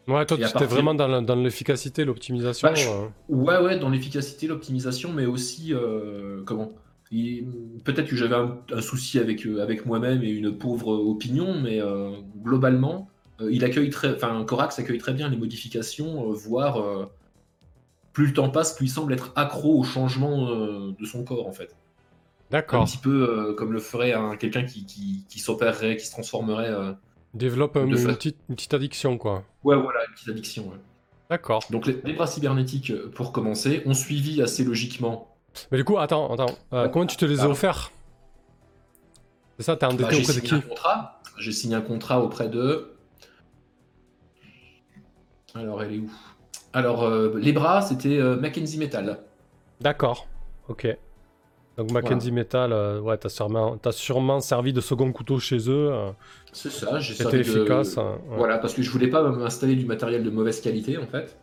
Ouais, 0.07 0.25
toi, 0.25 0.37
tu 0.37 0.43
étais 0.43 0.65
vraiment 0.65 0.93
dans 0.93 1.21
dans 1.21 1.35
l'efficacité, 1.35 2.05
l'optimisation. 2.05 2.67
Bah, 2.69 2.73
je- 2.75 2.87
euh. 2.89 3.07
Ouais, 3.29 3.57
ouais, 3.59 3.79
dans 3.79 3.89
l'efficacité, 3.89 4.47
l'optimisation, 4.47 5.11
mais 5.13 5.25
aussi, 5.25 5.73
euh, 5.73 6.41
comment 6.45 6.71
il- 7.11 7.45
Peut-être 7.83 8.07
que 8.09 8.15
j'avais 8.15 8.35
un, 8.35 8.57
un 8.73 8.81
souci 8.81 9.19
avec, 9.19 9.45
avec 9.45 9.85
moi-même 9.85 10.23
et 10.23 10.29
une 10.29 10.57
pauvre 10.57 10.87
opinion, 10.93 11.59
mais 11.61 11.81
euh, 11.81 12.11
globalement, 12.43 13.09
euh, 13.41 13.49
il 13.51 13.63
accueille 13.63 13.89
très, 13.89 14.13
enfin, 14.15 14.43
Corax 14.45 14.79
accueille 14.79 14.97
très 14.99 15.13
bien 15.13 15.29
les 15.29 15.37
modifications, 15.37 16.31
voire 16.31 17.09
plus 18.13 18.27
le 18.27 18.33
temps 18.33 18.49
passe, 18.49 18.73
plus 18.75 18.87
il 18.87 18.89
semble 18.89 19.13
être 19.13 19.31
accro 19.35 19.77
au 19.79 19.83
changement 19.83 20.49
euh, 20.49 20.91
de 20.99 21.05
son 21.05 21.23
corps, 21.23 21.47
en 21.47 21.51
fait. 21.53 21.71
Un 21.73 22.51
D'accord. 22.51 22.83
petit 22.85 22.97
peu 22.97 23.49
euh, 23.49 23.53
comme 23.53 23.71
le 23.71 23.79
ferait 23.79 24.11
un- 24.13 24.35
quelqu'un 24.35 24.63
qui, 24.63 24.85
qui, 24.85 25.25
qui 25.29 25.39
s'opérerait, 25.39 25.95
qui 25.97 26.05
se 26.05 26.11
transformerait. 26.11 26.69
euh, 26.69 26.91
Développe 27.33 27.77
un- 27.77 27.85
une, 27.85 27.95
petite, 27.95 28.37
une 28.49 28.55
petite 28.55 28.73
addiction, 28.73 29.17
quoi. 29.17 29.43
Ouais, 29.63 29.77
voilà, 29.77 29.99
une 30.07 30.13
petite 30.13 30.29
addiction. 30.29 30.63
ouais. 30.69 30.77
D'accord. 31.29 31.63
Donc 31.69 31.85
les, 31.87 32.01
les 32.03 32.11
bras 32.11 32.27
cybernétiques, 32.27 32.91
euh, 32.91 33.09
pour 33.15 33.31
commencer, 33.31 33.83
ont 33.85 33.93
suivi 33.93 34.41
assez 34.41 34.65
logiquement. 34.65 35.33
Mais 35.71 35.77
du 35.77 35.85
coup, 35.85 35.97
attends, 35.97 36.33
attends. 36.33 36.53
Ouais. 36.73 36.89
comment 36.91 37.05
tu 37.05 37.15
te 37.15 37.23
les 37.23 37.35
as 37.35 37.37
Pardon. 37.37 37.51
offerts? 37.53 37.91
C'est 39.57 39.63
ça, 39.63 39.77
t'es 39.77 39.85
endetté 39.85 40.03
Bah, 40.03 40.17
auprès 40.21 40.33
de 40.33 40.39
qui 40.41 40.53
un 40.55 40.59
contrat. 40.61 41.21
J'ai 41.37 41.51
signé 41.53 41.75
un 41.75 41.81
contrat 41.81 42.21
auprès 42.21 42.49
de. 42.49 42.91
Alors, 45.55 45.81
elle 45.83 45.93
est 45.93 45.99
où? 45.99 46.11
Alors, 46.73 47.03
euh, 47.03 47.37
les 47.37 47.51
bras, 47.53 47.81
c'était 47.81 48.17
euh, 48.17 48.37
Mackenzie 48.37 48.77
Metal. 48.77 49.19
D'accord. 49.81 50.27
Ok. 50.69 50.87
Donc 51.77 51.91
Mackenzie 51.91 52.31
Metal, 52.31 52.71
euh, 52.73 52.99
ouais, 52.99 53.17
t'as 53.17 53.29
sûrement, 53.29 53.77
sûrement 53.91 54.39
servi 54.41 54.71
de 54.73 54.81
second 54.81 55.11
couteau 55.11 55.39
chez 55.39 55.69
eux. 55.69 55.91
C'est 56.51 56.69
ça, 56.69 56.99
j'ai 56.99 57.13
C'était 57.13 57.43
servi 57.43 57.51
de- 57.53 57.57
efficace. 57.59 57.97
hein, 57.97 58.17
ouais. 58.29 58.37
Voilà, 58.37 58.57
parce 58.59 58.73
que 58.73 58.81
je 58.81 58.91
voulais 58.91 59.07
pas 59.07 59.23
m'installer 59.29 59.75
du 59.75 59.85
matériel 59.85 60.23
de 60.23 60.29
mauvaise 60.29 60.61
qualité, 60.61 60.97
en 60.97 61.07
fait. 61.07 61.37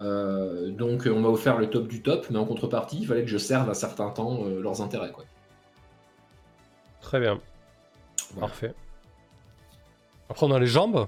Donc, 0.00 1.06
on 1.12 1.20
m'a 1.20 1.28
offert 1.28 1.58
le 1.58 1.68
top 1.70 1.86
du 1.88 2.02
top, 2.02 2.26
mais 2.30 2.38
en 2.38 2.44
contrepartie, 2.46 2.98
il 3.00 3.06
fallait 3.06 3.22
que 3.22 3.28
je 3.30 3.38
serve 3.38 3.68
un 3.68 3.74
certain 3.74 4.10
temps 4.10 4.44
leurs 4.44 4.80
intérêts. 4.80 5.10
Quoi. 5.12 5.24
Très 7.00 7.20
bien. 7.20 7.40
Voilà. 8.32 8.48
Parfait. 8.48 8.74
Après, 10.30 10.46
on 10.46 10.52
a 10.52 10.58
les 10.58 10.66
jambes. 10.66 11.06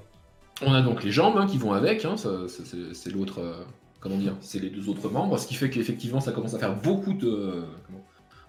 On 0.63 0.73
a 0.73 0.83
donc 0.83 1.03
les 1.05 1.11
jambes 1.11 1.37
hein, 1.39 1.47
qui 1.47 1.59
vont 1.59 1.73
avec, 1.73 2.05
hein, 2.05 2.17
c'est 2.19 3.11
l'autre, 3.13 3.41
euh, 3.41 3.55
comment 4.01 4.17
dire, 4.17 4.35
c'est 4.41 4.59
les 4.59 4.71
deux 4.71 4.89
autres 4.89 5.09
membres, 5.09 5.39
ce 5.39 5.47
qui 5.47 5.55
fait 5.55 5.71
qu'effectivement 5.71 6.21
ça 6.21 6.33
commence 6.33 6.55
à 6.55 6.59
faire 6.59 6.77
beaucoup 6.77 7.15
de, 7.15 7.65
comment- 7.87 8.05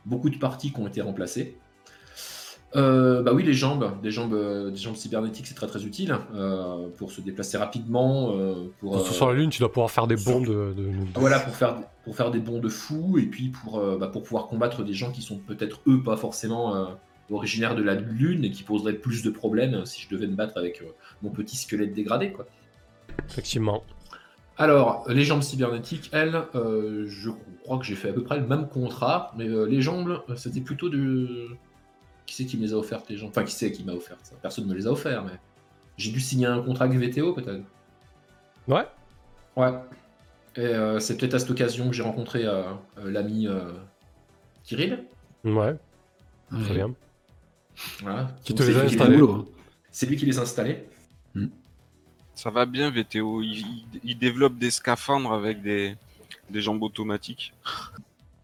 beaucoup 0.06 0.30
de 0.30 0.38
parties 0.38 0.72
qui 0.74 0.80
ont 0.80 0.88
été 0.88 1.02
remplacées. 1.02 1.58
Euh, 2.78 3.22
bah 3.22 3.34
oui, 3.34 3.44
les 3.44 3.54
jambes, 3.54 3.92
des 4.02 4.12
jambes, 4.12 4.34
euh, 4.34 4.72
des 4.72 4.78
jambes 4.78 4.96
cybernétiques, 4.96 5.46
c'est 5.48 5.56
très 5.56 5.68
très 5.68 5.84
utile 5.84 6.16
pour 6.98 7.12
se 7.12 7.20
déplacer 7.22 7.58
rapidement, 7.58 8.34
pour, 8.80 8.94
Parce 8.94 9.10
que 9.10 9.14
sur 9.14 9.28
la 9.30 9.34
Lune, 9.36 9.50
tu 9.50 9.60
dois 9.60 9.72
pouvoir 9.72 9.92
faire 9.92 10.08
des 10.08 10.16
bonds 10.16 10.40
de. 10.42 10.74
de- 10.74 10.90
voilà, 11.16 11.40
pour 11.40 11.54
faire, 11.56 11.76
pour 12.06 12.16
faire 12.16 12.32
des 12.32 12.40
bonds 12.40 12.60
de 12.60 12.70
fou 12.70 13.18
et 13.20 13.26
puis 13.26 13.50
pour, 13.50 13.82
bah, 14.00 14.08
pour 14.08 14.24
pouvoir 14.24 14.48
combattre 14.48 14.84
des 14.84 14.94
gens 14.94 15.12
qui 15.12 15.22
sont 15.22 15.38
peut-être 15.38 15.82
eux 15.88 16.02
pas 16.02 16.16
forcément 16.16 16.88
euh, 17.30 17.36
originaires 17.36 17.76
de 17.76 17.84
la 17.84 17.96
Lune 17.96 18.46
et 18.46 18.52
qui 18.52 18.64
poseraient 18.64 18.94
plus 18.94 19.24
de 19.24 19.30
problèmes 19.30 19.86
si 19.86 20.02
je 20.02 20.10
devais 20.10 20.28
me 20.28 20.36
battre 20.36 20.58
avec 20.58 20.82
euh, 20.82 20.86
mon 21.22 21.30
petit 21.30 21.58
squelette 21.58 21.94
dégradé, 21.94 22.32
quoi. 22.32 22.46
Effectivement. 23.30 23.84
Alors, 24.58 25.06
les 25.10 25.24
jambes 25.24 25.42
cybernétiques, 25.42 26.10
elles, 26.14 26.40
euh, 26.56 27.06
je 27.08 27.32
crois 27.64 27.80
que 27.80 27.86
j'ai 27.86 27.96
fait 27.96 28.10
à 28.10 28.14
peu 28.14 28.24
près 28.24 28.40
le 28.40 28.46
même 28.46 28.68
contrat, 28.68 29.34
mais 29.38 29.48
euh, 29.48 29.66
les 29.66 29.82
jambes, 29.82 30.22
euh, 30.30 30.36
c'était 30.36 30.62
plutôt 30.62 30.90
de. 30.90 31.48
Qui 32.26 32.36
c'est 32.36 32.46
qui 32.46 32.58
me 32.58 32.62
les 32.62 32.74
a 32.74 32.78
offertes, 32.78 33.10
les 33.10 33.18
jambes? 33.18 33.30
Enfin, 33.30 33.44
qui 33.44 33.54
c'est 33.54 33.72
qui 33.72 33.84
m'a 33.84 33.94
offert 33.94 34.18
ça? 34.24 34.36
Personne 34.42 34.66
ne 34.66 34.70
me 34.70 34.76
les 34.76 34.88
a 34.88 34.92
offerts, 34.92 35.24
mais. 35.24 35.40
J'ai 35.98 36.12
dû 36.12 36.20
signer 36.20 36.46
un 36.46 36.62
contrat 36.62 36.86
avec 36.86 37.00
VTO, 37.00 37.34
peut-être 37.34 37.64
Ouais. 38.68 38.88
Ouais. 39.56 39.74
Et 40.56 40.62
euh, 40.62 41.00
c'est 41.00 41.18
peut-être 41.18 41.36
à 41.36 41.40
cette 41.40 41.52
occasion 41.52 41.88
que 41.90 41.94
j'ai 41.94 42.04
rencontré 42.04 42.46
euh, 42.46 42.64
euh, 42.98 43.12
l'ami 43.12 43.48
euh, 43.48 43.72
Kirill. 44.64 45.06
Ouais. 45.44 45.76
Très 46.50 46.74
bien. 46.74 46.94
Voilà. 48.02 48.36
Qui 48.44 48.54
te 48.56 48.64
c'est 48.64 48.70
les 48.72 48.78
a 48.78 48.84
installés. 48.84 49.18
Hein. 49.22 49.46
C'est 49.92 50.06
lui 50.06 50.16
qui 50.18 50.26
les 50.26 50.38
a 50.40 50.42
installés. 50.44 50.86
Ça 52.36 52.50
va 52.50 52.66
bien, 52.66 52.90
VTO. 52.90 53.42
Il, 53.42 53.60
il- 53.60 53.86
il 54.04 54.18
développe 54.18 54.58
des 54.58 54.72
scaphandres 54.72 55.32
avec 55.34 55.62
des, 55.62 55.96
des 56.50 56.62
jambes 56.62 56.82
automatiques. 56.82 57.54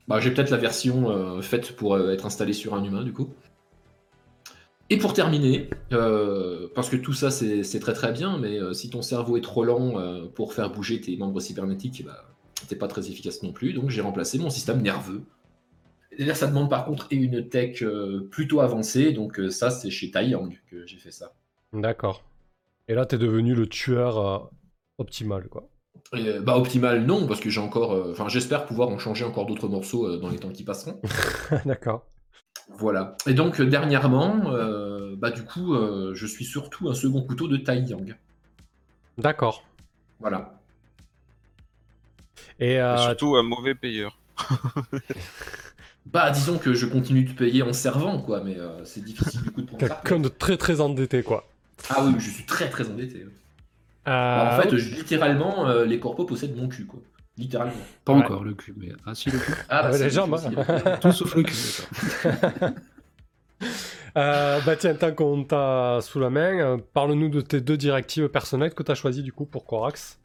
Bah, 0.07 0.19
j'ai 0.19 0.31
peut-être 0.31 0.51
la 0.51 0.57
version 0.57 1.09
euh, 1.09 1.41
faite 1.41 1.75
pour 1.75 1.95
euh, 1.95 2.11
être 2.11 2.25
installée 2.25 2.53
sur 2.53 2.73
un 2.75 2.83
humain, 2.83 3.03
du 3.03 3.13
coup. 3.13 3.29
Et 4.89 4.97
pour 4.97 5.13
terminer, 5.13 5.69
euh, 5.91 6.67
parce 6.73 6.89
que 6.89 6.95
tout 6.95 7.11
ça 7.13 7.29
c'est 7.29 7.79
très 7.81 7.93
très 7.93 8.13
bien, 8.13 8.37
mais 8.37 8.57
euh, 8.57 8.71
si 8.71 8.89
ton 8.89 9.01
cerveau 9.01 9.35
est 9.35 9.41
trop 9.41 9.65
lent 9.65 9.99
euh, 9.99 10.27
pour 10.33 10.53
faire 10.53 10.69
bouger 10.69 11.01
tes 11.01 11.17
membres 11.17 11.41
cybernétiques, 11.41 12.05
bah, 12.05 12.23
t'es 12.69 12.75
pas 12.77 12.87
très 12.87 13.09
efficace 13.09 13.43
non 13.43 13.51
plus. 13.51 13.73
Donc 13.73 13.89
j'ai 13.89 13.99
remplacé 14.01 14.37
mon 14.39 14.49
système 14.49 14.81
nerveux. 14.81 15.23
Là, 16.17 16.33
ça 16.33 16.47
demande 16.47 16.69
par 16.69 16.85
contre 16.85 17.07
une 17.11 17.47
tech 17.47 17.81
euh, 17.83 18.27
plutôt 18.31 18.61
avancée. 18.61 19.11
Donc 19.11 19.39
euh, 19.39 19.49
ça, 19.49 19.69
c'est 19.69 19.89
chez 19.89 20.11
Taiyang 20.11 20.49
que 20.69 20.85
j'ai 20.85 20.97
fait 20.97 21.11
ça. 21.11 21.33
D'accord. 21.73 22.23
Et 22.87 22.93
là, 22.93 23.05
t'es 23.05 23.17
devenu 23.17 23.53
le 23.53 23.67
tueur 23.67 24.17
euh, 24.17 24.39
optimal, 24.97 25.47
quoi. 25.47 25.69
Et, 26.13 26.39
bah 26.39 26.57
optimal 26.57 27.05
non, 27.05 27.27
parce 27.27 27.39
que 27.39 27.49
j'ai 27.49 27.59
encore, 27.59 27.91
euh, 27.91 28.11
enfin 28.11 28.29
j'espère 28.29 28.65
pouvoir 28.65 28.89
en 28.89 28.97
changer 28.97 29.25
encore 29.25 29.45
d'autres 29.45 29.67
morceaux 29.67 30.07
euh, 30.07 30.17
dans 30.17 30.29
les 30.29 30.37
temps 30.37 30.51
qui 30.51 30.63
passeront. 30.63 31.01
D'accord. 31.65 32.05
Voilà. 32.77 33.15
Et 33.25 33.33
donc, 33.33 33.61
dernièrement, 33.61 34.51
euh, 34.51 35.15
bah, 35.17 35.31
du 35.31 35.43
coup, 35.43 35.73
euh, 35.73 36.13
je 36.13 36.25
suis 36.25 36.45
surtout 36.45 36.89
un 36.89 36.93
second 36.93 37.21
couteau 37.21 37.47
de 37.47 37.57
Tai 37.57 37.77
Yang. 37.77 38.15
D'accord. 39.17 39.63
Voilà. 40.19 40.59
Et 42.59 42.75
Et 42.75 42.95
surtout 42.97 43.35
un 43.35 43.43
mauvais 43.43 43.75
payeur. 43.75 44.17
Bah, 46.13 46.31
disons 46.31 46.57
que 46.57 46.73
je 46.73 46.85
continue 46.85 47.23
de 47.23 47.33
payer 47.33 47.63
en 47.63 47.73
servant, 47.73 48.21
quoi, 48.21 48.41
mais 48.43 48.57
euh, 48.57 48.83
c'est 48.85 49.03
difficile 49.03 49.41
du 49.41 49.51
coup 49.51 49.61
de 49.61 49.67
prendre 49.67 49.87
ça. 49.87 49.95
quelqu'un 50.03 50.19
de 50.21 50.29
très 50.29 50.57
très 50.57 50.79
endetté, 50.81 51.21
quoi. 51.23 51.47
Ah 51.89 52.03
oui, 52.05 52.13
je 52.17 52.29
suis 52.29 52.45
très 52.45 52.69
très 52.69 52.89
endetté. 52.89 53.25
Bah, 54.05 54.53
Euh, 54.53 54.57
en 54.57 54.61
fait, 54.61 54.77
je- 54.77 54.95
littéralement, 54.95 55.67
euh, 55.67 55.85
les 55.85 55.99
corpos 55.99 56.25
possèdent 56.25 56.55
mon 56.55 56.67
cul, 56.69 56.85
quoi. 56.85 56.99
Littéralement. 57.37 57.73
Pas 58.05 58.13
Ouais. 58.13 58.19
encore 58.23 58.43
le 58.43 58.53
cul, 58.53 58.73
mais. 58.77 58.89
Ah 59.05 59.13
si, 59.13 59.29
le 59.29 59.37
cul. 59.37 59.53
Ah, 59.69 59.87
ouais, 59.87 59.91
c'est 59.93 59.99
les 59.99 60.03
le 60.05 60.09
jambes, 60.11 60.33
hein. 60.35 60.97
Tout 61.01 61.11
sauf 61.11 61.35
le 61.35 61.43
cul, 61.43 61.53
d'accord. 62.23 62.69
euh, 64.17 64.59
bah 64.65 64.75
tiens, 64.75 64.95
tant 64.95 65.11
qu'on 65.13 65.43
t'a 65.43 65.99
sous 66.01 66.19
la 66.19 66.29
main, 66.29 66.59
euh, 66.59 66.77
parle-nous 66.93 67.29
de 67.29 67.41
tes 67.41 67.61
deux 67.61 67.77
directives 67.77 68.29
personnelles 68.29 68.73
que 68.73 68.81
t'as 68.83 68.95
choisies 68.95 69.23
du 69.23 69.31
coup 69.33 69.45
pour 69.45 69.65
Corax. 69.65 70.17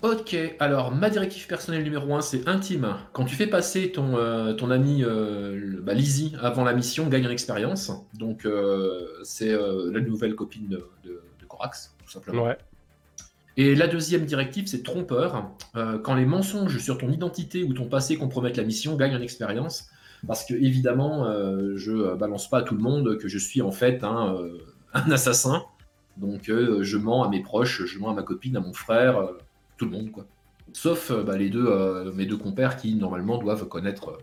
Ok, 0.00 0.36
alors 0.60 0.92
ma 0.94 1.10
directive 1.10 1.48
personnelle 1.48 1.82
numéro 1.82 2.14
1, 2.14 2.20
c'est 2.20 2.46
intime. 2.48 2.94
Quand 3.12 3.24
tu 3.24 3.34
fais 3.34 3.48
passer 3.48 3.90
ton, 3.90 4.16
euh, 4.16 4.52
ton 4.54 4.70
ami 4.70 5.02
euh, 5.02 5.56
le- 5.56 5.80
bah, 5.80 5.92
Lizzie 5.92 6.36
avant 6.40 6.62
la 6.62 6.72
mission, 6.72 7.08
gagne 7.08 7.26
en 7.26 7.30
expérience. 7.30 7.90
Donc 8.14 8.44
euh, 8.46 9.08
c'est 9.24 9.50
euh, 9.52 9.90
la 9.92 10.00
nouvelle 10.00 10.36
copine 10.36 10.68
de, 10.68 10.86
de- 11.04 11.20
de 11.40 11.46
Corax, 11.48 11.96
tout 12.04 12.10
simplement. 12.12 12.44
Ouais. 12.44 12.56
Et 13.56 13.74
la 13.74 13.88
deuxième 13.88 14.24
directive, 14.24 14.68
c'est 14.68 14.84
trompeur. 14.84 15.50
Euh, 15.74 15.98
quand 15.98 16.14
les 16.14 16.26
mensonges 16.26 16.78
sur 16.78 16.96
ton 16.96 17.10
identité 17.10 17.64
ou 17.64 17.74
ton 17.74 17.86
passé 17.88 18.16
compromettent 18.16 18.56
la 18.56 18.62
mission, 18.62 18.94
gagne 18.94 19.16
en 19.16 19.20
expérience. 19.20 19.88
Parce 20.28 20.44
que 20.44 20.54
évidemment, 20.54 21.26
euh, 21.26 21.76
je 21.76 21.90
euh, 21.90 22.14
balance 22.14 22.48
pas 22.48 22.58
à 22.58 22.62
tout 22.62 22.76
le 22.76 22.82
monde 22.82 23.18
que 23.18 23.26
je 23.26 23.38
suis 23.38 23.62
en 23.62 23.72
fait 23.72 24.04
un, 24.04 24.32
euh, 24.36 24.58
un 24.94 25.10
assassin. 25.10 25.64
Donc 26.18 26.48
euh, 26.48 26.84
je 26.84 26.96
mens 26.98 27.24
à 27.24 27.28
mes 27.28 27.40
proches, 27.42 27.84
je 27.84 27.98
mens 27.98 28.10
à 28.10 28.14
ma 28.14 28.22
copine, 28.22 28.56
à 28.56 28.60
mon 28.60 28.72
frère, 28.72 29.18
euh, 29.18 29.38
tout 29.78 29.86
le 29.86 29.92
monde 29.92 30.10
quoi. 30.12 30.26
Sauf 30.74 31.10
euh, 31.10 31.22
bah, 31.22 31.38
les 31.38 31.48
deux, 31.48 31.66
euh, 31.66 32.12
mes 32.12 32.26
deux 32.26 32.36
compères 32.36 32.76
qui 32.76 32.94
normalement 32.94 33.38
doivent 33.38 33.66
connaître 33.68 34.10
euh, 34.10 34.18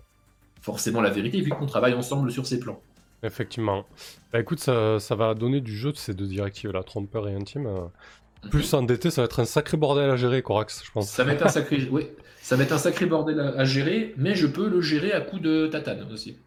forcément 0.62 1.02
la 1.02 1.10
vérité 1.10 1.42
vu 1.42 1.50
qu'on 1.50 1.66
travaille 1.66 1.94
ensemble 1.96 2.32
sur 2.32 2.46
ces 2.46 2.60
plans. 2.60 2.80
Effectivement. 3.24 3.86
Bah 4.32 4.40
écoute, 4.40 4.60
ça, 4.60 5.00
ça 5.00 5.16
va 5.16 5.34
donner 5.34 5.60
du 5.62 5.76
jeu 5.76 5.92
de 5.92 5.98
ces 5.98 6.14
deux 6.14 6.28
directives 6.28 6.72
là, 6.72 6.84
trompeur 6.84 7.28
et 7.28 7.34
intime. 7.34 7.66
euh. 7.66 8.50
Plus 8.52 8.72
endetté, 8.76 9.10
ça 9.10 9.22
va 9.22 9.26
être 9.26 9.40
un 9.40 9.46
sacré 9.46 9.76
bordel 9.78 10.08
à 10.12 10.16
gérer, 10.18 10.44
Corax, 10.44 10.84
je 10.86 10.92
pense. 10.92 11.10
Ça 11.10 11.24
va 11.24 11.34
être 11.34 11.44
un 11.44 11.50
sacré, 11.50 11.88
oui, 11.90 12.06
ça 12.42 12.56
va 12.56 12.64
être 12.64 12.74
un 12.74 12.78
sacré 12.78 13.08
bordel 13.08 13.40
à, 13.40 13.48
à 13.60 13.64
gérer, 13.66 14.14
mais 14.18 14.36
je 14.36 14.46
peux 14.46 14.70
le 14.70 14.82
gérer 14.82 15.14
à 15.14 15.22
coup 15.22 15.40
de 15.40 15.66
tatane 15.66 16.06
aussi. 16.12 16.38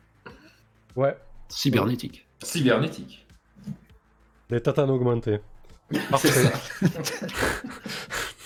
Ouais, 0.94 1.16
Cybernétique. 1.48 2.28
Cybernétique. 2.40 3.26
les 4.50 4.60
tatanes 4.60 4.90
augmentés. 4.90 5.40
C'est 5.90 6.08
Parfait. 6.10 6.52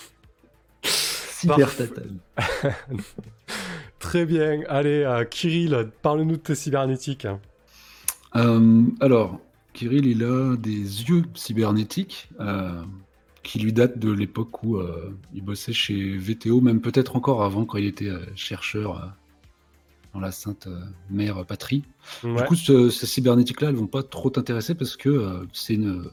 Très 3.98 4.26
bien. 4.26 4.60
Allez, 4.68 5.02
euh, 5.04 5.24
Kirill, 5.24 5.88
parle-nous 6.02 6.32
de 6.32 6.42
tes 6.42 6.54
cybernétiques. 6.54 7.26
Euh, 8.36 8.82
alors, 9.00 9.38
Kirill, 9.72 10.06
il 10.06 10.24
a 10.24 10.56
des 10.56 10.72
yeux 11.02 11.22
cybernétiques 11.34 12.28
euh, 12.40 12.82
qui 13.42 13.58
lui 13.60 13.72
datent 13.72 13.98
de 13.98 14.10
l'époque 14.12 14.62
où 14.64 14.76
euh, 14.76 15.14
il 15.34 15.42
bossait 15.44 15.72
chez 15.72 16.16
VTO, 16.16 16.60
même 16.60 16.80
peut-être 16.80 17.16
encore 17.16 17.42
avant 17.44 17.64
quand 17.64 17.78
il 17.78 17.86
était 17.86 18.08
euh, 18.08 18.20
chercheur 18.34 18.96
euh, 18.96 19.06
dans 20.14 20.20
la 20.20 20.32
Sainte 20.32 20.66
euh, 20.66 20.80
Mère 21.10 21.44
Patrie. 21.46 21.84
Ouais. 22.24 22.34
Du 22.36 22.42
coup, 22.44 22.54
ce- 22.56 22.90
ces 22.90 23.06
cybernétiques-là, 23.06 23.68
elles 23.68 23.76
vont 23.76 23.86
pas 23.86 24.02
trop 24.02 24.30
t'intéresser 24.30 24.74
parce 24.74 24.96
que 24.96 25.08
euh, 25.08 25.46
c'est 25.52 25.74
une, 25.74 26.08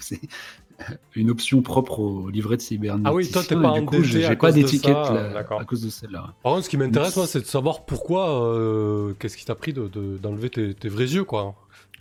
une 1.14 1.30
option 1.30 1.62
propre 1.62 1.98
au 2.00 2.28
livret 2.30 2.56
de 2.56 2.62
cybernétique. 2.62 3.06
Ah 3.08 3.14
oui, 3.14 3.30
toi, 3.30 3.42
t'es 3.42 3.54
pas 3.56 3.78
du 3.78 3.86
coup, 3.86 4.02
j'ai 4.02 4.22
pas 4.26 4.36
cause 4.36 4.54
de 4.54 4.60
d'étiquette 4.62 4.96
d'accord. 5.32 5.60
à 5.60 5.64
cause 5.64 5.82
de 5.82 5.90
celle-là. 5.90 6.34
Par 6.42 6.52
contre, 6.52 6.64
ce 6.64 6.70
qui 6.70 6.76
m'intéresse, 6.76 7.16
moi, 7.16 7.26
c'est 7.26 7.40
de 7.40 7.46
savoir 7.46 7.84
pourquoi, 7.86 8.42
euh, 8.54 9.14
qu'est-ce 9.18 9.36
qui 9.36 9.44
t'a 9.44 9.54
pris 9.54 9.72
de- 9.72 9.88
de- 9.88 10.18
d'enlever 10.18 10.50
tes, 10.50 10.74
tes 10.74 10.88
vrais 10.88 11.06
yeux, 11.06 11.24
quoi. 11.24 11.54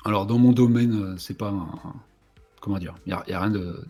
Alors, 0.04 0.26
dans 0.26 0.38
mon 0.38 0.52
domaine, 0.52 0.94
euh, 1.02 1.16
c'est 1.18 1.38
pas 1.38 1.50
un. 1.50 1.68
Comment 2.62 2.78
dire 2.80 2.96
Il 3.06 3.10
n'y 3.10 3.14
a, 3.14 3.24
y 3.28 3.34
a 3.34 3.40
rien 3.42 3.50
de, 3.52 3.60
de 3.60 3.86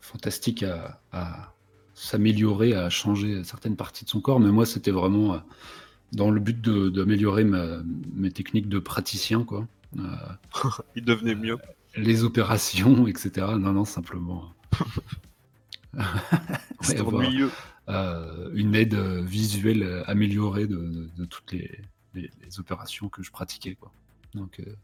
fantastique 0.00 0.62
à, 0.62 1.00
à 1.12 1.52
s'améliorer, 1.94 2.74
à 2.74 2.90
changer 2.90 3.42
certaines 3.44 3.76
parties 3.76 4.04
de 4.04 4.10
son 4.10 4.20
corps, 4.20 4.40
mais 4.40 4.50
moi, 4.50 4.66
c'était 4.66 4.90
vraiment 4.90 5.34
euh, 5.34 5.38
dans 6.12 6.30
le 6.30 6.40
but 6.40 6.60
de- 6.60 6.88
d'améliorer 6.90 7.44
mes 7.44 8.30
techniques 8.30 8.68
de 8.68 8.78
praticien, 8.78 9.44
quoi. 9.44 9.66
Euh, 9.98 10.02
Il 10.96 11.04
devenait 11.04 11.34
mieux. 11.34 11.58
Les 11.96 12.24
opérations, 12.24 13.06
etc. 13.12 13.30
Non, 13.58 13.72
non, 13.72 13.84
simplement. 13.84 14.52
Ouais, 15.94 16.98
avoir, 16.98 17.22
euh, 17.90 18.50
une 18.54 18.74
aide 18.74 18.94
euh, 18.94 19.20
visuelle 19.22 19.82
euh, 19.82 20.02
améliorée 20.06 20.66
de, 20.66 20.76
de- 20.76 21.10
de 21.16 21.24
toutes 21.26 21.52
les, 21.52 21.70
les- 22.14 22.30
les 22.42 22.58
opérations 22.60 23.08
que 23.10 23.22
je 23.22 23.30
pratiquais. 23.30 23.74
Quoi. 23.74 23.92
Donc, 24.34 24.58
euh, 24.60 24.74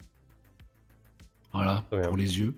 voilà, 1.53 1.83
pour 2.09 2.17
les 2.17 2.39
yeux. 2.41 2.55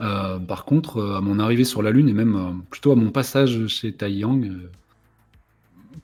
Euh, 0.00 0.38
par 0.38 0.64
contre, 0.64 1.02
à 1.16 1.20
mon 1.20 1.40
arrivée 1.40 1.64
sur 1.64 1.82
la 1.82 1.90
Lune, 1.90 2.08
et 2.08 2.12
même 2.12 2.62
plutôt 2.70 2.92
à 2.92 2.96
mon 2.96 3.10
passage 3.10 3.66
chez 3.66 3.92
Taiyang, 3.92 4.44
euh, 4.44 4.70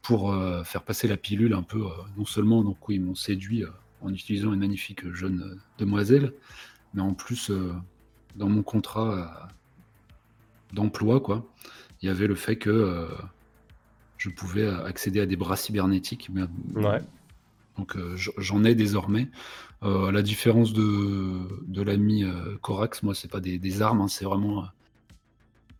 pour 0.03 0.35
faire 0.65 0.83
passer 0.83 1.07
la 1.09 1.17
pilule 1.17 1.55
un 1.55 1.63
peu, 1.63 1.85
non 2.17 2.25
seulement 2.25 2.63
donc 2.65 2.89
oui, 2.89 2.97
ils 2.97 3.01
m'ont 3.03 3.15
séduit 3.15 3.65
en 4.01 4.13
utilisant 4.13 4.53
une 4.53 4.61
magnifique 4.61 5.11
jeune 5.13 5.61
demoiselle, 5.79 6.33
mais 6.95 7.03
en 7.03 7.15
plus, 7.15 7.51
euh, 7.51 7.73
dans 8.37 8.49
mon 8.49 8.63
contrat 8.63 9.13
euh, 9.15 9.47
d'emploi, 10.73 11.21
quoi, 11.21 11.47
il 12.03 12.07
y 12.07 12.09
avait 12.09 12.27
le 12.27 12.35
fait 12.35 12.57
que 12.57 12.71
euh, 12.71 13.09
je 14.19 14.31
pouvais 14.31 14.67
accéder 14.69 15.21
à 15.21 15.27
des 15.27 15.37
bras 15.37 15.57
cybernétiques. 15.57 16.29
mais- 16.33 16.45
Ouais. 16.75 17.01
Donc 17.77 17.97
j'en 18.17 18.65
ai 18.65 18.75
désormais. 18.75 19.29
Euh, 19.85 20.07
à 20.07 20.13
la 20.13 20.23
différence 20.23 20.73
de, 20.73 21.39
de 21.69 21.83
l'ami 21.83 22.25
euh, 22.25 22.57
Corax, 22.61 23.05
moi, 23.05 23.15
c'est 23.15 23.31
pas 23.31 23.39
des, 23.39 23.59
des 23.61 23.81
armes, 23.83 24.01
hein, 24.01 24.09
c'est 24.09 24.25
vraiment 24.25 24.65
euh, 24.65 24.67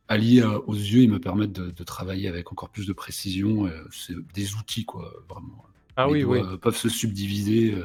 allié 0.07 0.43
aux 0.45 0.75
yeux. 0.75 1.03
Ils 1.03 1.11
me 1.11 1.19
permettent 1.19 1.53
de, 1.53 1.71
de 1.73 1.85
travailler 1.85 2.29
avec 2.29 2.53
encore 2.53 2.69
plus 2.69 2.87
de 2.87 2.93
précision. 2.93 3.69
c'est 3.91 4.15
des 4.35 4.55
outils, 4.55 4.85
quoi, 4.85 5.13
vraiment. 5.29 5.65
Ah 5.97 6.07
Les 6.07 6.13
oui, 6.13 6.25
oui. 6.25 6.41
doigts, 6.41 6.59
peuvent 6.61 6.77
se 6.77 6.89
subdiviser, 6.89 7.77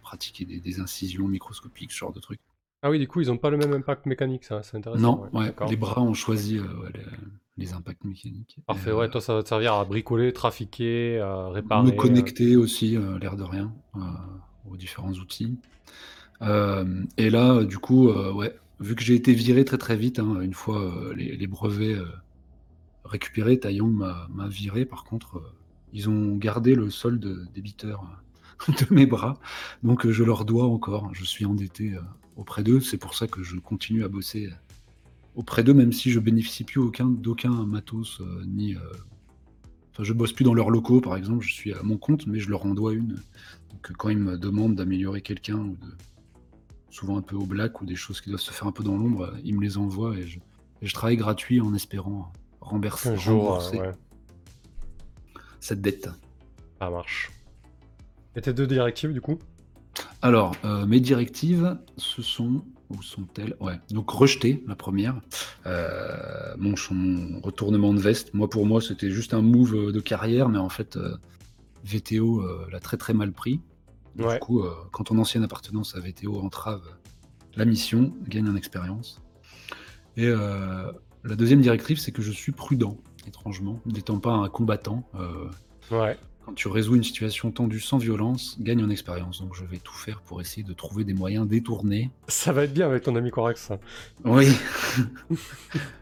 pratiquer 0.00 0.44
des, 0.44 0.60
des 0.60 0.80
incisions 0.80 1.28
microscopiques, 1.28 1.92
ce 1.92 1.98
genre 1.98 2.12
de 2.12 2.20
trucs. 2.20 2.40
Ah 2.82 2.90
oui, 2.90 2.98
du 2.98 3.06
coup, 3.06 3.20
ils 3.20 3.30
ont 3.30 3.36
pas 3.36 3.50
le 3.50 3.58
même 3.58 3.72
impact 3.74 4.06
mécanique, 4.06 4.44
ça, 4.44 4.62
c'est 4.62 4.76
intéressant. 4.76 5.28
Non, 5.32 5.38
ouais, 5.38 5.54
les 5.68 5.76
bras 5.76 6.00
ont 6.00 6.14
choisi 6.14 6.56
euh, 6.56 6.62
ouais, 6.62 6.90
les, 6.94 7.04
les 7.58 7.72
impacts 7.74 8.04
mécaniques. 8.04 8.58
Parfait, 8.66 8.90
euh, 8.90 8.96
ouais, 8.96 9.10
toi, 9.10 9.20
ça 9.20 9.34
va 9.34 9.42
te 9.42 9.48
servir 9.48 9.74
à 9.74 9.84
bricoler, 9.84 10.32
trafiquer, 10.32 11.20
à 11.20 11.48
réparer. 11.50 11.86
me 11.86 11.90
connecter 11.90 12.56
aussi, 12.56 12.96
euh, 12.96 13.18
l'air 13.18 13.36
de 13.36 13.42
rien, 13.42 13.74
euh, 13.96 14.00
aux 14.70 14.76
différents 14.78 15.12
outils. 15.12 15.58
Euh, 16.40 17.04
et 17.18 17.28
là, 17.28 17.52
euh, 17.52 17.64
du 17.66 17.76
coup, 17.76 18.08
euh, 18.08 18.32
ouais, 18.32 18.56
vu 18.78 18.94
que 18.94 19.02
j'ai 19.02 19.14
été 19.14 19.34
viré 19.34 19.66
très 19.66 19.76
très 19.76 19.96
vite, 19.96 20.18
hein, 20.18 20.40
une 20.40 20.54
fois 20.54 20.80
euh, 20.80 21.12
les, 21.14 21.36
les 21.36 21.46
brevets 21.46 21.98
euh, 21.98 22.06
récupérés, 23.04 23.60
Taillon 23.60 23.88
m'a 23.88 24.48
viré. 24.48 24.86
Par 24.86 25.04
contre, 25.04 25.36
euh, 25.36 25.52
ils 25.92 26.08
ont 26.08 26.36
gardé 26.36 26.74
le 26.74 26.88
solde 26.88 27.46
débiteur 27.52 28.04
euh, 28.04 28.29
de 28.68 28.94
mes 28.94 29.06
bras, 29.06 29.38
donc 29.82 30.06
euh, 30.06 30.12
je 30.12 30.24
leur 30.24 30.44
dois 30.44 30.66
encore. 30.66 31.12
Je 31.14 31.24
suis 31.24 31.44
endetté 31.44 31.94
euh, 31.94 32.00
auprès 32.36 32.62
d'eux. 32.62 32.80
C'est 32.80 32.98
pour 32.98 33.14
ça 33.14 33.26
que 33.26 33.42
je 33.42 33.56
continue 33.56 34.04
à 34.04 34.08
bosser 34.08 34.46
euh, 34.46 34.54
auprès 35.34 35.64
d'eux, 35.64 35.74
même 35.74 35.92
si 35.92 36.10
je 36.10 36.20
bénéficie 36.20 36.64
plus 36.64 36.80
aucun 36.80 37.06
d'aucun 37.06 37.66
matos 37.66 38.20
ni 38.46 38.76
Enfin, 39.92 40.04
je 40.04 40.12
bosse 40.12 40.32
plus 40.32 40.44
dans 40.44 40.54
leurs 40.54 40.70
locaux, 40.70 41.00
par 41.00 41.16
exemple, 41.16 41.44
je 41.44 41.52
suis 41.52 41.72
à 41.72 41.82
mon 41.82 41.98
compte, 41.98 42.28
mais 42.28 42.38
je 42.38 42.48
leur 42.48 42.64
en 42.64 42.74
dois 42.74 42.92
une. 42.92 43.16
Donc, 43.70 43.92
quand 43.98 44.08
ils 44.08 44.18
me 44.18 44.38
demandent 44.38 44.76
d'améliorer 44.76 45.20
quelqu'un, 45.20 45.58
ou 45.58 45.76
de 45.76 45.96
souvent 46.90 47.16
un 47.16 47.22
peu 47.22 47.34
au 47.34 47.44
black, 47.44 47.80
ou 47.82 47.86
des 47.86 47.96
choses 47.96 48.20
qui 48.20 48.30
doivent 48.30 48.40
se 48.40 48.52
faire 48.52 48.68
un 48.68 48.72
peu 48.72 48.84
dans 48.84 48.96
l'ombre, 48.96 49.34
ils 49.42 49.56
me 49.56 49.62
les 49.62 49.78
envoient 49.78 50.16
et 50.16 50.28
je, 50.28 50.38
et 50.80 50.86
je 50.86 50.94
travaille 50.94 51.16
gratuit 51.16 51.60
en 51.60 51.74
espérant 51.74 52.32
rembourser, 52.60 53.08
Un 53.08 53.16
jour, 53.16 53.42
rembourser 53.42 53.80
ouais, 53.80 53.92
cette 55.58 55.80
dette. 55.80 56.08
ça 56.78 56.88
marche. 56.88 57.32
Et 58.36 58.40
tes 58.40 58.52
deux 58.52 58.66
directives, 58.66 59.12
du 59.12 59.20
coup 59.20 59.38
Alors, 60.22 60.54
euh, 60.64 60.86
mes 60.86 61.00
directives, 61.00 61.78
ce 61.96 62.22
sont. 62.22 62.64
Où 62.90 63.02
sont-elles 63.02 63.54
Ouais. 63.60 63.78
Donc, 63.90 64.10
rejeter, 64.10 64.64
la 64.66 64.74
première. 64.74 65.20
Euh, 65.66 66.54
mon, 66.58 66.74
mon 66.90 67.40
retournement 67.40 67.94
de 67.94 68.00
veste. 68.00 68.34
Moi, 68.34 68.50
pour 68.50 68.66
moi, 68.66 68.80
c'était 68.80 69.10
juste 69.12 69.32
un 69.32 69.42
move 69.42 69.92
de 69.92 70.00
carrière, 70.00 70.48
mais 70.48 70.58
en 70.58 70.68
fait, 70.68 70.96
euh, 70.96 71.16
VTO 71.84 72.40
euh, 72.40 72.66
l'a 72.72 72.80
très 72.80 72.96
très 72.96 73.14
mal 73.14 73.30
pris. 73.30 73.60
Ouais. 74.18 74.34
Du 74.34 74.40
coup, 74.40 74.62
euh, 74.62 74.72
quand 74.90 75.04
ton 75.04 75.18
ancienne 75.18 75.44
appartenance 75.44 75.94
à 75.94 76.00
VTO 76.00 76.40
entrave 76.40 76.82
la 77.54 77.64
mission, 77.64 78.12
gagne 78.26 78.48
en 78.48 78.56
expérience. 78.56 79.20
Et 80.16 80.26
euh, 80.26 80.90
la 81.22 81.36
deuxième 81.36 81.60
directive, 81.60 81.98
c'est 82.00 82.10
que 82.10 82.22
je 82.22 82.32
suis 82.32 82.50
prudent, 82.50 82.96
étrangement, 83.28 83.80
n'étant 83.86 84.18
pas 84.18 84.32
un 84.32 84.48
combattant. 84.48 85.08
euh, 85.14 85.48
Ouais. 85.92 86.18
Quand 86.44 86.54
tu 86.54 86.68
résous 86.68 86.96
une 86.96 87.04
situation 87.04 87.50
tendue 87.50 87.80
sans 87.80 87.98
violence, 87.98 88.56
gagne 88.60 88.82
en 88.82 88.90
expérience. 88.90 89.40
Donc 89.40 89.54
je 89.54 89.64
vais 89.64 89.78
tout 89.78 89.94
faire 89.94 90.20
pour 90.22 90.40
essayer 90.40 90.62
de 90.62 90.72
trouver 90.72 91.04
des 91.04 91.14
moyens 91.14 91.46
détournés. 91.46 92.10
Ça 92.28 92.52
va 92.52 92.64
être 92.64 92.72
bien 92.72 92.86
avec 92.86 93.04
ton 93.04 93.14
ami 93.16 93.30
Corax. 93.30 93.60
ça. 93.60 93.78
Oui. 94.24 94.48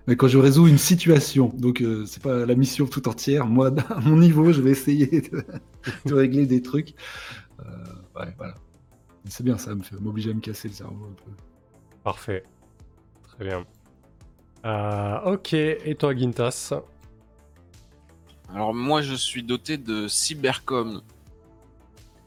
Mais 0.07 0.17
quand 0.17 0.29
je 0.29 0.39
résous 0.39 0.67
une 0.67 0.79
situation, 0.79 1.53
donc 1.57 1.81
euh, 1.81 2.07
c'est 2.07 2.23
pas 2.23 2.47
la 2.47 2.55
mission 2.55 2.87
tout 2.87 3.09
entière. 3.09 3.47
Moi, 3.47 3.73
à 3.91 4.01
mon 4.01 4.17
niveau, 4.17 4.53
je 4.53 4.61
vais 4.61 4.71
essayer 4.71 5.21
de, 5.21 5.45
de 6.07 6.15
régler 6.15 6.47
des 6.47 6.63
trucs. 6.63 6.95
Euh, 7.61 7.65
ouais, 8.17 8.33
voilà. 8.37 8.55
C'est 9.29 9.45
bien, 9.45 9.59
ça 9.59 9.75
m'obliger 10.01 10.31
à 10.31 10.35
me 10.35 10.41
casser 10.41 10.69
le 10.69 10.75
cerveau 10.75 11.05
un 11.11 11.15
peu. 11.25 11.31
Parfait. 12.03 12.45
Très 13.27 13.45
bien. 13.45 13.67
Euh, 14.65 15.33
ok, 15.35 15.53
et 15.53 15.95
toi, 15.99 16.17
Gintas? 16.17 16.73
Alors 18.53 18.75
moi, 18.75 19.03
je 19.03 19.15
suis 19.15 19.43
doté 19.43 19.77
de 19.77 20.09
Cybercom. 20.09 21.03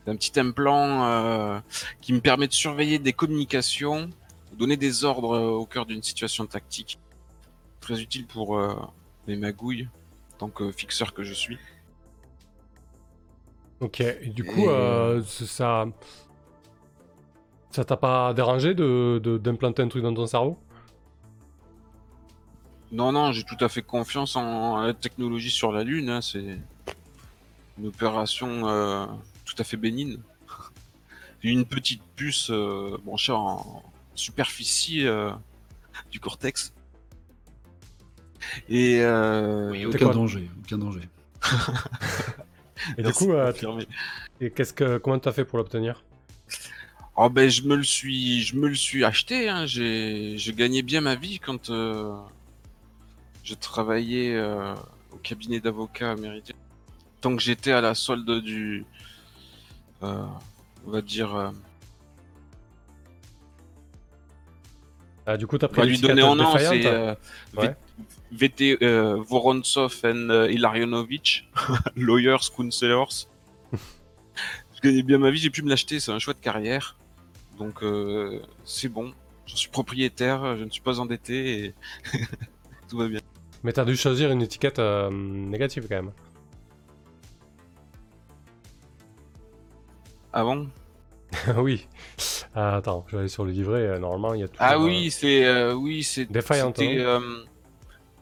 C'est 0.06 0.12
un 0.12 0.16
petit 0.16 0.40
implant 0.40 1.06
euh, 1.06 1.60
qui 2.02 2.14
me 2.14 2.20
permet 2.22 2.48
de 2.48 2.54
surveiller 2.54 3.00
des 3.00 3.14
communications, 3.14 4.10
donner 4.54 4.78
des 4.78 5.04
ordres 5.04 5.36
euh, 5.36 5.50
au 5.52 5.66
cœur 5.66 5.86
d'une 5.86 6.04
situation 6.04 6.46
tactique. 6.46 7.00
Très 7.80 8.02
utile 8.02 8.26
pour 8.28 8.58
euh, 8.58 8.76
les 9.28 9.36
magouilles, 9.36 9.88
en 10.34 10.38
tant 10.38 10.50
que 10.50 10.72
fixeur 10.72 11.14
que 11.14 11.24
je 11.24 11.34
suis. 11.34 11.58
Ok, 13.80 14.02
et 14.02 14.30
du 14.30 14.44
coup, 14.44 14.62
Et- 14.62 14.70
euh, 14.70 15.22
ça. 15.24 15.86
Ça 17.72 17.86
t'a 17.86 17.96
pas 17.96 18.34
dérangé 18.34 18.74
de, 18.76 19.20
de- 19.24 19.38
d'implanter 19.38 19.82
un 19.82 19.88
truc 19.88 20.04
dans 20.04 20.14
ton 20.14 20.28
cerveau? 20.28 20.58
Non, 22.92 23.12
non, 23.12 23.32
j'ai 23.32 23.44
tout 23.44 23.58
à 23.64 23.70
fait 23.70 23.82
confiance 23.82 24.36
en 24.36 24.82
la 24.82 24.94
technologie 24.94 25.50
sur 25.50 25.72
la 25.72 25.84
Lune. 25.84 26.10
hein, 26.10 26.22
C'est 26.22 26.60
une 27.78 27.88
opération 27.88 28.68
euh, 28.68 29.06
tout 29.46 29.56
à 29.60 29.64
fait 29.64 29.78
bénigne. 29.78 30.18
Une 31.44 31.66
petite 31.66 32.04
puce 32.16 32.50
euh, 32.52 32.98
branchée 33.04 33.32
en 33.32 33.82
superficie 34.14 35.08
euh, 35.08 35.32
du 36.12 36.20
cortex. 36.20 36.74
Et 38.70 39.00
euh, 39.02 39.72
Oui, 39.72 39.86
Aucun 39.86 39.98
quoi 40.06 40.14
danger, 40.14 40.50
aucun 40.64 40.78
danger. 40.78 41.08
Et 42.98 43.04
du 43.04 43.12
coup, 43.14 43.32
euh, 43.32 43.54
et 44.40 44.50
qu'est-ce 44.50 44.74
que, 44.74 44.98
comment 44.98 45.20
t'as 45.20 45.32
fait 45.32 45.46
pour 45.46 45.60
l'obtenir? 45.60 46.04
Oh 47.16 47.30
ben 47.30 47.48
je 47.48 47.62
me 47.62 47.76
le 47.76 47.84
suis, 47.84 48.42
je 48.42 48.56
me 48.56 48.68
le 48.68 48.74
suis 48.76 49.04
acheté. 49.06 49.50
Hein. 49.50 49.68
J'ai, 49.68 50.36
j'ai 50.38 50.54
gagné 50.54 50.82
bien 50.82 51.02
ma 51.02 51.14
vie 51.16 51.38
quand 51.40 51.70
je 53.44 53.56
travaillais 53.56 54.36
euh, 54.36 54.74
au 55.12 55.18
cabinet 55.18 55.60
d'avocats 55.60 56.12
américain. 56.12 56.54
Tant 57.22 57.36
que 57.36 57.42
j'étais 57.42 57.72
à 57.72 57.82
la 57.82 57.96
solde 57.96 58.42
du, 58.42 58.86
euh, 60.04 60.26
on 60.86 60.92
va 60.92 61.02
dire, 61.02 61.36
euh, 61.36 61.52
Ah, 65.26 65.38
Du 65.38 65.46
coup, 65.46 65.58
t'as 65.58 65.68
on 65.68 65.70
pris 65.70 65.82
va 65.82 65.86
lui 65.86 66.00
donner 66.00 66.24
en 66.24 66.36
nom, 66.36 66.58
c'est 66.58 66.86
euh, 66.88 67.14
Ouais. 67.56 67.76
VT 68.32 68.78
euh, 68.82 69.18
Vorontsov 69.28 70.02
and 70.04 70.48
Ilarionovich, 70.50 71.48
lawyers, 71.96 72.50
counselors. 72.56 73.28
je 73.72 74.82
gagnais 74.82 75.04
bien 75.04 75.20
ma 75.20 75.30
vie, 75.30 75.38
j'ai 75.38 75.52
pu 75.52 75.62
me 75.62 75.70
l'acheter, 75.70 76.00
c'est 76.00 76.12
un 76.12 76.20
choix 76.20 76.34
de 76.34 76.40
carrière. 76.40 76.98
Donc 77.60 77.84
c'est 78.66 78.90
bon, 78.90 79.14
j'en 79.46 79.56
suis 79.56 79.70
propriétaire, 79.70 80.58
je 80.58 80.64
ne 80.64 80.70
suis 80.72 80.82
pas 80.82 81.00
endetté 81.00 81.66
et 81.66 81.74
tout 82.90 82.98
va 82.98 83.08
bien. 83.08 83.20
Mais 83.64 83.74
t'as 83.74 83.86
dû 83.86 83.96
choisir 83.96 84.32
une 84.32 84.42
étiquette 84.42 84.80
euh, 84.80 85.10
négative 85.12 85.86
quand 85.88 85.96
même. 85.96 86.12
Ah 90.34 90.44
bon? 90.44 90.70
Oui. 91.58 91.88
Ah, 92.56 92.76
attends, 92.78 93.06
je 93.08 93.14
vais 93.16 93.20
aller 93.22 93.30
sur 93.30 93.46
le 93.46 93.52
livret. 93.52 93.82
euh, 93.88 94.00
normalement, 94.00 94.34
il 94.34 94.42
y 94.42 94.44
a 94.44 94.48
tout. 94.48 94.56
Ah 94.60 94.78
oui, 94.80 95.10
c'est 95.12 95.46
euh, 95.46 95.74
oui, 95.74 96.04
c'est 96.04 96.26
Défaillante, 96.30 96.78
c'était, 96.78 97.00
euh, 97.00 97.20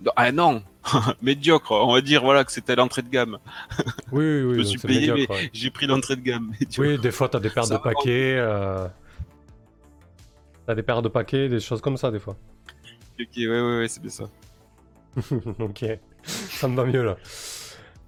non, 0.03 0.11
Ah 0.15 0.31
non, 0.31 0.63
médiocre, 1.21 1.71
on 1.71 1.93
va 1.93 2.01
dire 2.01 2.21
voilà 2.23 2.43
que 2.43 2.51
c'était 2.51 2.75
l'entrée 2.75 3.01
de 3.01 3.09
gamme. 3.09 3.39
Oui, 4.11 4.23
oui, 4.23 4.43
oui. 4.43 4.53
je 4.53 4.57
me 4.59 4.63
suis 4.63 4.79
c'est 4.79 4.87
payé, 4.87 5.07
médiocre, 5.11 5.33
ouais. 5.33 5.49
J'ai 5.53 5.71
pris 5.71 5.87
l'entrée 5.87 6.15
de 6.15 6.21
gamme. 6.21 6.51
médiocre. 6.59 6.79
Oui, 6.91 6.97
des 6.99 7.11
fois, 7.11 7.29
t'as 7.29 7.39
des 7.39 7.49
paires 7.49 7.65
Ça 7.65 7.77
de 7.77 7.81
paquets. 7.81 8.35
euh, 8.37 8.87
T'as 10.67 10.75
des 10.75 10.83
paires 10.83 11.01
de 11.01 11.09
paquets, 11.09 11.49
des 11.49 11.59
choses 11.59 11.81
comme 11.81 11.97
ça, 11.97 12.11
des 12.11 12.19
fois. 12.19 12.35
Ok, 13.19 13.27
ouais, 13.37 13.47
ouais, 13.47 13.77
ouais, 13.79 13.87
c'est 13.87 14.01
bien 14.01 14.11
ça. 14.11 14.25
ok. 15.59 15.85
Ça 16.23 16.67
me 16.67 16.75
va 16.75 16.85
mieux, 16.85 17.03
là. 17.03 17.17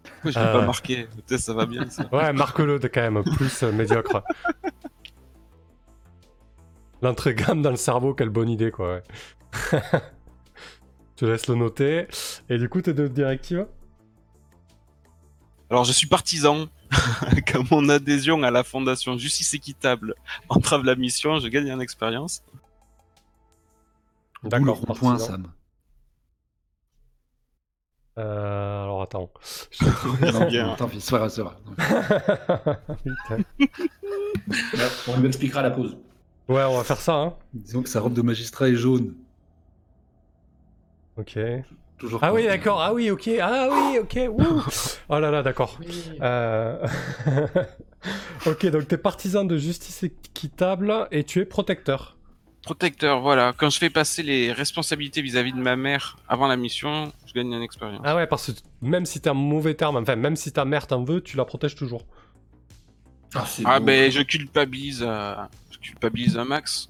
Pourquoi 0.03 0.31
je 0.31 0.39
l'ai 0.39 0.45
pas 0.45 0.59
ouais. 0.59 0.65
marqué 0.65 1.07
Peut-être 1.27 1.41
ça 1.41 1.53
va 1.53 1.65
bien 1.65 1.89
ça. 1.89 2.07
Ouais, 2.11 2.33
marque-le 2.33 2.79
de 2.79 2.87
quand 2.87 3.01
même, 3.01 3.23
plus 3.23 3.63
euh, 3.63 3.71
médiocre. 3.71 4.23
L'entrée 7.01 7.33
gamme 7.33 7.63
dans 7.63 7.71
le 7.71 7.75
cerveau, 7.75 8.13
quelle 8.13 8.29
bonne 8.29 8.49
idée, 8.49 8.69
quoi, 8.69 8.95
ouais. 8.95 9.03
Je 11.15 11.15
te 11.15 11.25
laisse 11.25 11.47
le 11.47 11.55
noter. 11.55 12.07
Et 12.49 12.57
du 12.57 12.69
coup, 12.69 12.81
tes 12.81 12.93
deux 12.93 13.09
directives 13.09 13.67
Alors 15.69 15.83
je 15.83 15.91
suis 15.91 16.07
partisan. 16.07 16.67
Comme 17.51 17.65
mon 17.71 17.89
adhésion 17.89 18.43
à 18.43 18.51
la 18.51 18.63
fondation 18.63 19.17
Justice 19.17 19.53
Équitable 19.53 20.15
entrave 20.49 20.83
la 20.83 20.95
mission, 20.95 21.39
je 21.39 21.47
gagne 21.47 21.71
en 21.71 21.79
expérience. 21.79 22.43
D'accord, 24.43 24.85
partisan. 24.85 25.17
Sam. 25.17 25.51
Euh, 28.17 28.83
alors 28.83 29.01
attends. 29.01 29.29
Non, 30.33 30.47
bien. 30.47 30.75
tant 30.75 30.87
pis, 30.87 30.99
c'est. 31.01 31.15
Putain. 33.03 33.37
Ouais, 34.47 34.87
on 35.07 35.19
lui 35.19 35.27
expliquera 35.27 35.59
à 35.61 35.63
la 35.63 35.71
pause. 35.71 35.97
ouais, 36.49 36.63
on 36.63 36.77
va 36.77 36.83
faire 36.83 36.99
ça, 36.99 37.13
hein. 37.15 37.33
Disons 37.53 37.81
que 37.83 37.89
sa 37.89 37.99
robe 38.01 38.13
de 38.13 38.21
magistrat 38.21 38.67
est 38.69 38.75
jaune. 38.75 39.13
Ok. 41.17 41.37
Toujours 41.97 42.19
Ah 42.23 42.33
oui, 42.33 42.43
pas- 42.43 42.49
d'accord. 42.49 42.81
Ah 42.81 42.93
oui, 42.93 43.11
ok. 43.11 43.29
Ah 43.41 43.67
oui, 43.71 43.99
ok. 43.99 44.19
Ouh. 44.29 44.63
Oh 45.09 45.19
là 45.19 45.29
là, 45.31 45.43
d'accord. 45.43 45.79
Euh, 46.21 46.85
ok, 48.45 48.65
donc 48.67 48.87
t'es 48.87 48.97
partisan 48.97 49.43
de 49.45 49.57
justice 49.57 50.03
équitable 50.03 51.07
et 51.11 51.23
tu 51.23 51.39
es 51.39 51.45
protecteur. 51.45 52.17
Protecteur, 52.63 53.21
voilà. 53.21 53.53
Quand 53.57 53.69
je 53.71 53.79
fais 53.79 53.89
passer 53.89 54.21
les 54.21 54.51
responsabilités 54.51 55.21
vis-à-vis 55.23 55.51
de 55.51 55.57
ma 55.59 55.75
mère 55.75 56.17
avant 56.27 56.47
la 56.47 56.55
mission, 56.57 57.11
je 57.25 57.33
gagne 57.33 57.53
en 57.55 57.61
expérience. 57.61 58.01
Ah 58.03 58.15
ouais, 58.15 58.27
parce 58.27 58.51
que 58.51 58.59
même 58.81 59.05
si 59.07 59.19
t'es 59.19 59.29
un 59.29 59.33
mauvais 59.33 59.73
terme, 59.73 59.97
enfin, 59.97 60.15
même 60.15 60.35
si 60.35 60.51
ta 60.51 60.63
mère 60.63 60.85
t'en 60.85 61.03
veut, 61.03 61.21
tu 61.21 61.37
la 61.37 61.45
protèges 61.45 61.73
toujours. 61.75 62.05
Ah, 63.33 63.45
c'est 63.47 63.63
Ah 63.65 63.79
ben 63.79 64.11
je 64.11 64.21
culpabilise, 64.21 65.03
euh, 65.07 65.35
je 65.71 65.79
culpabilise 65.79 66.37
un 66.37 66.45
max 66.45 66.87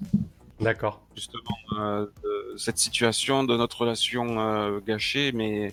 D'accord. 0.60 1.00
justement 1.16 1.42
euh, 1.78 2.06
de 2.22 2.56
cette 2.58 2.78
situation, 2.78 3.44
de 3.44 3.56
notre 3.56 3.80
relation 3.80 4.40
euh, 4.40 4.80
gâchée, 4.86 5.32
mais 5.32 5.72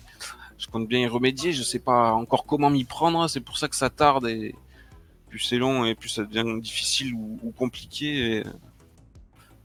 je 0.58 0.66
compte 0.68 0.88
bien 0.88 1.00
y 1.00 1.06
remédier. 1.08 1.52
Je 1.52 1.62
sais 1.62 1.78
pas 1.80 2.12
encore 2.12 2.46
comment 2.46 2.70
m'y 2.70 2.84
prendre. 2.84 3.28
C'est 3.28 3.40
pour 3.40 3.58
ça 3.58 3.68
que 3.68 3.76
ça 3.76 3.90
tarde 3.90 4.26
et 4.28 4.54
plus 5.28 5.40
c'est 5.40 5.58
long 5.58 5.84
et 5.84 5.94
plus 5.94 6.08
ça 6.08 6.22
devient 6.24 6.58
difficile 6.60 7.12
ou, 7.14 7.38
ou 7.42 7.50
compliqué. 7.50 8.38
et- 8.38 8.44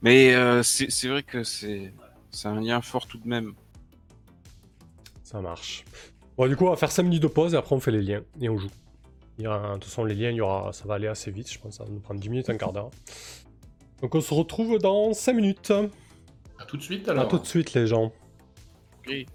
Mais 0.02 0.34
euh, 0.34 0.62
c'est 0.62 1.08
vrai 1.08 1.22
que 1.22 1.42
c'est 1.42 1.92
c'est 2.30 2.48
un 2.48 2.60
lien 2.60 2.80
fort 2.82 3.06
tout 3.06 3.18
de 3.18 3.26
même. 3.26 3.54
Ça 5.22 5.40
marche. 5.40 5.84
Bon, 6.36 6.46
du 6.46 6.54
coup, 6.56 6.66
on 6.66 6.70
va 6.70 6.76
faire 6.76 6.92
5 6.92 7.02
minutes 7.04 7.22
de 7.22 7.28
pause 7.28 7.54
et 7.54 7.56
après 7.56 7.74
on 7.74 7.80
fait 7.80 7.90
les 7.90 8.02
liens 8.02 8.22
et 8.40 8.48
on 8.48 8.58
joue. 8.58 8.68
Il 9.38 9.44
y 9.44 9.46
aura, 9.48 9.68
de 9.68 9.72
toute 9.74 9.84
façon, 9.84 10.04
les 10.04 10.14
liens, 10.14 10.30
il 10.30 10.36
y 10.36 10.40
aura, 10.40 10.72
ça 10.72 10.84
va 10.86 10.94
aller 10.94 11.08
assez 11.08 11.30
vite, 11.30 11.50
je 11.50 11.58
pense. 11.58 11.76
Ça 11.78 11.84
va 11.84 11.90
nous 11.90 12.00
prendre 12.00 12.20
10 12.20 12.28
minutes, 12.28 12.50
un 12.50 12.56
quart 12.56 12.72
d'heure. 12.72 12.90
Donc 14.02 14.14
on 14.14 14.20
se 14.20 14.32
retrouve 14.34 14.78
dans 14.78 15.12
5 15.14 15.32
minutes. 15.32 15.72
À 16.58 16.64
tout 16.66 16.76
de 16.76 16.82
suite 16.82 17.08
À 17.08 17.12
alors. 17.12 17.28
tout 17.28 17.38
de 17.38 17.46
suite, 17.46 17.72
les 17.74 17.86
gens. 17.86 18.12
Ok. 19.00 19.26